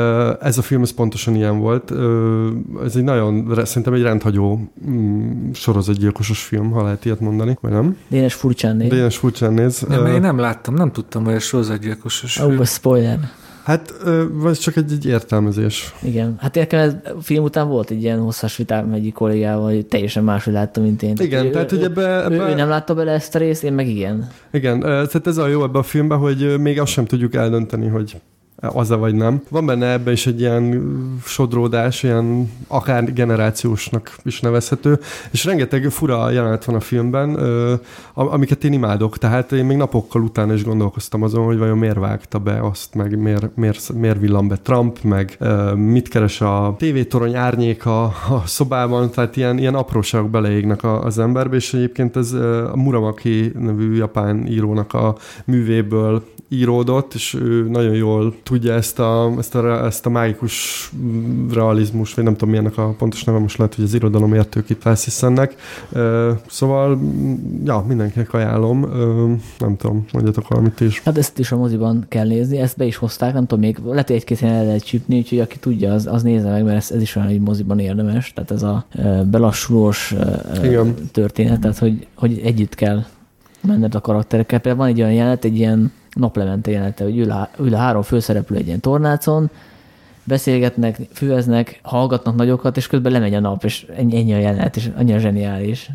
ez 0.45 0.57
a 0.57 0.61
film 0.61 0.81
ez 0.81 0.93
pontosan 0.93 1.35
ilyen 1.35 1.59
volt. 1.59 1.91
Uh, 1.91 2.47
ez 2.83 2.95
egy 2.95 3.03
nagyon, 3.03 3.65
szerintem 3.65 3.93
egy 3.93 4.01
rendhagyó 4.01 4.71
um, 4.85 5.49
sorozatgyilkosos 5.53 6.43
film, 6.43 6.71
ha 6.71 6.83
lehet 6.83 7.05
ilyet 7.05 7.19
mondani, 7.19 7.57
vagy 7.61 7.71
nem? 7.71 7.97
Dénes 8.07 8.33
furcsán 8.33 8.75
néz. 8.75 8.89
Dénes 8.89 9.17
furcsán 9.17 9.53
néz. 9.53 9.79
Nem, 9.87 10.05
én 10.05 10.21
nem 10.21 10.37
láttam, 10.39 10.73
nem 10.73 10.91
tudtam, 10.91 11.23
hogy 11.23 11.33
egy 11.33 11.41
sorozatgyilkosos. 11.41 12.39
Ó, 12.39 12.63
spoiler. 12.63 13.19
Hát, 13.69 13.93
ez 14.45 14.57
csak 14.57 14.75
egy, 14.75 14.91
egy 14.91 15.05
értelmezés. 15.05 15.93
Igen. 16.01 16.35
Hát 16.39 16.55
nekem 16.55 17.01
a 17.03 17.21
film 17.21 17.43
után 17.43 17.67
volt 17.67 17.89
egy 17.89 18.01
ilyen 18.01 18.19
hosszas 18.19 18.57
vitám 18.57 18.93
egyik 18.93 19.13
kollégával, 19.13 19.73
hogy 19.73 19.85
teljesen 19.85 20.23
máshogy 20.23 20.53
látta, 20.53 20.81
mint 20.81 21.03
én. 21.03 21.13
Igen, 21.19 21.29
tehát, 21.29 21.51
tehát 21.51 21.69
hogy 21.69 21.83
ebbe, 21.83 22.23
ebbe... 22.23 22.35
Ő, 22.35 22.51
ő, 22.51 22.55
nem 22.55 22.69
látta 22.69 22.93
bele 22.93 23.11
ezt 23.11 23.35
a 23.35 23.39
részt, 23.39 23.63
én 23.63 23.73
meg 23.73 23.87
igen. 23.87 24.29
Igen, 24.51 24.79
tehát 24.79 25.27
ez 25.27 25.37
a 25.37 25.47
jó 25.47 25.63
ebbe 25.63 25.79
a 25.79 25.83
filmben, 25.83 26.17
hogy 26.17 26.59
még 26.59 26.79
azt 26.79 26.91
sem 26.91 27.05
tudjuk 27.05 27.35
eldönteni, 27.35 27.87
hogy 27.87 28.15
az-e 28.61 28.95
vagy 28.95 29.15
nem. 29.15 29.41
Van 29.49 29.65
benne 29.65 29.91
ebben 29.91 30.13
is 30.13 30.27
egy 30.27 30.39
ilyen 30.39 30.83
sodródás, 31.25 32.03
ilyen 32.03 32.51
akár 32.67 33.13
generációsnak 33.13 34.15
is 34.23 34.39
nevezhető, 34.39 34.99
és 35.31 35.45
rengeteg 35.45 35.89
fura 35.89 36.29
jelenet 36.29 36.65
van 36.65 36.75
a 36.75 36.79
filmben, 36.79 37.35
amiket 38.13 38.63
én 38.63 38.73
imádok, 38.73 39.17
tehát 39.17 39.51
én 39.51 39.65
még 39.65 39.77
napokkal 39.77 40.21
utána 40.21 40.53
is 40.53 40.63
gondolkoztam 40.63 41.23
azon, 41.23 41.45
hogy 41.45 41.57
vajon 41.57 41.77
miért 41.77 41.97
vágta 41.97 42.39
be 42.39 42.59
azt, 42.61 42.95
meg 42.95 43.19
miért, 43.19 43.55
miért, 43.55 43.93
miért 43.93 44.19
villan 44.19 44.47
be 44.47 44.55
Trump, 44.55 45.01
meg 45.01 45.37
mit 45.75 46.07
keres 46.07 46.41
a 46.41 46.75
tévétorony 46.77 47.35
árnyéka 47.35 48.03
a 48.03 48.41
szobában, 48.45 49.11
tehát 49.11 49.35
ilyen, 49.35 49.57
ilyen 49.57 49.75
apróságok 49.75 50.29
beleégnek 50.29 50.83
az 50.83 51.19
emberbe, 51.19 51.55
és 51.55 51.73
egyébként 51.73 52.15
ez 52.15 52.31
a 52.33 52.75
Muramaki 52.75 53.51
nevű 53.59 53.95
japán 53.95 54.47
írónak 54.47 54.93
a 54.93 55.15
művéből 55.45 56.23
íródott, 56.49 57.13
és 57.13 57.33
ő 57.33 57.69
nagyon 57.69 57.93
jól 57.93 58.35
tudja 58.43 58.73
ezt 58.73 58.99
a, 58.99 59.33
ezt 59.37 59.55
a, 59.55 59.85
ezt 59.85 60.05
a 60.05 60.09
mágikus 60.09 60.91
realizmus, 61.53 62.13
vagy 62.13 62.23
nem 62.23 62.33
tudom 62.33 62.49
milyennek 62.49 62.77
a 62.77 62.93
pontos 62.97 63.23
neve, 63.23 63.39
most 63.39 63.57
lehet, 63.57 63.75
hogy 63.75 63.83
az 63.83 63.93
irodalom 63.93 64.33
értők 64.33 64.69
itt 64.69 64.81
felsziszennek. 64.81 65.55
Szóval, 66.47 66.99
ja, 67.65 67.85
mindenkinek 67.87 68.33
ajánlom. 68.33 68.79
Nem 69.59 69.77
tudom, 69.77 70.05
mondjatok 70.11 70.47
valamit 70.47 70.79
is. 70.79 71.01
Hát 71.05 71.17
ezt 71.17 71.39
is 71.39 71.51
a 71.51 71.57
moziban 71.57 72.05
kell 72.07 72.27
nézni, 72.27 72.57
ezt 72.57 72.77
be 72.77 72.85
is 72.85 72.95
hozták, 72.95 73.33
nem 73.33 73.45
tudom, 73.45 73.63
még 73.63 73.77
lehet 73.85 74.09
egy-két 74.09 74.41
el 74.41 74.65
lehet 74.65 74.83
csípni, 74.83 75.17
úgyhogy 75.17 75.39
aki 75.39 75.57
tudja, 75.59 75.93
az, 75.93 76.07
az 76.07 76.23
nézze 76.23 76.49
meg, 76.49 76.63
mert 76.63 76.77
ez, 76.77 76.91
ez 76.91 77.01
is 77.01 77.15
olyan, 77.15 77.27
hogy 77.27 77.39
moziban 77.39 77.79
érdemes, 77.79 78.33
tehát 78.33 78.51
ez 78.51 78.63
a 78.63 78.85
belassulós 79.29 80.15
Igen. 80.63 80.95
történet, 81.11 81.59
tehát 81.59 81.77
hogy, 81.77 82.07
hogy 82.15 82.41
együtt 82.43 82.75
kell 82.75 83.03
menned 83.61 83.95
a 83.95 84.01
karakterekkel. 84.01 84.59
Például 84.59 84.83
van 84.83 84.93
egy 84.93 85.01
olyan 85.01 85.13
jelenet, 85.13 85.45
egy 85.45 85.57
ilyen 85.57 85.91
naplemente 86.19 86.71
jelenete, 86.71 87.03
hogy 87.03 87.17
ül 87.17 87.31
a, 87.31 87.49
ül 87.59 87.73
a 87.73 87.77
három 87.77 88.01
főszereplő 88.01 88.57
egy 88.57 88.67
ilyen 88.67 88.79
tornácon, 88.79 89.49
beszélgetnek, 90.23 90.99
főznek, 91.13 91.79
hallgatnak 91.83 92.35
nagyokat, 92.35 92.77
és 92.77 92.87
közben 92.87 93.11
lemegy 93.11 93.33
a 93.33 93.39
nap, 93.39 93.63
és 93.63 93.85
ennyi, 93.97 94.17
ennyi 94.17 94.33
a 94.33 94.37
jelenet, 94.37 94.75
és 94.75 94.89
annyira 94.97 95.19
zseniális. 95.19 95.89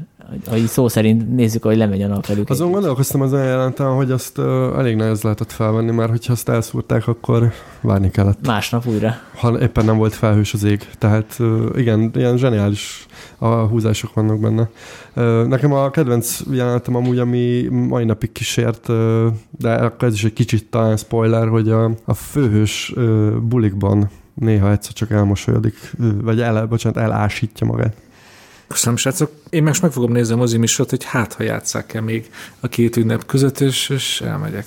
Ha 0.49 0.57
így 0.57 0.67
szó 0.67 0.89
szerint 0.89 1.35
nézzük, 1.35 1.63
hogy 1.63 1.77
lemegy 1.77 2.03
a 2.03 2.07
nap 2.07 2.27
velük. 2.27 2.51
Azon 2.51 2.71
gondolkoztam 2.71 3.21
az 3.21 3.33
olyan 3.33 3.47
jelenten, 3.47 3.95
hogy 3.95 4.11
azt 4.11 4.39
uh, 4.39 4.45
elég 4.79 4.97
nehéz 4.97 5.23
lehetett 5.23 5.53
felvenni, 5.53 5.91
mert 5.91 6.11
hogyha 6.11 6.33
azt 6.33 6.49
elszúrták, 6.49 7.09
akkor 7.09 7.53
várni 7.81 8.11
kellett. 8.11 8.47
Másnap 8.47 8.87
újra. 8.87 9.15
Ha 9.35 9.61
éppen 9.61 9.85
nem 9.85 9.97
volt 9.97 10.15
felhős 10.15 10.55
az 10.55 10.65
ég. 10.65 10.89
Tehát 10.99 11.37
uh, 11.39 11.67
igen, 11.75 12.11
ilyen 12.15 12.37
zseniális 12.37 13.07
a 13.45 13.67
húzások 13.67 14.15
vannak 14.15 14.39
benne. 14.39 14.69
Nekem 15.47 15.73
a 15.73 15.91
kedvenc 15.91 16.41
jelenetem 16.51 16.95
amúgy, 16.95 17.19
ami 17.19 17.63
mai 17.71 18.05
napig 18.05 18.33
kísért, 18.33 18.87
de 19.59 19.75
akkor 19.75 20.09
ez 20.09 20.15
is 20.15 20.25
egy 20.25 20.33
kicsit 20.33 20.67
talán 20.71 20.97
spoiler, 20.97 21.49
hogy 21.49 21.71
a, 21.71 21.91
a 22.05 22.15
főhős 22.15 22.95
bulikban 23.41 24.11
néha 24.35 24.71
egyszer 24.71 24.93
csak 24.93 25.11
elmosolyodik, 25.11 25.75
vagy 26.23 26.41
el, 26.41 26.67
bocsánat, 26.67 26.99
elásítja 26.99 27.67
magát. 27.67 27.97
Köszönöm, 28.67 28.97
srácok. 28.97 29.31
Én 29.51 29.63
most 29.63 29.83
meg 29.83 29.93
fogom 29.93 30.13
nézni 30.13 30.35
a 30.35 30.37
mozimisort, 30.37 30.91
hogy 30.91 31.05
hát, 31.05 31.33
ha 31.33 31.43
játsszák-e 31.43 32.01
még 32.01 32.31
a 32.61 32.69
két 32.69 32.97
ünnep 32.97 33.27
között, 33.27 33.61
és, 33.61 33.89
és 33.89 34.21
elmegyek. 34.21 34.67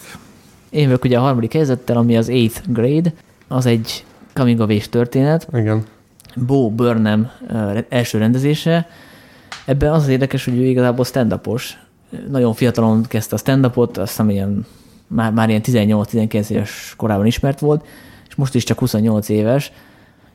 Én 0.69 0.85
vagyok 0.85 1.03
ugye 1.03 1.17
a 1.17 1.21
harmadik 1.21 1.53
helyzettel, 1.53 1.97
ami 1.97 2.17
az 2.17 2.27
8th 2.29 2.55
grade, 2.67 3.13
az 3.47 3.65
egy 3.65 4.05
coming 4.33 4.59
of 4.59 4.69
age 4.69 4.85
történet. 4.89 5.47
Igen. 5.53 5.85
Bo 6.45 6.69
Burnham 6.69 7.29
első 7.89 8.17
rendezése. 8.17 8.87
Ebben 9.65 9.91
az 9.91 10.01
az 10.03 10.07
érdekes, 10.07 10.45
hogy 10.45 10.57
ő 10.57 10.63
igazából 10.63 11.05
stand 11.05 11.39
Nagyon 12.29 12.53
fiatalon 12.53 13.03
kezdte 13.03 13.35
a 13.35 13.37
stand-upot, 13.37 13.97
azt 13.97 14.09
hiszem 14.09 14.29
ilyen, 14.29 14.65
már, 15.07 15.31
már 15.31 15.49
ilyen 15.49 15.61
18-19 15.63 16.49
éves 16.49 16.93
korában 16.97 17.25
ismert 17.25 17.59
volt, 17.59 17.85
és 18.27 18.35
most 18.35 18.55
is 18.55 18.63
csak 18.63 18.79
28 18.79 19.29
éves, 19.29 19.71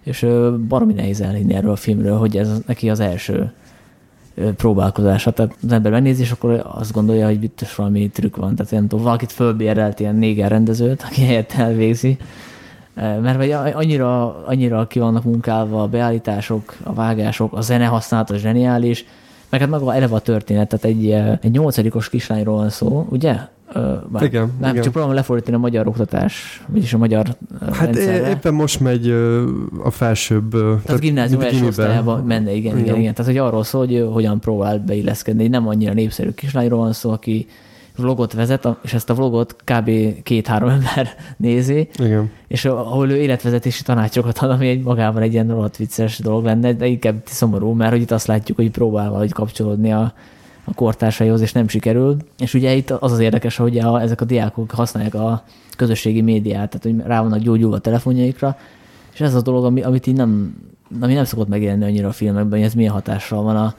és 0.05 0.27
baromi 0.69 0.93
nehéz 0.93 1.21
elhinni 1.21 1.55
erről 1.55 1.71
a 1.71 1.77
filmről, 1.77 2.19
hogy 2.19 2.37
ez 2.37 2.49
neki 2.67 2.91
az 2.91 3.01
első 3.01 3.53
próbálkozása. 4.57 5.31
Tehát 5.31 5.57
az 5.63 5.73
ember 5.73 5.93
megnézi, 5.93 6.23
és 6.23 6.31
akkor 6.31 6.71
azt 6.73 6.93
gondolja, 6.93 7.27
hogy 7.27 7.39
biztos 7.39 7.75
valami 7.75 8.09
trükk 8.09 8.37
van. 8.37 8.55
Tehát 8.55 8.73
nem 8.73 8.89
tudom, 8.89 9.05
valakit 9.05 9.33
fölbérelt 9.33 10.01
ilyen 10.01 10.17
néger 10.17 10.51
rendezőt, 10.51 11.03
aki 11.03 11.25
helyett 11.25 11.53
elvégzi. 11.53 12.17
Mert 12.95 13.37
vagy 13.37 13.51
annyira, 13.51 14.37
annyira 14.45 14.87
ki 14.87 14.99
vannak 14.99 15.25
munkálva 15.25 15.83
a 15.83 15.87
beállítások, 15.87 16.77
a 16.83 16.93
vágások, 16.93 17.53
a 17.53 17.61
zene 17.61 17.85
használata 17.85 18.37
zseniális, 18.37 19.05
meg 19.49 19.61
hát 19.61 19.69
maga 19.69 19.95
eleve 19.95 20.15
a 20.15 20.21
történet, 20.21 20.69
tehát 20.69 20.85
egy, 20.85 21.11
egy 21.41 21.51
nyolcadikos 21.51 22.09
kislányról 22.09 22.57
van 22.57 22.71
szó, 22.71 23.07
ugye? 23.11 23.37
Bár, 24.09 24.23
igen, 24.23 24.53
nem, 24.61 24.71
igen. 24.71 24.83
csak 24.83 24.93
próbálom 24.93 25.17
lefordítani 25.17 25.57
a 25.57 25.59
magyar 25.59 25.87
oktatás, 25.87 26.63
vagyis 26.69 26.93
a 26.95 26.99
magyar 26.99 27.27
Hát 27.73 27.85
rendszerre. 27.85 28.31
éppen 28.31 28.55
most 28.55 28.81
megy 28.81 29.11
a 29.85 29.91
felsőbb... 29.91 30.51
Tehát, 30.51 30.83
tehát 30.85 31.01
gimnázium 31.01 31.41
első 31.41 31.67
osztályában 31.67 32.25
menne, 32.25 32.53
igen, 32.53 32.73
igen, 32.73 32.85
igen, 32.85 33.01
igen. 33.01 33.15
Tehát, 33.15 33.31
hogy 33.31 33.41
arról 33.41 33.65
szól, 33.65 33.87
hogy 33.87 34.09
hogyan 34.13 34.41
próbál 34.41 34.79
beilleszkedni. 34.79 35.49
Nem 35.49 35.69
annyira 35.69 35.93
népszerű 35.93 36.31
kislányról 36.31 36.79
van 36.79 36.93
szó, 36.93 37.11
aki 37.11 37.47
vlogot 37.97 38.33
vezet, 38.33 38.69
és 38.83 38.95
ezt 38.95 39.11
a 39.11 39.15
vlogot 39.15 39.57
kb. 39.65 39.91
két-három 40.23 40.69
ember 40.79 41.09
nézi, 41.37 41.89
Igen. 41.99 42.31
és 42.49 42.65
ahol 42.65 43.11
ő 43.11 43.17
életvezetési 43.17 43.83
tanácsokat 43.83 44.39
ad, 44.39 44.51
ami 44.51 44.69
egy 44.69 44.83
magában 44.83 45.23
egy 45.23 45.33
ilyen 45.33 45.49
rohadt 45.49 45.77
vicces 45.77 46.19
dolog 46.19 46.45
lenne, 46.45 46.73
de 46.73 46.87
inkább 46.87 47.23
szomorú, 47.25 47.73
mert 47.73 47.91
hogy 47.91 48.01
itt 48.01 48.11
azt 48.11 48.27
látjuk, 48.27 48.57
hogy 48.57 48.71
próbál 48.71 49.09
valahogy 49.09 49.33
kapcsolódni 49.33 49.93
a, 49.93 50.13
a 50.65 50.75
kortársaihoz, 50.75 51.41
és 51.41 51.53
nem 51.53 51.69
sikerül. 51.69 52.17
És 52.39 52.55
ugye 52.55 52.75
itt 52.75 52.91
az 52.91 53.13
az 53.13 53.19
érdekes, 53.19 53.57
hogy 53.57 53.79
a, 53.79 54.01
ezek 54.01 54.21
a 54.21 54.25
diákok 54.25 54.71
használják 54.71 55.15
a 55.15 55.45
közösségi 55.77 56.21
médiát, 56.21 56.71
tehát 56.71 56.83
hogy 56.83 57.07
rá 57.07 57.21
vannak 57.21 57.39
gyógyulva 57.39 57.77
a 57.77 57.81
telefonjaikra, 57.81 58.57
és 59.13 59.21
ez 59.21 59.35
az 59.35 59.41
a 59.41 59.43
dolog, 59.43 59.65
ami, 59.65 59.83
amit 59.83 60.07
így 60.07 60.17
nem, 60.17 60.57
ami 61.01 61.15
nem 61.15 61.25
szokott 61.25 61.49
megjelenni 61.49 61.85
annyira 61.85 62.09
a 62.09 62.13
filmekben, 62.13 62.59
hogy 62.59 62.69
ez 62.69 62.75
milyen 62.75 62.93
hatással 62.93 63.43
van 63.43 63.57
a, 63.57 63.75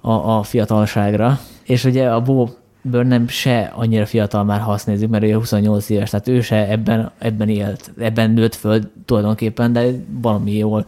a, 0.00 0.38
a 0.38 0.42
fiatalságra. 0.42 1.38
És 1.64 1.84
ugye 1.84 2.10
a 2.10 2.20
Bob 2.20 2.50
nem 2.90 3.28
se 3.28 3.72
annyira 3.74 4.06
fiatal 4.06 4.44
már, 4.44 4.60
ha 4.60 4.72
azt 4.72 4.86
nézzük, 4.86 5.10
mert 5.10 5.24
ő 5.24 5.34
28 5.34 5.88
éves, 5.90 6.10
tehát 6.10 6.28
ő 6.28 6.40
se 6.40 6.68
ebben, 6.68 7.10
ebben 7.18 7.48
élt, 7.48 7.90
ebben 7.98 8.30
nőtt 8.30 8.54
föl 8.54 8.80
tulajdonképpen, 9.04 9.72
de 9.72 9.86
valami 10.20 10.56
jól 10.56 10.86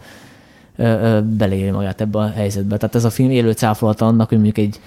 beléli 1.23 1.69
magát 1.69 2.01
ebbe 2.01 2.19
a 2.19 2.29
helyzetbe. 2.29 2.77
Tehát 2.77 2.95
ez 2.95 3.03
a 3.03 3.09
film 3.09 3.29
élő 3.29 3.51
cáfolata 3.51 4.05
annak, 4.05 4.29
hogy 4.29 4.37
mondjuk 4.37 4.65
egy 4.65 4.79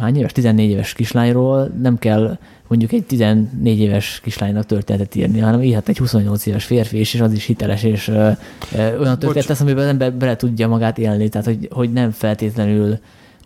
hány 0.00 0.16
éves, 0.16 0.32
14 0.32 0.70
éves 0.70 0.92
kislányról 0.92 1.70
nem 1.82 1.98
kell 1.98 2.38
mondjuk 2.68 2.92
egy 2.92 3.04
14 3.04 3.78
éves 3.78 4.20
kislánynak 4.22 4.66
történetet 4.66 5.14
írni, 5.14 5.38
hanem 5.38 5.62
írhat 5.62 5.88
egy 5.88 5.98
28 5.98 6.46
éves 6.46 6.64
férfi, 6.64 6.98
és 6.98 7.20
az 7.20 7.32
is 7.32 7.44
hiteles, 7.44 7.82
és 7.82 8.08
ö, 8.08 8.30
ö, 8.76 8.98
olyan 8.98 9.18
történet 9.18 9.48
lesz, 9.48 9.60
amiben 9.60 9.82
az 9.82 9.88
ember 9.90 10.12
bele 10.12 10.36
tudja 10.36 10.68
magát 10.68 10.98
élni, 10.98 11.28
tehát 11.28 11.46
hogy, 11.46 11.68
hogy 11.70 11.92
nem 11.92 12.10
feltétlenül 12.10 12.98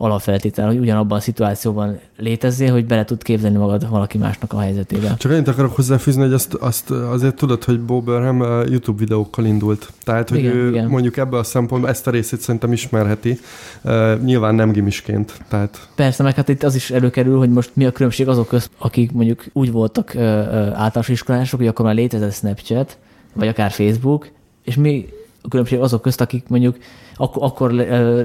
alapfeltétel, 0.03 0.67
hogy 0.67 0.79
ugyanabban 0.79 1.19
a 1.19 1.21
szituációban 1.21 1.99
létezzél, 2.19 2.73
hogy 2.73 2.87
bele 2.87 3.05
tud 3.05 3.23
képzelni 3.23 3.57
magad 3.57 3.89
valaki 3.89 4.19
másnak 4.19 4.53
a 4.53 4.59
helyzetébe. 4.59 5.15
Csak 5.19 5.33
annyit 5.33 5.49
akarok 5.49 5.77
hozzáfűzni, 5.77 6.23
hogy 6.23 6.33
azt, 6.33 6.55
azt 6.55 6.91
azért 6.91 7.37
tudod, 7.37 7.65
hogy 7.65 7.81
Bob 7.81 8.05
Burnham 8.05 8.41
uh, 8.41 8.71
YouTube 8.71 8.99
videókkal 8.99 9.45
indult. 9.45 9.93
Tehát, 10.05 10.29
hogy 10.29 10.39
igen, 10.39 10.57
ő 10.57 10.69
igen. 10.69 10.89
mondjuk 10.89 11.17
ebből 11.17 11.39
a 11.39 11.43
szempontból 11.43 11.91
ezt 11.91 12.07
a 12.07 12.11
részét 12.11 12.41
szerintem 12.41 12.73
ismerheti. 12.73 13.39
Uh, 13.83 14.21
nyilván 14.23 14.55
nem 14.55 14.73
gimisként. 14.73 15.33
Tehát... 15.49 15.89
Persze, 15.95 16.23
meg 16.23 16.35
hát 16.35 16.49
itt 16.49 16.63
az 16.63 16.75
is 16.75 16.91
előkerül, 16.91 17.39
hogy 17.39 17.51
most 17.51 17.71
mi 17.75 17.85
a 17.85 17.93
különbség 17.93 18.29
azok 18.29 18.49
közt, 18.49 18.71
akik 18.79 19.13
mondjuk 19.13 19.45
úgy 19.53 19.73
voltak 19.73 20.13
uh, 20.15 20.23
általános 20.23 21.09
iskolások, 21.09 21.59
hogy 21.59 21.69
akkor 21.69 21.85
már 21.85 21.95
létezett 21.95 22.35
Snapchat, 22.35 22.99
vagy 23.33 23.49
akár 23.49 23.71
Facebook, 23.71 24.31
és 24.65 24.75
mi 24.75 25.07
a 25.43 25.49
különbség 25.49 25.81
azok 25.81 26.03
közt, 26.03 26.21
akik 26.21 26.45
mondjuk 26.49 26.77
ak- 27.23 27.43
akkor 27.43 27.73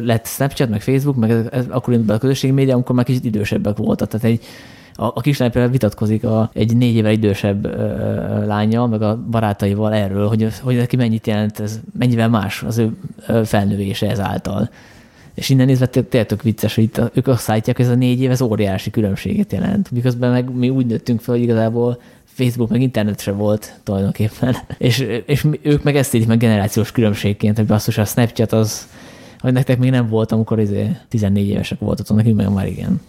lett 0.01 0.25
Snapchat, 0.27 0.69
meg 0.69 0.81
Facebook, 0.81 1.17
meg 1.17 1.31
akkor 1.69 1.93
indult 1.93 2.09
be 2.09 2.13
a 2.13 2.17
közösségi 2.17 2.53
média, 2.53 2.73
amikor 2.73 2.95
már 2.95 3.05
kicsit 3.05 3.25
idősebbek 3.25 3.77
voltak. 3.77 4.07
Tehát 4.07 4.25
egy, 4.25 4.41
a, 4.95 5.05
a 5.05 5.21
kislány 5.21 5.51
például 5.51 5.71
vitatkozik 5.71 6.23
a, 6.23 6.49
egy 6.53 6.77
négy 6.77 6.95
éve 6.95 7.11
idősebb 7.11 7.65
lánya, 8.45 8.87
meg 8.87 9.01
a 9.01 9.23
barátaival 9.31 9.93
erről, 9.93 10.27
hogy, 10.27 10.47
hogy 10.61 10.75
neki 10.75 10.95
mennyit 10.95 11.27
jelent, 11.27 11.59
ez 11.59 11.79
mennyivel 11.99 12.29
más 12.29 12.63
az 12.63 12.77
ő 12.77 12.97
felnövése 13.43 14.09
ezáltal. 14.09 14.69
És 15.33 15.49
innen 15.49 15.65
nézve 15.65 15.85
tényleg 15.85 16.25
tök 16.27 16.41
vicces, 16.41 16.75
hogy 16.75 16.83
itt 16.83 17.01
ők 17.13 17.27
azt 17.27 17.49
állítják, 17.49 17.75
hogy 17.75 17.85
ez 17.85 17.91
a 17.91 17.95
négy 17.95 18.21
év 18.21 18.31
ez 18.31 18.41
óriási 18.41 18.89
különbséget 18.89 19.51
jelent. 19.51 19.91
Miközben 19.91 20.31
meg 20.31 20.55
mi 20.55 20.69
úgy 20.69 20.85
nőttünk 20.85 21.21
fel, 21.21 21.33
hogy 21.33 21.43
igazából 21.43 21.99
Facebook 22.37 22.69
meg 22.69 22.81
internet 22.81 23.19
se 23.19 23.31
volt 23.31 23.79
tulajdonképpen. 23.83 24.55
És, 24.77 24.99
és 25.25 25.45
ők 25.61 25.83
meg 25.83 25.95
ezt 25.95 26.13
így 26.13 26.27
meg 26.27 26.37
generációs 26.37 26.91
különbségként, 26.91 27.57
hogy 27.57 27.65
basszus, 27.65 27.97
a 27.97 28.05
Snapchat 28.05 28.51
az, 28.51 28.87
hogy 29.39 29.53
nektek 29.53 29.79
még 29.79 29.89
nem 29.89 30.09
volt, 30.09 30.31
amikor 30.31 30.59
izé 30.59 30.97
14 31.09 31.47
évesek 31.47 31.79
voltatok, 31.79 32.17
nekünk 32.17 32.35
meg 32.35 32.53
már 32.53 32.67
igen. 32.67 33.01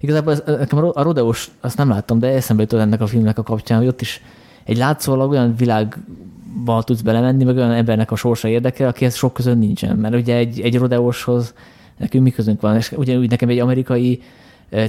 Igazából 0.00 0.32
ez, 0.32 0.42
nekem 0.46 0.90
a 0.92 1.02
Rodeos, 1.02 1.50
azt 1.60 1.76
nem 1.76 1.88
láttam, 1.88 2.18
de 2.18 2.26
eszembe 2.26 2.62
jutott 2.62 2.80
ennek 2.80 3.00
a 3.00 3.06
filmnek 3.06 3.38
a 3.38 3.42
kapcsán, 3.42 3.78
hogy 3.78 3.86
ott 3.86 4.00
is 4.00 4.22
egy 4.64 4.76
látszólag 4.76 5.30
olyan 5.30 5.54
világba 5.56 6.82
tudsz 6.82 7.00
belemenni, 7.00 7.44
meg 7.44 7.56
olyan 7.56 7.72
embernek 7.72 8.10
a 8.10 8.16
sorsa 8.16 8.48
érdekel, 8.48 8.88
akihez 8.88 9.14
sok 9.14 9.32
közön 9.32 9.58
nincsen. 9.58 9.96
Mert 9.96 10.14
ugye 10.14 10.36
egy, 10.36 10.60
egy 10.60 10.78
Rodeoshoz 10.78 11.54
nekünk 11.96 12.24
mi 12.24 12.30
közünk 12.30 12.60
van, 12.60 12.76
és 12.76 12.92
ugyanúgy 12.92 13.30
nekem 13.30 13.48
egy 13.48 13.58
amerikai 13.58 14.22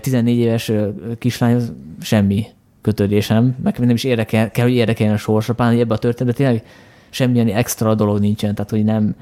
14 0.01 0.38
éves 0.38 0.72
kislány 1.18 1.61
semmi 2.01 2.45
kötődésem, 2.81 3.56
meg 3.64 3.80
nem 3.80 3.89
is 3.89 4.03
érdekel, 4.03 4.51
kell, 4.51 4.65
hogy 4.65 4.76
érdekeljen 4.76 5.15
a 5.15 5.18
sorsa, 5.18 5.53
pláne 5.53 5.80
ebben 5.80 5.97
a 5.97 5.99
történetben 5.99 6.45
tényleg 6.45 6.65
semmilyen 7.10 7.47
extra 7.47 7.95
dolog 7.95 8.19
nincsen, 8.19 8.56
tehát 8.56 8.69
hogy 8.69 8.84
nem, 8.84 9.15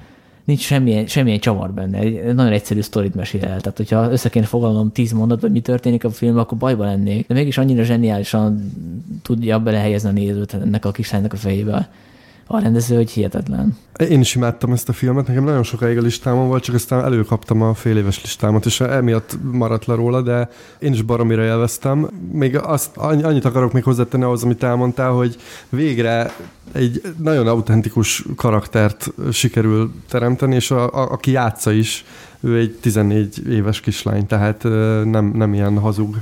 nincs 0.44 0.62
semmilyen, 0.62 1.08
semmilyen 1.08 1.40
csavar 1.40 1.72
benne. 1.72 1.98
Egy 1.98 2.34
nagyon 2.34 2.52
egyszerű 2.52 2.82
sztorit 2.82 3.16
mesél 3.16 3.44
el. 3.44 3.62
Tehát, 3.62 3.78
hogyha 3.78 4.12
össze 4.12 4.30
kéne 4.30 4.46
foglalnom 4.46 4.92
tíz 4.92 5.12
mondat, 5.12 5.42
hogy 5.42 5.52
mi 5.52 5.60
történik 5.60 6.04
a 6.04 6.10
filmben, 6.10 6.44
akkor 6.44 6.58
bajba 6.58 6.84
lennék. 6.84 7.28
De 7.28 7.34
mégis 7.34 7.58
annyira 7.58 7.84
zseniálisan 7.84 8.72
tudja 9.22 9.60
belehelyezni 9.60 10.10
a 10.10 10.12
nézőt 10.12 10.54
ennek 10.54 10.86
a 10.86 10.92
kislánynak 10.92 11.34
a 11.34 11.36
fejébe 11.36 11.90
a 12.48 12.60
rendező, 12.60 12.96
hogy 12.96 13.12
hihetetlen. 13.12 13.78
Én 14.10 14.20
is 14.20 14.36
imádtam 14.36 14.72
ezt 14.72 14.90
a 14.90 14.94
filmet, 14.94 15.28
nekem 15.28 15.44
nagyon 15.44 15.64
sokáig 15.64 15.98
a 15.98 16.02
listámon 16.02 16.48
volt, 16.48 16.64
csak 16.64 16.76
aztán 16.76 17.04
előkaptam 17.04 17.62
a 17.62 17.74
fél 17.74 17.98
éves 17.98 18.22
listámat, 18.22 18.66
és 18.66 18.80
emiatt 18.80 19.38
maradt 19.52 19.86
le 19.86 19.96
róla, 19.96 20.22
de 20.22 20.50
én 20.80 20.94
is 20.94 21.02
baromira 21.02 21.44
élveztem. 21.44 22.10
Még 22.32 22.58
azt, 22.58 22.98
annyit 22.98 23.46
akarok 23.46 23.74
még 23.74 23.84
hozzátenni 23.84 24.24
ahhoz, 24.24 24.44
amit 24.44 24.64
elmondtál, 24.64 25.12
hogy 25.12 25.36
végre 25.70 26.34
egy 26.72 27.02
nagyon 27.18 27.48
autentikus 27.48 28.26
karaktert 28.36 29.14
sikerül 29.32 29.92
teremteni, 30.10 30.56
és 30.56 30.72
a, 30.72 30.94
a, 30.94 31.12
aki 31.12 31.32
játsza 31.32 31.72
is, 31.72 32.06
ő 32.48 32.58
egy 32.58 32.78
14 32.82 33.48
éves 33.50 33.80
kislány, 33.80 34.28
tehát 34.28 34.64
nem, 35.04 35.32
nem 35.34 35.54
ilyen 35.54 35.80
hazug 35.80 36.16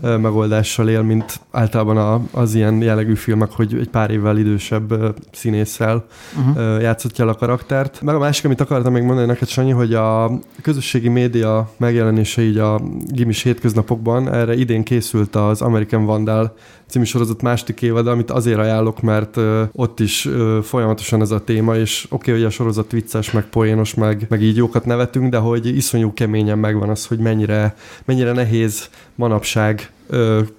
megoldással 0.00 0.88
él, 0.88 1.02
mint 1.02 1.40
általában 1.50 2.28
az 2.32 2.54
ilyen 2.54 2.82
jellegű 2.82 3.14
filmek, 3.14 3.50
hogy 3.50 3.74
egy 3.80 3.88
pár 3.88 4.10
évvel 4.10 4.38
idősebb 4.38 5.14
színésszel 5.32 6.04
uh-huh. 6.36 6.82
játszott 6.82 7.18
el 7.18 7.28
a 7.28 7.34
karaktert. 7.34 8.00
Meg 8.00 8.14
a 8.14 8.18
másik, 8.18 8.44
amit 8.44 8.60
akartam 8.60 8.92
még 8.92 9.02
mondani 9.02 9.26
neked, 9.26 9.48
Sanyi, 9.48 9.70
hogy 9.70 9.94
a 9.94 10.38
közösségi 10.62 11.08
média 11.08 11.70
megjelenése 11.76 12.42
így 12.42 12.58
a 12.58 12.80
gimis 13.06 13.42
hétköznapokban, 13.42 14.32
erre 14.32 14.54
idén 14.54 14.82
készült 14.82 15.36
az 15.36 15.62
American 15.62 16.04
Vandal 16.04 16.56
című 16.88 17.04
sorozat 17.04 17.42
második 17.42 17.82
évad, 17.82 18.06
amit 18.06 18.30
azért 18.30 18.58
ajánlok, 18.58 19.00
mert 19.00 19.36
ott 19.72 20.00
is 20.00 20.28
folyamatosan 20.62 21.20
ez 21.20 21.30
a 21.30 21.44
téma, 21.44 21.76
és 21.76 22.06
oké, 22.10 22.30
okay, 22.30 22.34
hogy 22.34 22.50
a 22.50 22.54
sorozat 22.54 22.90
vicces, 22.90 23.30
meg 23.30 23.44
poénos, 23.44 23.94
meg, 23.94 24.26
meg 24.28 24.42
így 24.42 24.56
jókat 24.56 24.84
nevetünk, 24.84 25.30
de 25.30 25.38
hogy 25.38 25.76
iszonyú 25.76 26.12
keményen 26.12 26.58
megvan 26.58 26.88
az, 26.88 27.06
hogy 27.06 27.18
mennyire, 27.18 27.76
mennyire 28.04 28.32
nehéz 28.32 28.88
manapság 29.14 29.90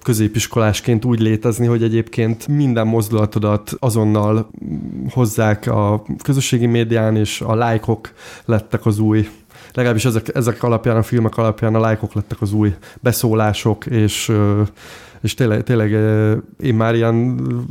középiskolásként 0.02 1.04
úgy 1.04 1.20
létezni, 1.20 1.66
hogy 1.66 1.82
egyébként 1.82 2.48
minden 2.48 2.86
mozdulatodat 2.86 3.72
azonnal 3.78 4.50
hozzák 5.10 5.66
a 5.66 6.02
közösségi 6.22 6.66
médián, 6.66 7.16
és 7.16 7.40
a 7.40 7.54
lájkok 7.54 8.12
lettek 8.44 8.86
az 8.86 8.98
új 8.98 9.28
legalábbis 9.72 10.04
ezek, 10.04 10.34
ezek 10.34 10.62
alapján, 10.62 10.96
a 10.96 11.02
filmek 11.02 11.36
alapján 11.36 11.74
a 11.74 11.80
lájkok 11.80 12.12
lettek 12.12 12.40
az 12.40 12.52
új 12.52 12.74
beszólások, 13.00 13.86
és 13.86 14.32
és 15.20 15.34
tényleg, 15.34 15.62
tényleg 15.62 15.90
én 16.60 16.74
már 16.74 16.94
ilyen 16.94 17.14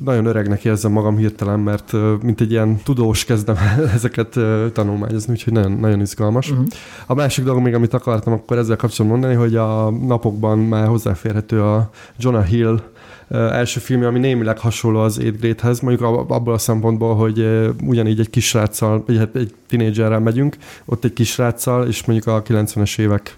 nagyon 0.04 0.26
öregnek 0.26 0.66
érzem 0.66 0.92
magam 0.92 1.18
hirtelen, 1.18 1.60
mert 1.60 1.94
mint 2.22 2.42
egy 2.42 2.52
ilyen 2.52 2.80
tudós 2.84 3.26
kezdem 3.26 3.56
ezeket 3.96 4.40
tanulmányozni, 4.74 5.34
úgyhogy 5.34 5.54
nagyon, 5.54 5.72
nagyon 5.72 6.02
izgalmas. 6.02 6.52
Uh-huh. 6.52 6.66
A 7.06 7.14
másik 7.14 7.44
dolog 7.44 7.62
még, 7.62 7.74
amit 7.74 7.94
akartam 7.94 8.34
akkor 8.34 8.58
ezzel 8.58 8.76
kapcsolatban 8.76 9.20
mondani, 9.20 9.42
hogy 9.42 9.56
a 9.56 9.90
napokban 9.90 10.60
már 10.60 10.88
hozzáférhető 10.88 11.62
a 11.62 11.90
Jonah 12.18 12.46
Hill 12.46 12.82
első 13.30 13.80
filmje, 13.80 14.08
ami 14.08 14.20
némileg 14.20 14.60
hasonló 14.60 15.00
az 15.00 15.20
Eighth 15.20 15.40
Grade-hez, 15.40 15.80
mondjuk 15.80 16.30
abból 16.30 16.54
a 16.54 16.58
szempontból, 16.58 17.16
hogy 17.16 17.70
ugyanígy 17.84 18.20
egy 18.20 18.30
kisráccal, 18.30 19.04
vagy 19.08 19.18
hát 19.18 19.36
egy 19.36 19.54
tinédzserrel 19.68 20.20
megyünk, 20.20 20.58
ott 20.86 21.04
egy 21.04 21.14
kisráccal, 21.14 21.88
és 21.88 22.06
mondjuk 22.06 22.36
a 22.36 22.44
90-es 22.44 23.00
évek 23.00 23.38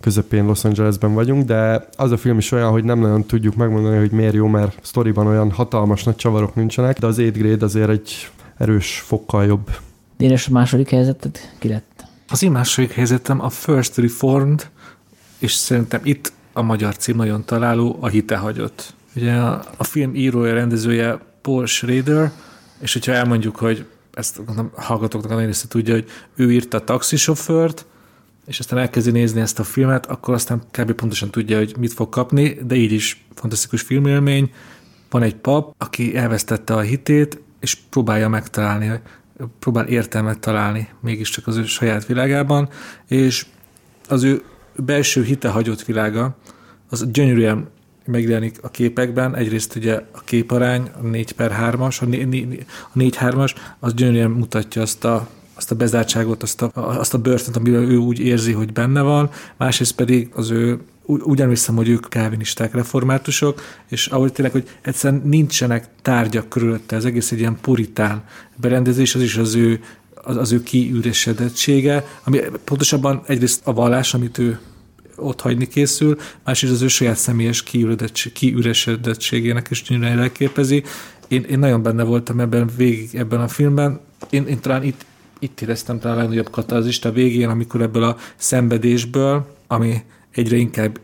közepén 0.00 0.44
Los 0.44 0.64
Angelesben 0.64 1.14
vagyunk, 1.14 1.44
de 1.44 1.88
az 1.96 2.10
a 2.10 2.16
film 2.16 2.38
is 2.38 2.52
olyan, 2.52 2.70
hogy 2.70 2.84
nem 2.84 2.98
nagyon 2.98 3.24
tudjuk 3.24 3.54
megmondani, 3.54 3.98
hogy 3.98 4.10
miért 4.10 4.34
jó, 4.34 4.46
mert 4.46 4.78
sztoriban 4.82 5.26
olyan 5.26 5.50
hatalmas 5.50 6.04
nagy 6.04 6.16
csavarok 6.16 6.54
nincsenek, 6.54 6.98
de 6.98 7.06
az 7.06 7.16
8 7.16 7.36
grade 7.36 7.64
azért 7.64 7.88
egy 7.88 8.30
erős 8.56 9.02
fokkal 9.06 9.44
jobb. 9.44 9.70
Dénes 10.16 10.48
a 10.48 10.50
második 10.52 10.90
helyzeted 10.90 11.38
ki 11.58 11.68
lett? 11.68 12.04
Az 12.28 12.42
én 12.42 12.50
második 12.50 12.92
helyzetem 12.92 13.40
a 13.40 13.48
First 13.48 13.96
Reformed, 13.96 14.70
és 15.38 15.52
szerintem 15.52 16.00
itt 16.02 16.32
a 16.52 16.62
magyar 16.62 16.96
cím 16.96 17.16
nagyon 17.16 17.44
találó, 17.44 17.96
a 18.00 18.08
hite 18.08 18.36
hagyott. 18.36 18.94
Ugye 19.16 19.32
a, 19.32 19.64
a 19.76 19.84
film 19.84 20.14
írója, 20.14 20.54
rendezője 20.54 21.18
Paul 21.42 21.66
Schrader, 21.66 22.32
és 22.78 22.92
hogyha 22.92 23.12
elmondjuk, 23.12 23.56
hogy 23.56 23.86
ezt 24.14 24.38
a 24.38 24.80
hallgatóknak 24.80 25.30
nagyon 25.30 25.46
része 25.46 25.68
tudja, 25.68 25.94
hogy 25.94 26.06
ő 26.34 26.52
írta 26.52 26.76
a 26.76 26.84
taxisofőrt, 26.84 27.86
és 28.48 28.58
aztán 28.58 28.78
elkezdi 28.78 29.10
nézni 29.10 29.40
ezt 29.40 29.58
a 29.58 29.64
filmet, 29.64 30.06
akkor 30.06 30.34
aztán 30.34 30.62
kb. 30.70 30.92
pontosan 30.92 31.30
tudja, 31.30 31.58
hogy 31.58 31.74
mit 31.78 31.92
fog 31.92 32.08
kapni, 32.08 32.58
de 32.66 32.74
így 32.74 32.92
is 32.92 33.24
fantasztikus 33.34 33.82
filmélmény. 33.82 34.52
Van 35.10 35.22
egy 35.22 35.34
pap, 35.34 35.74
aki 35.78 36.16
elvesztette 36.16 36.74
a 36.74 36.80
hitét, 36.80 37.40
és 37.60 37.74
próbálja 37.90 38.28
megtalálni, 38.28 39.00
próbál 39.58 39.86
értelmet 39.86 40.38
találni 40.38 40.88
mégiscsak 41.00 41.46
az 41.46 41.56
ő 41.56 41.64
saját 41.64 42.06
világában, 42.06 42.68
és 43.06 43.46
az 44.08 44.22
ő 44.22 44.42
belső 44.76 45.22
hite 45.22 45.48
hagyott 45.48 45.84
világa, 45.84 46.36
az 46.88 47.10
gyönyörűen 47.10 47.68
megjelenik 48.04 48.58
a 48.62 48.68
képekben. 48.68 49.34
Egyrészt 49.34 49.76
ugye 49.76 50.02
a 50.12 50.20
képarány, 50.20 50.90
a 51.02 51.06
4 51.06 51.32
per 51.32 51.56
3-as, 51.60 52.00
a 52.00 52.04
4-3-as, 52.98 53.54
az 53.78 53.94
gyönyörűen 53.94 54.30
mutatja 54.30 54.82
azt 54.82 55.04
a 55.04 55.28
azt 55.58 55.70
a 55.70 55.74
bezártságot, 55.74 56.42
azt 56.42 56.62
a, 56.62 56.70
azt 56.74 57.14
a 57.14 57.18
börtönt, 57.18 57.56
amiben 57.56 57.90
ő 57.90 57.96
úgy 57.96 58.18
érzi, 58.18 58.52
hogy 58.52 58.72
benne 58.72 59.02
van, 59.02 59.30
másrészt 59.56 59.94
pedig 59.94 60.28
az 60.34 60.50
ő 60.50 60.80
úgy 61.02 61.40
emlékszem, 61.40 61.76
hogy 61.76 61.88
ők 61.88 62.08
kávinisták, 62.08 62.74
reformátusok, 62.74 63.62
és 63.88 64.06
ahogy 64.06 64.32
tényleg, 64.32 64.52
hogy 64.52 64.68
egyszerűen 64.82 65.22
nincsenek 65.24 65.88
tárgyak 66.02 66.48
körülötte, 66.48 66.96
ez 66.96 67.04
egész 67.04 67.32
egy 67.32 67.38
ilyen 67.38 67.58
puritán 67.60 68.24
berendezés, 68.56 69.14
az 69.14 69.22
is 69.22 69.36
az 69.36 69.54
ő, 69.54 69.80
az, 70.14 70.36
az 70.36 70.52
ő 70.52 70.62
kiüresedettsége, 70.62 72.04
ami 72.24 72.40
pontosabban 72.64 73.22
egyrészt 73.26 73.60
a 73.64 73.72
vallás, 73.72 74.14
amit 74.14 74.38
ő 74.38 74.58
ott 75.16 75.40
hagyni 75.40 75.66
készül, 75.66 76.16
másrészt 76.44 76.72
az 76.72 76.82
ő 76.82 76.88
saját 76.88 77.16
személyes 77.16 77.64
kiüresedettségének 78.32 79.70
is 79.70 79.82
gyönyörűen 79.82 80.18
elképezi. 80.18 80.82
Én, 81.28 81.42
én 81.42 81.58
nagyon 81.58 81.82
benne 81.82 82.02
voltam 82.02 82.40
ebben 82.40 82.70
végig 82.76 83.14
ebben 83.14 83.40
a 83.40 83.48
filmben. 83.48 84.00
Én, 84.30 84.46
én 84.46 84.60
talán 84.60 84.82
itt 84.82 85.04
itt 85.38 85.60
éreztem 85.60 85.98
talán 85.98 86.16
a 86.16 86.20
legnagyobb 86.20 86.50
katarzist 86.50 87.04
a 87.04 87.12
végén, 87.12 87.48
amikor 87.48 87.82
ebből 87.82 88.02
a 88.02 88.16
szenvedésből, 88.36 89.46
ami 89.66 90.02
egyre 90.30 90.56
inkább 90.56 91.00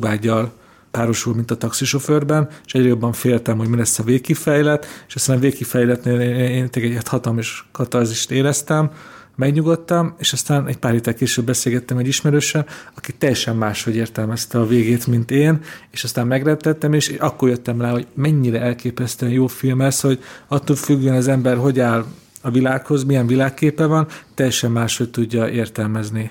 vágyal 0.00 0.52
párosul, 0.90 1.34
mint 1.34 1.50
a 1.50 1.56
taxisofőrben, 1.56 2.48
és 2.64 2.74
egyre 2.74 2.88
jobban 2.88 3.12
féltem, 3.12 3.58
hogy 3.58 3.68
mi 3.68 3.76
lesz 3.76 3.98
a 3.98 4.02
végkifejlet, 4.02 4.86
és 5.08 5.14
aztán 5.14 5.36
a 5.36 5.40
végkifejletnél 5.40 6.20
én, 6.20 6.34
én, 6.34 6.68
én 6.72 6.96
egy 6.96 7.08
hatalmas 7.08 7.68
katarzist 7.72 8.30
éreztem, 8.30 8.90
megnyugodtam, 9.36 10.14
és 10.18 10.32
aztán 10.32 10.66
egy 10.66 10.76
pár 10.76 10.92
héttel 10.92 11.14
később 11.14 11.44
beszélgettem 11.44 11.98
egy 11.98 12.06
ismerőssel, 12.06 12.66
aki 12.94 13.12
teljesen 13.12 13.56
máshogy 13.56 13.96
értelmezte 13.96 14.58
a 14.58 14.66
végét, 14.66 15.06
mint 15.06 15.30
én, 15.30 15.60
és 15.90 16.04
aztán 16.04 16.26
megrettettem, 16.26 16.92
és 16.92 17.08
akkor 17.18 17.48
jöttem 17.48 17.80
rá, 17.80 17.90
hogy 17.90 18.06
mennyire 18.14 18.60
elképesztően 18.60 19.32
jó 19.32 19.46
film 19.46 19.80
ez, 19.80 20.00
hogy 20.00 20.22
attól 20.48 20.76
függően 20.76 21.16
az 21.16 21.28
ember 21.28 21.56
hogy 21.56 21.80
áll 21.80 22.04
a 22.42 22.50
világhoz, 22.50 23.04
milyen 23.04 23.26
világképe 23.26 23.86
van, 23.86 24.06
teljesen 24.34 24.70
máshogy 24.70 25.10
tudja 25.10 25.48
értelmezni 25.48 26.30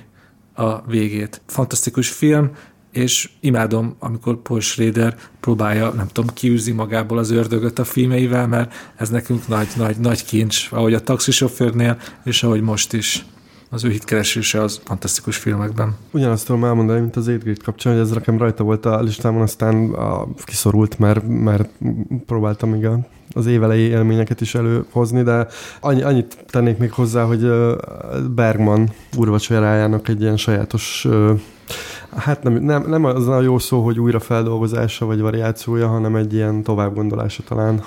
a 0.53 0.81
végét. 0.81 1.41
Fantasztikus 1.45 2.09
film, 2.09 2.51
és 2.91 3.29
imádom, 3.39 3.95
amikor 3.99 4.41
Paul 4.41 4.59
Schrader 4.59 5.15
próbálja, 5.39 5.89
nem 5.89 6.07
tudom, 6.07 6.33
kiűzi 6.33 6.71
magából 6.71 7.17
az 7.17 7.31
ördögöt 7.31 7.79
a 7.79 7.83
filmeivel, 7.83 8.47
mert 8.47 8.73
ez 8.95 9.09
nekünk 9.09 9.47
nagy, 9.47 9.67
nagy, 9.99 10.25
kincs, 10.25 10.67
ahogy 10.71 10.93
a 10.93 10.99
taxisofőrnél, 10.99 11.97
és 12.23 12.43
ahogy 12.43 12.61
most 12.61 12.93
is 12.93 13.25
az 13.69 13.83
ő 13.83 13.89
hitkeresése 13.89 14.61
az 14.61 14.81
fantasztikus 14.83 15.37
filmekben. 15.37 15.95
Ugyanazt 16.11 16.45
tudom 16.45 16.63
elmondani, 16.63 16.99
mint 16.99 17.15
az 17.15 17.27
Édgrit 17.27 17.63
kapcsán, 17.63 17.93
hogy 17.93 18.01
ez 18.01 18.09
nekem 18.09 18.37
rajta 18.37 18.63
volt 18.63 18.85
a 18.85 19.01
listámon, 19.01 19.41
aztán 19.41 19.93
a, 19.93 20.27
kiszorult, 20.43 20.99
mert, 20.99 21.27
mert 21.27 21.69
próbáltam 22.25 22.75
igen 22.75 23.07
az 23.33 23.45
évelei 23.45 23.81
élményeket 23.81 24.41
is 24.41 24.55
előhozni, 24.55 25.23
de 25.23 25.47
annyi, 25.79 26.01
annyit 26.01 26.37
tennék 26.49 26.77
még 26.77 26.91
hozzá, 26.91 27.23
hogy 27.23 27.51
Bergman 28.35 28.89
úrvacsorájának 29.17 30.07
egy 30.07 30.21
ilyen 30.21 30.37
sajátos 30.37 31.07
Hát 32.15 32.43
nem, 32.43 32.53
nem, 32.53 32.83
nem 32.87 33.05
az 33.05 33.27
a 33.27 33.41
jó 33.41 33.59
szó, 33.59 33.83
hogy 33.83 33.99
újrafeldolgozása 33.99 35.05
vagy 35.05 35.21
variációja, 35.21 35.87
hanem 35.87 36.15
egy 36.15 36.33
ilyen 36.33 36.63
továbbgondolása 36.63 37.43
talán. 37.43 37.83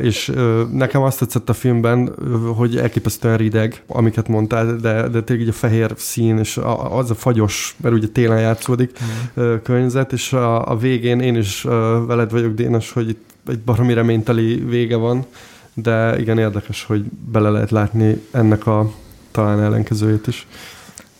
És 0.00 0.32
nekem 0.72 1.02
azt 1.02 1.18
tetszett 1.18 1.48
a 1.48 1.52
filmben, 1.52 2.14
hogy 2.56 2.76
elképesztően 2.76 3.36
rideg, 3.36 3.82
amiket 3.86 4.28
mondtál, 4.28 4.76
de, 4.76 5.08
de 5.08 5.22
tényleg 5.22 5.46
így 5.46 5.52
a 5.52 5.56
fehér 5.56 5.92
szín, 5.96 6.38
és 6.38 6.60
az 6.90 7.10
a 7.10 7.14
fagyos, 7.14 7.76
mert 7.80 7.94
ugye 7.94 8.08
télen 8.08 8.40
játszódik 8.40 8.98
mm. 9.40 9.54
környezet, 9.62 10.12
és 10.12 10.32
a, 10.32 10.70
a 10.70 10.76
végén 10.76 11.20
én 11.20 11.36
is 11.36 11.62
veled 12.06 12.30
vagyok, 12.30 12.54
Dénes, 12.54 12.92
hogy 12.92 13.08
itt 13.08 13.35
egy 13.46 13.58
baromi 13.58 13.94
reményteli 13.94 14.54
vége 14.54 14.96
van, 14.96 15.26
de 15.74 16.20
igen 16.20 16.38
érdekes, 16.38 16.84
hogy 16.84 17.04
bele 17.32 17.50
lehet 17.50 17.70
látni 17.70 18.20
ennek 18.30 18.66
a 18.66 18.92
talán 19.30 19.60
ellenkezőjét 19.60 20.26
is. 20.26 20.46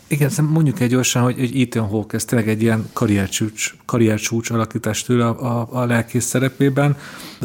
Igen, 0.09 0.31
mondjuk 0.51 0.81
egy 0.81 0.89
gyorsan, 0.89 1.23
hogy, 1.23 1.39
hogy 1.39 1.61
Ethan 1.61 1.86
Hawke, 1.86 2.16
ez 2.16 2.24
tényleg 2.24 2.48
egy 2.48 2.62
ilyen 2.62 2.89
karriercsúcs, 2.93 3.74
karriercsúcs 3.85 4.51
alakítás 4.51 5.03
tőle 5.03 5.27
a, 5.27 5.61
a, 5.61 5.69
a 5.70 5.85
lelkész 5.85 6.24
szerepében. 6.24 6.97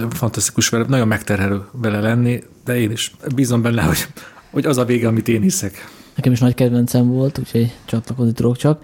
Fantasztikus 0.10 0.70
vele, 0.70 0.86
nagyon 0.88 1.08
megterhelő 1.08 1.62
vele 1.72 2.00
lenni, 2.00 2.44
de 2.66 2.80
én 2.80 2.92
is 2.92 3.12
bízom 3.36 3.62
benne, 3.62 3.82
hogy, 3.82 4.08
hogy 4.52 4.66
az 4.66 4.78
a 4.78 4.86
vége, 4.86 5.08
amit 5.08 5.28
én 5.28 5.42
hiszek. 5.42 5.88
Nekem 6.16 6.32
is 6.32 6.40
nagy 6.40 6.54
kedvencem 6.54 7.08
volt, 7.08 7.38
úgyhogy 7.38 7.74
csatlakozni 7.86 8.34
tudok 8.34 8.58
csak. 8.58 8.84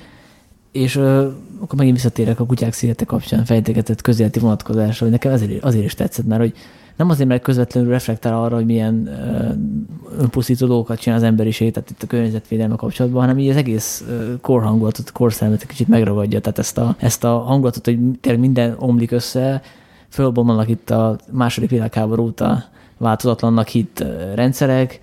És 0.77 0.95
uh, 0.95 1.33
akkor 1.59 1.77
megint 1.77 1.95
visszatérek 1.95 2.39
a 2.39 2.45
kutyák 2.45 2.73
szélete 2.73 3.05
kapcsán 3.05 3.45
fejtegetett 3.45 4.01
közéleti 4.01 4.39
vonatkozásra, 4.39 5.03
hogy 5.05 5.13
nekem 5.13 5.33
azért, 5.33 5.63
azért 5.63 5.85
is 5.85 5.93
tetszett, 5.93 6.25
mert 6.25 6.41
hogy 6.41 6.53
nem 6.95 7.09
azért, 7.09 7.29
mert 7.29 7.43
közvetlenül 7.43 7.89
reflektál 7.89 8.43
arra, 8.43 8.55
hogy 8.55 8.65
milyen 8.65 8.95
uh, 9.05 10.21
önpusztító 10.21 10.67
dolgokat 10.67 10.99
csinál 10.99 11.17
az 11.17 11.23
emberiség, 11.23 11.71
tehát 11.71 11.89
itt 11.89 12.03
a 12.03 12.07
környezetvédelme 12.07 12.75
kapcsolatban, 12.75 13.21
hanem 13.21 13.39
így 13.39 13.49
az 13.49 13.55
egész 13.55 14.05
korhangulatot, 14.41 15.11
korszelmet 15.11 15.61
egy 15.61 15.67
kicsit 15.67 15.87
megragadja, 15.87 16.41
tehát 16.41 16.59
ezt 16.59 16.77
a, 16.77 16.95
ezt 16.99 17.23
a 17.23 17.37
hangulatot, 17.37 17.85
hogy 17.85 17.99
tényleg 18.21 18.41
minden 18.41 18.75
omlik 18.79 19.11
össze, 19.11 19.61
fölbomlanak 20.09 20.69
itt 20.69 20.89
a 20.89 21.15
második 21.31 21.69
világháború 21.69 22.23
óta 22.23 22.63
változatlannak 22.97 23.67
hit 23.67 24.05
rendszerek, 24.35 24.99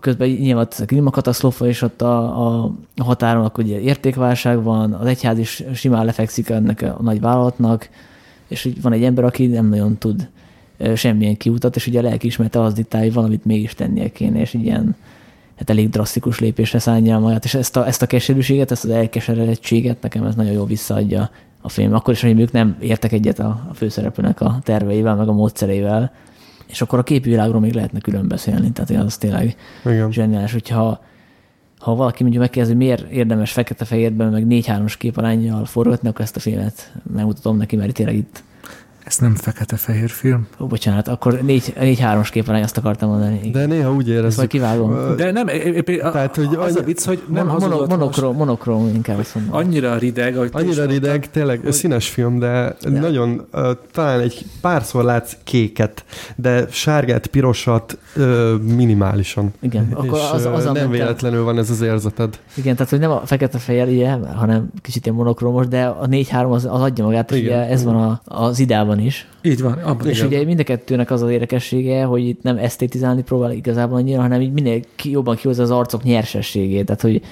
közben 0.00 0.28
nyilván 0.28 0.68
a 0.78 0.84
klímakatasztrófa, 0.84 1.66
és 1.66 1.82
ott 1.82 2.02
a, 2.02 2.64
a 2.64 2.74
határon 2.96 3.44
akkor 3.44 3.64
ugye 3.64 3.80
értékválság 3.80 4.62
van, 4.62 4.92
az 4.92 5.06
egyház 5.06 5.38
is 5.38 5.62
simán 5.74 6.04
lefekszik 6.04 6.48
ennek 6.48 6.82
a 6.82 7.02
nagy 7.02 7.20
vállalatnak, 7.20 7.88
és 8.48 8.68
van 8.82 8.92
egy 8.92 9.04
ember, 9.04 9.24
aki 9.24 9.46
nem 9.46 9.68
nagyon 9.68 9.98
tud 9.98 10.28
semmilyen 10.94 11.36
kiutat, 11.36 11.76
és 11.76 11.86
ugye 11.86 11.98
a 11.98 12.02
lelkiismerete 12.02 12.60
az 12.60 12.72
diktálja, 12.72 13.06
hogy 13.06 13.14
valamit 13.14 13.44
mégis 13.44 13.74
tennie 13.74 14.08
kéne, 14.08 14.40
és 14.40 14.54
ilyen 14.54 14.96
hát 15.58 15.70
elég 15.70 15.88
drasztikus 15.88 16.38
lépésre 16.38 16.78
szállja 16.78 17.18
magát, 17.18 17.44
és 17.44 17.54
ezt 17.54 17.76
a, 17.76 17.86
ezt 17.86 18.02
a 18.02 18.06
keserűséget, 18.06 18.70
ezt 18.70 18.84
az 18.84 18.90
elkeseredettséget 18.90 20.02
nekem 20.02 20.24
ez 20.24 20.34
nagyon 20.34 20.52
jól 20.52 20.66
visszaadja 20.66 21.30
a 21.60 21.68
film. 21.68 21.94
Akkor 21.94 22.14
is, 22.14 22.20
hogy 22.20 22.40
ők 22.40 22.52
nem 22.52 22.76
értek 22.80 23.12
egyet 23.12 23.38
a, 23.38 23.66
a 23.70 23.74
főszereplőnek 23.74 24.40
a 24.40 24.58
terveivel, 24.62 25.14
meg 25.14 25.28
a 25.28 25.32
módszereivel, 25.32 26.12
és 26.74 26.80
akkor 26.80 26.98
a 26.98 27.02
képvilágról 27.02 27.60
még 27.60 27.72
lehetne 27.72 28.00
külön 28.00 28.28
beszélni, 28.28 28.72
tehát 28.72 29.04
az 29.04 29.16
tényleg 29.16 29.56
Igen. 29.84 30.12
zseniális, 30.12 30.52
hogyha 30.52 31.00
ha 31.78 31.94
valaki 31.94 32.22
mondjuk 32.22 32.42
megkérdezi, 32.42 32.74
hogy 32.74 32.84
miért 32.84 33.10
érdemes 33.10 33.52
fekete-fehérben, 33.52 34.32
meg 34.32 34.44
4-3-as 34.48 34.94
képarányjal 34.98 35.64
forgatni, 35.64 36.08
akkor 36.08 36.20
ezt 36.20 36.36
a 36.36 36.40
filmet 36.40 36.92
megmutatom 37.14 37.56
neki, 37.56 37.76
mert 37.76 37.94
tényleg 37.94 38.16
itt 38.16 38.42
ez 39.04 39.16
nem 39.18 39.34
fekete-fehér 39.34 40.10
film. 40.10 40.46
Ó, 40.60 40.66
bocsánat, 40.66 41.08
akkor 41.08 41.40
négy, 41.42 41.74
négy 41.78 42.00
háros 42.00 42.30
képen 42.30 42.62
azt 42.62 42.76
akartam 42.76 43.08
mondani. 43.08 43.50
De 43.50 43.66
néha 43.66 43.92
úgy 43.92 44.08
érezzük. 44.08 44.38
Vagy 44.38 44.48
kivágom. 44.48 45.16
De 45.16 45.30
nem, 45.30 45.46
Tehát, 45.86 46.36
hogy 46.36 46.54
az 46.58 46.76
a 46.76 46.82
vicc, 46.82 47.04
hogy 47.04 47.22
nem 47.28 47.46
mono, 47.46 47.86
monokrom, 47.86 48.36
monokrom 48.36 48.90
inkább 48.94 49.18
azt 49.18 49.34
mondom. 49.34 49.54
Annyira 49.54 49.96
rideg, 49.98 50.36
ahogy 50.36 50.50
Annyira 50.52 50.84
rideg, 50.84 51.30
tényleg 51.30 51.60
hogy... 51.62 51.72
színes 51.72 52.08
film, 52.08 52.38
de, 52.38 52.76
de, 52.82 53.00
nagyon, 53.00 53.46
uh, 53.52 53.70
talán 53.92 54.20
egy 54.20 54.44
párszor 54.60 55.04
látsz 55.04 55.36
kéket, 55.44 56.04
de 56.36 56.66
sárgát, 56.70 57.26
pirosat 57.26 57.98
uh, 58.16 58.60
minimálisan. 58.60 59.52
Igen, 59.60 59.88
akkor 59.94 60.18
és, 60.18 60.30
az, 60.32 60.44
az, 60.44 60.66
az 60.66 60.72
nem 60.72 60.90
véletlenül 60.90 61.44
van 61.44 61.58
ez 61.58 61.70
az 61.70 61.80
érzeted. 61.80 62.38
Igen, 62.54 62.74
tehát 62.74 62.90
hogy 62.90 63.00
nem 63.00 63.10
a 63.10 63.22
fekete-fehér, 63.24 64.18
hanem 64.34 64.70
kicsit 64.82 65.04
ilyen 65.04 65.16
monokromos, 65.16 65.68
de 65.68 65.84
a 65.84 66.06
4-3 66.06 66.50
az, 66.50 66.64
az 66.64 66.80
adja 66.80 67.04
magát, 67.04 67.32
és 67.32 67.40
ugye 67.40 67.68
ez 67.68 67.84
van 67.84 67.96
a, 67.96 68.20
az 68.24 68.58
ideában 68.58 68.93
abban 68.94 69.06
is. 69.06 69.28
Így 69.42 69.62
van. 69.62 69.72
Abban 69.72 70.08
és 70.08 70.22
ugye 70.22 70.44
mind 70.44 70.60
a 70.60 70.62
kettőnek 70.62 71.10
az 71.10 71.22
az 71.22 71.30
érdekessége, 71.30 72.04
hogy 72.04 72.28
itt 72.28 72.42
nem 72.42 72.56
esztétizálni 72.56 73.22
próbál 73.22 73.52
igazából 73.52 73.96
annyira, 73.96 74.20
hanem 74.20 74.40
így 74.40 74.52
minél 74.52 74.80
jobban 75.02 75.36
kihozza 75.36 75.62
az 75.62 75.70
arcok 75.70 76.02
nyersességét. 76.02 76.86
Tehát, 76.86 77.00
hogy, 77.00 77.22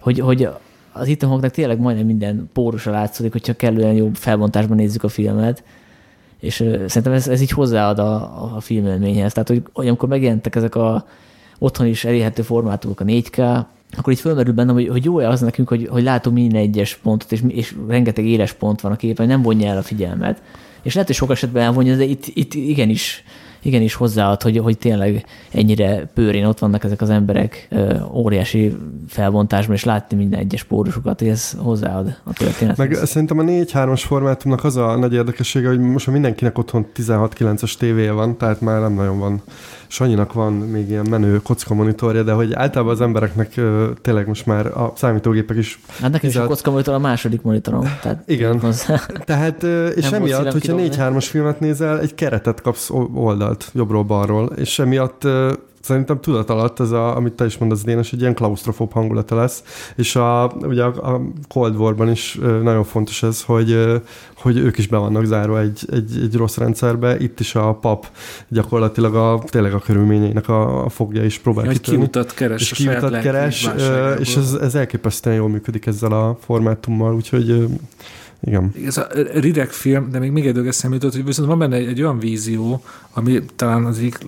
hogy, 0.00 0.20
hogy 0.20 0.48
az 0.92 1.08
itomoknak 1.08 1.50
tényleg 1.50 1.78
majdnem 1.78 2.06
minden 2.06 2.50
pórusa 2.52 2.90
látszik, 2.90 3.32
hogyha 3.32 3.52
kellően 3.52 3.94
jó 3.94 4.10
felbontásban 4.12 4.76
nézzük 4.76 5.02
a 5.02 5.08
filmet, 5.08 5.64
és 6.40 6.54
szerintem 6.86 7.12
ez, 7.12 7.28
ez 7.28 7.40
így 7.40 7.50
hozzáad 7.50 7.98
a, 7.98 8.54
a 8.56 8.60
filmélményhez. 8.60 9.32
Tehát, 9.32 9.48
hogy 9.48 9.62
olyankor 9.72 10.08
megjelentek 10.08 10.56
ezek 10.56 10.74
a 10.74 11.06
otthon 11.58 11.86
is 11.86 12.04
elérhető 12.04 12.42
formátumok, 12.42 13.00
a 13.00 13.04
4K, 13.04 13.64
akkor 13.96 14.12
itt 14.12 14.18
fölmerül 14.18 14.52
bennem, 14.52 14.74
hogy, 14.74 14.88
hogy 14.88 15.04
jó-e 15.04 15.28
az 15.28 15.40
nekünk, 15.40 15.68
hogy, 15.68 15.88
hogy 15.90 16.02
látunk 16.02 16.36
minden 16.36 16.60
egyes 16.60 16.96
pontot, 16.96 17.32
és, 17.32 17.42
és 17.48 17.74
rengeteg 17.88 18.26
éles 18.26 18.52
pont 18.52 18.80
van 18.80 18.92
a 18.92 18.96
képen, 18.96 19.26
hogy 19.26 19.34
nem 19.34 19.42
vonja 19.42 19.70
el 19.70 19.76
a 19.76 19.82
figyelmet 19.82 20.42
és 20.86 20.92
lehet, 20.92 21.08
hogy 21.08 21.16
sok 21.16 21.30
esetben 21.30 21.62
elvonja, 21.62 21.96
de 21.96 22.04
itt, 22.04 22.24
itt 22.34 22.54
igenis, 22.54 23.24
igenis 23.62 23.94
hozzáad, 23.94 24.42
hogy, 24.42 24.58
hogy 24.58 24.78
tényleg 24.78 25.24
ennyire 25.50 26.10
pőrén 26.14 26.44
ott 26.44 26.58
vannak 26.58 26.84
ezek 26.84 27.00
az 27.00 27.10
emberek 27.10 27.68
óriási 28.12 28.76
felbontásban, 29.08 29.74
és 29.74 29.84
látni 29.84 30.16
minden 30.16 30.40
egyes 30.40 30.64
pórusukat, 30.64 31.18
hogy 31.18 31.28
ez 31.28 31.52
hozzáad 31.58 32.16
a 32.24 32.32
történet. 32.32 32.76
Meg 32.76 32.94
szerintem 32.94 33.38
a 33.38 33.42
4-3-as 33.42 34.02
formátumnak 34.06 34.64
az 34.64 34.76
a 34.76 34.96
nagy 34.96 35.12
érdekessége, 35.12 35.68
hogy 35.68 35.78
most 35.78 36.06
mindenkinek 36.06 36.58
otthon 36.58 36.86
16-9-es 36.96 37.74
tévéje 37.74 38.12
van, 38.12 38.38
tehát 38.38 38.60
már 38.60 38.80
nem 38.80 38.94
nagyon 38.94 39.18
van 39.18 39.42
Sanyinak 39.86 40.32
van 40.32 40.52
még 40.52 40.88
ilyen 40.88 41.06
menő 41.10 41.40
kocka 41.42 41.74
monitorja, 41.74 42.22
de 42.22 42.32
hogy 42.32 42.52
általában 42.52 42.94
az 42.94 43.00
embereknek 43.00 43.60
tényleg 44.02 44.26
most 44.26 44.46
már 44.46 44.66
a 44.66 44.92
számítógépek 44.96 45.56
is... 45.56 45.80
Hát 46.00 46.10
nekem 46.10 46.28
is 46.28 46.36
a 46.36 46.46
kocka 46.46 46.70
monitor 46.70 46.94
a 46.94 46.98
második 46.98 47.42
monitorom. 47.42 47.80
Tehát 48.02 48.22
Igen. 48.26 48.60
Hozzá. 48.66 49.00
Tehát, 49.24 49.62
és 49.96 50.10
emiatt, 50.10 50.52
hogyha 50.52 50.74
4-3-as 50.76 51.26
filmet 51.28 51.60
nézel, 51.60 52.00
egy 52.00 52.14
keretet 52.14 52.60
kapsz 52.60 52.90
oldalt, 53.14 53.70
jobbról-balról, 53.72 54.52
és 54.56 54.78
emiatt 54.78 55.28
szerintem 55.86 56.20
tudat 56.20 56.50
alatt 56.50 56.80
ez, 56.80 56.90
a, 56.90 57.16
amit 57.16 57.32
te 57.32 57.44
is 57.44 57.58
mondasz, 57.58 57.82
Dénes, 57.82 58.12
egy 58.12 58.20
ilyen 58.20 58.34
klaustrofób 58.34 58.92
hangulata 58.92 59.36
lesz, 59.36 59.62
és 59.96 60.16
a, 60.16 60.52
ugye 60.62 60.82
a, 60.82 61.14
a 61.14 61.20
Cold 61.48 61.76
War-ban 61.76 62.10
is 62.10 62.38
nagyon 62.62 62.84
fontos 62.84 63.22
ez, 63.22 63.42
hogy, 63.42 64.00
hogy 64.36 64.56
ők 64.56 64.78
is 64.78 64.86
be 64.86 64.96
vannak 64.96 65.24
zárva 65.24 65.60
egy, 65.60 65.80
egy, 65.92 66.20
egy 66.22 66.34
rossz 66.34 66.56
rendszerbe, 66.56 67.18
itt 67.18 67.40
is 67.40 67.54
a 67.54 67.74
pap 67.74 68.06
gyakorlatilag 68.48 69.14
a, 69.14 69.42
tényleg 69.46 69.74
a 69.74 69.78
körülményeinek 69.78 70.48
a, 70.48 70.84
a 70.84 70.88
fogja 70.88 71.24
is 71.24 71.38
próbál 71.38 71.64
ja, 71.64 71.70
kitörni. 71.70 72.00
kiutat 72.00 72.34
keres, 72.34 72.60
és 72.60 72.70
kiutat 72.70 73.20
keres, 73.20 73.68
és 74.18 74.36
ez, 74.36 74.52
ez 74.52 74.74
elképesztően 74.74 75.36
jól 75.36 75.48
működik 75.48 75.86
ezzel 75.86 76.12
a 76.12 76.36
formátummal, 76.40 77.14
úgyhogy 77.14 77.66
igen. 78.46 78.72
Ez 78.84 78.96
a 78.96 79.06
rideg 79.34 79.70
film, 79.70 80.10
de 80.10 80.18
még 80.18 80.30
még 80.30 80.46
egy 80.46 80.52
dolog 80.52 80.68
eszembe 80.68 80.96
jutott, 80.96 81.14
hogy 81.14 81.24
viszont 81.24 81.48
van 81.48 81.58
benne 81.58 81.76
egy, 81.76 81.86
egy 81.86 82.02
olyan 82.02 82.18
vízió, 82.18 82.82
ami 83.12 83.42
talán 83.56 83.84
az 83.84 83.98
egyik 83.98 84.18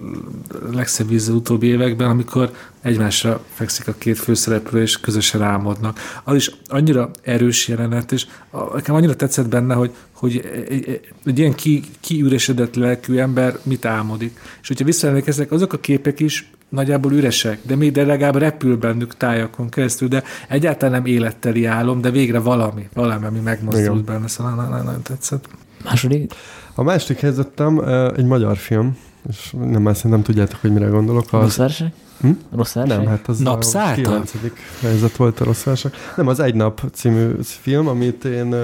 legszebb 0.72 1.08
vízió 1.08 1.34
utóbbi 1.34 1.66
években, 1.66 2.10
amikor 2.10 2.50
egymásra 2.82 3.44
fekszik 3.54 3.88
a 3.88 3.94
két 3.98 4.18
főszereplő, 4.18 4.80
és 4.80 5.00
közösen 5.00 5.42
álmodnak. 5.42 5.98
Az 6.24 6.34
is 6.34 6.50
annyira 6.66 7.10
erős 7.22 7.68
jelenet, 7.68 8.12
és 8.12 8.26
nekem 8.74 8.94
annyira 8.94 9.16
tetszett 9.16 9.48
benne, 9.48 9.74
hogy, 9.74 9.90
hogy 10.12 10.64
egy, 10.68 11.00
egy 11.24 11.38
ilyen 11.38 11.54
ki, 11.54 11.82
kiüresedett 12.00 12.74
lelkű 12.74 13.16
ember 13.16 13.58
mit 13.62 13.84
álmodik. 13.84 14.38
És 14.62 14.68
hogyha 14.68 14.84
visszaemlékeznek, 14.84 15.52
azok 15.52 15.72
a 15.72 15.78
képek 15.78 16.20
is 16.20 16.50
nagyjából 16.68 17.12
üresek, 17.12 17.58
de 17.62 17.76
még 17.76 17.92
de 17.92 18.04
legalább 18.04 18.36
repül 18.36 18.76
bennük 18.76 19.16
tájakon 19.16 19.68
keresztül, 19.68 20.08
de 20.08 20.22
egyáltalán 20.48 20.94
nem 20.94 21.12
életteli 21.12 21.64
álom, 21.64 22.00
de 22.00 22.10
végre 22.10 22.38
valami, 22.38 22.88
valami, 22.94 23.24
ami 23.24 23.38
megmozdult 23.38 24.04
benne, 24.04 24.28
szóval 24.28 24.54
nagyon, 24.54 24.84
nagyon 24.84 25.02
tetszett. 25.02 25.48
Második? 25.84 26.32
A 26.74 26.82
második 26.82 27.20
helyzetem 27.20 27.78
egy 28.16 28.24
magyar 28.24 28.56
film, 28.56 28.96
és 29.28 29.54
nem, 29.60 29.88
ezt 29.88 30.04
nem 30.04 30.22
tudjátok, 30.22 30.60
hogy 30.60 30.72
mire 30.72 30.86
gondolok. 30.86 31.24
Az... 31.30 31.40
Rossz 31.40 31.56
verseny? 31.56 31.92
Hm? 32.20 32.30
Rossz 32.56 32.72
verseny? 32.72 32.96
Nem, 32.96 33.06
hát 33.06 33.28
az 33.28 33.38
Napszálta? 33.38 34.00
a 34.00 34.04
9. 34.04 34.32
helyzet 34.80 35.16
volt 35.16 35.40
a 35.40 35.44
rossz 35.44 35.62
verseny. 35.62 35.90
Nem, 36.16 36.28
az 36.28 36.40
Egy 36.40 36.54
nap 36.54 36.82
című 36.92 37.30
film, 37.40 37.88
amit 37.88 38.24
én 38.24 38.54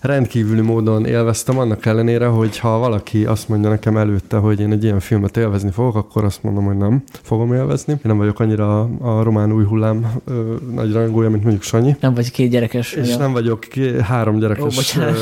rendkívüli 0.00 0.60
módon 0.60 1.06
élveztem, 1.06 1.58
annak 1.58 1.86
ellenére, 1.86 2.26
hogy 2.26 2.58
ha 2.58 2.78
valaki 2.78 3.24
azt 3.24 3.48
mondja 3.48 3.68
nekem 3.68 3.96
előtte, 3.96 4.36
hogy 4.36 4.60
én 4.60 4.72
egy 4.72 4.84
ilyen 4.84 5.00
filmet 5.00 5.36
élvezni 5.36 5.70
fogok, 5.70 5.94
akkor 5.94 6.24
azt 6.24 6.42
mondom, 6.42 6.64
hogy 6.64 6.76
nem 6.76 7.02
fogom 7.22 7.54
élvezni. 7.54 7.92
Én 7.92 8.00
nem 8.02 8.16
vagyok 8.16 8.40
annyira 8.40 8.80
a, 8.80 8.88
a 9.00 9.22
román 9.22 9.52
új 9.52 9.64
hullám 9.64 10.12
ö, 10.24 10.54
nagy 10.74 10.92
rangolja, 10.92 11.30
mint 11.30 11.42
mondjuk 11.42 11.62
Sanyi. 11.62 11.96
Nem 12.00 12.14
vagy 12.14 12.30
két 12.30 12.50
gyerekes. 12.50 12.92
És 12.92 13.16
nem 13.16 13.32
vagyok 13.32 13.60
ké, 13.60 14.00
három 14.00 14.38
gyerekes. 14.38 14.96
Ó, 14.96 15.00
ö, 15.00 15.12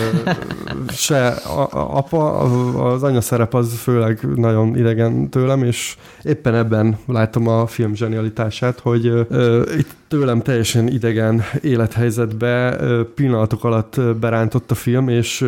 se 0.90 1.26
a, 1.28 1.60
a, 1.60 1.96
apa, 1.96 2.38
az 2.92 3.02
anya 3.02 3.20
szerep 3.20 3.54
az 3.54 3.74
főleg 3.74 4.20
nagyon 4.34 4.76
idegen 4.76 5.28
tőlem, 5.28 5.62
és 5.62 5.96
éppen 6.22 6.54
ebben 6.54 6.98
látom 7.06 7.48
a 7.48 7.66
film 7.66 7.94
zsenialitását, 7.94 8.80
hogy 8.80 9.06
ö, 9.28 9.62
itt 9.78 10.05
tőlem 10.08 10.42
teljesen 10.42 10.88
idegen 10.88 11.42
élethelyzetbe 11.60 12.76
pillanatok 13.14 13.64
alatt 13.64 14.00
berántott 14.20 14.70
a 14.70 14.74
film, 14.74 15.08
és 15.08 15.44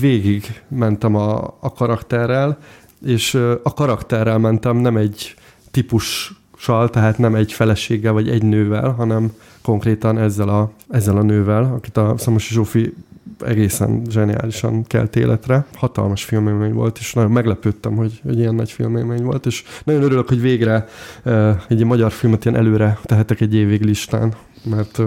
végig 0.00 0.62
mentem 0.68 1.14
a, 1.14 1.56
a 1.60 1.72
karakterrel, 1.72 2.58
és 3.06 3.34
a 3.62 3.74
karakterrel 3.74 4.38
mentem 4.38 4.76
nem 4.76 4.96
egy 4.96 5.34
típussal, 5.70 6.90
tehát 6.90 7.18
nem 7.18 7.34
egy 7.34 7.52
feleséggel 7.52 8.12
vagy 8.12 8.28
egy 8.28 8.42
nővel, 8.42 8.90
hanem 8.90 9.32
konkrétan 9.62 10.18
ezzel 10.18 10.48
a, 10.48 10.70
ezzel 10.88 11.16
a 11.16 11.22
nővel, 11.22 11.64
akit 11.64 11.96
a 11.96 12.14
Szamosi 12.18 12.54
Zsófi 12.54 12.94
egészen 13.40 14.02
zseniálisan 14.10 14.84
kelt 14.84 15.16
életre. 15.16 15.66
Hatalmas 15.74 16.24
filmélmény 16.24 16.72
volt, 16.72 16.98
és 16.98 17.12
nagyon 17.14 17.30
meglepődtem, 17.30 17.96
hogy, 17.96 18.20
hogy 18.22 18.38
ilyen 18.38 18.54
nagy 18.54 18.70
filmélmény 18.70 19.22
volt, 19.22 19.46
és 19.46 19.64
nagyon 19.84 20.02
örülök, 20.02 20.28
hogy 20.28 20.40
végre 20.40 20.86
egy 21.68 21.84
magyar 21.84 22.12
filmet 22.12 22.44
ilyen 22.44 22.56
előre 22.56 22.98
tehetek 23.02 23.40
egy 23.40 23.54
évig 23.54 23.84
listán, 23.84 24.32
mert 24.64 25.02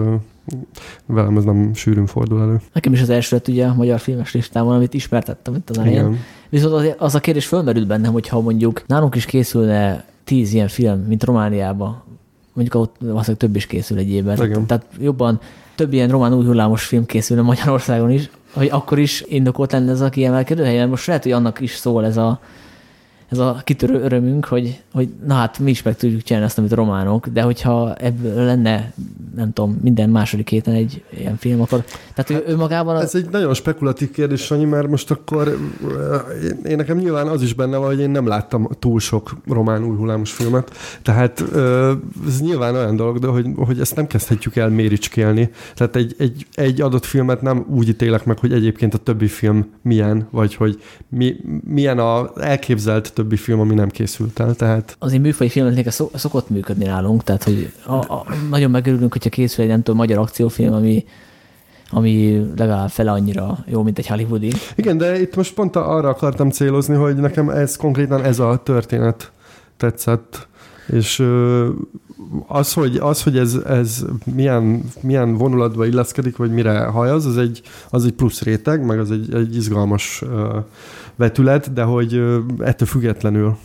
velem 1.06 1.36
ez 1.36 1.44
nem 1.44 1.74
sűrűn 1.74 2.06
fordul 2.06 2.40
elő. 2.40 2.60
Nekem 2.72 2.92
is 2.92 3.00
az 3.00 3.10
első 3.10 3.36
lett 3.36 3.48
ugye 3.48 3.66
a 3.66 3.74
magyar 3.74 3.98
filmes 3.98 4.32
listában, 4.32 4.74
amit 4.74 4.94
ismertettem 4.94 5.54
itt 5.54 5.70
az 5.70 5.78
elején. 5.78 6.18
Viszont 6.48 6.74
az, 6.74 6.94
az 6.98 7.14
a 7.14 7.20
kérdés 7.20 7.46
fölmerült 7.46 7.86
bennem, 7.86 8.12
hogy 8.12 8.28
ha 8.28 8.40
mondjuk 8.40 8.86
nálunk 8.86 9.14
is 9.14 9.24
készülne 9.24 10.04
tíz 10.24 10.52
ilyen 10.52 10.68
film, 10.68 11.00
mint 11.00 11.24
Romániában, 11.24 12.02
mondjuk 12.54 12.82
ott 12.82 12.96
valószínűleg 12.98 13.36
több 13.36 13.56
is 13.56 13.66
készül 13.66 13.98
egy 13.98 14.10
évben. 14.10 14.44
Igen. 14.44 14.66
Tehát 14.66 14.86
jobban 15.00 15.40
több 15.74 15.92
ilyen 15.92 16.08
román 16.08 16.34
új 16.34 16.44
hullámos 16.44 16.84
film 16.84 17.06
készülne 17.06 17.42
Magyarországon 17.42 18.10
is, 18.10 18.30
hogy 18.52 18.68
akkor 18.70 18.98
is 18.98 19.24
indokolt 19.26 19.72
lenne 19.72 19.90
ez 19.90 20.00
a 20.00 20.08
kiemelkedő 20.08 20.64
helyen. 20.64 20.88
Most 20.88 21.06
lehet, 21.06 21.22
hogy 21.22 21.32
annak 21.32 21.60
is 21.60 21.74
szól 21.74 22.04
ez 22.04 22.16
a 22.16 22.40
ez 23.34 23.40
a 23.40 23.60
kitörő 23.64 24.00
örömünk, 24.00 24.44
hogy, 24.44 24.82
hogy 24.92 25.08
na 25.26 25.34
hát 25.34 25.58
mi 25.58 25.70
is 25.70 25.82
meg 25.82 25.96
tudjuk 25.96 26.22
csinálni 26.22 26.46
azt, 26.46 26.58
amit 26.58 26.72
a 26.72 26.74
románok, 26.74 27.28
de 27.28 27.42
hogyha 27.42 27.94
ebből 27.94 28.44
lenne, 28.44 28.92
nem 29.36 29.52
tudom, 29.52 29.78
minden 29.82 30.10
második 30.10 30.48
héten 30.48 30.74
egy 30.74 31.02
ilyen 31.18 31.36
film, 31.36 31.60
akkor 31.60 31.84
tehát 32.14 32.30
ő, 32.30 32.52
ő 32.52 32.56
magában... 32.56 33.00
Ez 33.00 33.14
a... 33.14 33.18
egy 33.18 33.28
nagyon 33.30 33.54
spekulatív 33.54 34.10
kérdés, 34.10 34.40
Sanyi, 34.40 34.64
mert 34.64 34.88
most 34.88 35.10
akkor 35.10 35.58
én, 36.42 36.58
én 36.64 36.76
nekem 36.76 36.96
nyilván 36.96 37.26
az 37.26 37.42
is 37.42 37.54
benne 37.54 37.76
van, 37.76 37.86
hogy 37.86 38.00
én 38.00 38.10
nem 38.10 38.26
láttam 38.26 38.68
túl 38.78 39.00
sok 39.00 39.36
román 39.46 39.84
új 39.84 39.96
hullámos 39.96 40.32
filmet, 40.32 40.76
tehát 41.02 41.44
ez 42.26 42.40
nyilván 42.40 42.74
olyan 42.74 42.96
dolog, 42.96 43.18
de 43.18 43.26
hogy, 43.26 43.46
hogy 43.56 43.80
ezt 43.80 43.96
nem 43.96 44.06
kezdhetjük 44.06 44.56
el 44.56 44.68
méricskélni. 44.68 45.50
Tehát 45.74 45.96
egy, 45.96 46.14
egy, 46.18 46.46
egy 46.54 46.80
adott 46.80 47.04
filmet 47.04 47.42
nem 47.42 47.66
úgy 47.68 47.88
ítélek 47.88 48.24
meg, 48.24 48.38
hogy 48.38 48.52
egyébként 48.52 48.94
a 48.94 48.98
többi 48.98 49.26
film 49.26 49.66
milyen, 49.82 50.26
vagy 50.30 50.54
hogy 50.54 50.82
mi, 51.08 51.36
milyen 51.64 51.98
a 51.98 52.30
elképzelt 52.40 53.12
többi 53.12 53.23
film, 53.36 53.60
ami 53.60 53.74
nem 53.74 53.88
készült 53.88 54.40
el. 54.40 54.54
Tehát... 54.54 54.96
Az 54.98 55.12
én 55.12 55.20
műfai 55.20 55.48
filmeknek 55.48 55.90
szokott 56.14 56.50
működni 56.50 56.84
nálunk, 56.84 57.22
tehát 57.22 57.42
hogy 57.42 57.72
a, 57.86 57.94
a, 57.94 58.26
nagyon 58.50 58.70
megörülünk, 58.70 59.12
hogyha 59.12 59.30
készül 59.30 59.64
egy 59.64 59.70
nem 59.70 59.82
tudom, 59.82 59.96
magyar 59.96 60.18
akciófilm, 60.18 60.72
ami, 60.72 61.04
ami 61.90 62.44
legalább 62.56 62.90
fele 62.90 63.10
annyira 63.10 63.64
jó, 63.66 63.82
mint 63.82 63.98
egy 63.98 64.06
hollywoodi. 64.06 64.52
Igen, 64.74 64.96
de 64.96 65.20
itt 65.20 65.36
most 65.36 65.54
pont 65.54 65.76
arra 65.76 66.08
akartam 66.08 66.50
célozni, 66.50 66.94
hogy 66.94 67.16
nekem 67.16 67.48
ez 67.48 67.76
konkrétan 67.76 68.22
ez 68.22 68.38
a 68.38 68.60
történet 68.64 69.32
tetszett. 69.76 70.48
És 70.86 71.26
az, 72.46 72.72
hogy, 72.72 72.96
az, 72.96 73.22
hogy 73.22 73.38
ez, 73.38 73.54
ez 73.54 74.04
milyen, 74.34 74.84
milyen 75.00 75.36
vonulatba 75.36 75.86
illeszkedik, 75.86 76.36
vagy 76.36 76.50
mire 76.50 76.84
hajaz, 76.84 77.26
az 77.26 77.36
egy, 77.36 77.62
az 77.90 78.04
egy 78.04 78.12
plusz 78.12 78.42
réteg, 78.42 78.84
meg 78.84 78.98
az 78.98 79.10
egy, 79.10 79.34
egy 79.34 79.56
izgalmas 79.56 80.22
vetület, 81.16 81.72
de 81.72 81.82
hogy 81.82 82.22
ettől 82.58 82.88
függetlenül 82.88 83.56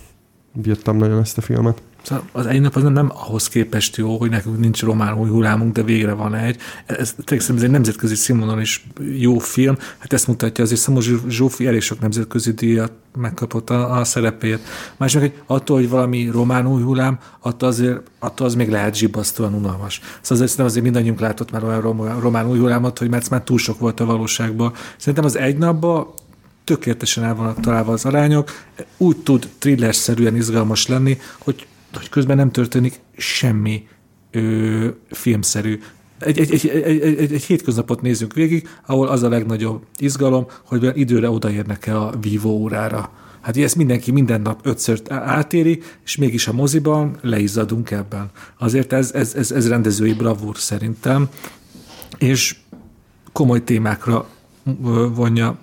bírtam 0.53 0.97
nagyon 0.97 1.19
ezt 1.19 1.37
a 1.37 1.41
filmet. 1.41 1.81
Szóval 2.01 2.23
az 2.31 2.45
egy 2.45 2.61
nap 2.61 2.75
az 2.75 2.83
nem, 2.83 2.93
nem 2.93 3.11
ahhoz 3.13 3.47
képest 3.47 3.95
jó, 3.95 4.17
hogy 4.17 4.29
nekünk 4.29 4.59
nincs 4.59 4.83
román 4.83 5.17
új 5.17 5.29
hullámunk, 5.29 5.73
de 5.73 5.83
végre 5.83 6.13
van 6.13 6.35
egy. 6.35 6.57
Ez, 6.85 7.15
ez 7.25 7.49
egy 7.61 7.69
nemzetközi 7.69 8.15
színvonalon 8.15 8.61
is 8.61 8.87
jó 9.17 9.37
film. 9.37 9.77
Hát 9.97 10.13
ezt 10.13 10.27
mutatja 10.27 10.63
azért 10.63 10.79
Szamos 10.79 11.09
Zsófi 11.27 11.67
elég 11.67 11.81
sok 11.81 11.99
nemzetközi 11.99 12.51
díjat 12.51 12.91
megkapott 13.17 13.69
a, 13.69 13.97
a 13.99 14.03
szerepét. 14.03 14.59
Más 14.97 15.13
hogy 15.13 15.33
attól, 15.45 15.77
hogy 15.77 15.89
valami 15.89 16.29
román 16.31 16.67
új 16.67 16.81
hullám, 16.81 17.17
attól, 17.39 17.69
azért, 17.69 18.01
attól 18.19 18.47
az 18.47 18.55
még 18.55 18.69
lehet 18.69 18.95
zsibasztóan 18.95 19.53
unalmas. 19.53 20.01
Szóval 20.21 20.43
azért, 20.43 20.59
azért 20.59 20.83
mindannyiunk 20.83 21.19
látott 21.19 21.51
már 21.51 21.63
olyan 21.63 22.19
román 22.19 22.49
új 22.49 22.59
hullámot, 22.59 22.99
hogy 22.99 23.09
mert 23.09 23.29
már 23.29 23.41
túl 23.43 23.57
sok 23.57 23.79
volt 23.79 23.99
a 23.99 24.05
valóságban. 24.05 24.73
Szerintem 24.97 25.25
az 25.25 25.37
egy 25.37 25.57
napban 25.57 26.07
tökéletesen 26.69 27.23
el 27.23 27.35
vannak 27.35 27.59
találva 27.59 27.91
az 27.91 28.05
arányok, 28.05 28.51
úgy 28.97 29.17
tud 29.17 29.49
thriller-szerűen 29.57 30.35
izgalmas 30.35 30.87
lenni, 30.87 31.17
hogy, 31.37 31.67
hogy 31.93 32.09
közben 32.09 32.37
nem 32.37 32.51
történik 32.51 32.99
semmi 33.17 33.87
ö, 34.31 34.87
filmszerű. 35.11 35.79
Egy, 36.19 36.39
egy, 36.39 36.51
egy, 36.53 36.67
egy, 36.67 37.01
egy, 37.01 37.33
egy 37.33 37.43
hétköznapot 37.43 38.01
nézzünk 38.01 38.33
végig, 38.33 38.67
ahol 38.85 39.07
az 39.07 39.23
a 39.23 39.29
legnagyobb 39.29 39.81
izgalom, 39.97 40.45
hogy 40.65 40.91
időre 40.93 41.29
odaérnek 41.29 41.85
el 41.85 41.97
a 41.97 42.13
vívó 42.21 42.49
órára. 42.49 43.11
Hát 43.41 43.57
ezt 43.57 43.75
mindenki 43.75 44.11
minden 44.11 44.41
nap 44.41 44.59
ötször 44.63 45.01
átéri, 45.09 45.81
és 46.03 46.15
mégis 46.15 46.47
a 46.47 46.53
moziban 46.53 47.17
leizzadunk 47.21 47.91
ebben. 47.91 48.29
Azért 48.57 48.93
ez, 48.93 49.11
ez, 49.13 49.33
ez, 49.35 49.51
ez 49.51 49.67
rendezői 49.67 50.13
bravúr 50.13 50.57
szerintem, 50.57 51.27
és 52.17 52.55
komoly 53.31 53.63
témákra 53.63 54.27
vonja 55.13 55.57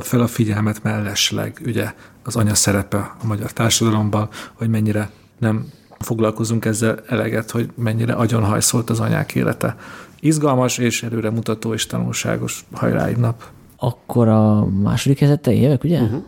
fel 0.00 0.20
a 0.20 0.26
figyelmet 0.26 0.82
mellesleg, 0.82 1.60
ugye 1.66 1.92
az 2.24 2.36
anya 2.36 2.54
szerepe 2.54 3.14
a 3.22 3.26
magyar 3.26 3.52
társadalomban, 3.52 4.28
hogy 4.52 4.68
mennyire 4.68 5.10
nem 5.38 5.66
foglalkozunk 5.98 6.64
ezzel 6.64 6.98
eleget, 7.06 7.50
hogy 7.50 7.70
mennyire 7.74 8.12
agyonhajszolt 8.12 8.90
az 8.90 9.00
anyák 9.00 9.34
élete. 9.34 9.76
Izgalmas 10.20 10.78
és 10.78 11.02
előre 11.02 11.30
mutató 11.30 11.74
és 11.74 11.86
tanulságos 11.86 12.64
hajrá 12.72 13.08
nap. 13.16 13.42
Akkor 13.76 14.28
a 14.28 14.66
második 14.66 15.18
helyzettel 15.18 15.52
jövök, 15.52 15.84
ugye? 15.84 16.00
Uh-huh. 16.00 16.24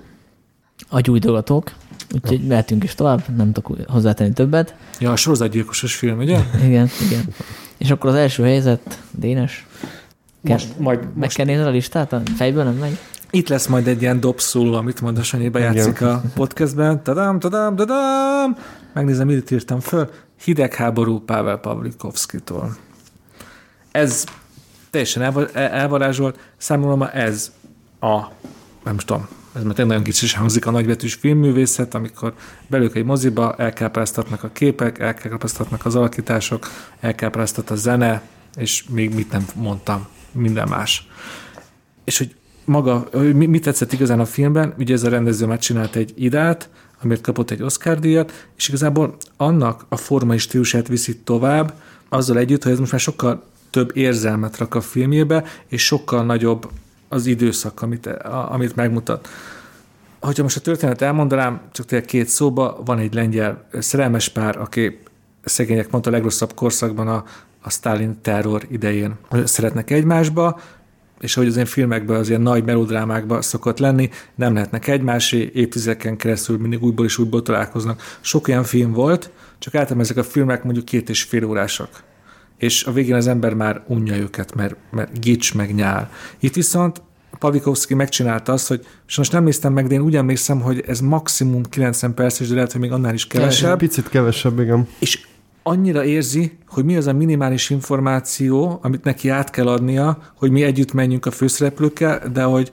Agyújdogatók. 0.89 1.73
Úgyhogy 2.15 2.47
mehetünk 2.47 2.85
is 2.85 2.95
tovább, 2.95 3.23
nem 3.37 3.53
tudok 3.53 3.77
hozzátenni 3.89 4.33
többet. 4.33 4.75
Ja, 4.99 5.13
a 5.13 5.17
sorozatgyilkosos 5.17 5.95
film, 5.95 6.19
ugye? 6.19 6.39
igen, 6.65 6.89
igen. 7.07 7.35
És 7.79 7.91
akkor 7.91 8.11
az 8.11 8.17
első 8.17 8.43
helyzet, 8.43 9.03
Dénes. 9.11 9.67
Most, 10.41 10.79
majd, 10.79 11.01
meg 11.01 11.11
most... 11.15 11.37
kell 11.37 11.47
nézni 11.47 11.63
a 11.63 11.71
listát? 11.71 12.13
A 12.13 12.23
fejből 12.37 12.65
nem 12.65 12.75
megy? 12.75 12.99
Itt 13.31 13.49
lesz 13.49 13.67
majd 13.67 13.87
egy 13.87 14.03
ilyen 14.03 14.21
dobszul, 14.21 14.75
amit 14.75 15.01
majd 15.01 15.19
a 15.19 15.23
Sanyi 15.23 15.49
bejátszik 15.49 16.01
a 16.01 16.23
podcastben. 16.35 17.03
Tadám, 17.03 17.39
tadám, 17.39 17.77
tadám! 17.77 18.57
Megnézem, 18.93 19.27
mit 19.27 19.51
írtam 19.51 19.81
föl. 19.81 20.11
Hidegháború 20.45 21.19
Pavel 21.19 21.57
Pavlikovszkitól. 21.57 22.77
Ez 23.91 24.25
teljesen 24.91 25.49
elvarázsolt. 25.55 26.39
Számomra 26.57 27.11
ez 27.11 27.53
a, 28.01 28.21
nem 28.85 28.97
tudom, 28.97 29.29
ez 29.55 29.63
mert 29.63 29.77
nagyon 29.77 30.03
kicsi 30.03 30.25
is 30.25 30.35
hangzik 30.35 30.67
a 30.67 30.71
nagybetűs 30.71 31.15
filmművészet, 31.15 31.95
amikor 31.95 32.35
belők 32.67 32.97
egy 32.97 33.05
moziba, 33.05 33.55
elkápráztatnak 33.57 34.43
a 34.43 34.51
képek, 34.53 34.99
elkápráztatnak 34.99 35.87
az 35.87 35.95
alakítások, 35.95 36.67
elkápráztat 37.01 37.71
a 37.71 37.77
zene, 37.77 38.23
és 38.57 38.85
még 38.89 39.15
mit 39.15 39.31
nem 39.31 39.45
mondtam 39.55 40.07
minden 40.33 40.69
más. 40.69 41.09
És 42.05 42.19
hogy 42.19 42.35
maga, 42.65 43.09
mi, 43.13 43.47
mi 43.47 43.59
tetszett 43.59 43.93
igazán 43.93 44.21
a 44.21 44.25
filmben, 44.25 44.75
ugye 44.79 44.95
ez 44.95 45.03
a 45.03 45.09
rendező 45.09 45.47
már 45.47 45.59
csinált 45.59 45.97
egy 45.97 46.13
idát, 46.17 46.69
amiért 47.03 47.23
kapott 47.23 47.51
egy 47.51 47.63
Oscar 47.63 47.99
díjat, 47.99 48.49
és 48.57 48.69
igazából 48.69 49.17
annak 49.37 49.87
a 49.89 49.97
formai 49.97 50.39
stílusát 50.39 50.89
viszi 50.89 51.17
tovább, 51.17 51.75
azzal 52.09 52.39
együtt, 52.39 52.63
hogy 52.63 52.73
ez 52.73 52.79
most 52.79 52.93
már 52.93 53.01
sokkal 53.01 53.45
több 53.71 53.97
érzelmet 53.97 54.59
rak 54.59 54.75
a 54.75 54.81
filmjébe, 54.81 55.45
és 55.69 55.85
sokkal 55.85 56.25
nagyobb 56.25 56.71
az 57.09 57.27
időszak, 57.27 57.83
amit, 57.83 58.07
a, 58.07 58.53
amit 58.53 58.77
megmutat. 58.77 59.29
Hogyha 60.21 60.43
most 60.43 60.57
a 60.57 60.61
történet 60.61 61.03
elmondanám, 61.03 61.61
csak 61.73 61.87
tényleg 61.87 62.07
két 62.07 62.29
szóba, 62.29 62.81
van 62.85 62.99
egy 62.99 63.15
lengyel 63.15 63.69
szerelmes 63.79 64.29
pár, 64.29 64.59
aki 64.59 64.99
szegények 65.45 65.91
mondta 65.91 66.11
a 66.11 66.13
legrosszabb 66.13 66.55
korszakban 66.55 67.09
a 67.09 67.25
a 67.61 67.71
Stalin 67.71 68.19
terror 68.23 68.67
idején 68.71 69.17
szeretnek 69.45 69.91
egymásba, 69.91 70.61
és 71.21 71.37
ahogy 71.37 71.49
az 71.49 71.57
én 71.57 71.67
filmekben, 71.67 72.17
az 72.17 72.29
ilyen 72.29 72.41
nagy 72.41 72.65
melodrámákban 72.65 73.43
szokott 73.43 73.79
lenni, 73.79 74.11
nem 74.35 74.55
lehetnek 74.55 74.87
egymásé, 74.87 75.51
évtizedeken 75.55 76.17
keresztül 76.17 76.59
mindig 76.59 76.83
újból 76.83 77.05
és 77.05 77.19
újból 77.19 77.43
találkoznak. 77.43 78.03
Sok 78.21 78.49
olyan 78.49 78.65
film 78.65 78.93
volt, 78.93 79.31
csak 79.59 79.75
általában 79.75 80.05
ezek 80.05 80.17
a 80.17 80.23
filmek 80.23 80.65
mondjuk 80.65 80.85
két 80.85 81.09
és 81.09 81.23
fél 81.23 81.45
órásak. 81.45 82.03
És 82.59 82.85
a 82.85 82.93
végén 82.93 83.15
az 83.15 83.27
ember 83.27 83.55
már 83.55 83.83
unja 83.87 84.17
őket, 84.17 84.55
mert, 84.55 84.77
mert 84.91 85.21
gics 85.21 85.55
meg 85.55 85.75
nyál. 85.75 86.11
Itt 86.39 86.55
viszont 86.55 87.03
Pavlikovski 87.39 87.95
megcsinálta 87.95 88.53
azt, 88.53 88.69
hogy 88.69 88.87
és 89.09 89.17
most 89.17 89.33
nem 89.33 89.45
néztem 89.45 89.73
meg, 89.73 89.87
de 89.87 89.95
én 89.95 90.01
úgy 90.01 90.17
emlékszem, 90.17 90.61
hogy 90.61 90.85
ez 90.87 91.01
maximum 91.01 91.63
90 91.63 92.15
perces, 92.15 92.49
de 92.49 92.55
lehet, 92.55 92.73
hogy 92.73 92.81
még 92.81 92.93
annál 92.93 93.15
is 93.15 93.27
kevesebb. 93.27 93.79
Picit 93.79 94.09
kevesebb, 94.09 94.61
igen. 94.61 94.89
És 94.99 95.27
annyira 95.63 96.05
érzi, 96.05 96.59
hogy 96.69 96.85
mi 96.85 96.97
az 96.97 97.07
a 97.07 97.13
minimális 97.13 97.71
információ, 97.71 98.79
amit 98.83 99.05
neki 99.05 99.29
át 99.29 99.51
kell 99.51 99.69
adnia, 99.69 100.19
hogy 100.35 100.51
mi 100.51 100.63
együtt 100.63 100.93
menjünk 100.93 101.27
a 101.27 101.31
főszereplőkkel, 101.31 102.23
de 102.33 102.43
hogy, 102.43 102.73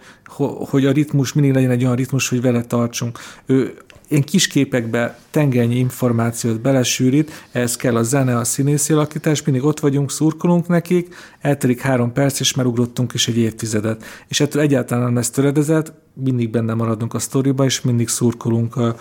hogy 0.69 0.85
a 0.85 0.91
ritmus 0.91 1.33
mindig 1.33 1.53
legyen 1.53 1.71
egy 1.71 1.83
olyan 1.83 1.95
ritmus, 1.95 2.29
hogy 2.29 2.41
vele 2.41 2.63
tartsunk. 2.63 3.19
Ő 3.45 3.77
ilyen 4.07 4.23
kis 4.23 4.47
képekbe 4.47 5.19
tengernyi 5.31 5.75
információt 5.75 6.61
belesűrít, 6.61 7.31
ehhez 7.51 7.75
kell 7.75 7.95
a 7.95 8.03
zene, 8.03 8.37
a 8.37 8.43
színészi 8.43 8.93
alakítás, 8.93 9.43
mindig 9.43 9.63
ott 9.63 9.79
vagyunk, 9.79 10.11
szurkolunk 10.11 10.67
nekik, 10.67 11.15
eltelik 11.41 11.81
három 11.81 12.13
perc, 12.13 12.39
és 12.39 12.53
már 12.53 12.65
ugrottunk 12.65 13.13
is 13.13 13.27
egy 13.27 13.37
évtizedet. 13.37 14.03
És 14.27 14.39
ettől 14.39 14.61
egyáltalán 14.61 15.03
nem 15.03 15.15
lesz 15.15 15.29
töredezett, 15.29 15.93
mindig 16.13 16.49
benne 16.49 16.73
maradunk 16.73 17.13
a 17.13 17.19
sztoriba, 17.19 17.65
és 17.65 17.81
mindig 17.81 18.07
szurkolunk 18.07 18.75
a, 18.75 18.95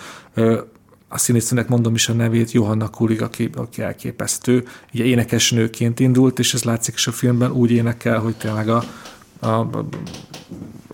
a 1.09 1.19
színésznőnek 1.19 1.69
mondom 1.69 1.95
is 1.95 2.09
a 2.09 2.13
nevét, 2.13 2.51
Johanna 2.51 2.89
Kulig, 2.89 3.23
aki, 3.23 3.51
aki 3.55 3.83
elképesztő. 3.83 4.65
Ugye 4.95 5.05
énekesnőként 5.05 6.01
indult, 6.01 6.39
és 6.39 6.55
ez 6.55 6.65
látszik 6.65 6.95
is 6.95 7.07
a 7.07 7.13
filmben, 7.13 7.51
úgy 7.51 7.71
énekel, 7.71 8.19
hogy 8.19 8.35
tényleg 8.37 8.69
a 8.69 8.85
a, 9.41 9.67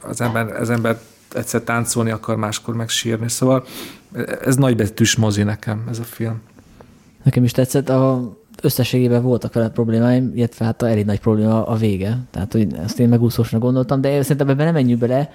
az, 0.02 0.20
ember, 0.20 0.46
az 0.60 0.70
ember 0.70 1.00
egyszer 1.34 1.60
táncolni 1.60 2.10
akar, 2.10 2.36
máskor 2.36 2.74
meg. 2.74 2.88
Szóval 3.26 3.64
ez 4.44 4.56
nagybetűs 4.56 5.16
mozi 5.16 5.42
nekem, 5.42 5.84
ez 5.90 5.98
a 5.98 6.02
film. 6.02 6.40
Nekem 7.22 7.44
is 7.44 7.52
tetszett. 7.52 7.88
A 7.88 8.32
összességében 8.62 9.22
voltak 9.22 9.52
vele 9.52 9.68
problémáim, 9.68 10.32
illetve 10.34 10.64
hát 10.64 10.82
a 10.82 10.88
elég 10.88 11.04
nagy 11.04 11.20
probléma 11.20 11.66
a 11.66 11.74
vége. 11.74 12.18
Tehát, 12.30 12.52
hogy 12.52 12.74
ezt 12.74 12.98
én 12.98 13.08
megúszósnak 13.08 13.60
gondoltam, 13.60 14.00
de 14.00 14.22
szerintem 14.22 14.48
ebben 14.48 14.64
nem 14.64 14.74
menjünk 14.74 15.00
bele, 15.00 15.32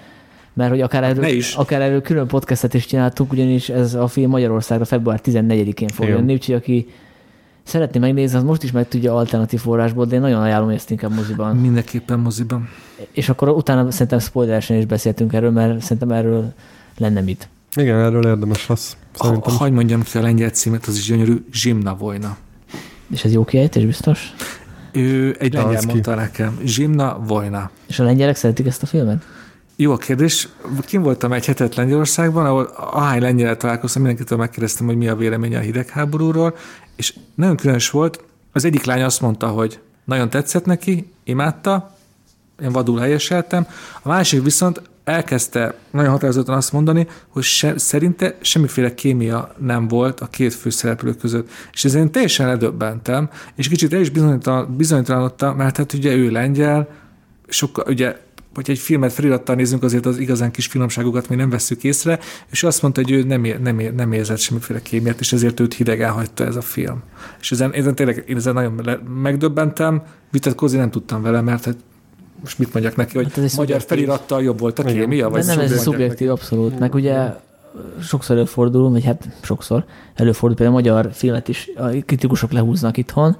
mert 0.58 0.70
hogy 0.70 0.82
akár 0.82 1.04
erről, 1.04 1.26
is. 1.26 1.56
akár 1.56 1.82
erről 1.82 2.02
külön 2.02 2.28
podcastet 2.28 2.74
is 2.74 2.86
csináltuk, 2.86 3.32
ugyanis 3.32 3.70
ez 3.70 3.94
a 3.94 4.08
film 4.08 4.30
Magyarországra 4.30 4.86
február 4.86 5.22
14-én 5.24 5.88
fog 5.88 6.08
jönni, 6.08 6.34
úgyhogy 6.34 6.56
aki 6.56 6.88
szeretné 7.64 8.00
megnézni, 8.00 8.38
az 8.38 8.44
most 8.44 8.64
is 8.64 8.72
meg 8.72 8.88
tudja 8.88 9.16
alternatív 9.16 9.60
forrásból, 9.60 10.06
de 10.06 10.16
én 10.16 10.22
nagyon 10.22 10.42
ajánlom 10.42 10.70
ezt 10.70 10.92
inkább 10.92 11.14
moziban. 11.14 11.56
Mindenképpen 11.56 12.20
moziban. 12.20 12.70
És 13.12 13.30
akkor 13.30 13.50
utána 13.50 13.92
szerintem 13.92 14.20
spoileresen 14.20 14.78
is 14.78 14.86
beszéltünk 14.86 15.34
erről, 15.34 15.52
mert 15.52 15.82
szerintem 15.82 16.12
erről 16.12 16.54
lenne 16.98 17.22
mit. 17.22 17.50
Igen, 17.76 18.00
erről 18.00 18.26
érdemes 18.26 18.68
lesz. 18.68 18.98
Ha, 19.18 19.26
Szerintem. 19.26 19.56
hagy 19.56 19.72
mondjam 19.72 20.04
ki 20.04 20.18
a 20.18 20.22
lengyel 20.22 20.50
címet, 20.50 20.86
az 20.86 20.98
is 20.98 21.06
gyönyörű, 21.06 21.46
Zsimna 21.52 21.96
Vojna. 21.96 22.38
És 23.12 23.24
ez 23.24 23.34
jó 23.34 23.46
kiejtés, 23.46 23.86
biztos? 23.86 24.34
Ő 24.92 25.36
egy 25.40 25.54
lengyel 25.54 25.82
mondta 25.88 26.16
nekem, 26.16 26.60
Zsimna 26.64 27.20
Vojna. 27.28 27.70
És 27.88 28.00
a 28.00 28.04
lengyelek 28.04 28.36
szeretik 28.36 28.66
ezt 28.66 28.84
a 28.84 28.86
filmet? 28.86 29.24
Jó 29.80 29.92
a 29.92 29.98
kérdés. 29.98 30.48
Kim 30.86 31.02
voltam 31.02 31.34
egy 31.34 31.46
hetet 31.46 31.76
Lengyelországban, 31.76 32.46
ahol 32.46 32.64
ahány 32.76 33.22
lengyel 33.22 33.58
találkoztam, 33.58 34.02
mindenkitől 34.02 34.38
megkérdeztem, 34.38 34.86
hogy 34.86 34.98
mi 34.98 35.08
a 35.08 35.16
véleménye 35.16 35.58
a 35.58 35.62
hidegháborúról, 35.62 36.56
és 36.96 37.14
nagyon 37.36 37.56
különös 37.56 37.90
volt. 37.90 38.24
Az 38.52 38.66
egyik 38.66 38.84
lány 38.84 39.02
azt 39.02 39.22
mondta, 39.22 39.48
hogy 39.48 39.80
nagyon 40.06 40.30
tetszett 40.30 40.66
neki, 40.66 41.12
imádta, 41.24 41.96
én 42.62 42.72
vadul 42.72 43.00
helyeseltem. 43.00 43.68
A 44.02 44.08
másik 44.08 44.44
viszont 44.44 44.82
elkezdte 45.04 45.76
nagyon 45.92 46.12
határozottan 46.12 46.56
azt 46.56 46.72
mondani, 46.72 47.08
hogy 47.28 47.44
se, 47.44 47.78
szerinte 47.78 48.38
semmiféle 48.42 48.94
kémia 48.94 49.54
nem 49.58 49.88
volt 49.88 50.20
a 50.20 50.28
két 50.28 50.54
főszereplő 50.54 51.14
között. 51.14 51.50
És 51.74 51.86
ezen 51.86 52.02
én 52.02 52.12
teljesen 52.12 52.48
ledöbbentem, 52.48 53.30
és 53.56 53.68
kicsit 53.68 53.94
el 53.94 54.00
is 54.00 54.10
bizonytalan- 54.10 54.76
bizonytalanodtam, 54.76 55.56
mert 55.56 55.78
hát 55.78 55.94
ugye 55.94 56.16
ő 56.16 56.30
lengyel, 56.30 56.90
sokkal, 57.48 57.86
ugye 57.88 58.26
hogyha 58.58 58.72
egy 58.74 58.80
filmet 58.80 59.14
felirattal 59.14 59.56
nézünk, 59.56 59.84
azért 59.84 60.06
az 60.06 60.18
igazán 60.18 60.52
kis 60.52 60.68
finomságokat 60.68 61.30
még 61.30 61.38
nem 61.38 61.50
vesszük 61.50 61.84
észre, 61.84 62.20
és 62.52 62.64
azt 62.64 62.82
mondta, 62.82 63.02
hogy 63.02 63.12
ő 63.12 63.24
nem, 63.24 63.44
ér, 63.44 63.62
nem, 63.62 63.80
ér, 63.80 63.94
nem 63.94 64.12
érzett 64.12 64.38
semmiféle 64.38 64.82
kémiát, 64.82 65.20
és 65.20 65.34
ezért 65.34 65.60
őt 65.60 65.74
hidegen 65.74 66.12
hagyta 66.12 66.46
ez 66.46 66.56
a 66.56 66.62
film. 66.62 67.04
És 67.40 67.52
ezen, 67.52 67.74
ezen 67.74 67.96
tényleg 67.96 68.24
én 68.28 68.36
ezen 68.36 68.54
nagyon 68.54 68.80
le, 68.84 69.00
megdöbbentem, 69.22 70.04
vitatkozni 70.32 70.78
nem 70.78 70.90
tudtam 70.90 71.22
vele, 71.22 71.42
mert 71.42 71.66
hát 71.66 71.76
most 72.42 72.60
mit 72.60 72.74
mondjak 72.74 72.96
neki, 72.96 73.16
hogy 73.16 73.26
Hát 73.26 73.36
magyar 73.36 73.50
szubjektív- 73.50 73.88
felirattal 73.88 74.44
jobb 74.44 74.60
volt 74.60 74.80
a 74.80 74.84
kémia? 74.84 75.30
De 75.30 75.38
nem, 75.38 75.40
ez 75.40 75.46
szubjektív? 75.46 75.78
szubjektív, 75.78 76.30
abszolút. 76.30 76.80
Meg 76.80 76.94
ugye 76.94 77.34
sokszor 78.02 78.36
előfordul, 78.36 78.90
vagy 78.90 79.06
hát 79.06 79.30
sokszor 79.42 79.86
előfordul, 80.16 80.58
például 80.58 80.78
a 80.78 80.82
magyar 80.82 81.14
filmet 81.14 81.48
is 81.48 81.70
a 81.76 81.88
kritikusok 81.88 82.52
lehúznak 82.52 82.98
itthon. 82.98 83.38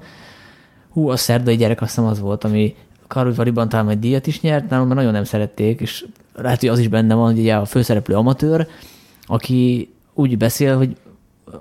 Hú, 0.90 1.08
a 1.08 1.16
szerdai 1.16 1.56
gyerek 1.56 1.80
azt 1.80 1.94
hiszem 1.94 2.10
az 2.10 2.20
volt, 2.20 2.44
ami 2.44 2.74
Karudvariban 3.08 3.68
talán 3.68 3.88
egy 3.88 3.98
díjat 3.98 4.26
is 4.26 4.40
nyert, 4.40 4.70
nálunk 4.70 4.88
már 4.88 4.96
nagyon 4.96 5.12
nem 5.12 5.24
szerették, 5.24 5.80
és 5.80 6.06
lehet, 6.34 6.60
hogy 6.60 6.68
az 6.68 6.78
is 6.78 6.88
benne 6.88 7.14
van, 7.14 7.30
hogy 7.30 7.38
ugye 7.38 7.54
a 7.54 7.64
főszereplő 7.64 8.14
amatőr, 8.14 8.66
aki 9.26 9.88
úgy 10.14 10.36
beszél, 10.36 10.76
hogy 10.76 10.96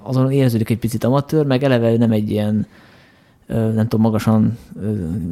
azon 0.03 0.31
érződik 0.31 0.69
egy 0.69 0.77
picit 0.77 1.03
amatőr, 1.03 1.45
meg 1.45 1.63
eleve 1.63 1.97
nem 1.97 2.11
egy 2.11 2.31
ilyen, 2.31 2.67
nem 3.47 3.87
tudom, 3.87 4.01
magasan 4.01 4.57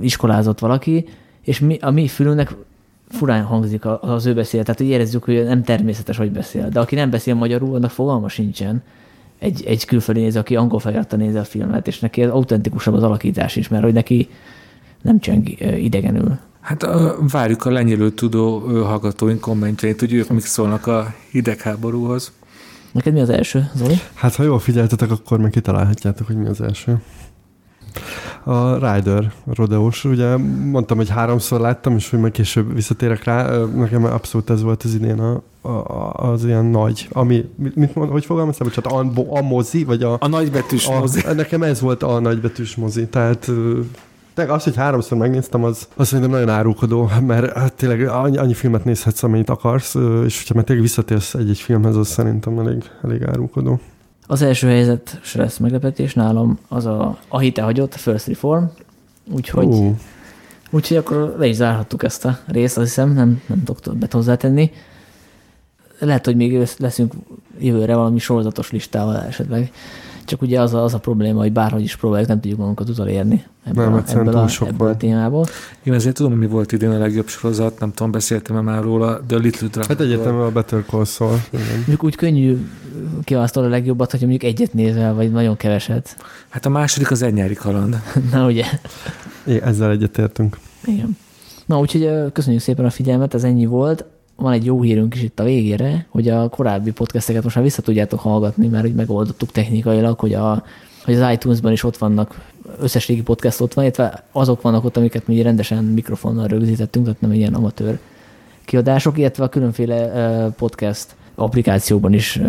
iskolázott 0.01 0.59
valaki, 0.59 1.05
és 1.41 1.59
mi, 1.59 1.77
a 1.81 1.91
mi 1.91 2.07
fülünknek 2.07 2.55
furán 3.09 3.43
hangzik 3.43 3.85
az 3.85 4.25
ő 4.25 4.33
beszél, 4.33 4.63
tehát 4.63 4.79
hogy 4.79 4.89
érezzük, 4.89 5.23
hogy 5.23 5.43
nem 5.43 5.63
természetes, 5.63 6.17
hogy 6.17 6.31
beszél. 6.31 6.69
De 6.69 6.79
aki 6.79 6.95
nem 6.95 7.09
beszél 7.09 7.33
magyarul, 7.33 7.75
annak 7.75 7.89
fogalma 7.89 8.29
sincsen. 8.29 8.83
Egy, 9.39 9.63
egy 9.65 9.85
külföldi 9.85 10.21
néző, 10.21 10.39
aki 10.39 10.55
angol 10.55 10.79
felirattal 10.79 11.19
nézi 11.19 11.37
a 11.37 11.43
filmet, 11.43 11.87
és 11.87 11.99
neki 11.99 12.23
az 12.23 12.31
autentikusabb 12.31 12.93
az 12.93 13.03
alakítás 13.03 13.55
is, 13.55 13.67
mert 13.67 13.83
hogy 13.83 13.93
neki 13.93 14.29
nem 15.06 15.19
cseng 15.19 15.61
idegenül. 15.84 16.38
Hát 16.61 16.88
várjuk 17.32 17.65
a 17.65 17.69
lenyelő 17.69 18.10
tudó 18.10 18.60
hallgatóink 18.60 19.40
kommentjeit, 19.40 19.99
hogy 19.99 20.14
ők 20.14 20.30
mik 20.30 20.45
szólnak 20.45 20.88
a 20.88 21.14
hidegháborúhoz. 21.32 22.32
Neked 22.91 23.14
mi 23.14 23.19
az 23.19 23.30
első, 23.30 23.69
Zoli? 23.76 23.95
Hát, 24.14 24.36
ha 24.36 24.44
jól 24.44 24.60
figyeltetek, 24.60 25.11
akkor 25.11 25.40
meg 25.40 25.52
kitalálhatjátok, 25.52 26.27
hogy 26.27 26.36
mi 26.36 26.48
az 26.48 26.61
első. 26.61 27.02
A 28.44 28.73
Rider 28.73 29.32
Rodeos, 29.53 30.03
ugye 30.03 30.38
mondtam, 30.72 30.98
hogy 30.98 31.10
háromszor 31.10 31.60
láttam, 31.60 31.95
és 31.95 32.10
hogy 32.10 32.19
majd 32.19 32.34
később 32.34 32.73
visszatérek 32.73 33.23
rá. 33.23 33.65
Nekem 33.65 34.03
abszolút 34.03 34.49
ez 34.49 34.61
volt 34.61 34.84
az 34.84 34.94
idén 34.94 35.19
a, 35.19 35.41
a, 35.69 36.14
az 36.14 36.45
ilyen 36.45 36.65
nagy, 36.65 37.07
ami, 37.11 37.49
mit, 37.56 37.76
mit 37.76 37.95
mond, 37.95 38.10
hogy 38.10 38.26
fogalmaztam, 38.26 38.68
bocsánat, 38.68 39.18
a, 39.18 39.38
a 39.38 39.41
mozi, 39.41 39.84
vagy 39.84 40.03
a, 40.03 40.18
A 40.19 40.27
nagybetűs 40.27 40.88
a, 40.88 40.99
mozi. 40.99 41.22
Nekem 41.36 41.64
ez 41.64 41.82
volt 41.82 42.03
a 42.03 42.19
nagybetűs 42.19 42.76
mozi, 42.76 43.07
tehát 43.07 43.52
ö, 44.35 44.41
tényleg 44.41 44.55
az, 44.55 44.63
hogy 44.63 44.75
háromszor 44.75 45.17
megnéztem, 45.17 45.63
az, 45.63 45.87
az 45.95 46.07
szerintem 46.07 46.33
nagyon 46.33 46.49
árulkodó, 46.49 47.09
mert 47.21 47.57
hát 47.57 47.73
tényleg 47.73 48.07
annyi, 48.07 48.37
annyi 48.37 48.53
filmet 48.53 48.85
nézhetsz, 48.85 49.23
amennyit 49.23 49.49
akarsz, 49.49 49.95
és 50.25 50.37
hogyha 50.37 50.53
már 50.53 50.63
tényleg 50.63 50.83
visszatérsz 50.83 51.33
egy-egy 51.33 51.59
filmhez, 51.59 51.95
az 51.95 52.07
szerintem 52.07 52.59
elég, 52.59 52.83
elég 53.03 53.23
árulkodó. 53.23 53.79
Az 54.27 54.41
első 54.41 54.67
helyzet, 54.67 55.19
se 55.23 55.39
lesz 55.39 55.57
meglepetés 55.57 56.13
nálam, 56.13 56.59
az 56.67 56.85
a, 56.85 57.17
a 57.27 57.39
hite 57.39 57.61
hagyott, 57.61 57.93
a 57.93 57.97
First 57.97 58.27
Reform, 58.27 58.63
úgyhogy, 59.31 59.65
Ú, 59.65 59.95
úgyhogy 60.69 60.97
akkor 60.97 61.35
le 61.37 61.47
is 61.47 61.55
zárhattuk 61.55 62.03
ezt 62.03 62.25
a 62.25 62.39
részt, 62.47 62.77
azt 62.77 62.87
hiszem, 62.87 63.13
nem, 63.13 63.41
nem 63.47 63.63
tudok 63.63 63.81
többet 63.81 64.13
hozzátenni. 64.13 64.71
Lehet, 65.99 66.25
hogy 66.25 66.35
még 66.35 66.57
lesz- 66.57 66.79
leszünk 66.79 67.13
jövőre 67.59 67.95
valami 67.95 68.19
sorozatos 68.19 68.71
listával 68.71 69.21
esetleg. 69.21 69.71
Csak 70.26 70.41
ugye 70.41 70.61
az 70.61 70.73
a, 70.73 70.84
az 70.84 70.93
a 70.93 70.99
probléma, 70.99 71.39
hogy 71.39 71.52
bárhogy 71.52 71.81
is 71.81 71.95
próbáljuk, 71.95 72.27
nem 72.27 72.39
tudjuk 72.39 72.60
magunkat 72.60 72.89
utolérni 72.89 73.43
ebből, 73.64 73.85
Nem, 73.85 73.93
a, 73.93 74.03
ebből, 74.07 74.27
a, 74.27 74.31
túl 74.31 74.47
sok 74.47 74.68
ebből 74.68 74.88
a 74.88 74.97
témából. 74.97 75.45
Én 75.84 75.93
ezért 75.93 76.15
tudom, 76.15 76.31
hogy 76.31 76.41
mi 76.41 76.47
volt 76.47 76.72
idén 76.72 76.89
a 76.89 76.97
legjobb 76.97 77.27
sorozat, 77.27 77.80
nem 77.80 77.93
tudom, 77.93 78.11
beszéltem-e 78.11 78.61
már 78.61 78.84
róla, 78.84 79.22
The 79.27 79.38
Little 79.38 79.68
Drummer. 79.68 79.89
hát 79.89 79.99
egyetemben 79.99 80.45
a 80.45 80.52
Better 80.52 80.84
Call 80.89 81.06
Saul. 81.06 81.39
Mondjuk 81.76 82.03
úgy 82.03 82.15
könnyű 82.15 82.68
kiválasztani 83.23 83.65
a 83.65 83.69
legjobbat, 83.69 84.11
hogyha 84.11 84.27
mondjuk 84.27 84.52
egyet 84.52 84.73
nézel, 84.73 85.14
vagy 85.14 85.31
nagyon 85.31 85.57
keveset. 85.57 86.18
Hát 86.49 86.65
a 86.65 86.69
második 86.69 87.11
az 87.11 87.22
egy 87.22 87.34
nyári 87.34 87.53
kaland. 87.53 88.02
Na 88.31 88.45
ugye? 88.45 88.65
É, 89.45 89.61
ezzel 89.61 89.91
egyetértünk. 89.91 90.57
Igen. 90.85 91.18
Na, 91.65 91.80
úgyhogy 91.80 92.31
köszönjük 92.31 92.61
szépen 92.61 92.85
a 92.85 92.89
figyelmet, 92.89 93.34
ez 93.34 93.43
ennyi 93.43 93.65
volt. 93.65 94.06
Van 94.35 94.53
egy 94.53 94.65
jó 94.65 94.81
hírünk 94.81 95.15
is 95.15 95.21
itt 95.21 95.39
a 95.39 95.43
végére, 95.43 96.05
hogy 96.09 96.29
a 96.29 96.49
korábbi 96.49 96.91
podcasteket 96.91 97.43
most 97.43 97.55
már 97.55 97.63
vissza 97.63 97.81
tudjátok 97.81 98.19
hallgatni, 98.19 98.67
mert 98.67 98.85
úgy 98.85 98.95
megoldottuk 98.95 99.51
technikailag, 99.51 100.19
hogy, 100.19 100.33
a, 100.33 100.63
hogy 101.03 101.13
az 101.13 101.31
iTunes-ban 101.31 101.71
is 101.71 101.83
ott 101.83 101.97
vannak, 101.97 102.41
összes 102.79 103.07
régi 103.07 103.21
podcast 103.21 103.61
ott 103.61 103.73
van, 103.73 103.83
illetve 103.83 104.23
azok 104.31 104.61
vannak 104.61 104.83
ott, 104.83 104.97
amiket 104.97 105.27
mi 105.27 105.41
rendesen 105.41 105.83
mikrofonnal 105.83 106.47
rögzítettünk, 106.47 107.05
tehát 107.05 107.21
nem 107.21 107.33
ilyen 107.33 107.53
amatőr 107.53 107.99
kiadások, 108.65 109.17
illetve 109.17 109.43
a 109.43 109.49
különféle 109.49 110.49
podcast 110.57 111.15
applikációban 111.35 112.13
is 112.13 112.39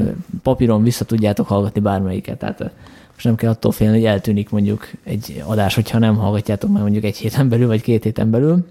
papíron 0.43 0.83
vissza 0.83 1.05
tudjátok 1.05 1.47
hallgatni 1.47 1.81
bármelyiket. 1.81 2.39
Tehát 2.39 2.59
most 3.13 3.25
nem 3.25 3.35
kell 3.35 3.51
attól 3.51 3.73
félni, 3.73 3.97
hogy 3.97 4.07
eltűnik 4.07 4.51
mondjuk 4.51 4.91
egy 5.05 5.43
adás, 5.47 5.75
hogyha 5.75 5.99
nem 5.99 6.17
hallgatjátok 6.17 6.71
már 6.71 6.83
mondjuk 6.83 7.05
egy 7.05 7.17
héten 7.17 7.49
belül, 7.49 7.67
vagy 7.67 7.83
két 7.83 8.05
héten 8.05 8.31
belül. 8.31 8.65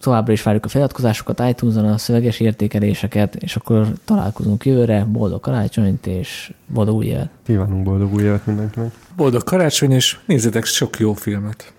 Továbbra 0.00 0.32
is 0.32 0.42
várjuk 0.42 0.64
a 0.64 0.68
feliratkozásokat 0.68 1.42
iTunes-on, 1.48 1.84
a 1.84 1.98
szöveges 1.98 2.40
értékeléseket, 2.40 3.34
és 3.34 3.56
akkor 3.56 3.86
találkozunk 4.04 4.64
jövőre. 4.64 5.04
Boldog 5.04 5.40
karácsonyt, 5.40 6.06
és 6.06 6.52
boldog 6.66 6.94
új 6.94 7.06
évet! 7.06 7.28
Kívánunk 7.44 7.84
boldog 7.84 8.14
új 8.14 8.22
évet 8.22 8.46
mindenkinek. 8.46 8.90
Boldog 9.16 9.42
karácsony, 9.42 9.90
és 9.90 10.18
nézzetek 10.26 10.64
sok 10.64 10.98
jó 10.98 11.12
filmet. 11.12 11.74